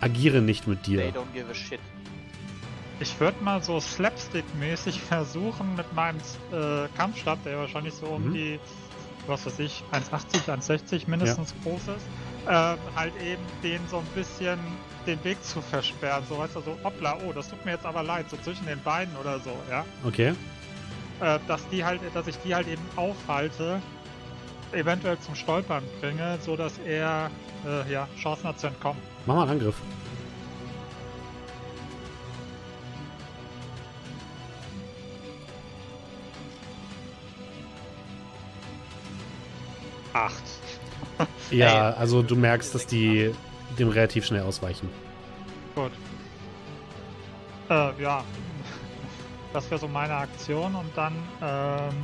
agieren 0.00 0.44
nicht 0.44 0.66
mit 0.66 0.82
They 0.84 0.96
dir. 0.96 1.12
don't 1.12 1.32
give 1.34 1.50
a 1.50 1.54
shit. 1.54 1.80
Ich 3.00 3.18
würde 3.20 3.42
mal 3.44 3.62
so 3.62 3.78
Slapstick-mäßig 3.80 5.00
versuchen 5.08 5.74
mit 5.76 5.92
meinem 5.94 6.18
äh, 6.52 6.88
Kampfstab, 6.96 7.42
der 7.44 7.52
ja 7.52 7.58
wahrscheinlich 7.58 7.94
so 7.94 8.06
um 8.06 8.28
Mhm. 8.28 8.34
die, 8.34 8.60
was 9.26 9.46
weiß 9.46 9.58
ich, 9.60 9.82
1,80, 9.92 10.48
1,60 10.48 11.08
mindestens 11.08 11.54
groß 11.62 11.82
ist, 11.82 12.06
ähm, 12.48 12.76
halt 12.96 13.12
eben 13.22 13.42
den 13.62 13.80
so 13.88 13.98
ein 13.98 14.06
bisschen 14.14 14.58
den 15.06 15.22
Weg 15.24 15.42
zu 15.44 15.60
versperren. 15.62 16.24
So 16.28 16.38
weißt 16.38 16.56
du, 16.56 16.60
so, 16.60 16.76
hoppla, 16.82 17.18
oh, 17.26 17.32
das 17.32 17.48
tut 17.48 17.64
mir 17.64 17.72
jetzt 17.72 17.86
aber 17.86 18.02
leid, 18.02 18.28
so 18.30 18.36
zwischen 18.38 18.66
den 18.66 18.82
Beinen 18.82 19.14
oder 19.16 19.38
so, 19.38 19.50
ja. 19.70 19.84
Okay. 20.04 20.34
Äh, 21.20 21.38
dass 21.46 21.66
die 21.68 21.84
halt, 21.84 22.00
dass 22.14 22.26
ich 22.26 22.36
die 22.38 22.54
halt 22.54 22.66
eben 22.68 22.82
aufhalte, 22.96 23.80
eventuell 24.72 25.18
zum 25.20 25.34
Stolpern 25.34 25.82
bringe, 26.00 26.38
so 26.44 26.56
dass 26.56 26.78
er 26.78 27.30
äh, 27.66 27.90
ja 27.92 28.06
Chancen 28.20 28.44
hat 28.48 28.58
zu 28.60 28.66
entkommen. 28.66 29.00
Mach 29.28 29.34
mal 29.34 29.42
einen 29.42 29.50
Angriff. 29.50 29.76
Acht. 40.14 40.42
Ja, 41.50 41.90
also 41.90 42.22
du 42.22 42.36
merkst, 42.36 42.74
dass 42.74 42.86
die 42.86 43.34
dem 43.78 43.90
relativ 43.90 44.24
schnell 44.24 44.44
ausweichen. 44.44 44.88
Gut. 45.74 45.92
Äh, 47.68 48.02
ja. 48.02 48.24
Das 49.52 49.70
wäre 49.70 49.78
so 49.78 49.88
meine 49.88 50.14
Aktion 50.14 50.74
und 50.74 50.90
dann, 50.96 51.12
ähm. 51.42 51.94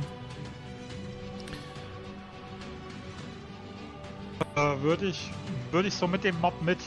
Äh, 4.55 4.81
würde 4.83 5.07
ich, 5.07 5.31
würde 5.71 5.87
ich 5.87 5.95
so 5.95 6.05
mit 6.05 6.23
dem 6.23 6.39
Mob 6.39 6.61
mit. 6.61 6.77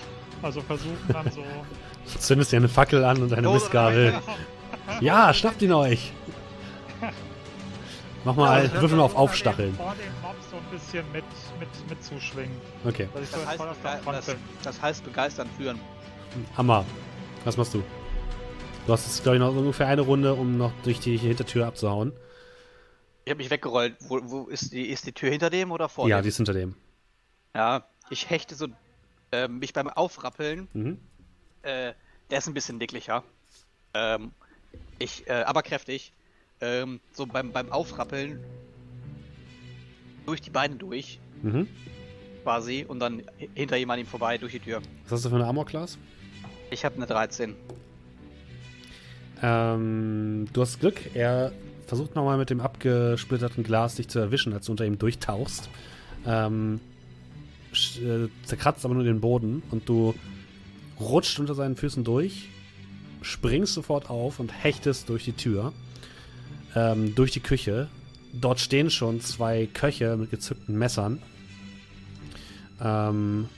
Also 0.42 0.60
versuchen 0.60 0.98
dann 1.12 1.30
so. 1.30 1.42
Du 1.42 2.18
zündest 2.18 2.52
dir 2.52 2.56
eine 2.58 2.68
Fackel 2.68 3.04
an 3.04 3.22
und 3.22 3.32
eine 3.32 3.42
Dose 3.42 3.64
Mistgabel. 3.64 4.14
Ja, 5.00 5.32
schnappt 5.34 5.62
ihn 5.62 5.72
euch! 5.72 6.12
Mach 8.24 8.34
mal, 8.34 8.62
würd 8.72 8.82
würfel 8.82 8.98
mal 8.98 9.04
auf 9.04 9.14
Aufstacheln. 9.14 9.74
Vor 9.74 9.94
dem 9.94 10.12
Mob 10.22 10.36
so 10.50 10.56
ein 10.56 10.64
bisschen 10.70 11.04
mit, 11.12 11.24
mit, 11.58 11.68
mitzuschwingen. 11.88 12.56
Okay. 12.84 13.08
Dass 13.14 13.22
ich 13.22 13.28
so 13.30 13.36
Das 13.36 13.54
in 13.54 14.04
heißt, 14.04 14.28
das, 14.28 14.36
das 14.62 14.82
heißt 14.82 15.04
begeistern 15.04 15.48
führen. 15.56 15.80
Hammer. 16.56 16.84
Was 17.44 17.56
machst 17.56 17.74
du? 17.74 17.82
Du 18.86 18.92
hast 18.92 19.06
jetzt, 19.06 19.22
glaube 19.22 19.36
ich, 19.36 19.40
noch 19.40 19.54
ungefähr 19.54 19.86
eine 19.86 20.02
Runde, 20.02 20.34
um 20.34 20.56
noch 20.56 20.72
durch 20.82 20.98
die 20.98 21.16
Hintertür 21.16 21.66
abzuhauen. 21.66 22.12
Ich 23.24 23.30
habe 23.30 23.38
mich 23.38 23.50
weggerollt. 23.50 23.96
Wo, 24.00 24.20
wo 24.22 24.44
ist 24.46 24.72
die 24.72 24.86
ist 24.86 25.06
die 25.06 25.12
Tür 25.12 25.30
hinter 25.30 25.50
dem 25.50 25.70
oder 25.70 25.88
vor 25.88 26.08
ja, 26.08 26.18
dem? 26.18 26.22
die 26.22 26.28
ist 26.30 26.36
hinter 26.36 26.54
dem. 26.54 26.74
Ja, 27.54 27.84
ich 28.10 28.30
hechte 28.30 28.54
so 28.54 28.68
äh, 29.32 29.48
mich 29.48 29.72
beim 29.72 29.88
Aufrappeln. 29.88 30.68
Mhm. 30.72 30.98
Äh, 31.62 31.92
der 32.30 32.38
ist 32.38 32.46
ein 32.46 32.54
bisschen 32.54 32.78
dicklicher. 32.78 33.24
Ähm, 33.94 34.32
ich, 34.98 35.26
äh, 35.28 35.42
aber 35.46 35.62
kräftig. 35.62 36.12
Ähm, 36.60 37.00
so 37.12 37.26
beim, 37.26 37.52
beim 37.52 37.70
Aufrappeln 37.70 38.40
durch 40.26 40.40
die 40.42 40.50
Beine 40.50 40.74
durch, 40.76 41.20
Mhm. 41.42 41.68
quasi, 42.42 42.84
und 42.86 43.00
dann 43.00 43.22
hi- 43.38 43.48
hinter 43.54 43.76
jemandem 43.76 44.06
vorbei 44.06 44.36
durch 44.38 44.52
die 44.52 44.60
Tür. 44.60 44.82
Was 45.04 45.12
hast 45.12 45.24
du 45.24 45.28
für 45.30 45.36
eine 45.36 45.46
Armor-Class? 45.46 45.96
Ich 46.70 46.84
habe 46.84 46.96
eine 46.96 47.06
13. 47.06 47.54
Ähm, 49.42 50.48
du 50.52 50.60
hast 50.60 50.80
Glück, 50.80 51.14
er 51.14 51.52
versucht 51.86 52.14
nochmal 52.14 52.36
mit 52.38 52.50
dem 52.50 52.60
abgesplitterten 52.60 53.62
Glas 53.64 53.94
dich 53.94 54.08
zu 54.08 54.18
erwischen, 54.18 54.52
als 54.52 54.66
du 54.66 54.72
unter 54.72 54.84
ihm 54.84 54.98
durchtauchst. 54.98 55.70
Ähm, 56.26 56.80
äh, 57.72 58.28
zerkratzt 58.44 58.84
aber 58.84 58.94
nur 58.94 59.04
den 59.04 59.20
Boden 59.20 59.62
und 59.70 59.88
du 59.88 60.14
rutscht 61.00 61.38
unter 61.38 61.54
seinen 61.54 61.76
Füßen 61.76 62.04
durch, 62.04 62.48
springst 63.22 63.74
sofort 63.74 64.10
auf 64.10 64.40
und 64.40 64.50
hechtest 64.50 65.08
durch 65.08 65.24
die 65.24 65.32
Tür, 65.32 65.72
ähm, 66.74 67.14
durch 67.14 67.32
die 67.32 67.40
Küche. 67.40 67.88
Dort 68.32 68.60
stehen 68.60 68.90
schon 68.90 69.20
zwei 69.20 69.66
Köche 69.72 70.16
mit 70.16 70.30
gezückten 70.30 70.76
Messern. 70.76 71.22
Ähm, 72.80 73.48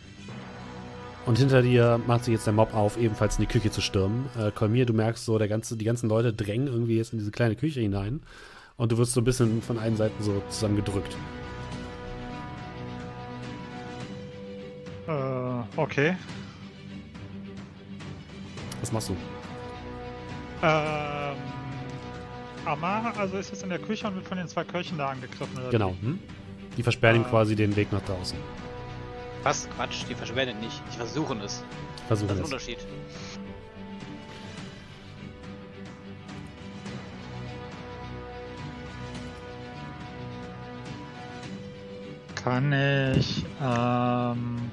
und 1.26 1.38
hinter 1.38 1.62
dir 1.62 2.00
macht 2.06 2.24
sich 2.24 2.32
jetzt 2.32 2.46
der 2.46 2.52
Mob 2.52 2.74
auf, 2.74 2.96
ebenfalls 2.96 3.36
in 3.36 3.42
die 3.42 3.52
Küche 3.52 3.70
zu 3.70 3.80
stürmen. 3.80 4.26
Äh, 4.38 4.50
Kolmir, 4.52 4.86
du 4.86 4.92
merkst 4.92 5.24
so, 5.24 5.38
der 5.38 5.48
ganze, 5.48 5.76
die 5.76 5.84
ganzen 5.84 6.08
Leute 6.08 6.32
drängen 6.32 6.66
irgendwie 6.66 6.96
jetzt 6.96 7.12
in 7.12 7.18
diese 7.18 7.30
kleine 7.30 7.56
Küche 7.56 7.80
hinein. 7.80 8.20
Und 8.76 8.92
du 8.92 8.98
wirst 8.98 9.12
so 9.12 9.20
ein 9.20 9.24
bisschen 9.24 9.60
von 9.60 9.78
allen 9.78 9.96
Seiten 9.96 10.22
so 10.22 10.42
zusammengedrückt. 10.48 11.16
Äh, 15.10 15.62
okay. 15.76 16.16
Was 18.80 18.92
machst 18.92 19.08
du? 19.08 19.16
Ähm. 20.62 21.36
Amara, 22.64 23.10
also 23.18 23.38
ist 23.38 23.52
es 23.52 23.62
in 23.62 23.70
der 23.70 23.78
Küche 23.78 24.06
und 24.06 24.14
wird 24.14 24.26
von 24.28 24.36
den 24.38 24.46
zwei 24.46 24.62
Köchen 24.64 24.98
da 24.98 25.08
angegriffen, 25.08 25.58
oder? 25.58 25.70
Genau. 25.70 25.94
Hm? 26.00 26.18
Die 26.76 26.82
versperren 26.82 27.16
ihm 27.16 27.24
Ah. 27.24 27.28
quasi 27.30 27.56
den 27.56 27.74
Weg 27.74 27.90
nach 27.92 28.02
draußen. 28.02 28.38
Was? 29.42 29.68
Quatsch, 29.70 30.04
die 30.08 30.14
verschwenden 30.14 30.60
nicht. 30.60 30.80
Die 30.92 30.98
versuchen 30.98 31.40
es. 31.40 31.64
Versuchen 32.06 32.28
Das 32.28 32.36
ist 32.36 32.42
ein 32.42 32.44
es. 32.44 32.52
Unterschied. 32.52 32.78
Kann 42.34 42.72
ich, 42.72 43.44
ähm. 43.62 44.70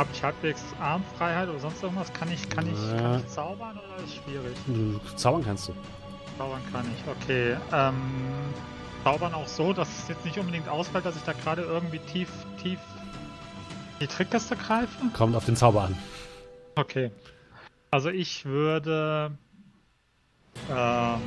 Hab 0.00 0.08
ich 0.14 0.22
halbwegs 0.22 0.64
Armfreiheit 0.80 1.46
oder 1.50 1.58
sonst 1.58 1.82
irgendwas? 1.82 2.10
Kann 2.14 2.32
ich, 2.32 2.48
kann 2.48 2.66
ich, 2.66 2.96
kann 2.98 3.18
ich 3.18 3.26
zaubern 3.26 3.78
oder 3.78 4.02
ist 4.02 4.14
schwierig? 4.14 4.56
Du, 4.66 4.98
zaubern 5.14 5.44
kannst 5.44 5.68
du. 5.68 5.74
Zaubern 6.38 6.62
kann 6.72 6.86
ich, 6.96 7.06
okay. 7.06 7.58
Ähm, 7.70 8.00
zaubern 9.04 9.34
auch 9.34 9.46
so, 9.46 9.74
dass 9.74 9.90
es 9.98 10.08
jetzt 10.08 10.24
nicht 10.24 10.38
unbedingt 10.38 10.70
ausfällt, 10.70 11.04
dass 11.04 11.16
ich 11.16 11.22
da 11.24 11.34
gerade 11.34 11.60
irgendwie 11.60 11.98
tief, 11.98 12.30
tief 12.62 12.78
die 14.00 14.06
Trickkiste 14.06 14.56
greife? 14.56 15.04
Kommt 15.12 15.36
auf 15.36 15.44
den 15.44 15.54
Zauber 15.54 15.82
an. 15.82 15.98
Okay. 16.76 17.10
Also 17.90 18.08
ich 18.08 18.46
würde 18.46 19.32
ähm, 20.70 21.20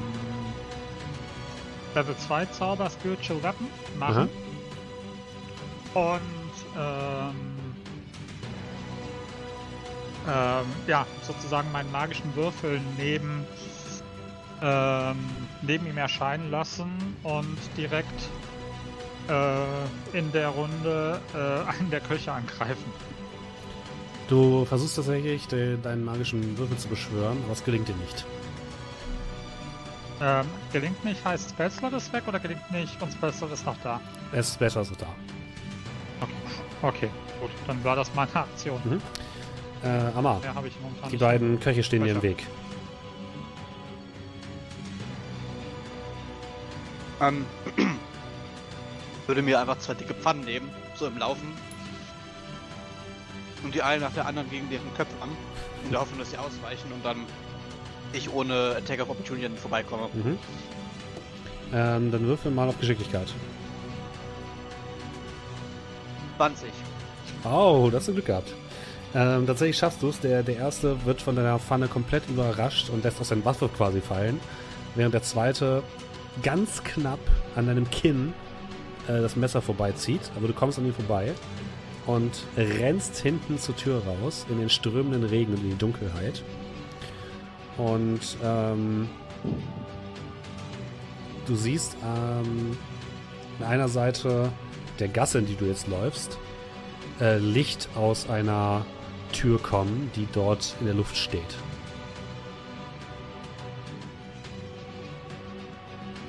Level 1.93 2.17
2 2.17 2.45
Zauber 2.47 2.89
Spiritual 2.89 3.43
Weapon 3.43 3.67
machen. 3.99 4.29
Und 5.93 6.21
ähm, 6.75 7.52
ähm, 10.27 10.65
ja, 10.87 11.05
sozusagen 11.21 11.71
meinen 11.71 11.91
magischen 11.91 12.35
Würfel 12.35 12.79
neben, 12.97 13.45
ähm, 14.61 15.17
neben 15.61 15.87
ihm 15.87 15.97
erscheinen 15.97 16.49
lassen 16.51 16.91
und 17.23 17.57
direkt 17.77 18.29
äh, 19.29 20.17
in 20.17 20.31
der 20.31 20.49
Runde 20.49 21.19
äh, 21.33 21.37
einen 21.79 21.89
der 21.89 22.01
Köche 22.01 22.31
angreifen. 22.31 22.91
Du 24.29 24.65
versuchst 24.65 24.95
tatsächlich, 24.95 25.47
de, 25.47 25.77
deinen 25.81 26.05
magischen 26.05 26.57
Würfel 26.57 26.77
zu 26.77 26.87
beschwören, 26.87 27.37
aber 27.43 27.53
es 27.53 27.63
gelingt 27.63 27.87
dir 27.87 27.95
nicht. 27.95 28.25
Ähm, 30.21 30.45
gelingt 30.71 31.03
nicht, 31.03 31.23
heißt 31.25 31.49
Spellslot 31.49 31.91
ist 31.93 32.13
weg 32.13 32.23
oder 32.27 32.39
gelingt 32.39 32.71
nicht 32.71 33.01
und 33.01 33.11
Spellslot 33.11 33.51
ist 33.51 33.65
noch 33.65 33.75
da? 33.83 33.99
Es 34.31 34.49
ist 34.49 34.59
besser 34.59 34.85
so 34.85 34.95
da. 34.95 35.07
Okay, 36.21 36.31
okay 36.81 37.09
gut, 37.43 37.51
dann 37.67 37.83
war 37.83 37.95
das 37.95 38.13
meine 38.15 38.33
Aktion. 38.35 38.79
Mhm. 38.85 39.01
Äh, 39.83 39.87
Amar, 40.15 40.39
Mehr 40.39 40.55
habe 40.55 40.67
ich 40.67 40.79
momentan 40.79 41.09
die 41.09 41.17
beiden 41.17 41.59
Köche 41.59 41.83
stehen 41.83 42.03
dir 42.03 42.13
im. 42.13 42.21
Weg. 42.21 42.45
Ähm, 47.21 47.45
würde 49.27 49.41
mir 49.41 49.59
einfach 49.59 49.77
zwei 49.79 49.93
dicke 49.93 50.13
Pfannen 50.13 50.45
nehmen, 50.45 50.69
so 50.95 51.07
im 51.07 51.17
Laufen. 51.17 51.47
Und 53.63 53.75
die 53.75 53.81
eine 53.81 54.01
nach 54.01 54.13
der 54.13 54.25
anderen 54.25 54.49
gegen 54.49 54.69
deren 54.69 54.93
Köpfe 54.95 55.15
an. 55.21 55.29
Und 55.83 55.91
wir 55.91 55.99
hoffen, 55.99 56.17
dass 56.17 56.31
sie 56.31 56.37
ausweichen 56.37 56.91
und 56.93 57.03
dann 57.03 57.17
ich 58.13 58.31
ohne 58.31 58.75
Attack 58.77 59.01
of 59.01 59.09
Opportunity 59.09 59.55
vorbeikomme. 59.57 60.09
Mhm. 60.13 60.37
Ähm, 61.73 62.11
dann 62.11 62.25
würfel 62.25 62.51
mal 62.51 62.69
auf 62.69 62.79
Geschicklichkeit. 62.79 63.27
20. 66.37 66.69
Oh, 67.43 67.89
das 67.91 68.01
hast 68.01 68.07
du 68.09 68.13
Glück 68.13 68.25
gehabt. 68.27 68.53
Ähm, 69.15 69.45
tatsächlich 69.45 69.77
schaffst 69.77 70.01
du 70.01 70.09
es. 70.09 70.19
Der, 70.19 70.43
der 70.43 70.57
erste 70.57 71.05
wird 71.05 71.21
von 71.21 71.35
deiner 71.35 71.59
Pfanne 71.59 71.87
komplett 71.87 72.27
überrascht 72.29 72.89
und 72.89 73.03
lässt 73.03 73.21
aus 73.21 73.29
seinem 73.29 73.45
Waffe 73.45 73.69
quasi 73.69 74.01
fallen. 74.01 74.39
Während 74.95 75.13
der 75.13 75.23
zweite 75.23 75.83
ganz 76.41 76.83
knapp 76.83 77.19
an 77.55 77.67
deinem 77.67 77.89
Kinn 77.89 78.33
äh, 79.07 79.21
das 79.21 79.35
Messer 79.35 79.61
vorbeizieht. 79.61 80.31
Aber 80.35 80.47
du 80.47 80.53
kommst 80.53 80.79
an 80.79 80.85
ihm 80.85 80.93
vorbei 80.93 81.33
und 82.05 82.45
rennst 82.57 83.17
hinten 83.17 83.57
zur 83.59 83.75
Tür 83.75 84.01
raus 84.03 84.45
in 84.49 84.59
den 84.59 84.69
strömenden 84.69 85.23
Regen 85.23 85.53
und 85.53 85.63
in 85.63 85.69
die 85.71 85.77
Dunkelheit. 85.77 86.43
Und 87.77 88.37
ähm, 88.43 89.09
du 91.45 91.55
siehst 91.55 91.95
ähm, 92.03 92.77
an 93.59 93.65
einer 93.65 93.87
Seite 93.87 94.51
der 94.99 95.07
Gasse, 95.07 95.39
in 95.39 95.45
die 95.45 95.55
du 95.55 95.65
jetzt 95.65 95.87
läufst, 95.87 96.37
äh, 97.19 97.37
Licht 97.37 97.89
aus 97.95 98.29
einer 98.29 98.85
Tür 99.33 99.61
kommen, 99.61 100.09
die 100.15 100.27
dort 100.31 100.75
in 100.79 100.85
der 100.85 100.95
Luft 100.95 101.17
steht. 101.17 101.41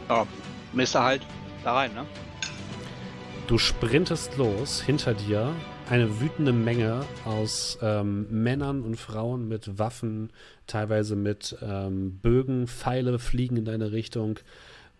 Ja, 0.08 0.26
Mister 0.72 1.02
halt 1.02 1.22
da 1.62 1.74
rein, 1.74 1.94
ne? 1.94 2.04
Du 3.46 3.58
sprintest 3.58 4.36
los, 4.36 4.80
hinter 4.82 5.14
dir 5.14 5.54
eine 5.88 6.20
wütende 6.20 6.52
Menge 6.52 7.04
aus 7.24 7.78
ähm, 7.82 8.26
Männern 8.30 8.82
und 8.82 8.96
Frauen 8.96 9.48
mit 9.48 9.78
Waffen, 9.78 10.30
teilweise 10.66 11.14
mit 11.14 11.56
ähm, 11.62 12.18
Bögen, 12.22 12.66
Pfeile 12.66 13.18
fliegen 13.18 13.56
in 13.58 13.64
deine 13.66 13.92
Richtung. 13.92 14.38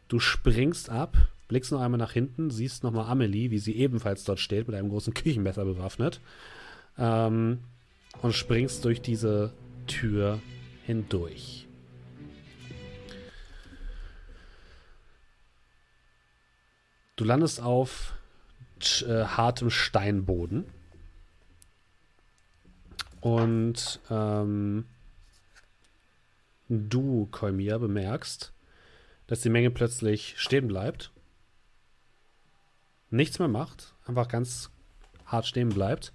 Du 0.09 0.21
springst 0.21 0.91
ab, 0.91 1.17
blickst 1.49 1.73
noch 1.73 1.81
einmal 1.81 1.99
nach 1.99 2.13
hinten, 2.13 2.51
siehst 2.51 2.85
nochmal 2.85 3.07
Amelie, 3.07 3.51
wie 3.51 3.59
sie 3.59 3.77
ebenfalls 3.77 4.25
dort 4.25 4.41
steht, 4.41 4.69
mit 4.69 4.77
einem 4.77 4.91
großen 4.91 5.15
Küchenmesser 5.15 5.65
bewaffnet. 5.65 6.21
Ähm, 6.99 7.61
und 8.25 8.33
springst 8.33 8.83
durch 8.87 9.03
diese 9.03 9.53
Tür 9.87 10.41
hindurch. 10.87 11.69
Du 17.17 17.25
landest 17.25 17.61
auf 17.61 18.15
äh, 19.03 19.25
hartem 19.25 19.69
Steinboden. 19.69 20.65
Und 23.21 24.01
ähm, 24.09 24.87
du, 26.71 27.27
Kolmir, 27.31 27.79
bemerkst, 27.79 28.55
dass 29.27 29.43
die 29.43 29.51
Menge 29.51 29.71
plötzlich 29.71 30.33
stehen 30.39 30.67
bleibt. 30.67 31.13
Nichts 33.11 33.39
mehr 33.39 33.49
macht, 33.49 33.95
einfach 34.07 34.29
ganz 34.29 34.71
hart 35.27 35.47
stehen 35.47 35.69
bleibt. 35.69 36.15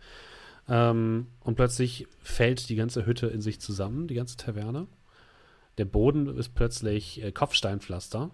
Ähm, 0.70 1.28
und 1.40 1.56
plötzlich 1.56 2.08
fällt 2.22 2.70
die 2.70 2.76
ganze 2.76 3.06
Hütte 3.06 3.28
in 3.28 3.42
sich 3.42 3.60
zusammen, 3.60 4.08
die 4.08 4.14
ganze 4.14 4.38
Taverne. 4.38 4.88
Der 5.78 5.86
Boden 5.86 6.38
ist 6.38 6.54
plötzlich 6.54 7.24
äh, 7.24 7.32
Kopfsteinpflaster. 7.32 8.32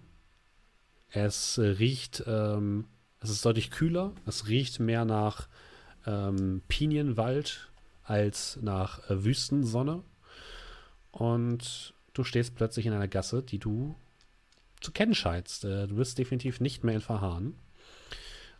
Es 1.10 1.58
äh, 1.58 1.66
riecht, 1.66 2.24
ähm, 2.26 2.84
es 3.20 3.30
ist 3.30 3.44
deutlich 3.44 3.70
kühler. 3.70 4.12
Es 4.26 4.48
riecht 4.48 4.80
mehr 4.80 5.04
nach 5.04 5.48
ähm, 6.06 6.62
Pinienwald 6.68 7.70
als 8.02 8.58
nach 8.60 9.08
äh, 9.08 9.24
Wüstensonne. 9.24 10.02
Und 11.10 11.94
du 12.12 12.24
stehst 12.24 12.54
plötzlich 12.54 12.84
in 12.84 12.92
einer 12.92 13.08
Gasse, 13.08 13.42
die 13.42 13.58
du 13.58 13.94
zu 14.80 14.92
kennen 14.92 15.14
scheinst. 15.14 15.64
Äh, 15.64 15.86
du 15.86 15.96
bist 15.96 16.18
definitiv 16.18 16.60
nicht 16.60 16.84
mehr 16.84 16.96
in 16.96 17.00
Verhahn, 17.00 17.54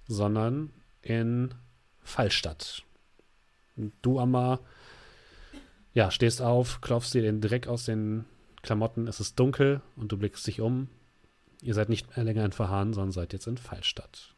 sondern 0.06 0.72
in 1.02 1.54
Fallstadt. 2.02 2.82
Du, 3.76 4.18
Amma, 4.18 4.60
ja, 5.92 6.10
stehst 6.10 6.42
auf, 6.42 6.80
klopfst 6.80 7.12
dir 7.12 7.22
den 7.22 7.40
Dreck 7.40 7.66
aus 7.68 7.84
den 7.84 8.24
Klamotten. 8.62 9.06
Es 9.06 9.20
ist 9.20 9.38
dunkel 9.38 9.80
und 9.96 10.12
du 10.12 10.16
blickst 10.16 10.46
dich 10.46 10.60
um. 10.60 10.88
Ihr 11.62 11.74
seid 11.74 11.88
nicht 11.88 12.16
mehr 12.16 12.24
länger 12.24 12.44
in 12.44 12.52
Verhahn, 12.52 12.92
sondern 12.92 13.12
seid 13.12 13.32
jetzt 13.32 13.46
in 13.46 13.56
Fallstadt. 13.56 14.34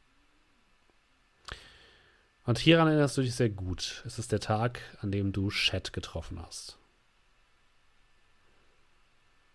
Und 2.44 2.58
hieran 2.58 2.88
erinnerst 2.88 3.16
du 3.16 3.22
dich 3.22 3.34
sehr 3.34 3.50
gut. 3.50 4.02
Es 4.06 4.18
ist 4.18 4.32
der 4.32 4.40
Tag, 4.40 4.80
an 5.00 5.12
dem 5.12 5.32
du 5.32 5.50
Shed 5.50 5.92
getroffen 5.92 6.40
hast. 6.40 6.78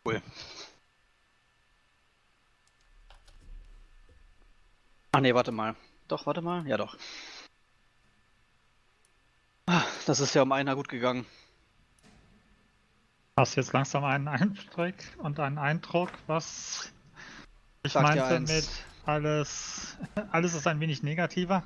Cool. 0.06 0.22
Ach 5.12 5.22
nee, 5.22 5.34
warte 5.34 5.52
mal. 5.52 5.76
Doch, 6.08 6.26
warte 6.26 6.42
mal. 6.42 6.68
Ja, 6.68 6.78
doch. 6.78 6.98
Ah, 9.66 9.84
Das 10.06 10.20
ist 10.20 10.34
ja 10.34 10.42
um 10.42 10.52
einer 10.52 10.76
gut 10.76 10.90
gegangen. 10.90 11.26
Hast 13.38 13.56
jetzt 13.56 13.74
langsam 13.74 14.04
einen 14.04 14.28
Einblick 14.28 14.96
und 15.18 15.40
einen 15.40 15.58
Eindruck, 15.58 16.12
was 16.28 16.92
ich 17.84 17.94
Sag 17.94 18.04
meinte 18.04 18.40
mit 18.42 18.70
alles, 19.06 19.98
alles 20.32 20.54
ist 20.54 20.68
ein 20.68 20.80
wenig 20.80 21.02
negativer. 21.04 21.64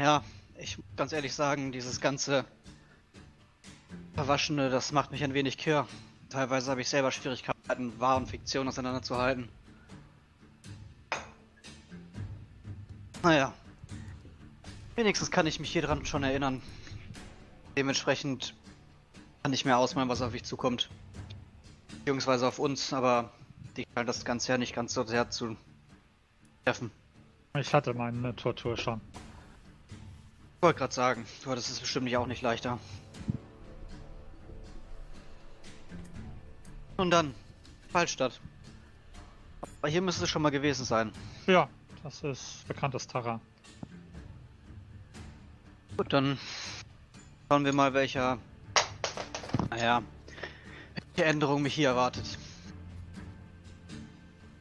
Ja, 0.00 0.22
ich 0.58 0.76
muss 0.76 0.86
ganz 0.96 1.12
ehrlich 1.12 1.34
sagen, 1.34 1.72
dieses 1.72 2.00
ganze 2.00 2.44
Verwaschene, 4.14 4.70
das 4.70 4.92
macht 4.92 5.12
mich 5.12 5.24
ein 5.24 5.34
wenig 5.34 5.56
kirr. 5.56 5.88
Teilweise 6.28 6.70
habe 6.70 6.82
ich 6.82 6.88
selber 6.88 7.10
Schwierigkeiten, 7.10 7.98
Wahr 7.98 8.16
und 8.18 8.26
Fiktion 8.28 8.68
auseinanderzuhalten. 8.68 9.48
Naja. 13.22 13.54
Wenigstens 14.96 15.30
kann 15.30 15.46
ich 15.46 15.58
mich 15.58 15.72
hier 15.72 15.82
dran 15.82 16.06
schon 16.06 16.22
erinnern. 16.22 16.62
Dementsprechend 17.76 18.54
kann 19.42 19.52
ich 19.52 19.64
mir 19.64 19.76
ausmalen, 19.76 20.08
was 20.08 20.22
auf 20.22 20.32
mich 20.32 20.44
zukommt. 20.44 20.88
Beziehungsweise 21.88 22.46
auf 22.46 22.58
uns, 22.58 22.92
aber 22.92 23.32
die 23.76 23.86
scheint 23.94 24.08
das 24.08 24.24
Ganze 24.24 24.52
ja 24.52 24.58
nicht 24.58 24.74
ganz 24.74 24.94
so 24.94 25.04
sehr 25.04 25.30
zu 25.30 25.56
treffen. 26.64 26.90
Ich 27.56 27.74
hatte 27.74 27.92
meine 27.94 28.34
Tortur 28.36 28.76
schon. 28.76 29.00
Ich 30.56 30.62
wollte 30.62 30.78
gerade 30.78 30.94
sagen, 30.94 31.26
du 31.42 31.50
hattest 31.50 31.70
es 31.70 31.80
bestimmt 31.80 32.04
nicht 32.04 32.16
auch 32.16 32.26
nicht 32.26 32.42
leichter. 32.42 32.78
Und 36.96 37.10
dann, 37.10 37.34
Fallstadt. 37.90 38.40
Aber 39.80 39.88
hier 39.88 40.00
müsste 40.00 40.24
es 40.24 40.30
schon 40.30 40.42
mal 40.42 40.50
gewesen 40.50 40.84
sein. 40.84 41.12
Ja, 41.46 41.68
das 42.04 42.22
ist 42.22 42.66
bekanntes 42.68 43.06
Terrain. 43.06 43.40
Gut, 45.96 46.12
dann 46.12 46.38
schauen 47.48 47.64
wir 47.64 47.72
mal, 47.72 47.94
welcher, 47.94 48.38
naja, 49.70 50.02
welche 50.94 51.24
Änderung 51.28 51.62
mich 51.62 51.74
hier 51.74 51.90
erwartet. 51.90 52.36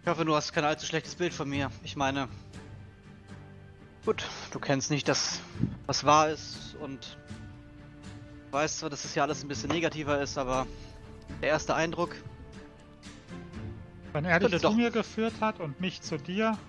Ich 0.04 0.08
hoffe, 0.08 0.26
du 0.26 0.36
hast 0.36 0.54
kein 0.54 0.64
allzu 0.64 0.86
schlechtes 0.86 1.16
Bild 1.16 1.34
von 1.34 1.50
mir. 1.50 1.72
Ich 1.84 1.96
meine, 1.96 2.28
gut, 4.06 4.24
du 4.52 4.60
kennst 4.60 4.92
nicht 4.92 5.08
das, 5.08 5.42
was 5.88 6.04
wahr 6.04 6.30
ist 6.30 6.76
und 6.80 7.18
weißt 8.52 8.80
zwar, 8.80 8.92
dass 8.92 9.04
es 9.04 9.14
hier 9.14 9.24
alles 9.24 9.44
ein 9.44 9.48
bisschen 9.48 9.72
negativer 9.72 10.22
ist, 10.22 10.38
aber 10.38 10.68
der 11.42 11.50
erste 11.50 11.74
Eindruck, 11.74 12.16
Wenn 14.12 14.26
er 14.26 14.40
dich 14.40 14.62
zu 14.62 14.72
mir 14.74 14.92
geführt 14.92 15.34
hat 15.42 15.60
und 15.60 15.82
mich 15.82 16.02
zu 16.04 16.18
dir, 16.18 16.60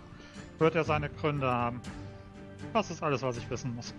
wird 0.59 0.75
er 0.75 0.85
seine 0.85 1.11
Gründe 1.11 1.51
haben. 1.51 1.83
Das 2.73 2.91
ist 2.91 3.03
alles, 3.03 3.21
was 3.21 3.37
ich 3.37 3.51
wissen 3.51 3.75
muss. 3.75 3.93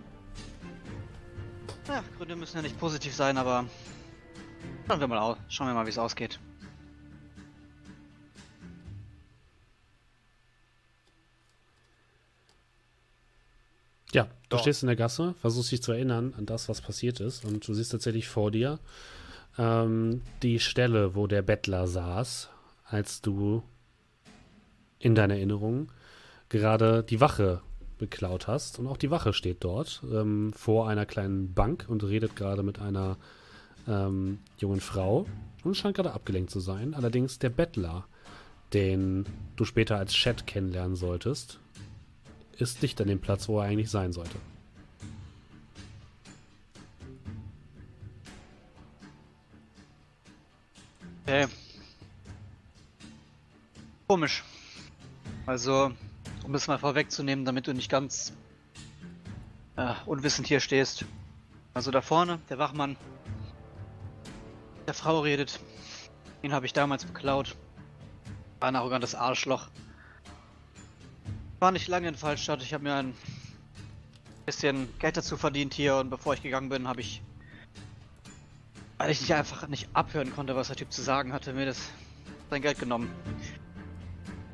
Ja, 1.87 2.03
Gründe 2.17 2.35
müssen 2.35 2.57
ja 2.57 2.61
nicht 2.63 2.79
positiv 2.79 3.13
sein, 3.13 3.37
aber 3.37 3.65
schauen 4.87 4.99
wir 4.99 5.07
mal, 5.07 5.19
au- 5.19 5.37
schauen 5.49 5.67
wir 5.67 5.73
mal, 5.73 5.85
wie 5.85 5.89
es 5.91 5.97
ausgeht. 5.97 6.39
Ja, 14.13 14.27
du 14.49 14.55
Ja. 14.57 14.61
stehst 14.61 14.83
in 14.83 14.87
der 14.87 14.95
Gasse, 14.95 15.35
versuchst 15.41 15.71
dich 15.71 15.83
zu 15.83 15.91
erinnern 15.91 16.33
an 16.37 16.45
das, 16.45 16.69
was 16.69 16.81
passiert 16.81 17.19
ist. 17.19 17.43
Und 17.43 17.67
du 17.67 17.73
siehst 17.73 17.91
tatsächlich 17.91 18.27
vor 18.27 18.51
dir 18.51 18.79
ähm, 19.57 20.21
die 20.41 20.59
Stelle, 20.59 21.15
wo 21.15 21.27
der 21.27 21.41
Bettler 21.41 21.87
saß, 21.87 22.49
als 22.85 23.21
du 23.21 23.63
in 24.99 25.15
deiner 25.15 25.35
Erinnerung 25.35 25.91
gerade 26.49 27.03
die 27.03 27.19
Wache 27.19 27.61
beklaut 27.97 28.47
hast. 28.47 28.79
Und 28.79 28.87
auch 28.87 28.97
die 28.97 29.11
Wache 29.11 29.33
steht 29.33 29.63
dort 29.63 30.01
ähm, 30.11 30.53
vor 30.53 30.89
einer 30.89 31.05
kleinen 31.05 31.53
Bank 31.53 31.85
und 31.87 32.03
redet 32.03 32.35
gerade 32.35 32.63
mit 32.63 32.79
einer 32.79 33.17
ähm, 33.87 34.39
jungen 34.57 34.81
Frau 34.81 35.25
und 35.63 35.75
scheint 35.75 35.95
gerade 35.95 36.13
abgelenkt 36.13 36.51
zu 36.51 36.59
sein. 36.59 36.93
Allerdings 36.93 37.39
der 37.39 37.49
Bettler, 37.49 38.05
den 38.73 39.25
du 39.55 39.65
später 39.65 39.97
als 39.97 40.13
Chat 40.13 40.47
kennenlernen 40.47 40.95
solltest, 40.95 41.59
ist 42.57 42.81
nicht 42.81 42.99
an 43.01 43.07
dem 43.07 43.19
Platz, 43.19 43.47
wo 43.47 43.59
er 43.59 43.65
eigentlich 43.65 43.89
sein 43.89 44.13
sollte. 44.13 44.37
Okay. 51.23 51.47
Komisch. 54.07 54.43
Also, 55.47 55.91
um 56.45 56.53
es 56.53 56.67
mal 56.67 56.77
vorwegzunehmen, 56.77 57.43
damit 57.43 57.65
du 57.67 57.73
nicht 57.73 57.89
ganz 57.89 58.33
äh, 59.77 59.93
unwissend 60.05 60.47
hier 60.47 60.59
stehst. 60.59 61.05
Also 61.73 61.91
da 61.91 62.01
vorne, 62.01 62.39
der 62.49 62.59
Wachmann, 62.59 62.95
der 64.85 64.93
Frau 64.93 65.21
redet. 65.21 65.59
Den 66.43 66.53
habe 66.53 66.67
ich 66.67 66.73
damals 66.73 67.03
beklaut. 67.05 67.55
War 68.59 68.69
ein 68.69 68.75
arrogantes 68.75 69.15
Arschloch. 69.15 69.67
War 71.59 71.71
nicht 71.71 71.87
lange 71.87 72.07
in 72.07 72.15
Fallstadt. 72.15 72.61
Ich 72.61 72.73
habe 72.73 72.83
mir 72.83 72.93
ein 72.93 73.15
bisschen 74.45 74.87
Geld 74.99 75.17
dazu 75.17 75.37
verdient 75.37 75.73
hier 75.73 75.95
und 75.95 76.11
bevor 76.11 76.35
ich 76.35 76.43
gegangen 76.43 76.69
bin, 76.69 76.87
habe 76.87 77.01
ich 77.01 77.21
weil 78.97 79.11
ich 79.11 79.19
nicht 79.19 79.33
einfach 79.33 79.67
nicht 79.67 79.89
abhören 79.93 80.33
konnte, 80.33 80.55
was 80.55 80.67
der 80.67 80.77
Typ 80.77 80.91
zu 80.91 81.01
sagen 81.01 81.33
hatte, 81.33 81.51
mir 81.53 81.65
das 81.65 81.89
sein 82.49 82.61
Geld 82.61 82.79
genommen. 82.79 83.11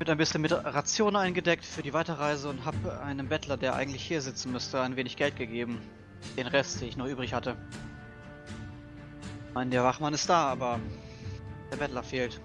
Mit 0.02 0.10
ein 0.10 0.18
bisschen 0.18 0.42
mit 0.42 0.50
Ration 0.50 1.14
eingedeckt 1.14 1.64
für 1.64 1.80
die 1.80 1.92
Weiterreise 1.92 2.48
und 2.48 2.64
habe 2.64 3.00
einem 3.02 3.28
Bettler, 3.28 3.56
der 3.56 3.76
eigentlich 3.76 4.02
hier 4.02 4.20
sitzen 4.20 4.50
müsste, 4.50 4.80
ein 4.80 4.96
wenig 4.96 5.16
Geld 5.16 5.36
gegeben. 5.36 5.80
Den 6.36 6.48
Rest, 6.48 6.80
den 6.80 6.88
ich 6.88 6.96
noch 6.96 7.06
übrig 7.06 7.34
hatte. 7.34 7.54
Ich 9.46 9.54
meine, 9.54 9.70
der 9.70 9.84
Wachmann 9.84 10.12
ist 10.12 10.28
da, 10.28 10.50
aber 10.50 10.80
der 11.70 11.76
Bettler 11.76 12.02
fehlt. 12.02 12.40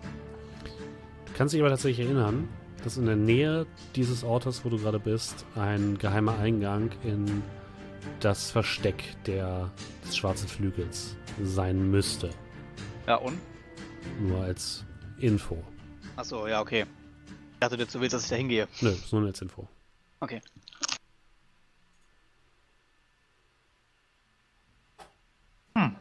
Du 1.25 1.33
kannst 1.33 1.55
dich 1.55 1.61
aber 1.61 1.71
tatsächlich 1.71 2.05
erinnern, 2.05 2.47
dass 2.83 2.97
in 2.97 3.07
der 3.07 3.15
Nähe 3.15 3.65
dieses 3.95 4.23
Ortes, 4.23 4.63
wo 4.63 4.69
du 4.69 4.77
gerade 4.77 4.99
bist, 4.99 5.43
ein 5.55 5.97
geheimer 5.97 6.37
Eingang 6.37 6.91
in 7.03 7.41
das 8.19 8.51
Versteck 8.51 9.03
der, 9.25 9.71
des 10.05 10.15
schwarzen 10.15 10.47
Flügels 10.47 11.17
sein 11.41 11.89
müsste. 11.89 12.29
Ja, 13.07 13.15
und? 13.15 13.39
Nur 14.21 14.43
als 14.43 14.85
Info. 15.17 15.63
Achso, 16.15 16.45
ja, 16.45 16.61
okay. 16.61 16.85
Ich 17.57 17.59
dachte, 17.59 17.75
du 17.75 17.99
willst, 17.99 18.13
dass 18.13 18.25
ich 18.25 18.29
da 18.29 18.35
hingehe. 18.35 18.67
Nö, 18.81 18.91
ist 18.91 19.11
nur 19.11 19.25
als 19.25 19.41
Info. 19.41 19.67
Okay. 20.19 20.41
Hm. 25.75 25.95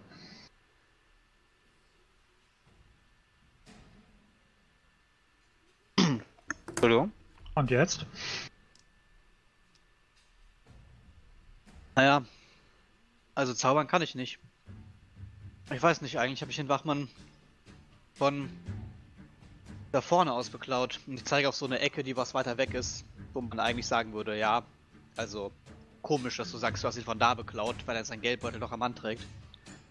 Entschuldigung. 6.69 7.11
Und 7.55 7.71
jetzt? 7.71 8.05
Naja, 11.95 12.23
also 13.35 13.55
zaubern 13.55 13.87
kann 13.87 14.03
ich 14.03 14.15
nicht. 14.15 14.39
Ich 15.71 15.83
weiß 15.83 16.03
nicht, 16.03 16.19
eigentlich 16.19 16.43
habe 16.43 16.51
ich 16.51 16.59
den 16.59 16.69
Wachmann 16.69 17.09
von 18.13 18.51
da 19.93 20.01
vorne 20.01 20.33
aus 20.33 20.51
beklaut. 20.51 21.01
Und 21.07 21.15
ich 21.15 21.25
zeige 21.25 21.49
auf 21.49 21.57
so 21.57 21.67
eine 21.67 21.79
Ecke, 21.81 22.03
die 22.03 22.17
was 22.17 22.35
weiter 22.35 22.59
weg 22.59 22.75
ist, 22.75 23.05
wo 23.33 23.41
man 23.41 23.61
eigentlich 23.61 23.87
sagen 23.87 24.13
würde, 24.13 24.39
ja, 24.39 24.63
also 25.17 25.53
komisch, 26.03 26.37
dass 26.37 26.53
du 26.53 26.59
sagst, 26.59 26.85
du 26.85 26.89
hast 26.89 26.97
ihn 26.97 27.05
von 27.05 27.19
da 27.19 27.35
beklaut, 27.35 27.77
weil 27.87 27.97
er 27.97 28.05
seinen 28.05 28.23
Geldbeutel 28.23 28.61
doch 28.61 28.73
am 28.73 28.81
Mann 28.81 28.95
trägt. 28.95 29.27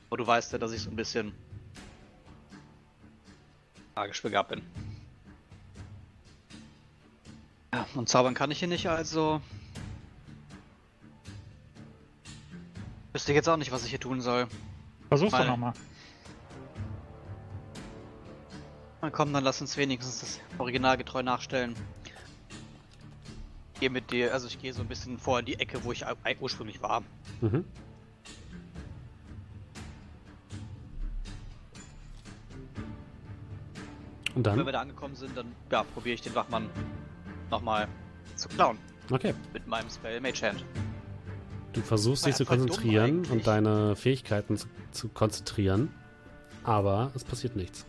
Aber 0.09 0.17
du 0.17 0.27
weißt 0.27 0.53
ja, 0.53 0.59
dass 0.59 0.71
ich 0.71 0.81
so 0.81 0.89
ein 0.89 0.95
bisschen 0.95 1.33
magisch 3.95 4.21
begabt 4.21 4.49
bin. 4.49 4.61
Ja, 7.73 7.85
und 7.95 8.07
zaubern 8.07 8.33
kann 8.33 8.51
ich 8.51 8.59
hier 8.59 8.67
nicht, 8.67 8.87
also 8.87 9.41
wüsste 13.11 13.31
ich 13.31 13.35
jetzt 13.35 13.49
auch 13.49 13.57
nicht, 13.57 13.71
was 13.71 13.83
ich 13.83 13.89
hier 13.89 13.99
tun 13.99 14.21
soll. 14.21 14.47
Versuch's 15.09 15.31
doch 15.31 15.39
Mal. 15.39 15.47
nochmal. 15.47 15.73
Na 19.05 19.11
komm, 19.11 19.31
dann 19.33 19.43
lass 19.43 19.61
uns 19.61 19.77
wenigstens 19.77 20.19
das 20.21 20.39
Original 20.57 20.97
getreu 20.97 21.21
nachstellen. 21.21 21.75
Ich 23.75 23.81
gehe 23.81 23.91
mit 23.91 24.11
dir, 24.11 24.33
also 24.33 24.47
ich 24.47 24.59
gehe 24.59 24.73
so 24.73 24.81
ein 24.81 24.87
bisschen 24.87 25.19
vor 25.19 25.37
in 25.37 25.45
die 25.45 25.59
Ecke, 25.59 25.83
wo 25.83 25.91
ich 25.91 26.03
ursprünglich 26.39 26.81
war. 26.81 27.03
Mhm. 27.39 27.53
Und 27.53 27.65
Wenn 34.33 34.43
dann? 34.43 34.65
wir 34.65 34.73
da 34.73 34.81
angekommen 34.81 35.15
sind, 35.15 35.37
dann 35.37 35.51
ja, 35.71 35.83
probiere 35.83 36.15
ich 36.15 36.21
den 36.21 36.33
Wachmann 36.33 36.67
nochmal 37.51 37.87
zu 38.35 38.49
klauen. 38.49 38.79
Okay. 39.11 39.35
Mit 39.53 39.67
meinem 39.67 39.91
Spell 39.91 40.19
Mage 40.19 40.41
Hand. 40.41 40.65
Du 41.73 41.81
versuchst 41.81 42.25
dich 42.25 42.33
zu 42.33 42.45
konzentrieren 42.45 43.23
und 43.29 43.45
deine 43.45 43.95
Fähigkeiten 43.95 44.57
zu, 44.57 44.67
zu 44.89 45.09
konzentrieren, 45.09 45.93
aber 46.63 47.11
es 47.13 47.23
passiert 47.23 47.55
nichts. 47.55 47.85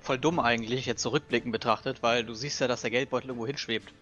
Voll 0.00 0.18
dumm 0.18 0.38
eigentlich, 0.40 0.86
jetzt 0.86 1.02
zurückblickend 1.02 1.52
betrachtet, 1.52 2.02
weil 2.02 2.24
du 2.24 2.34
siehst 2.34 2.60
ja, 2.60 2.68
dass 2.68 2.82
der 2.82 2.90
Geldbeutel 2.90 3.28
irgendwo 3.28 3.46
hinschwebt. 3.46 3.92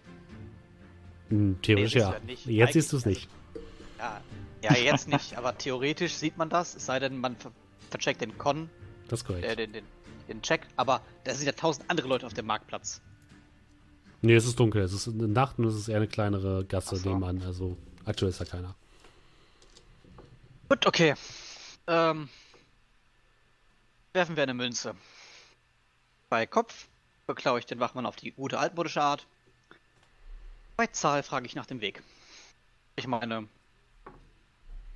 Hm, 1.29 1.59
theoretisch 1.61 1.93
siehst 1.93 2.45
ja. 2.45 2.55
Jetzt 2.65 2.73
siehst 2.73 2.93
du 2.93 2.97
es 2.97 3.05
nicht. 3.05 3.29
Ja, 3.97 4.21
ja 4.63 4.73
jetzt 4.75 5.07
nicht, 5.13 5.37
aber 5.37 5.57
theoretisch 5.57 6.13
sieht 6.13 6.37
man 6.37 6.49
das, 6.49 6.75
es 6.75 6.85
sei 6.85 6.99
denn, 6.99 7.17
man 7.17 7.35
ver 7.35 7.51
vercheckt 7.89 8.21
den 8.21 8.37
Con, 8.37 8.69
Das 9.07 9.21
ist 9.21 9.25
korrekt. 9.25 9.45
äh, 9.45 9.55
den, 9.55 9.73
den, 9.73 9.83
den 10.27 10.41
Check, 10.43 10.61
aber 10.75 11.01
da 11.23 11.33
sind 11.33 11.47
ja 11.47 11.53
tausend 11.53 11.89
andere 11.89 12.07
Leute 12.07 12.27
auf 12.27 12.35
dem 12.35 12.45
Marktplatz. 12.45 13.01
Nee, 14.21 14.35
es 14.35 14.45
ist 14.45 14.59
dunkel. 14.59 14.83
Es 14.83 14.93
ist 14.93 15.07
eine 15.07 15.27
Nacht 15.27 15.57
und 15.57 15.65
es 15.65 15.75
ist 15.75 15.87
eher 15.87 15.97
eine 15.97 16.07
kleinere 16.07 16.65
Gasse 16.65 16.97
so. 16.97 17.09
nebenan. 17.09 17.41
Also 17.41 17.77
aktuell 18.05 18.29
ist 18.29 18.39
da 18.39 18.45
keiner. 18.45 18.75
Gut, 20.67 20.85
okay. 20.85 21.15
Ähm, 21.87 22.29
werfen 24.13 24.35
wir 24.35 24.43
eine 24.43 24.53
Münze. 24.53 24.93
Bei 26.29 26.45
Kopf 26.45 26.87
beklaue 27.27 27.59
ich 27.59 27.65
den 27.65 27.79
Wachmann 27.79 28.05
auf 28.05 28.15
die 28.15 28.31
gute 28.31 28.59
altmodische 28.59 29.01
Art. 29.01 29.25
Bei 30.77 30.87
Zahl 30.87 31.23
frage 31.23 31.45
ich 31.45 31.55
nach 31.55 31.65
dem 31.65 31.81
Weg. 31.81 32.03
Ich 32.95 33.07
meine, 33.07 33.47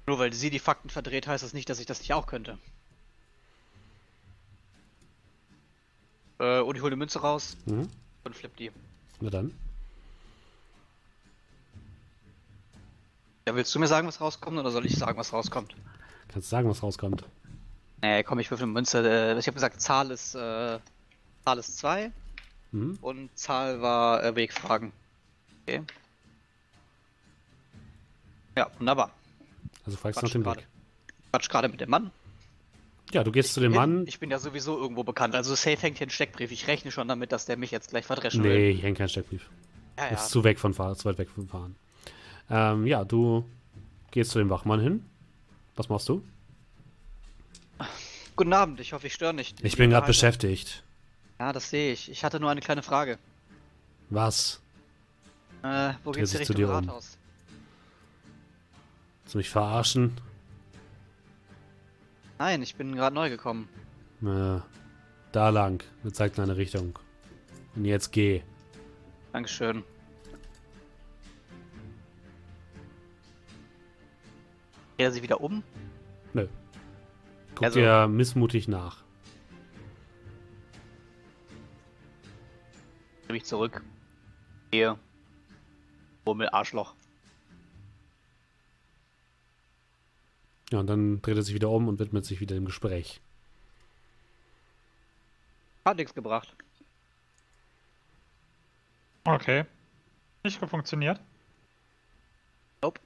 nur 0.05 0.19
weil 0.19 0.33
sie 0.33 0.49
die 0.49 0.59
Fakten 0.59 0.89
verdreht, 0.89 1.27
heißt 1.27 1.43
das 1.43 1.53
nicht, 1.53 1.69
dass 1.69 1.79
ich 1.79 1.85
das 1.85 1.99
nicht 1.99 2.13
auch 2.13 2.27
könnte. 2.27 2.57
Äh, 6.39 6.59
und 6.59 6.75
ich 6.75 6.81
hole 6.81 6.89
eine 6.89 6.97
Münze 6.97 7.19
raus 7.19 7.57
Mhm. 7.65 7.89
und 8.23 8.35
flipp 8.35 8.55
die. 8.57 8.71
Na 9.19 9.29
dann. 9.29 9.57
Ja, 13.47 13.55
willst 13.55 13.73
du 13.75 13.79
mir 13.79 13.87
sagen, 13.87 14.07
was 14.07 14.21
rauskommt, 14.21 14.57
oder 14.57 14.71
soll 14.71 14.85
ich 14.85 14.95
sagen, 14.97 15.17
was 15.17 15.33
rauskommt? 15.33 15.75
Kannst 16.29 16.47
du 16.47 16.55
sagen, 16.55 16.69
was 16.69 16.81
rauskommt? 16.81 17.23
Nee, 18.01 18.23
komm, 18.23 18.39
ich 18.39 18.49
würfel 18.51 18.63
eine 18.63 18.71
Münze. 18.73 18.99
Äh, 18.99 19.37
ich 19.37 19.47
habe 19.47 19.55
gesagt, 19.55 19.81
Zahl 19.81 20.11
ist, 20.11 20.35
äh, 20.35 20.79
Zahl 21.45 21.57
ist 21.59 21.77
2 21.77 22.11
Mhm. 22.71 22.97
und 23.01 23.29
Zahl 23.37 23.81
war 23.81 24.23
äh, 24.23 24.35
Wegfragen. 24.35 24.91
Okay. 25.67 25.81
Ja, 28.57 28.69
wunderbar. 28.79 29.11
Also 29.85 29.97
fragst 29.97 30.21
du 30.21 30.25
nach 30.25 30.31
dem 30.31 30.43
gerade. 30.43 30.59
Weg. 30.61 30.67
Quatsch 31.31 31.49
gerade 31.49 31.69
mit 31.69 31.81
dem 31.81 31.89
Mann. 31.89 32.11
Ja, 33.11 33.23
du 33.23 33.31
gehst 33.31 33.53
zu 33.53 33.59
dem 33.59 33.73
Hin. 33.73 33.79
Mann. 33.79 34.07
Ich 34.07 34.19
bin 34.19 34.31
ja 34.31 34.39
sowieso 34.39 34.77
irgendwo 34.77 35.03
bekannt. 35.03 35.35
Also 35.35 35.53
safe 35.53 35.77
hängt 35.77 35.99
hier 35.99 36.07
ein 36.07 36.09
Steckbrief. 36.09 36.51
Ich 36.51 36.67
rechne 36.67 36.91
schon 36.91 37.07
damit, 37.07 37.31
dass 37.31 37.45
der 37.45 37.57
mich 37.57 37.69
jetzt 37.69 37.89
gleich 37.89 38.05
verdreschen 38.05 38.43
will. 38.43 38.57
Nee, 38.57 38.73
hier 38.73 38.83
hängt 38.83 38.97
kein 38.97 39.09
Steckbrief. 39.09 39.47
Ja, 39.97 40.05
ja. 40.05 40.11
Ist 40.11 40.29
zu 40.29 40.43
weg 40.43 40.59
von 40.59 40.73
zu 40.73 40.79
weit 41.05 41.17
weg 41.19 41.29
vom 41.29 41.47
Fahren. 41.47 41.75
Ähm, 42.49 42.87
ja, 42.87 43.03
du 43.05 43.47
gehst 44.11 44.31
zu 44.31 44.39
dem 44.39 44.49
Wachmann 44.49 44.79
hin. 44.79 45.05
Was 45.75 45.89
machst 45.89 46.09
du? 46.09 46.23
Guten 48.35 48.53
Abend, 48.53 48.79
ich 48.79 48.93
hoffe, 48.93 49.05
ich 49.07 49.13
störe 49.13 49.33
nicht. 49.33 49.63
Ich 49.63 49.77
bin 49.77 49.91
gerade 49.91 50.07
beschäftigt. 50.07 50.83
Ja, 51.39 51.51
das 51.53 51.69
sehe 51.69 51.93
ich. 51.93 52.09
Ich 52.09 52.23
hatte 52.23 52.39
nur 52.39 52.49
eine 52.49 52.61
kleine 52.61 52.83
Frage. 52.83 53.17
Was? 54.09 54.61
Äh, 55.63 55.93
wo 56.03 56.11
Dreh 56.11 56.19
geht's 56.21 56.31
hier 56.31 56.41
zu 56.43 56.53
Richtung 56.53 56.55
dir 56.57 56.67
um. 56.69 56.73
Rathaus? 56.75 57.17
Willst 59.23 59.33
du 59.33 59.37
mich 59.39 59.49
verarschen? 59.49 60.13
Nein, 62.39 62.61
ich 62.61 62.75
bin 62.75 62.95
gerade 62.95 63.15
neu 63.15 63.29
gekommen. 63.29 63.69
Äh, 64.21 64.59
da 65.31 65.49
lang. 65.49 65.83
Mir 66.03 66.11
zeigt 66.11 66.39
eine 66.39 66.57
Richtung. 66.57 66.99
Und 67.75 67.85
jetzt 67.85 68.11
geh. 68.11 68.41
Dankeschön. 69.31 69.83
Geht 74.97 75.05
er 75.07 75.11
sich 75.11 75.23
wieder 75.23 75.41
um? 75.41 75.63
Nö. 76.33 76.47
Guck 77.55 77.63
Also- 77.65 77.79
dir 77.79 78.07
missmutig 78.07 78.67
nach. 78.67 79.02
Nehme 83.27 83.37
ich 83.37 83.45
zurück. 83.45 83.83
Gehe. 84.71 84.97
Bummel, 86.25 86.49
Arschloch. 86.49 86.95
Ja, 90.71 90.79
und 90.79 90.87
dann 90.87 91.21
dreht 91.21 91.37
er 91.37 91.43
sich 91.43 91.53
wieder 91.53 91.69
um 91.69 91.87
und 91.87 91.99
widmet 91.99 92.25
sich 92.25 92.39
wieder 92.39 92.55
dem 92.55 92.65
Gespräch. 92.65 93.21
Hat 95.85 95.97
nichts 95.97 96.13
gebracht. 96.13 96.55
Okay. 99.25 99.65
Nicht 100.43 100.57
funktioniert. 100.57 101.19
Nope. 102.81 102.99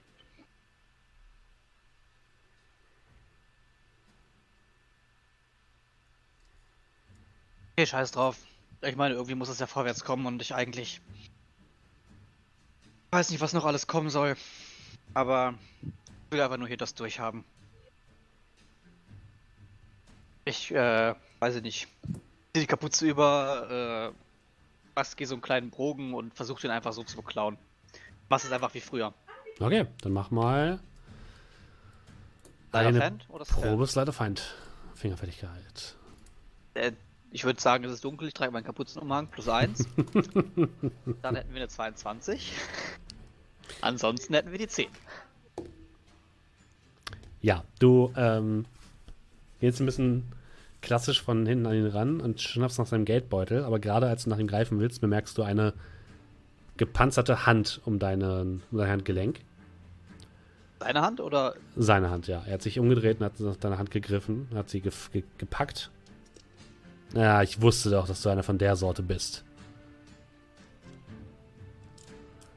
Okay, 7.74 7.86
scheiß 7.86 8.12
drauf. 8.12 8.38
Ich 8.82 8.96
meine, 8.96 9.16
irgendwie 9.16 9.36
muss 9.36 9.50
es 9.50 9.60
ja 9.60 9.68
vorwärts 9.68 10.04
kommen 10.04 10.26
und 10.26 10.42
ich 10.42 10.54
eigentlich 10.54 11.02
weiß 13.12 13.30
nicht, 13.32 13.42
was 13.42 13.54
noch 13.54 13.66
alles 13.66 13.88
kommen 13.88 14.10
soll. 14.10 14.36
Aber 15.14 15.56
ich 15.82 16.32
will 16.32 16.42
einfach 16.42 16.58
nur 16.58 16.68
hier 16.68 16.78
das 16.78 16.94
durchhaben. 16.94 17.44
Ich, 20.46 20.72
äh, 20.72 21.16
weiß 21.40 21.56
ich 21.56 21.64
nicht. 21.64 21.88
Zieh 22.54 22.62
die 22.62 22.68
Kapuze 22.68 23.08
über, 23.08 24.14
äh, 24.14 24.18
was 24.94 25.16
gehe 25.16 25.28
so 25.28 25.36
einen 25.36 25.42
kleinen 25.42 25.70
Bogen 25.72 26.14
und 26.14 26.34
versuche 26.34 26.62
den 26.62 26.72
einfach 26.72 26.94
so 26.94 27.04
zu 27.04 27.18
beklauen. 27.18 27.58
Mach's 28.30 28.44
es 28.44 28.52
einfach 28.52 28.74
wie 28.74 28.82
früher. 28.82 29.14
Okay, 29.60 29.88
dann 30.02 30.14
mach 30.14 30.32
mal 30.32 30.80
Leider 32.72 32.90
eine 32.90 33.04
Hand 33.04 33.26
oder? 33.30 33.46
Probe 33.46 33.88
Feind. 34.14 34.56
Fingerfertigkeit. 34.96 35.96
Äh, 36.74 36.92
ich 37.32 37.44
würde 37.44 37.60
sagen, 37.60 37.84
es 37.84 37.92
ist 37.92 38.04
dunkel, 38.04 38.28
ich 38.28 38.34
trage 38.34 38.52
meinen 38.52 38.64
Kapuzenumhang 38.64 39.28
plus 39.28 39.48
1. 39.48 39.86
Dann 41.22 41.36
hätten 41.36 41.50
wir 41.54 41.58
eine 41.62 41.68
22. 41.68 42.54
Ansonsten 43.82 44.34
hätten 44.34 44.52
wir 44.52 44.60
die 44.60 44.68
10. 44.68 44.88
Ja, 47.42 47.64
du 47.80 48.12
ähm, 48.16 48.66
gehst 49.60 49.80
ein 49.80 49.86
bisschen 49.86 50.24
klassisch 50.82 51.22
von 51.22 51.46
hinten 51.46 51.66
an 51.66 51.74
ihn 51.76 51.88
ran 51.88 52.20
und 52.22 52.42
schnappst 52.42 52.80
nach 52.80 52.86
seinem 52.88 53.06
Geldbeutel, 53.06 53.64
aber 53.64 53.80
gerade 53.80 54.08
als 54.08 54.24
du 54.24 54.30
nach 54.30 54.40
ihm 54.40 54.48
greifen 54.48 54.80
willst, 54.80 55.02
bemerkst 55.02 55.38
du 55.38 55.44
eine 55.44 55.74
gepanzerte 56.78 57.46
Hand 57.46 57.82
um, 57.86 58.00
deinen, 58.00 58.64
um 58.72 58.78
dein 58.78 58.90
Handgelenk. 58.90 59.40
Deine 60.80 61.02
Hand 61.02 61.20
oder? 61.20 61.56
Seine 61.76 62.10
Hand, 62.12 62.28
ja. 62.28 62.44
Er 62.46 62.54
hat 62.54 62.62
sich 62.62 62.78
umgedreht 62.80 63.20
und 63.20 63.26
hat 63.26 63.40
nach 63.40 63.56
deiner 63.56 63.80
Hand 63.80 63.90
gegriffen, 63.92 64.48
hat 64.54 64.70
sie 64.70 64.82
gef- 64.82 65.12
ge 65.12 65.24
gepackt. 65.40 65.90
Ja, 67.14 67.42
ich 67.42 67.62
wusste 67.62 67.90
doch, 67.90 68.08
dass 68.08 68.22
du 68.22 68.30
einer 68.30 68.44
von 68.44 68.58
der 68.58 68.76
Sorte 68.76 69.02
bist. 69.02 69.44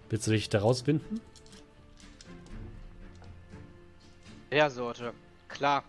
Willst 0.09 0.27
du 0.27 0.33
dich 0.33 0.49
da 0.49 0.61
rauswinden? 0.61 1.21
Der 4.51 4.71
Sorte. 4.71 5.13
Klar. 5.49 5.85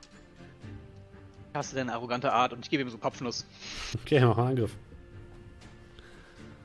Hast 1.54 1.72
du 1.72 1.76
denn 1.76 1.90
eine 1.90 1.98
arrogante 1.98 2.32
Art 2.32 2.54
und 2.54 2.64
ich 2.64 2.70
gebe 2.70 2.84
ihm 2.84 2.90
so 2.90 2.98
Kopfnuss. 2.98 3.46
Okay, 4.02 4.24
mach 4.24 4.38
mal 4.38 4.50
Angriff. 4.50 4.76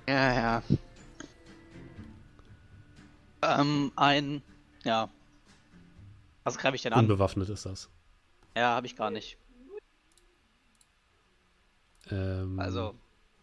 Ja, 0.08 0.32
ja. 0.32 0.62
Ähm, 3.42 3.90
ein. 3.96 4.42
Ja. 4.84 5.08
Was 6.44 6.58
greife 6.58 6.76
ich 6.76 6.82
denn 6.82 6.92
an? 6.92 7.00
Unbewaffnet 7.00 7.48
ist 7.48 7.66
das. 7.66 7.90
Ja, 8.56 8.76
habe 8.76 8.86
ich 8.86 8.94
gar 8.94 9.10
nicht. 9.10 9.38
Ähm, 12.10 12.58
Also, 12.58 12.94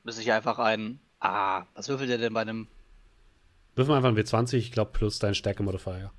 müsste 0.03 0.21
ich 0.21 0.31
einfach 0.31 0.59
einen. 0.59 0.99
Ah, 1.19 1.65
was 1.75 1.87
würfelt 1.89 2.09
ihr 2.09 2.17
denn 2.17 2.33
bei 2.33 2.41
einem. 2.41 2.67
Wirf 3.75 3.87
mal 3.87 3.97
einfach 3.97 4.09
ein 4.09 4.17
W20, 4.17 4.55
ich 4.55 4.71
glaube, 4.71 4.91
plus 4.91 5.19
dein 5.19 5.33
Stärke-Modifier. 5.35 6.11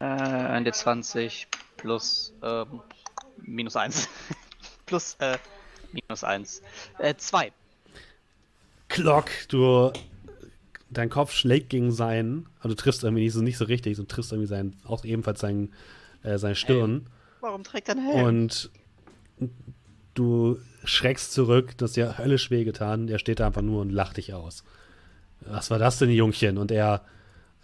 Äh, 0.00 0.04
ein 0.04 0.66
D20 0.66 1.46
plus 1.76 2.32
ähm, 2.42 2.80
minus 3.36 3.76
1. 3.76 4.08
plus 4.86 5.14
äh, 5.20 5.38
minus 5.92 6.24
1. 6.24 6.62
Äh, 6.98 7.14
2. 7.14 7.52
Klock, 8.88 9.30
du. 9.48 9.92
Dein 10.92 11.08
Kopf 11.08 11.30
schlägt 11.32 11.70
gegen 11.70 11.92
seinen, 11.92 12.48
aber 12.58 12.70
du 12.70 12.74
triffst 12.74 13.04
irgendwie 13.04 13.22
nicht 13.22 13.32
so, 13.32 13.42
nicht 13.42 13.58
so 13.58 13.64
richtig, 13.66 13.96
du 13.96 14.02
triffst 14.02 14.32
irgendwie 14.32 14.48
seinen, 14.48 14.76
auch 14.84 15.04
ebenfalls 15.04 15.38
seinen, 15.38 15.72
äh, 16.24 16.36
seine 16.36 16.56
Stirn. 16.56 17.06
Warum 17.40 17.62
trägt 17.62 17.88
er 17.88 17.94
einen 17.94 18.04
Helm? 18.04 18.24
Und 18.26 18.70
du 20.14 20.58
schreckst 20.84 21.32
zurück, 21.32 21.76
das 21.78 21.90
ist 21.90 21.96
dir 21.96 22.18
höllisch 22.18 22.50
wehgetan. 22.50 23.08
Er 23.08 23.18
steht 23.18 23.40
da 23.40 23.46
einfach 23.46 23.62
nur 23.62 23.80
und 23.80 23.90
lacht 23.90 24.16
dich 24.16 24.34
aus. 24.34 24.64
Was 25.40 25.70
war 25.70 25.78
das 25.78 25.98
denn, 25.98 26.10
Jungchen? 26.10 26.58
Und 26.58 26.70
er 26.70 27.02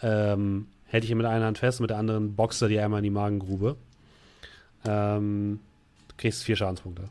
ähm, 0.02 0.68
hält 0.84 1.04
dich 1.04 1.14
mit 1.14 1.26
einer 1.26 1.44
Hand 1.46 1.58
fest, 1.58 1.80
mit 1.80 1.90
der 1.90 1.98
anderen 1.98 2.34
boxt 2.36 2.62
er 2.62 2.68
dir 2.68 2.84
einmal 2.84 3.00
in 3.00 3.04
die 3.04 3.10
Magengrube. 3.10 3.76
Ähm, 4.84 5.60
du 6.08 6.14
kriegst 6.16 6.44
vier 6.44 6.56
Schadenspunkte. 6.56 7.08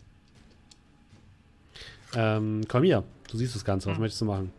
Ähm, 2.15 2.61
komm 2.67 2.83
hier, 2.83 3.03
du 3.29 3.37
siehst 3.37 3.55
das 3.55 3.65
Ganze. 3.65 3.89
Was 3.89 3.95
Hm. 3.97 4.01
möchtest 4.01 4.21
du 4.21 4.25
machen? 4.25 4.51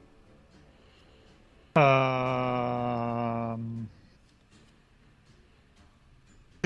Ähm. 3.56 3.88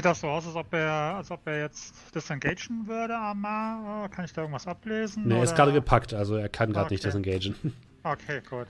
Sieht 0.00 0.06
das 0.06 0.20
so 0.22 0.28
aus, 0.28 0.46
als 0.46 0.56
ob 0.56 0.72
er, 0.72 0.90
als 1.16 1.30
ob 1.30 1.46
er 1.46 1.60
jetzt 1.60 1.94
disengagen 2.14 2.86
würde, 2.86 3.14
Amar? 3.14 4.08
Kann 4.08 4.24
ich 4.24 4.32
da 4.32 4.40
irgendwas 4.40 4.66
ablesen? 4.66 5.28
Ne, 5.28 5.36
er 5.36 5.42
ist 5.42 5.54
gerade 5.54 5.74
gepackt, 5.74 6.14
also 6.14 6.36
er 6.36 6.48
kann 6.48 6.72
gerade 6.72 6.94
nicht 6.94 7.04
Okay. 7.04 7.18
disengagen. 7.38 7.54
Okay, 8.02 8.40
gut. 8.48 8.66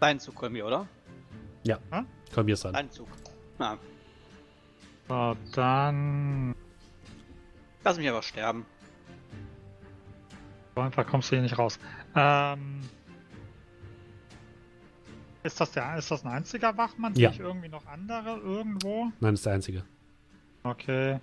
Dein 0.00 0.18
Zug, 0.18 0.34
Kolmi, 0.36 0.62
oder? 0.62 0.86
ja, 1.64 1.78
Hm? 1.90 2.06
komm, 2.34 2.46
hier 2.46 2.54
ist 2.54 2.64
dran. 2.64 2.72
Dein 2.72 2.90
Zug. 2.90 3.08
Na, 3.58 3.76
So, 5.06 5.36
dann. 5.54 6.54
Lass 7.84 7.96
mich 7.96 8.08
aber 8.08 8.22
sterben. 8.22 8.66
So 10.74 10.80
einfach 10.82 11.06
kommst 11.06 11.30
du 11.30 11.36
hier 11.36 11.42
nicht 11.42 11.58
raus. 11.58 11.78
Ähm. 12.14 12.80
Ist 15.42 15.60
das, 15.60 15.72
der, 15.72 15.96
ist 15.96 16.10
das 16.10 16.24
ein 16.24 16.30
einziger 16.30 16.76
Wachmann? 16.76 17.14
Ja. 17.14 17.30
Sehe 17.30 17.40
ich 17.40 17.40
irgendwie 17.40 17.68
noch 17.68 17.86
andere 17.86 18.36
irgendwo? 18.36 19.10
Nein, 19.20 19.34
ist 19.34 19.46
der 19.46 19.54
einzige. 19.54 19.84
Okay. 20.62 21.18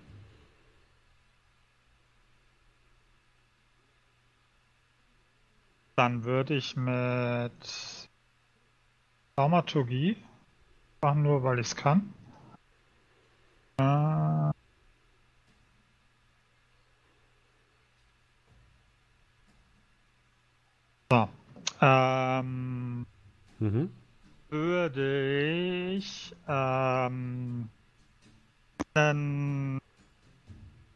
Dann 5.96 6.24
würde 6.24 6.56
ich 6.56 6.76
mit 6.76 8.10
Dramaturgie 9.36 10.18
machen, 11.02 11.22
nur 11.24 11.44
weil 11.44 11.60
ich 11.60 11.68
es 11.68 11.76
kann. 11.76 12.14
Äh, 13.78 14.52
so. 21.10 21.30
Ähm, 21.82 23.06
Mhm. 23.60 23.92
würde 24.50 25.92
ich 25.94 26.36
ähm, 26.48 27.70
ein 28.94 29.80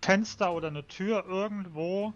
Fenster 0.02 0.54
oder 0.54 0.68
eine 0.70 0.88
Tür 0.88 1.26
irgendwo, 1.28 2.14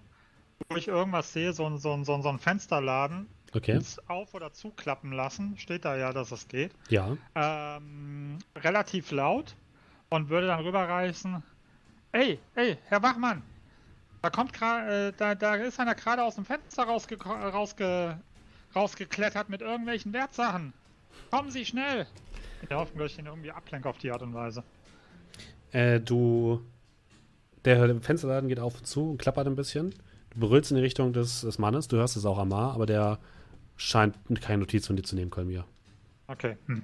wo 0.69 0.75
ich 0.75 0.87
irgendwas 0.87 1.31
sehe, 1.33 1.53
so, 1.53 1.65
ein- 1.67 1.77
so, 1.77 1.93
ein- 1.93 2.05
so, 2.05 2.13
ein- 2.15 2.39
Fensterladen, 2.39 3.27
Okay, 3.53 3.79
auf- 4.07 4.33
oder 4.33 4.51
zuklappen 4.53 5.11
lassen. 5.11 5.57
Steht 5.57 5.85
da 5.85 5.95
ja, 5.95 6.11
dass 6.11 6.31
es 6.31 6.47
geht. 6.47 6.71
ja. 6.89 7.15
Ähm, 7.35 8.37
relativ 8.57 9.11
laut 9.11 9.55
und 10.09 10.29
würde 10.29 10.47
dann 10.47 10.61
rüberreißen. 10.63 11.43
Ey, 12.11 12.39
ey, 12.55 12.77
Herr 12.87 13.01
Wachmann, 13.03 13.43
da 14.25 14.31
kommt 14.31 14.53
gerade, 14.53 15.09
äh, 15.09 15.13
da, 15.15 15.35
da 15.35 15.53
ist 15.53 15.79
einer 15.79 15.93
gerade 15.93 16.23
aus 16.23 16.33
dem 16.33 16.45
Fenster 16.45 16.83
rausge 16.85 17.15
rausge 17.23 18.19
rausgeklettert 18.75 19.49
mit 19.49 19.61
irgendwelchen 19.61 20.13
Wertsachen. 20.13 20.73
Kommen 21.29 21.51
Sie 21.51 21.63
schnell! 21.63 22.07
In 22.63 22.69
der 22.69 22.79
Hoffnung, 22.79 23.03
dass 23.03 23.11
ich 23.11 23.19
ihn 23.19 23.27
irgendwie 23.27 23.51
ablenke 23.51 23.87
auf 23.87 23.99
die 23.99 24.11
Art 24.11 24.23
und 24.23 24.33
Weise. 24.33 24.63
Äh, 25.71 25.99
du. 25.99 26.59
Der 27.65 28.01
Fensterladen 28.01 28.49
geht 28.49 28.59
auf 28.59 28.75
und 28.79 28.87
zu 28.87 29.11
und 29.11 29.17
klappert 29.19 29.45
ein 29.45 29.55
bisschen. 29.55 29.93
Du 30.31 30.39
berührst 30.39 30.71
in 30.71 30.77
die 30.77 30.83
Richtung 30.83 31.13
des, 31.13 31.41
des 31.41 31.59
Mannes. 31.59 31.87
Du 31.87 31.97
hörst 31.97 32.17
es 32.17 32.25
auch 32.25 32.39
Amar, 32.39 32.73
aber 32.73 32.87
der 32.87 33.19
scheint 33.75 34.15
keine 34.41 34.59
Notiz 34.59 34.87
von 34.87 34.95
dir 34.95 35.03
zu 35.03 35.15
nehmen, 35.15 35.29
Kolmir. 35.29 35.65
Okay. 36.27 36.57
Hm. 36.65 36.81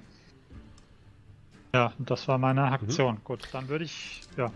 Ja, 1.74 1.92
das 1.98 2.28
war 2.28 2.38
meine 2.38 2.62
Aktion. 2.64 3.18
Gut, 3.24 3.48
dann 3.52 3.68
würde 3.68 3.84
ich. 3.84 4.20
Ja. 4.36 4.52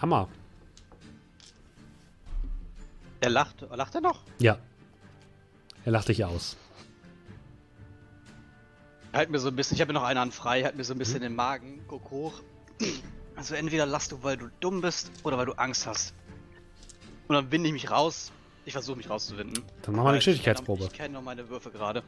Amar. 0.00 0.28
Der 3.22 3.30
lacht. 3.30 3.62
Lacht 3.70 3.94
er 3.94 4.00
noch? 4.00 4.20
Ja. 4.38 4.58
Er 5.84 5.92
lacht 5.92 6.08
dich 6.08 6.24
aus. 6.24 6.56
Halt 9.12 9.30
mir 9.30 9.38
so 9.38 9.48
ein 9.48 9.56
bisschen, 9.56 9.76
ich 9.76 9.80
habe 9.80 9.92
mir 9.92 9.98
noch 9.98 10.06
eine 10.06 10.20
Hand 10.20 10.34
frei, 10.34 10.62
halt 10.62 10.76
mir 10.76 10.84
so 10.84 10.92
ein 10.92 10.98
bisschen 10.98 11.20
den 11.20 11.34
Magen, 11.34 11.80
guck 11.88 12.10
hoch. 12.10 12.40
Also 13.34 13.54
entweder 13.54 13.86
lachst 13.86 14.12
du, 14.12 14.22
weil 14.22 14.36
du 14.36 14.48
dumm 14.60 14.80
bist 14.82 15.10
oder 15.22 15.38
weil 15.38 15.46
du 15.46 15.52
Angst 15.54 15.86
hast. 15.86 16.12
Und 17.28 17.34
dann 17.34 17.50
winde 17.50 17.68
ich 17.68 17.72
mich 17.72 17.90
raus. 17.90 18.30
Ich 18.66 18.72
versuche 18.72 18.96
mich 18.96 19.08
rauszuwinden. 19.08 19.62
Dann 19.82 19.94
machen 19.94 20.04
wir 20.04 20.08
eine 20.10 20.18
Geschicklichkeitsprobe. 20.18 20.80
kenn 20.80 20.86
noch- 20.86 20.92
Ich 20.92 20.98
kenne 20.98 21.14
noch 21.14 21.22
meine 21.22 21.48
Würfe 21.48 21.70
gerade. 21.70 22.02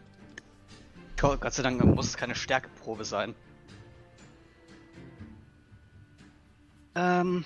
Gott 1.19 1.41
Gott 1.41 1.55
sei 1.55 1.63
Dank 1.63 1.83
muss 1.85 2.09
es 2.09 2.17
keine 2.17 2.35
Stärkeprobe 2.35 3.05
sein. 3.05 3.35
Ähm. 6.95 7.45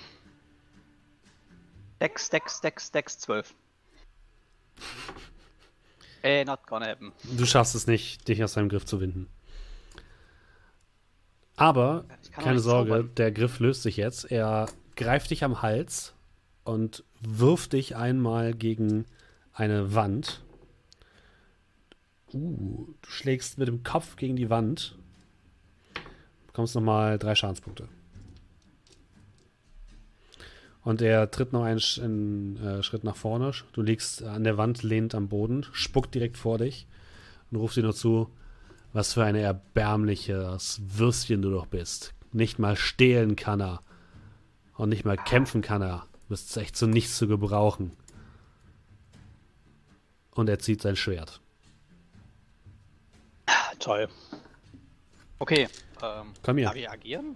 Dex, 2.03 2.29
Dex, 2.29 2.59
Dex, 2.59 2.91
Dex 2.91 3.17
12. 3.19 3.55
Äh, 6.25 6.45
not 6.45 6.65
gonna 6.67 6.87
happen. 6.87 7.11
Du 7.37 7.45
schaffst 7.45 7.75
es 7.75 7.85
nicht, 7.85 8.29
dich 8.29 8.41
aus 8.41 8.53
seinem 8.53 8.69
Griff 8.69 8.85
zu 8.85 9.01
winden. 9.01 9.27
Aber, 11.57 12.05
keine 12.31 12.59
Sorge, 12.59 12.91
zaubern. 12.91 13.15
der 13.15 13.33
Griff 13.33 13.59
löst 13.59 13.83
sich 13.83 13.97
jetzt. 13.97 14.31
Er 14.31 14.67
greift 14.95 15.31
dich 15.31 15.43
am 15.43 15.61
Hals 15.61 16.13
und 16.63 17.03
wirft 17.19 17.73
dich 17.73 17.97
einmal 17.97 18.53
gegen 18.53 19.03
eine 19.51 19.95
Wand. 19.95 20.41
Uh, 22.31 22.93
du 23.01 23.09
schlägst 23.09 23.57
mit 23.57 23.67
dem 23.67 23.83
Kopf 23.83 24.15
gegen 24.15 24.37
die 24.37 24.49
Wand. 24.49 24.97
Bekommst 26.47 26.73
nochmal 26.73 27.19
drei 27.19 27.35
Schadenspunkte. 27.35 27.89
Und 30.83 31.01
er 31.01 31.31
tritt 31.31 31.53
noch 31.53 31.63
einen 31.63 31.81
einen, 32.01 32.57
äh, 32.57 32.83
Schritt 32.83 33.03
nach 33.03 33.15
vorne. 33.15 33.51
Du 33.71 33.81
liegst 33.81 34.23
an 34.23 34.43
der 34.43 34.57
Wand, 34.57 34.83
lehnt 34.83 35.15
am 35.15 35.29
Boden, 35.29 35.65
spuckt 35.71 36.13
direkt 36.13 36.37
vor 36.37 36.57
dich 36.57 36.87
und 37.51 37.57
ruft 37.57 37.77
dir 37.77 37.83
nur 37.83 37.95
zu, 37.95 38.29
was 38.91 39.13
für 39.13 39.23
ein 39.23 39.35
erbärmliches 39.35 40.81
Würstchen 40.85 41.41
du 41.41 41.51
doch 41.51 41.67
bist. 41.67 42.13
Nicht 42.31 42.59
mal 42.59 42.75
stehlen 42.75 43.35
kann 43.35 43.61
er. 43.61 43.81
Und 44.75 44.89
nicht 44.89 45.05
mal 45.05 45.17
kämpfen 45.17 45.61
kann 45.61 45.81
er. 45.81 46.07
Du 46.13 46.29
bist 46.29 46.55
echt 46.57 46.75
zu 46.75 46.87
nichts 46.87 47.17
zu 47.17 47.27
gebrauchen. 47.27 47.91
Und 50.31 50.49
er 50.49 50.59
zieht 50.59 50.81
sein 50.81 50.95
Schwert. 50.95 51.39
Toll. 53.79 54.07
Okay. 55.39 55.67
Ähm, 56.01 56.33
Komm 56.41 56.57
hier. 56.57 56.67
Darf 56.67 56.75
ich 56.75 56.89
agieren? 56.89 57.35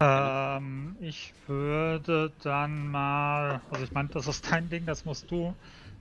Ähm, 0.00 0.96
ich 1.00 1.34
würde 1.46 2.34
dann 2.42 2.88
mal, 2.88 3.62
also 3.70 3.84
ich 3.84 3.94
meine, 3.94 4.08
das 4.10 4.26
ist 4.28 4.50
dein 4.50 4.68
Ding, 4.68 4.86
das 4.86 5.04
musst 5.04 5.30
du 5.30 5.56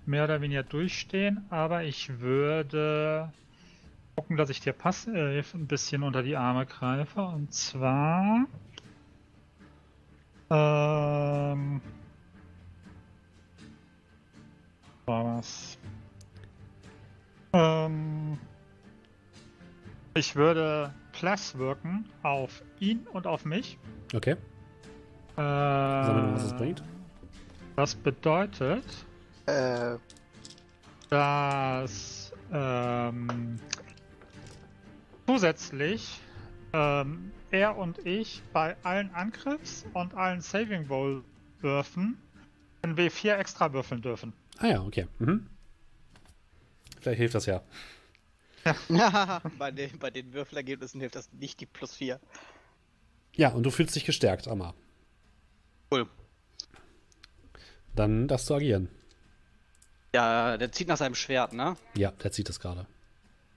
mehr 0.05 0.25
oder 0.25 0.41
weniger 0.41 0.63
durchstehen, 0.63 1.45
aber 1.49 1.83
ich 1.83 2.19
würde 2.19 3.31
gucken, 4.15 4.37
dass 4.37 4.49
ich 4.49 4.59
dir 4.61 4.73
passiv 4.73 5.53
ein 5.53 5.67
bisschen 5.67 6.03
unter 6.03 6.23
die 6.23 6.35
Arme 6.37 6.65
greife 6.65 7.21
und 7.21 7.53
zwar 7.53 8.45
ähm, 10.51 11.81
war 15.05 15.37
was? 15.37 15.77
Ähm, 17.53 18.39
ich 20.15 20.35
würde 20.35 20.93
Plus 21.13 21.57
wirken 21.57 22.09
auf 22.23 22.61
ihn 22.79 23.07
und 23.13 23.25
auf 23.27 23.45
mich. 23.45 23.77
Okay. 24.13 24.31
Äh, 24.31 24.35
Sagen 25.37 26.15
wir 26.15 26.21
mal, 26.23 26.33
was 26.35 26.43
es 26.43 26.53
bringt. 26.53 26.83
Das 27.75 27.95
bedeutet, 27.95 28.83
Äh, 29.45 29.97
dass 31.09 32.31
ähm, 32.51 33.59
zusätzlich 35.27 36.19
ähm, 36.73 37.31
er 37.51 37.77
und 37.77 37.99
ich 38.05 38.41
bei 38.51 38.75
allen 38.83 39.13
Angriffs- 39.13 39.85
und 39.93 40.13
allen 40.15 40.41
Saving 40.41 40.87
Roll 40.87 41.23
würfen 41.61 42.17
ein 42.81 42.95
W4 42.95 43.35
extra 43.35 43.71
würfeln 43.73 44.01
dürfen. 44.01 44.33
Ah 44.59 44.67
ja, 44.67 44.81
okay. 44.81 45.07
Mhm. 45.19 45.47
Vielleicht 46.99 47.19
hilft 47.19 47.35
das 47.35 47.45
ja. 47.45 47.61
bei, 49.59 49.71
den, 49.71 49.97
bei 49.99 50.09
den 50.09 50.33
Würfelergebnissen 50.33 50.99
hilft 50.99 51.15
das 51.15 51.31
nicht 51.33 51.59
die 51.59 51.65
plus 51.65 51.95
4. 51.95 52.19
Ja, 53.35 53.49
und 53.49 53.63
du 53.63 53.71
fühlst 53.71 53.95
dich 53.95 54.05
gestärkt, 54.05 54.47
Amma. 54.47 54.73
Cool. 55.91 56.07
Dann 57.95 58.27
darfst 58.27 58.49
du 58.49 58.55
agieren. 58.55 58.89
Ja, 60.15 60.57
der 60.57 60.71
zieht 60.71 60.87
nach 60.87 60.97
seinem 60.97 61.15
Schwert, 61.15 61.53
ne? 61.53 61.75
Ja, 61.95 62.11
der 62.11 62.31
zieht 62.31 62.49
es 62.49 62.59
gerade. 62.59 62.85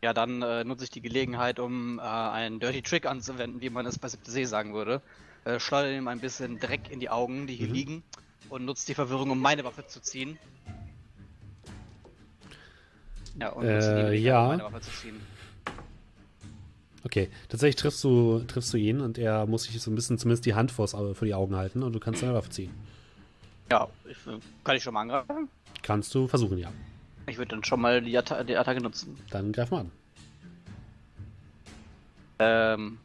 Ja, 0.02 0.12
dann 0.12 0.42
äh, 0.42 0.64
nutze 0.64 0.84
ich 0.84 0.90
die 0.90 1.00
Gelegenheit, 1.02 1.58
um 1.58 1.98
äh, 1.98 2.02
einen 2.02 2.60
Dirty 2.60 2.82
Trick 2.82 3.06
anzuwenden, 3.06 3.60
wie 3.60 3.70
man 3.70 3.86
es 3.86 3.98
bei 3.98 4.08
Siebte 4.08 4.30
See 4.30 4.44
sagen 4.44 4.74
würde. 4.74 5.02
Äh, 5.44 5.58
schleudere 5.60 5.96
ihm 5.96 6.08
ein 6.08 6.20
bisschen 6.20 6.58
Dreck 6.58 6.90
in 6.90 7.00
die 7.00 7.10
Augen, 7.10 7.46
die 7.46 7.54
hier 7.54 7.68
Mhm. 7.68 7.74
liegen, 7.74 8.02
und 8.48 8.64
nutze 8.64 8.86
die 8.86 8.94
Verwirrung, 8.94 9.30
um 9.30 9.40
meine 9.40 9.64
Waffe 9.64 9.86
zu 9.86 10.00
ziehen. 10.00 10.38
Ja, 13.40 13.50
und 13.50 13.64
Äh, 13.64 14.14
ja. 14.14 14.46
meine 14.48 14.64
Waffe 14.64 14.80
zu 14.80 14.90
ziehen. 14.90 15.20
Okay, 17.04 17.28
tatsächlich 17.48 17.76
triffst 17.76 18.02
du, 18.02 18.40
triffst 18.48 18.72
du 18.72 18.78
ihn 18.78 19.00
und 19.00 19.16
er 19.18 19.46
muss 19.46 19.64
sich 19.64 19.80
so 19.80 19.90
ein 19.90 19.94
bisschen 19.94 20.18
zumindest 20.18 20.44
die 20.44 20.54
Hand 20.54 20.72
vors, 20.72 20.94
Au- 20.94 21.14
vor 21.14 21.24
die 21.26 21.34
Augen 21.34 21.54
halten 21.54 21.82
und 21.82 21.92
du 21.92 22.00
kannst 22.00 22.22
deine 22.22 22.34
Waffe 22.34 22.50
ziehen. 22.50 22.72
Ja, 23.70 23.86
ich, 24.10 24.16
kann 24.64 24.76
ich 24.76 24.82
schon 24.82 24.94
mal 24.94 25.02
angreifen? 25.02 25.48
Kannst 25.82 26.14
du 26.14 26.26
versuchen, 26.26 26.58
ja. 26.58 26.72
Ich 27.28 27.38
würde 27.38 27.50
dann 27.50 27.62
schon 27.64 27.80
mal 27.80 28.00
die, 28.02 28.16
Atta 28.18 28.42
die 28.42 28.56
Attacke 28.56 28.80
nutzen. 28.80 29.16
Dann 29.30 29.52
greif 29.52 29.70
mal 29.70 29.80
an. 29.80 29.90
Ähm, 32.38 32.98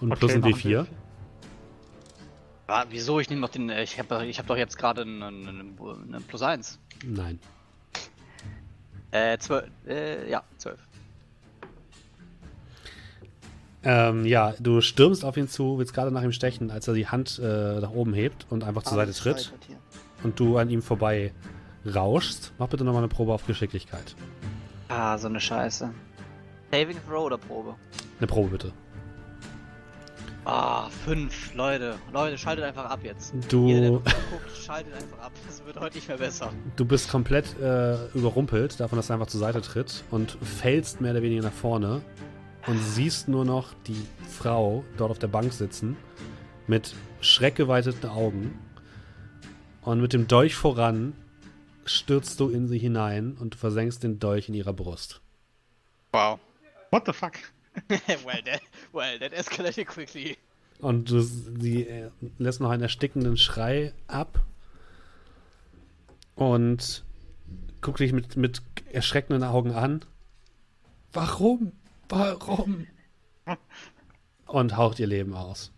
Und 0.00 0.14
plus 0.18 0.32
ein 0.34 0.40
machen 0.40 0.52
W4. 0.54 0.64
wir. 0.68 0.86
ah, 2.66 2.84
wieso? 2.90 3.20
Ich 3.20 3.30
nehme 3.30 3.40
noch 3.40 3.48
den. 3.48 3.70
äh, 3.70 3.82
Ich 3.82 3.98
habe 3.98 4.26
ich 4.26 4.38
hab 4.38 4.46
doch 4.46 4.56
jetzt 4.56 4.76
gerade 4.76 5.02
einen, 5.02 5.22
einen, 5.22 5.78
einen 5.78 6.22
Plus 6.26 6.42
1. 6.42 6.78
Nein. 7.06 7.38
Äh, 9.12 9.38
12. 9.38 9.70
Äh, 9.86 10.30
ja, 10.30 10.42
12. 10.58 10.78
Ähm, 13.84 14.24
ja, 14.24 14.54
du 14.60 14.80
stürmst 14.80 15.24
auf 15.24 15.36
ihn 15.36 15.48
zu, 15.48 15.78
willst 15.78 15.92
gerade 15.92 16.10
nach 16.12 16.22
ihm 16.22 16.32
stechen, 16.32 16.70
als 16.70 16.86
er 16.88 16.94
die 16.94 17.08
Hand 17.08 17.40
äh, 17.42 17.80
nach 17.80 17.90
oben 17.90 18.14
hebt 18.14 18.46
und 18.48 18.64
einfach 18.64 18.82
zur 18.82 18.96
Seite 18.96 19.12
tritt 19.12 19.52
und 20.22 20.38
du 20.38 20.56
an 20.56 20.70
ihm 20.70 20.82
vorbei 20.82 21.32
rauschst. 21.84 22.52
Mach 22.58 22.68
bitte 22.68 22.84
nochmal 22.84 23.02
eine 23.02 23.08
Probe 23.08 23.32
auf 23.32 23.46
Geschicklichkeit. 23.46 24.14
Ah, 24.88 25.18
so 25.18 25.26
eine 25.28 25.40
Scheiße. 25.40 25.90
Saving 26.70 26.98
Throw 27.06 27.24
oder 27.24 27.38
Probe? 27.38 27.74
Eine 28.18 28.26
Probe 28.26 28.50
bitte. 28.50 28.72
Ah, 30.44 30.88
5. 31.04 31.54
Leute, 31.54 31.94
Leute, 32.12 32.36
schaltet 32.36 32.64
einfach 32.64 32.86
ab 32.86 33.00
jetzt. 33.04 33.32
Jeder, 33.32 33.48
Du, 33.48 33.68
noch 33.68 34.02
guckt, 34.02 34.50
schaltet 34.60 34.92
einfach 34.94 35.18
ab. 35.20 35.32
Das 35.46 35.64
wird 35.64 35.78
heute 35.78 35.94
nicht 35.96 36.08
mehr 36.08 36.16
besser. 36.18 36.52
du 36.74 36.84
bist 36.84 37.08
komplett 37.10 37.56
äh, 37.60 38.06
überrumpelt 38.08 38.80
davon, 38.80 38.96
dass 38.96 39.08
er 39.10 39.14
einfach 39.14 39.28
zur 39.28 39.38
Seite 39.38 39.60
tritt 39.62 40.02
und 40.10 40.36
fällst 40.42 41.00
mehr 41.00 41.12
oder 41.12 41.22
weniger 41.22 41.42
nach 41.42 41.52
vorne 41.52 42.02
und 42.66 42.78
siehst 42.78 43.28
nur 43.28 43.44
noch 43.44 43.72
die 43.86 44.04
Frau 44.28 44.84
dort 44.96 45.12
auf 45.12 45.18
der 45.20 45.28
Bank 45.28 45.52
sitzen 45.52 45.96
mit 46.66 46.94
schreckgeweiteten 47.20 48.08
Augen 48.10 48.58
und 49.82 50.00
mit 50.00 50.12
dem 50.12 50.26
Dolch 50.26 50.56
voran 50.56 51.12
stürzt 51.84 52.38
du 52.40 52.48
in 52.48 52.66
sie 52.66 52.78
hinein 52.78 53.36
und 53.38 53.54
du 53.54 53.58
versenkst 53.58 54.02
den 54.02 54.18
Dolch 54.18 54.48
in 54.48 54.54
ihrer 54.54 54.72
Brust. 54.72 55.20
Wow. 56.12 56.38
What 56.90 57.04
the 57.06 57.12
fuck? 57.12 57.32
well, 58.24 58.40
that, 58.44 58.60
well, 58.92 59.18
that 59.18 59.32
escalated 59.32 59.86
quickly. 59.86 60.36
Und 60.80 61.08
sie 61.08 61.86
äh, 61.86 62.10
lässt 62.38 62.60
noch 62.60 62.70
einen 62.70 62.82
erstickenden 62.82 63.36
Schrei 63.36 63.92
ab 64.08 64.40
und 66.34 67.04
guckt 67.80 68.00
dich 68.00 68.12
mit, 68.12 68.36
mit 68.36 68.62
erschreckenden 68.90 69.44
Augen 69.44 69.72
an. 69.72 70.04
Warum? 71.12 71.72
Warum? 72.08 72.86
Und 74.46 74.76
haucht 74.76 74.98
ihr 74.98 75.06
Leben 75.06 75.34
aus. 75.34 75.70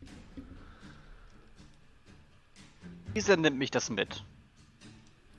Dieser 3.15 3.37
nimmt 3.37 3.59
mich 3.59 3.71
das 3.71 3.91
mit. 3.91 4.25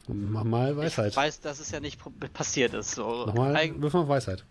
Mach 0.08 0.44
mal 0.44 0.72
Ich 0.72 0.78
Weisheit. 0.78 1.16
weiß, 1.16 1.42
dass 1.42 1.60
es 1.60 1.72
ja 1.72 1.80
nicht 1.80 2.00
passiert 2.34 2.74
ist. 2.74 2.92
So. 2.92 3.26
Nochmal, 3.26 3.56
Eig- 3.56 3.82
wirf 3.82 3.94
mal 3.94 4.08
Weisheit. 4.08 4.46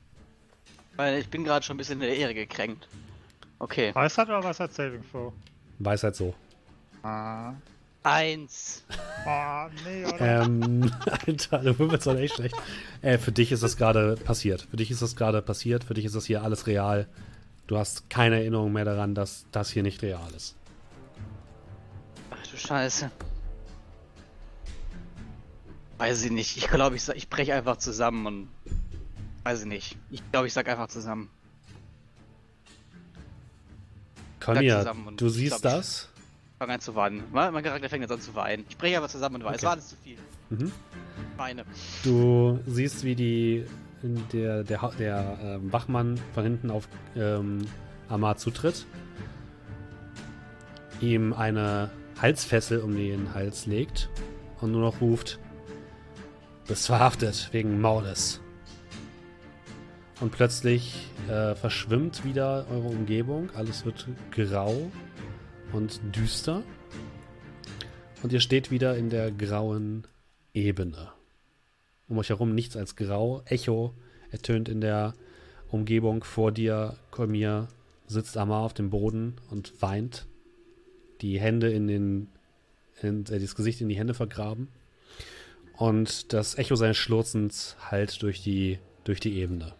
Weil 0.96 1.18
ich 1.18 1.28
bin 1.28 1.44
gerade 1.44 1.64
schon 1.64 1.74
ein 1.74 1.78
bisschen 1.78 2.00
in 2.00 2.08
der 2.08 2.16
Ehre 2.16 2.34
gekränkt. 2.34 2.88
Okay. 3.58 3.94
Weisheit 3.94 4.28
oder 4.28 4.42
Weisheit 4.44 4.72
Saving 4.72 5.02
Throw? 5.10 5.32
Weisheit 5.78 6.14
so. 6.14 6.34
Ah. 7.02 7.54
Eins. 8.02 8.84
Oh, 9.26 9.66
nee, 9.86 10.04
oder? 10.04 10.44
Ähm, 10.44 10.92
Alter, 11.26 11.58
du 11.60 11.78
würfelst 11.78 12.06
doch 12.06 12.16
echt 12.16 12.34
schlecht. 12.34 12.54
Äh, 13.00 13.16
für 13.16 13.32
dich 13.32 13.50
ist 13.50 13.62
das 13.62 13.78
gerade 13.78 14.16
passiert. 14.16 14.66
Für 14.70 14.76
dich 14.76 14.90
ist 14.90 15.00
das 15.00 15.16
gerade 15.16 15.40
passiert. 15.40 15.84
Für 15.84 15.94
dich 15.94 16.04
ist 16.04 16.14
das 16.14 16.26
hier 16.26 16.42
alles 16.42 16.66
real. 16.66 17.08
Du 17.66 17.78
hast 17.78 18.10
keine 18.10 18.36
Erinnerung 18.36 18.74
mehr 18.74 18.84
daran, 18.84 19.14
dass 19.14 19.46
das 19.52 19.70
hier 19.70 19.82
nicht 19.82 20.02
real 20.02 20.30
ist. 20.36 20.54
Ach 22.30 22.46
du 22.46 22.58
Scheiße. 22.58 23.10
Weiß 25.96 26.24
ich 26.24 26.30
nicht. 26.30 26.58
Ich 26.58 26.68
glaube, 26.68 26.96
ich, 26.96 27.08
ich 27.08 27.30
breche 27.30 27.54
einfach 27.54 27.78
zusammen 27.78 28.26
und. 28.26 28.48
Weiß 29.44 29.60
ich 29.60 29.66
nicht. 29.66 29.96
Ich 30.10 30.22
glaube, 30.32 30.46
ich 30.46 30.52
sag 30.52 30.68
einfach 30.68 30.88
zusammen. 30.88 31.28
Conja, 34.40 34.84
du 35.16 35.26
ich 35.26 35.32
siehst 35.32 35.60
glaub, 35.62 35.72
ich- 35.72 35.78
das. 35.78 36.08
Fang 36.58 36.70
an 36.70 36.80
zu 36.80 36.94
weinen. 36.94 37.24
Mein, 37.32 37.52
Charakter 37.62 37.88
fängt 37.88 38.02
jetzt 38.02 38.12
an 38.12 38.20
zu 38.20 38.34
weinen. 38.34 38.64
Ich 38.68 38.76
breche 38.78 38.96
einfach 38.96 39.10
zusammen 39.10 39.36
und. 39.36 39.42
Es 39.50 39.56
Okay. 39.56 39.62
war 39.64 39.72
alles 39.72 39.88
zu 39.88 39.96
viel. 39.96 40.18
Mhm. 40.50 40.72
Weine. 41.36 41.64
Du 42.04 42.60
siehst, 42.66 43.04
wie 43.04 43.14
die 43.14 43.66
der, 44.32 44.62
der, 44.64 44.90
der 44.98 45.38
ähm, 45.42 45.72
Wachmann 45.72 46.20
von 46.34 46.44
hinten 46.44 46.70
auf 46.70 46.88
ähm, 47.16 47.66
Amar 48.08 48.36
zutritt, 48.36 48.86
ihm 51.00 51.32
eine 51.32 51.90
Halsfessel 52.20 52.80
um 52.80 52.94
den 52.94 53.32
Hals 53.34 53.66
legt 53.66 54.08
und 54.60 54.72
nur 54.72 54.82
noch 54.82 55.00
ruft: 55.00 55.38
Bist 56.68 56.86
verhaftet 56.86 57.48
wegen 57.52 57.80
Mordes. 57.80 58.40
Und 60.20 60.30
plötzlich 60.30 61.08
äh, 61.28 61.54
verschwimmt 61.54 62.24
wieder 62.24 62.66
eure 62.70 62.88
Umgebung, 62.88 63.50
alles 63.54 63.84
wird 63.84 64.06
grau 64.30 64.90
und 65.72 66.00
düster. 66.14 66.62
Und 68.22 68.32
ihr 68.32 68.40
steht 68.40 68.70
wieder 68.70 68.96
in 68.96 69.10
der 69.10 69.32
grauen 69.32 70.06
Ebene. 70.54 71.12
Um 72.08 72.18
euch 72.18 72.28
herum 72.28 72.54
nichts 72.54 72.76
als 72.76 72.96
grau. 72.96 73.42
Echo 73.46 73.92
ertönt 74.30 74.68
in 74.68 74.80
der 74.80 75.14
Umgebung 75.68 76.22
vor 76.22 76.52
dir. 76.52 76.96
Kolmir 77.10 77.68
sitzt 78.06 78.36
Amar 78.36 78.62
auf 78.62 78.74
dem 78.74 78.90
Boden 78.90 79.34
und 79.50 79.82
weint. 79.82 80.26
Die 81.20 81.40
Hände 81.40 81.70
in 81.70 81.88
den. 81.88 82.28
In, 83.02 83.26
äh, 83.26 83.40
das 83.40 83.56
Gesicht 83.56 83.80
in 83.80 83.88
die 83.88 83.98
Hände 83.98 84.14
vergraben. 84.14 84.68
Und 85.76 86.32
das 86.32 86.56
Echo 86.56 86.76
seines 86.76 86.96
Schlurzens 86.96 87.76
hallt 87.90 88.22
durch 88.22 88.42
die, 88.42 88.78
durch 89.02 89.18
die 89.18 89.38
Ebene. 89.38 89.74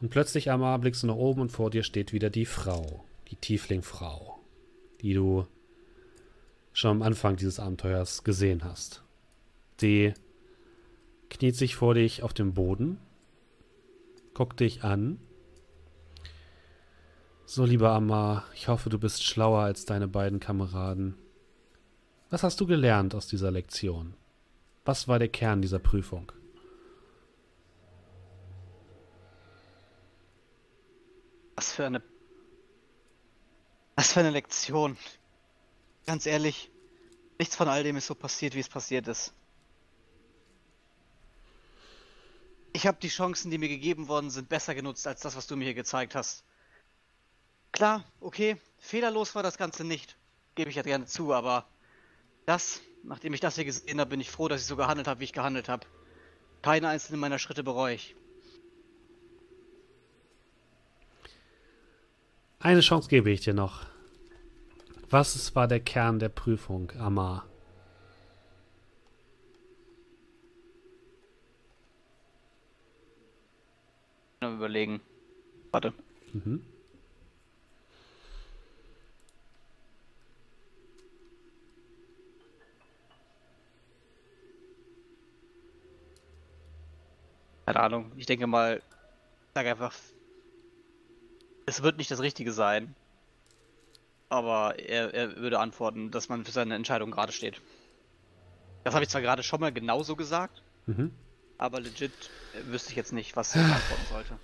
Und 0.00 0.10
plötzlich, 0.10 0.50
Amar, 0.50 0.78
blickst 0.78 1.02
du 1.02 1.06
nach 1.06 1.14
oben 1.14 1.42
und 1.42 1.50
vor 1.50 1.70
dir 1.70 1.82
steht 1.82 2.12
wieder 2.12 2.30
die 2.30 2.46
Frau. 2.46 3.04
Die 3.30 3.36
Tieflingfrau. 3.36 4.38
Die 5.00 5.14
du 5.14 5.46
schon 6.72 6.90
am 6.90 7.02
Anfang 7.02 7.36
dieses 7.36 7.60
Abenteuers 7.60 8.24
gesehen 8.24 8.64
hast. 8.64 9.02
Sie 9.80 10.12
kniet 11.30 11.56
sich 11.56 11.76
vor 11.76 11.94
dich 11.94 12.22
auf 12.22 12.34
dem 12.34 12.54
Boden, 12.54 12.98
guckt 14.34 14.60
dich 14.60 14.84
an. 14.84 15.18
So, 17.46 17.64
lieber 17.64 17.90
Amma, 17.92 18.44
ich 18.54 18.68
hoffe, 18.68 18.90
du 18.90 18.98
bist 18.98 19.24
schlauer 19.24 19.60
als 19.60 19.84
deine 19.84 20.08
beiden 20.08 20.40
Kameraden. 20.40 21.14
Was 22.30 22.42
hast 22.42 22.60
du 22.60 22.66
gelernt 22.66 23.14
aus 23.14 23.26
dieser 23.26 23.50
Lektion? 23.50 24.14
Was 24.84 25.06
war 25.06 25.18
der 25.18 25.28
Kern 25.28 25.62
dieser 25.62 25.78
Prüfung? 25.78 26.32
Für 31.74 31.86
eine. 31.86 32.02
Was 33.96 34.12
für 34.12 34.20
eine 34.20 34.30
Lektion. 34.30 34.96
Ganz 36.06 36.26
ehrlich, 36.26 36.70
nichts 37.38 37.56
von 37.56 37.68
all 37.68 37.82
dem 37.82 37.96
ist 37.96 38.06
so 38.06 38.14
passiert, 38.14 38.54
wie 38.54 38.60
es 38.60 38.68
passiert 38.68 39.08
ist. 39.08 39.32
Ich 42.72 42.86
habe 42.86 42.98
die 43.00 43.08
Chancen, 43.08 43.50
die 43.50 43.58
mir 43.58 43.68
gegeben 43.68 44.08
worden 44.08 44.30
sind, 44.30 44.48
besser 44.48 44.74
genutzt 44.74 45.06
als 45.06 45.20
das, 45.20 45.36
was 45.36 45.46
du 45.46 45.56
mir 45.56 45.64
hier 45.64 45.74
gezeigt 45.74 46.14
hast. 46.14 46.44
Klar, 47.70 48.04
okay, 48.20 48.56
fehlerlos 48.78 49.34
war 49.34 49.44
das 49.44 49.58
Ganze 49.58 49.84
nicht. 49.84 50.16
Gebe 50.56 50.70
ich 50.70 50.76
ja 50.76 50.82
gerne 50.82 51.06
zu, 51.06 51.32
aber 51.32 51.66
das, 52.46 52.80
nachdem 53.04 53.32
ich 53.32 53.40
das 53.40 53.54
hier 53.54 53.64
gesehen 53.64 54.00
habe, 54.00 54.10
bin 54.10 54.20
ich 54.20 54.30
froh, 54.30 54.48
dass 54.48 54.60
ich 54.60 54.66
so 54.66 54.76
gehandelt 54.76 55.06
habe, 55.06 55.20
wie 55.20 55.24
ich 55.24 55.32
gehandelt 55.32 55.68
habe. 55.68 55.86
Keine 56.62 56.88
einzelne 56.88 57.18
meiner 57.18 57.38
Schritte 57.38 57.62
bereue 57.62 57.94
ich. 57.94 58.16
Eine 62.64 62.80
Chance 62.80 63.10
gebe 63.10 63.30
ich 63.30 63.42
dir 63.42 63.52
noch. 63.52 63.84
Was 65.10 65.54
war 65.54 65.68
der 65.68 65.80
Kern 65.80 66.18
der 66.18 66.30
Prüfung, 66.30 66.90
Amar? 66.98 67.44
Am 74.40 74.56
überlegen. 74.56 75.02
Warte. 75.72 75.92
Mhm. 76.32 76.64
Keine 87.66 87.80
Ahnung. 87.80 88.12
Ich 88.16 88.24
denke 88.24 88.46
mal, 88.46 88.80
sag 89.52 89.66
einfach, 89.66 89.92
es 91.66 91.82
wird 91.82 91.96
nicht 91.98 92.10
das 92.10 92.20
Richtige 92.20 92.52
sein. 92.52 92.94
Aber 94.28 94.78
er, 94.78 95.14
er 95.14 95.36
würde 95.36 95.58
antworten, 95.60 96.10
dass 96.10 96.28
man 96.28 96.44
für 96.44 96.50
seine 96.50 96.74
Entscheidung 96.74 97.10
gerade 97.10 97.32
steht. 97.32 97.60
Das 98.82 98.94
habe 98.94 99.04
ich 99.04 99.10
zwar 99.10 99.20
gerade 99.22 99.42
schon 99.42 99.60
mal 99.60 99.72
genauso 99.72 100.16
gesagt, 100.16 100.62
Mhm. 100.86 101.12
aber 101.56 101.80
legit 101.80 102.12
äh, 102.54 102.70
wüsste 102.72 102.90
ich 102.90 102.96
jetzt 102.96 103.12
nicht, 103.12 103.36
was 103.36 103.54
ich 103.54 103.62
antworten 103.62 104.06
sollte. 104.10 104.38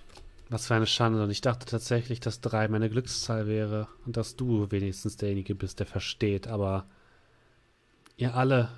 Was 0.49 0.67
für 0.67 0.75
eine 0.75 0.87
Schande. 0.87 1.23
Und 1.23 1.29
ich 1.29 1.41
dachte 1.41 1.65
tatsächlich, 1.65 2.19
dass 2.19 2.41
drei 2.41 2.67
meine 2.67 2.89
Glückszahl 2.89 3.47
wäre 3.47 3.87
und 4.05 4.17
dass 4.17 4.35
du 4.35 4.69
wenigstens 4.71 5.17
derjenige 5.17 5.55
bist, 5.55 5.79
der 5.79 5.87
versteht. 5.87 6.47
Aber 6.47 6.85
ihr 8.17 8.35
alle 8.35 8.69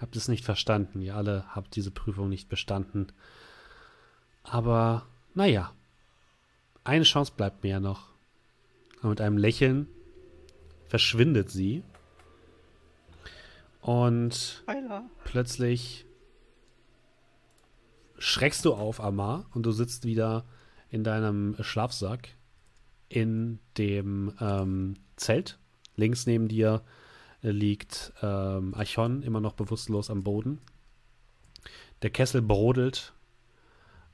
habt 0.00 0.16
es 0.16 0.28
nicht 0.28 0.44
verstanden. 0.44 1.02
Ihr 1.02 1.14
alle 1.16 1.44
habt 1.54 1.74
diese 1.76 1.90
Prüfung 1.90 2.28
nicht 2.28 2.48
bestanden. 2.48 3.08
Aber, 4.44 5.06
naja, 5.34 5.72
eine 6.84 7.04
Chance 7.04 7.32
bleibt 7.36 7.62
mir 7.62 7.70
ja 7.70 7.80
noch. 7.80 8.08
Und 9.02 9.10
mit 9.10 9.20
einem 9.20 9.38
Lächeln 9.38 9.88
verschwindet 10.86 11.50
sie. 11.50 11.82
Und 13.80 14.62
Heiler. 14.66 15.04
plötzlich 15.24 16.06
schreckst 18.18 18.64
du 18.64 18.74
auf, 18.74 19.00
Amar, 19.00 19.46
und 19.54 19.64
du 19.64 19.72
sitzt 19.72 20.04
wieder 20.04 20.44
in 20.90 21.02
deinem 21.02 21.56
Schlafsack 21.60 22.28
in 23.08 23.58
dem 23.76 24.32
ähm, 24.40 24.94
Zelt. 25.16 25.58
Links 25.96 26.26
neben 26.26 26.48
dir 26.48 26.82
liegt 27.42 28.12
ähm, 28.22 28.74
Archon 28.74 29.22
immer 29.22 29.40
noch 29.40 29.54
bewusstlos 29.54 30.10
am 30.10 30.22
Boden. 30.22 30.60
Der 32.02 32.10
Kessel 32.10 32.40
brodelt. 32.40 33.12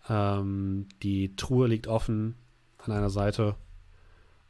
Ähm, 0.08 0.86
die 1.02 1.36
Truhe 1.36 1.68
liegt 1.68 1.86
offen 1.86 2.34
an 2.78 2.92
einer 2.92 3.10
Seite. 3.10 3.56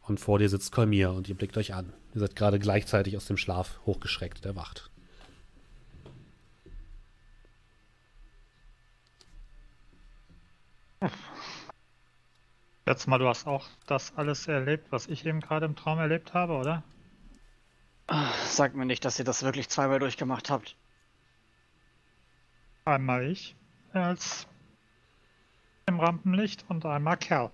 Und 0.03 0.21
vor 0.21 0.39
dir 0.39 0.49
sitzt 0.49 0.73
Kolmir 0.73 1.13
und 1.13 1.29
ihr 1.29 1.35
blickt 1.35 1.57
euch 1.57 1.75
an. 1.75 1.93
Ihr 2.15 2.21
seid 2.21 2.37
gerade 2.37 2.59
gleichzeitig 2.59 3.17
aus 3.17 3.27
dem 3.27 3.37
Schlaf 3.37 3.81
hochgeschreckt, 3.85 4.47
erwacht. 4.47 4.91
Jetzt 12.87 13.07
mal, 13.07 13.19
du 13.19 13.29
hast 13.29 13.47
auch 13.47 13.67
das 13.87 14.17
alles 14.17 14.49
erlebt, 14.49 14.91
was 14.91 15.09
ich 15.09 15.27
eben 15.27 15.41
gerade 15.41 15.67
im 15.67 15.77
Traum 15.77 15.99
erlebt 15.99 16.33
habe, 16.33 16.55
oder? 16.55 16.83
Sagt 18.47 18.75
mir 18.75 18.87
nicht, 18.87 19.05
dass 19.05 19.19
ihr 19.19 19.27
das 19.27 19.43
wirklich 19.43 19.69
zweimal 19.69 19.99
durchgemacht 19.99 20.49
habt. 20.49 20.75
Einmal 22.87 23.31
ich 23.31 23.55
als 23.93 24.47
im 25.85 26.01
Rampenlicht 26.01 26.65
und 26.69 26.87
einmal 26.87 27.19
Kerl. 27.19 27.51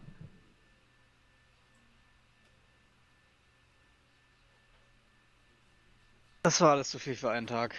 Das 6.45 6.61
war 6.61 6.73
alles 6.73 6.91
zu 6.91 6.99
viel 6.99 7.17
für 7.17 7.31
einen 7.31 7.47
Tag. 7.47 7.75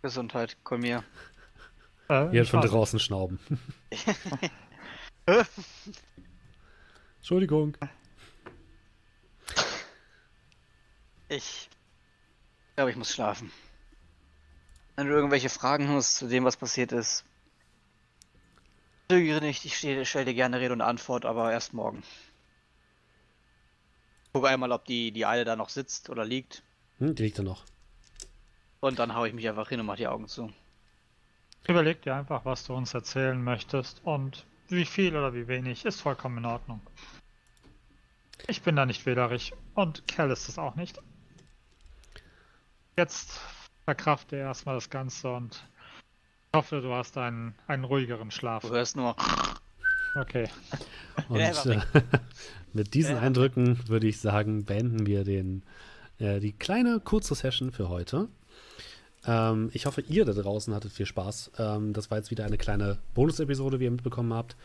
Gesundheit, 0.00 0.56
komm 0.64 0.80
mir. 0.80 1.04
Äh, 2.08 2.30
Hier 2.30 2.50
war- 2.50 2.62
draußen 2.66 2.98
schnauben. 2.98 3.38
Entschuldigung. 7.18 7.76
Ich 11.28 11.68
glaube, 12.74 12.90
ich 12.90 12.96
muss 12.96 13.12
schlafen. 13.12 13.52
Wenn 14.96 15.08
du 15.08 15.12
irgendwelche 15.12 15.50
Fragen 15.50 15.90
hast 15.90 16.16
zu 16.16 16.26
dem, 16.26 16.44
was 16.44 16.56
passiert 16.56 16.90
ist, 16.92 17.22
zögere 19.10 19.42
nicht. 19.42 19.66
Ich 19.66 19.76
stelle 19.76 20.06
stell 20.06 20.24
dir 20.24 20.32
gerne 20.32 20.58
Rede 20.58 20.72
und 20.72 20.80
Antwort, 20.80 21.26
aber 21.26 21.52
erst 21.52 21.74
morgen. 21.74 22.02
Guck 24.34 24.46
einmal, 24.46 24.72
ob 24.72 24.84
die, 24.84 25.12
die 25.12 25.26
Eile 25.26 25.44
da 25.44 25.54
noch 25.54 25.68
sitzt 25.68 26.10
oder 26.10 26.24
liegt. 26.24 26.64
Hm, 26.98 27.14
die 27.14 27.22
liegt 27.22 27.38
da 27.38 27.44
noch. 27.44 27.64
Und 28.80 28.98
dann 28.98 29.14
hau 29.14 29.24
ich 29.24 29.32
mich 29.32 29.48
einfach 29.48 29.68
hin 29.68 29.78
und 29.78 29.86
mach 29.86 29.94
die 29.94 30.08
Augen 30.08 30.26
zu. 30.26 30.52
Überleg 31.68 32.02
dir 32.02 32.16
einfach, 32.16 32.44
was 32.44 32.66
du 32.66 32.74
uns 32.74 32.92
erzählen 32.94 33.40
möchtest 33.42 34.00
und 34.04 34.44
wie 34.68 34.86
viel 34.86 35.16
oder 35.16 35.34
wie 35.34 35.46
wenig 35.46 35.84
ist 35.84 36.00
vollkommen 36.00 36.38
in 36.38 36.46
Ordnung. 36.46 36.80
Ich 38.48 38.62
bin 38.62 38.74
da 38.74 38.86
nicht 38.86 39.06
wählerisch 39.06 39.52
und 39.74 40.08
Kerl 40.08 40.32
ist 40.32 40.48
es 40.48 40.58
auch 40.58 40.74
nicht. 40.74 41.00
Jetzt 42.96 43.40
verkrafte 43.84 44.34
erstmal 44.34 44.74
das 44.74 44.90
Ganze 44.90 45.32
und 45.32 45.64
ich 46.52 46.56
hoffe, 46.56 46.80
du 46.80 46.92
hast 46.92 47.16
einen, 47.18 47.54
einen 47.68 47.84
ruhigeren 47.84 48.32
Schlaf. 48.32 48.62
Du 48.62 48.70
hörst 48.70 48.96
nur. 48.96 49.14
Okay. 50.14 50.48
Und 51.28 51.40
äh, 51.40 51.80
mit 52.72 52.94
diesen. 52.94 53.16
Eindrücken 53.16 53.78
würde 53.88 54.06
ich 54.06 54.20
sagen, 54.20 54.64
beenden 54.64 55.06
wir 55.06 55.24
den, 55.24 55.62
äh, 56.18 56.40
die 56.40 56.52
kleine 56.52 57.00
kurze 57.00 57.34
Session 57.34 57.72
für 57.72 57.88
heute. 57.88 58.28
Ähm, 59.26 59.70
ich 59.72 59.86
hoffe, 59.86 60.02
ihr 60.02 60.24
da 60.24 60.32
draußen 60.32 60.74
hattet 60.74 60.92
viel 60.92 61.06
Spaß. 61.06 61.52
Ähm, 61.58 61.92
das 61.92 62.10
war 62.10 62.18
jetzt 62.18 62.30
wieder 62.30 62.44
eine 62.44 62.58
kleine 62.58 62.98
Bonus-Episode, 63.14 63.80
wie 63.80 63.84
ihr 63.84 63.90
mitbekommen 63.90 64.32
habt. 64.34 64.56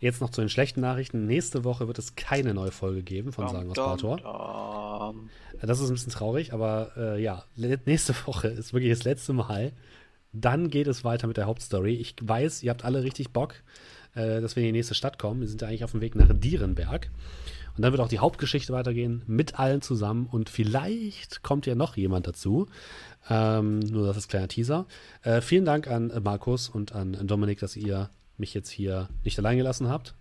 Jetzt 0.00 0.20
noch 0.20 0.30
zu 0.30 0.40
den 0.40 0.48
schlechten 0.48 0.80
Nachrichten. 0.80 1.26
Nächste 1.26 1.64
Woche 1.64 1.88
wird 1.88 1.98
es 1.98 2.14
keine 2.14 2.54
neue 2.54 2.70
Folge 2.70 3.02
geben 3.02 3.32
von 3.32 3.48
Sagen 3.48 3.70
aus 3.70 3.76
Bator. 3.76 4.16
dom. 4.18 5.30
Das 5.60 5.80
ist 5.80 5.88
ein 5.88 5.94
bisschen 5.94 6.12
traurig, 6.12 6.52
aber 6.52 6.92
äh, 6.96 7.22
ja, 7.22 7.44
nächste 7.56 8.14
Woche 8.26 8.48
ist 8.48 8.72
wirklich 8.72 8.92
das 8.92 9.04
letzte 9.04 9.32
Mal. 9.32 9.72
Dann 10.32 10.70
geht 10.70 10.86
es 10.86 11.04
weiter 11.04 11.26
mit 11.26 11.36
der 11.36 11.46
Hauptstory. 11.46 11.94
Ich 11.94 12.14
weiß, 12.20 12.62
ihr 12.62 12.70
habt 12.70 12.84
alle 12.84 13.02
richtig 13.02 13.32
Bock, 13.32 13.56
äh, 14.14 14.40
dass 14.40 14.56
wir 14.56 14.62
in 14.62 14.68
die 14.68 14.78
nächste 14.78 14.94
Stadt 14.94 15.18
kommen. 15.18 15.40
Wir 15.40 15.48
sind 15.48 15.62
ja 15.62 15.68
eigentlich 15.68 15.84
auf 15.84 15.92
dem 15.92 16.00
Weg 16.00 16.14
nach 16.14 16.28
Dierenberg. 16.32 17.10
Und 17.76 17.82
dann 17.82 17.92
wird 17.92 18.00
auch 18.00 18.08
die 18.08 18.18
Hauptgeschichte 18.18 18.72
weitergehen 18.72 19.22
mit 19.28 19.58
allen 19.58 19.82
zusammen. 19.82 20.26
Und 20.30 20.50
vielleicht 20.50 21.42
kommt 21.44 21.64
ja 21.64 21.76
noch 21.76 21.96
jemand 21.96 22.26
dazu. 22.26 22.66
Ähm, 23.30 23.78
nur 23.78 24.06
das 24.06 24.16
ist 24.16 24.26
ein 24.26 24.30
kleiner 24.30 24.48
Teaser. 24.48 24.86
Äh, 25.22 25.40
vielen 25.40 25.64
Dank 25.64 25.86
an 25.86 26.12
Markus 26.24 26.68
und 26.68 26.92
an 26.92 27.12
Dominik, 27.26 27.60
dass 27.60 27.76
ihr 27.76 28.10
mich 28.36 28.52
jetzt 28.52 28.70
hier 28.70 29.08
nicht 29.24 29.38
allein 29.38 29.58
gelassen 29.58 29.88
habt. 29.88 30.14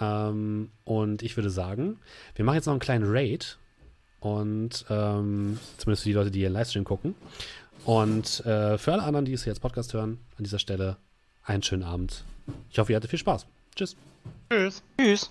Ähm, 0.00 0.70
und 0.84 1.22
ich 1.22 1.36
würde 1.36 1.50
sagen, 1.50 1.98
wir 2.34 2.44
machen 2.44 2.56
jetzt 2.56 2.66
noch 2.66 2.72
einen 2.72 2.80
kleinen 2.80 3.04
Raid. 3.06 3.58
Und 4.18 4.84
ähm, 4.90 5.58
zumindest 5.76 6.02
für 6.02 6.08
die 6.08 6.14
Leute, 6.14 6.30
die 6.32 6.40
hier 6.40 6.50
Livestream 6.50 6.84
gucken. 6.84 7.14
Und 7.84 8.44
äh, 8.44 8.78
für 8.78 8.92
alle 8.92 9.04
anderen, 9.04 9.26
die 9.26 9.32
es 9.32 9.44
hier 9.44 9.52
als 9.52 9.60
Podcast 9.60 9.94
hören, 9.94 10.18
an 10.38 10.44
dieser 10.44 10.58
Stelle 10.58 10.96
einen 11.44 11.62
schönen 11.62 11.84
Abend. 11.84 12.24
Ich 12.70 12.78
hoffe, 12.78 12.92
ihr 12.92 12.96
hattet 12.96 13.10
viel 13.10 13.18
Spaß. 13.18 13.46
Tschüss. 13.74 13.96
Tschüss. 14.50 14.82
Tschüss. 14.98 15.30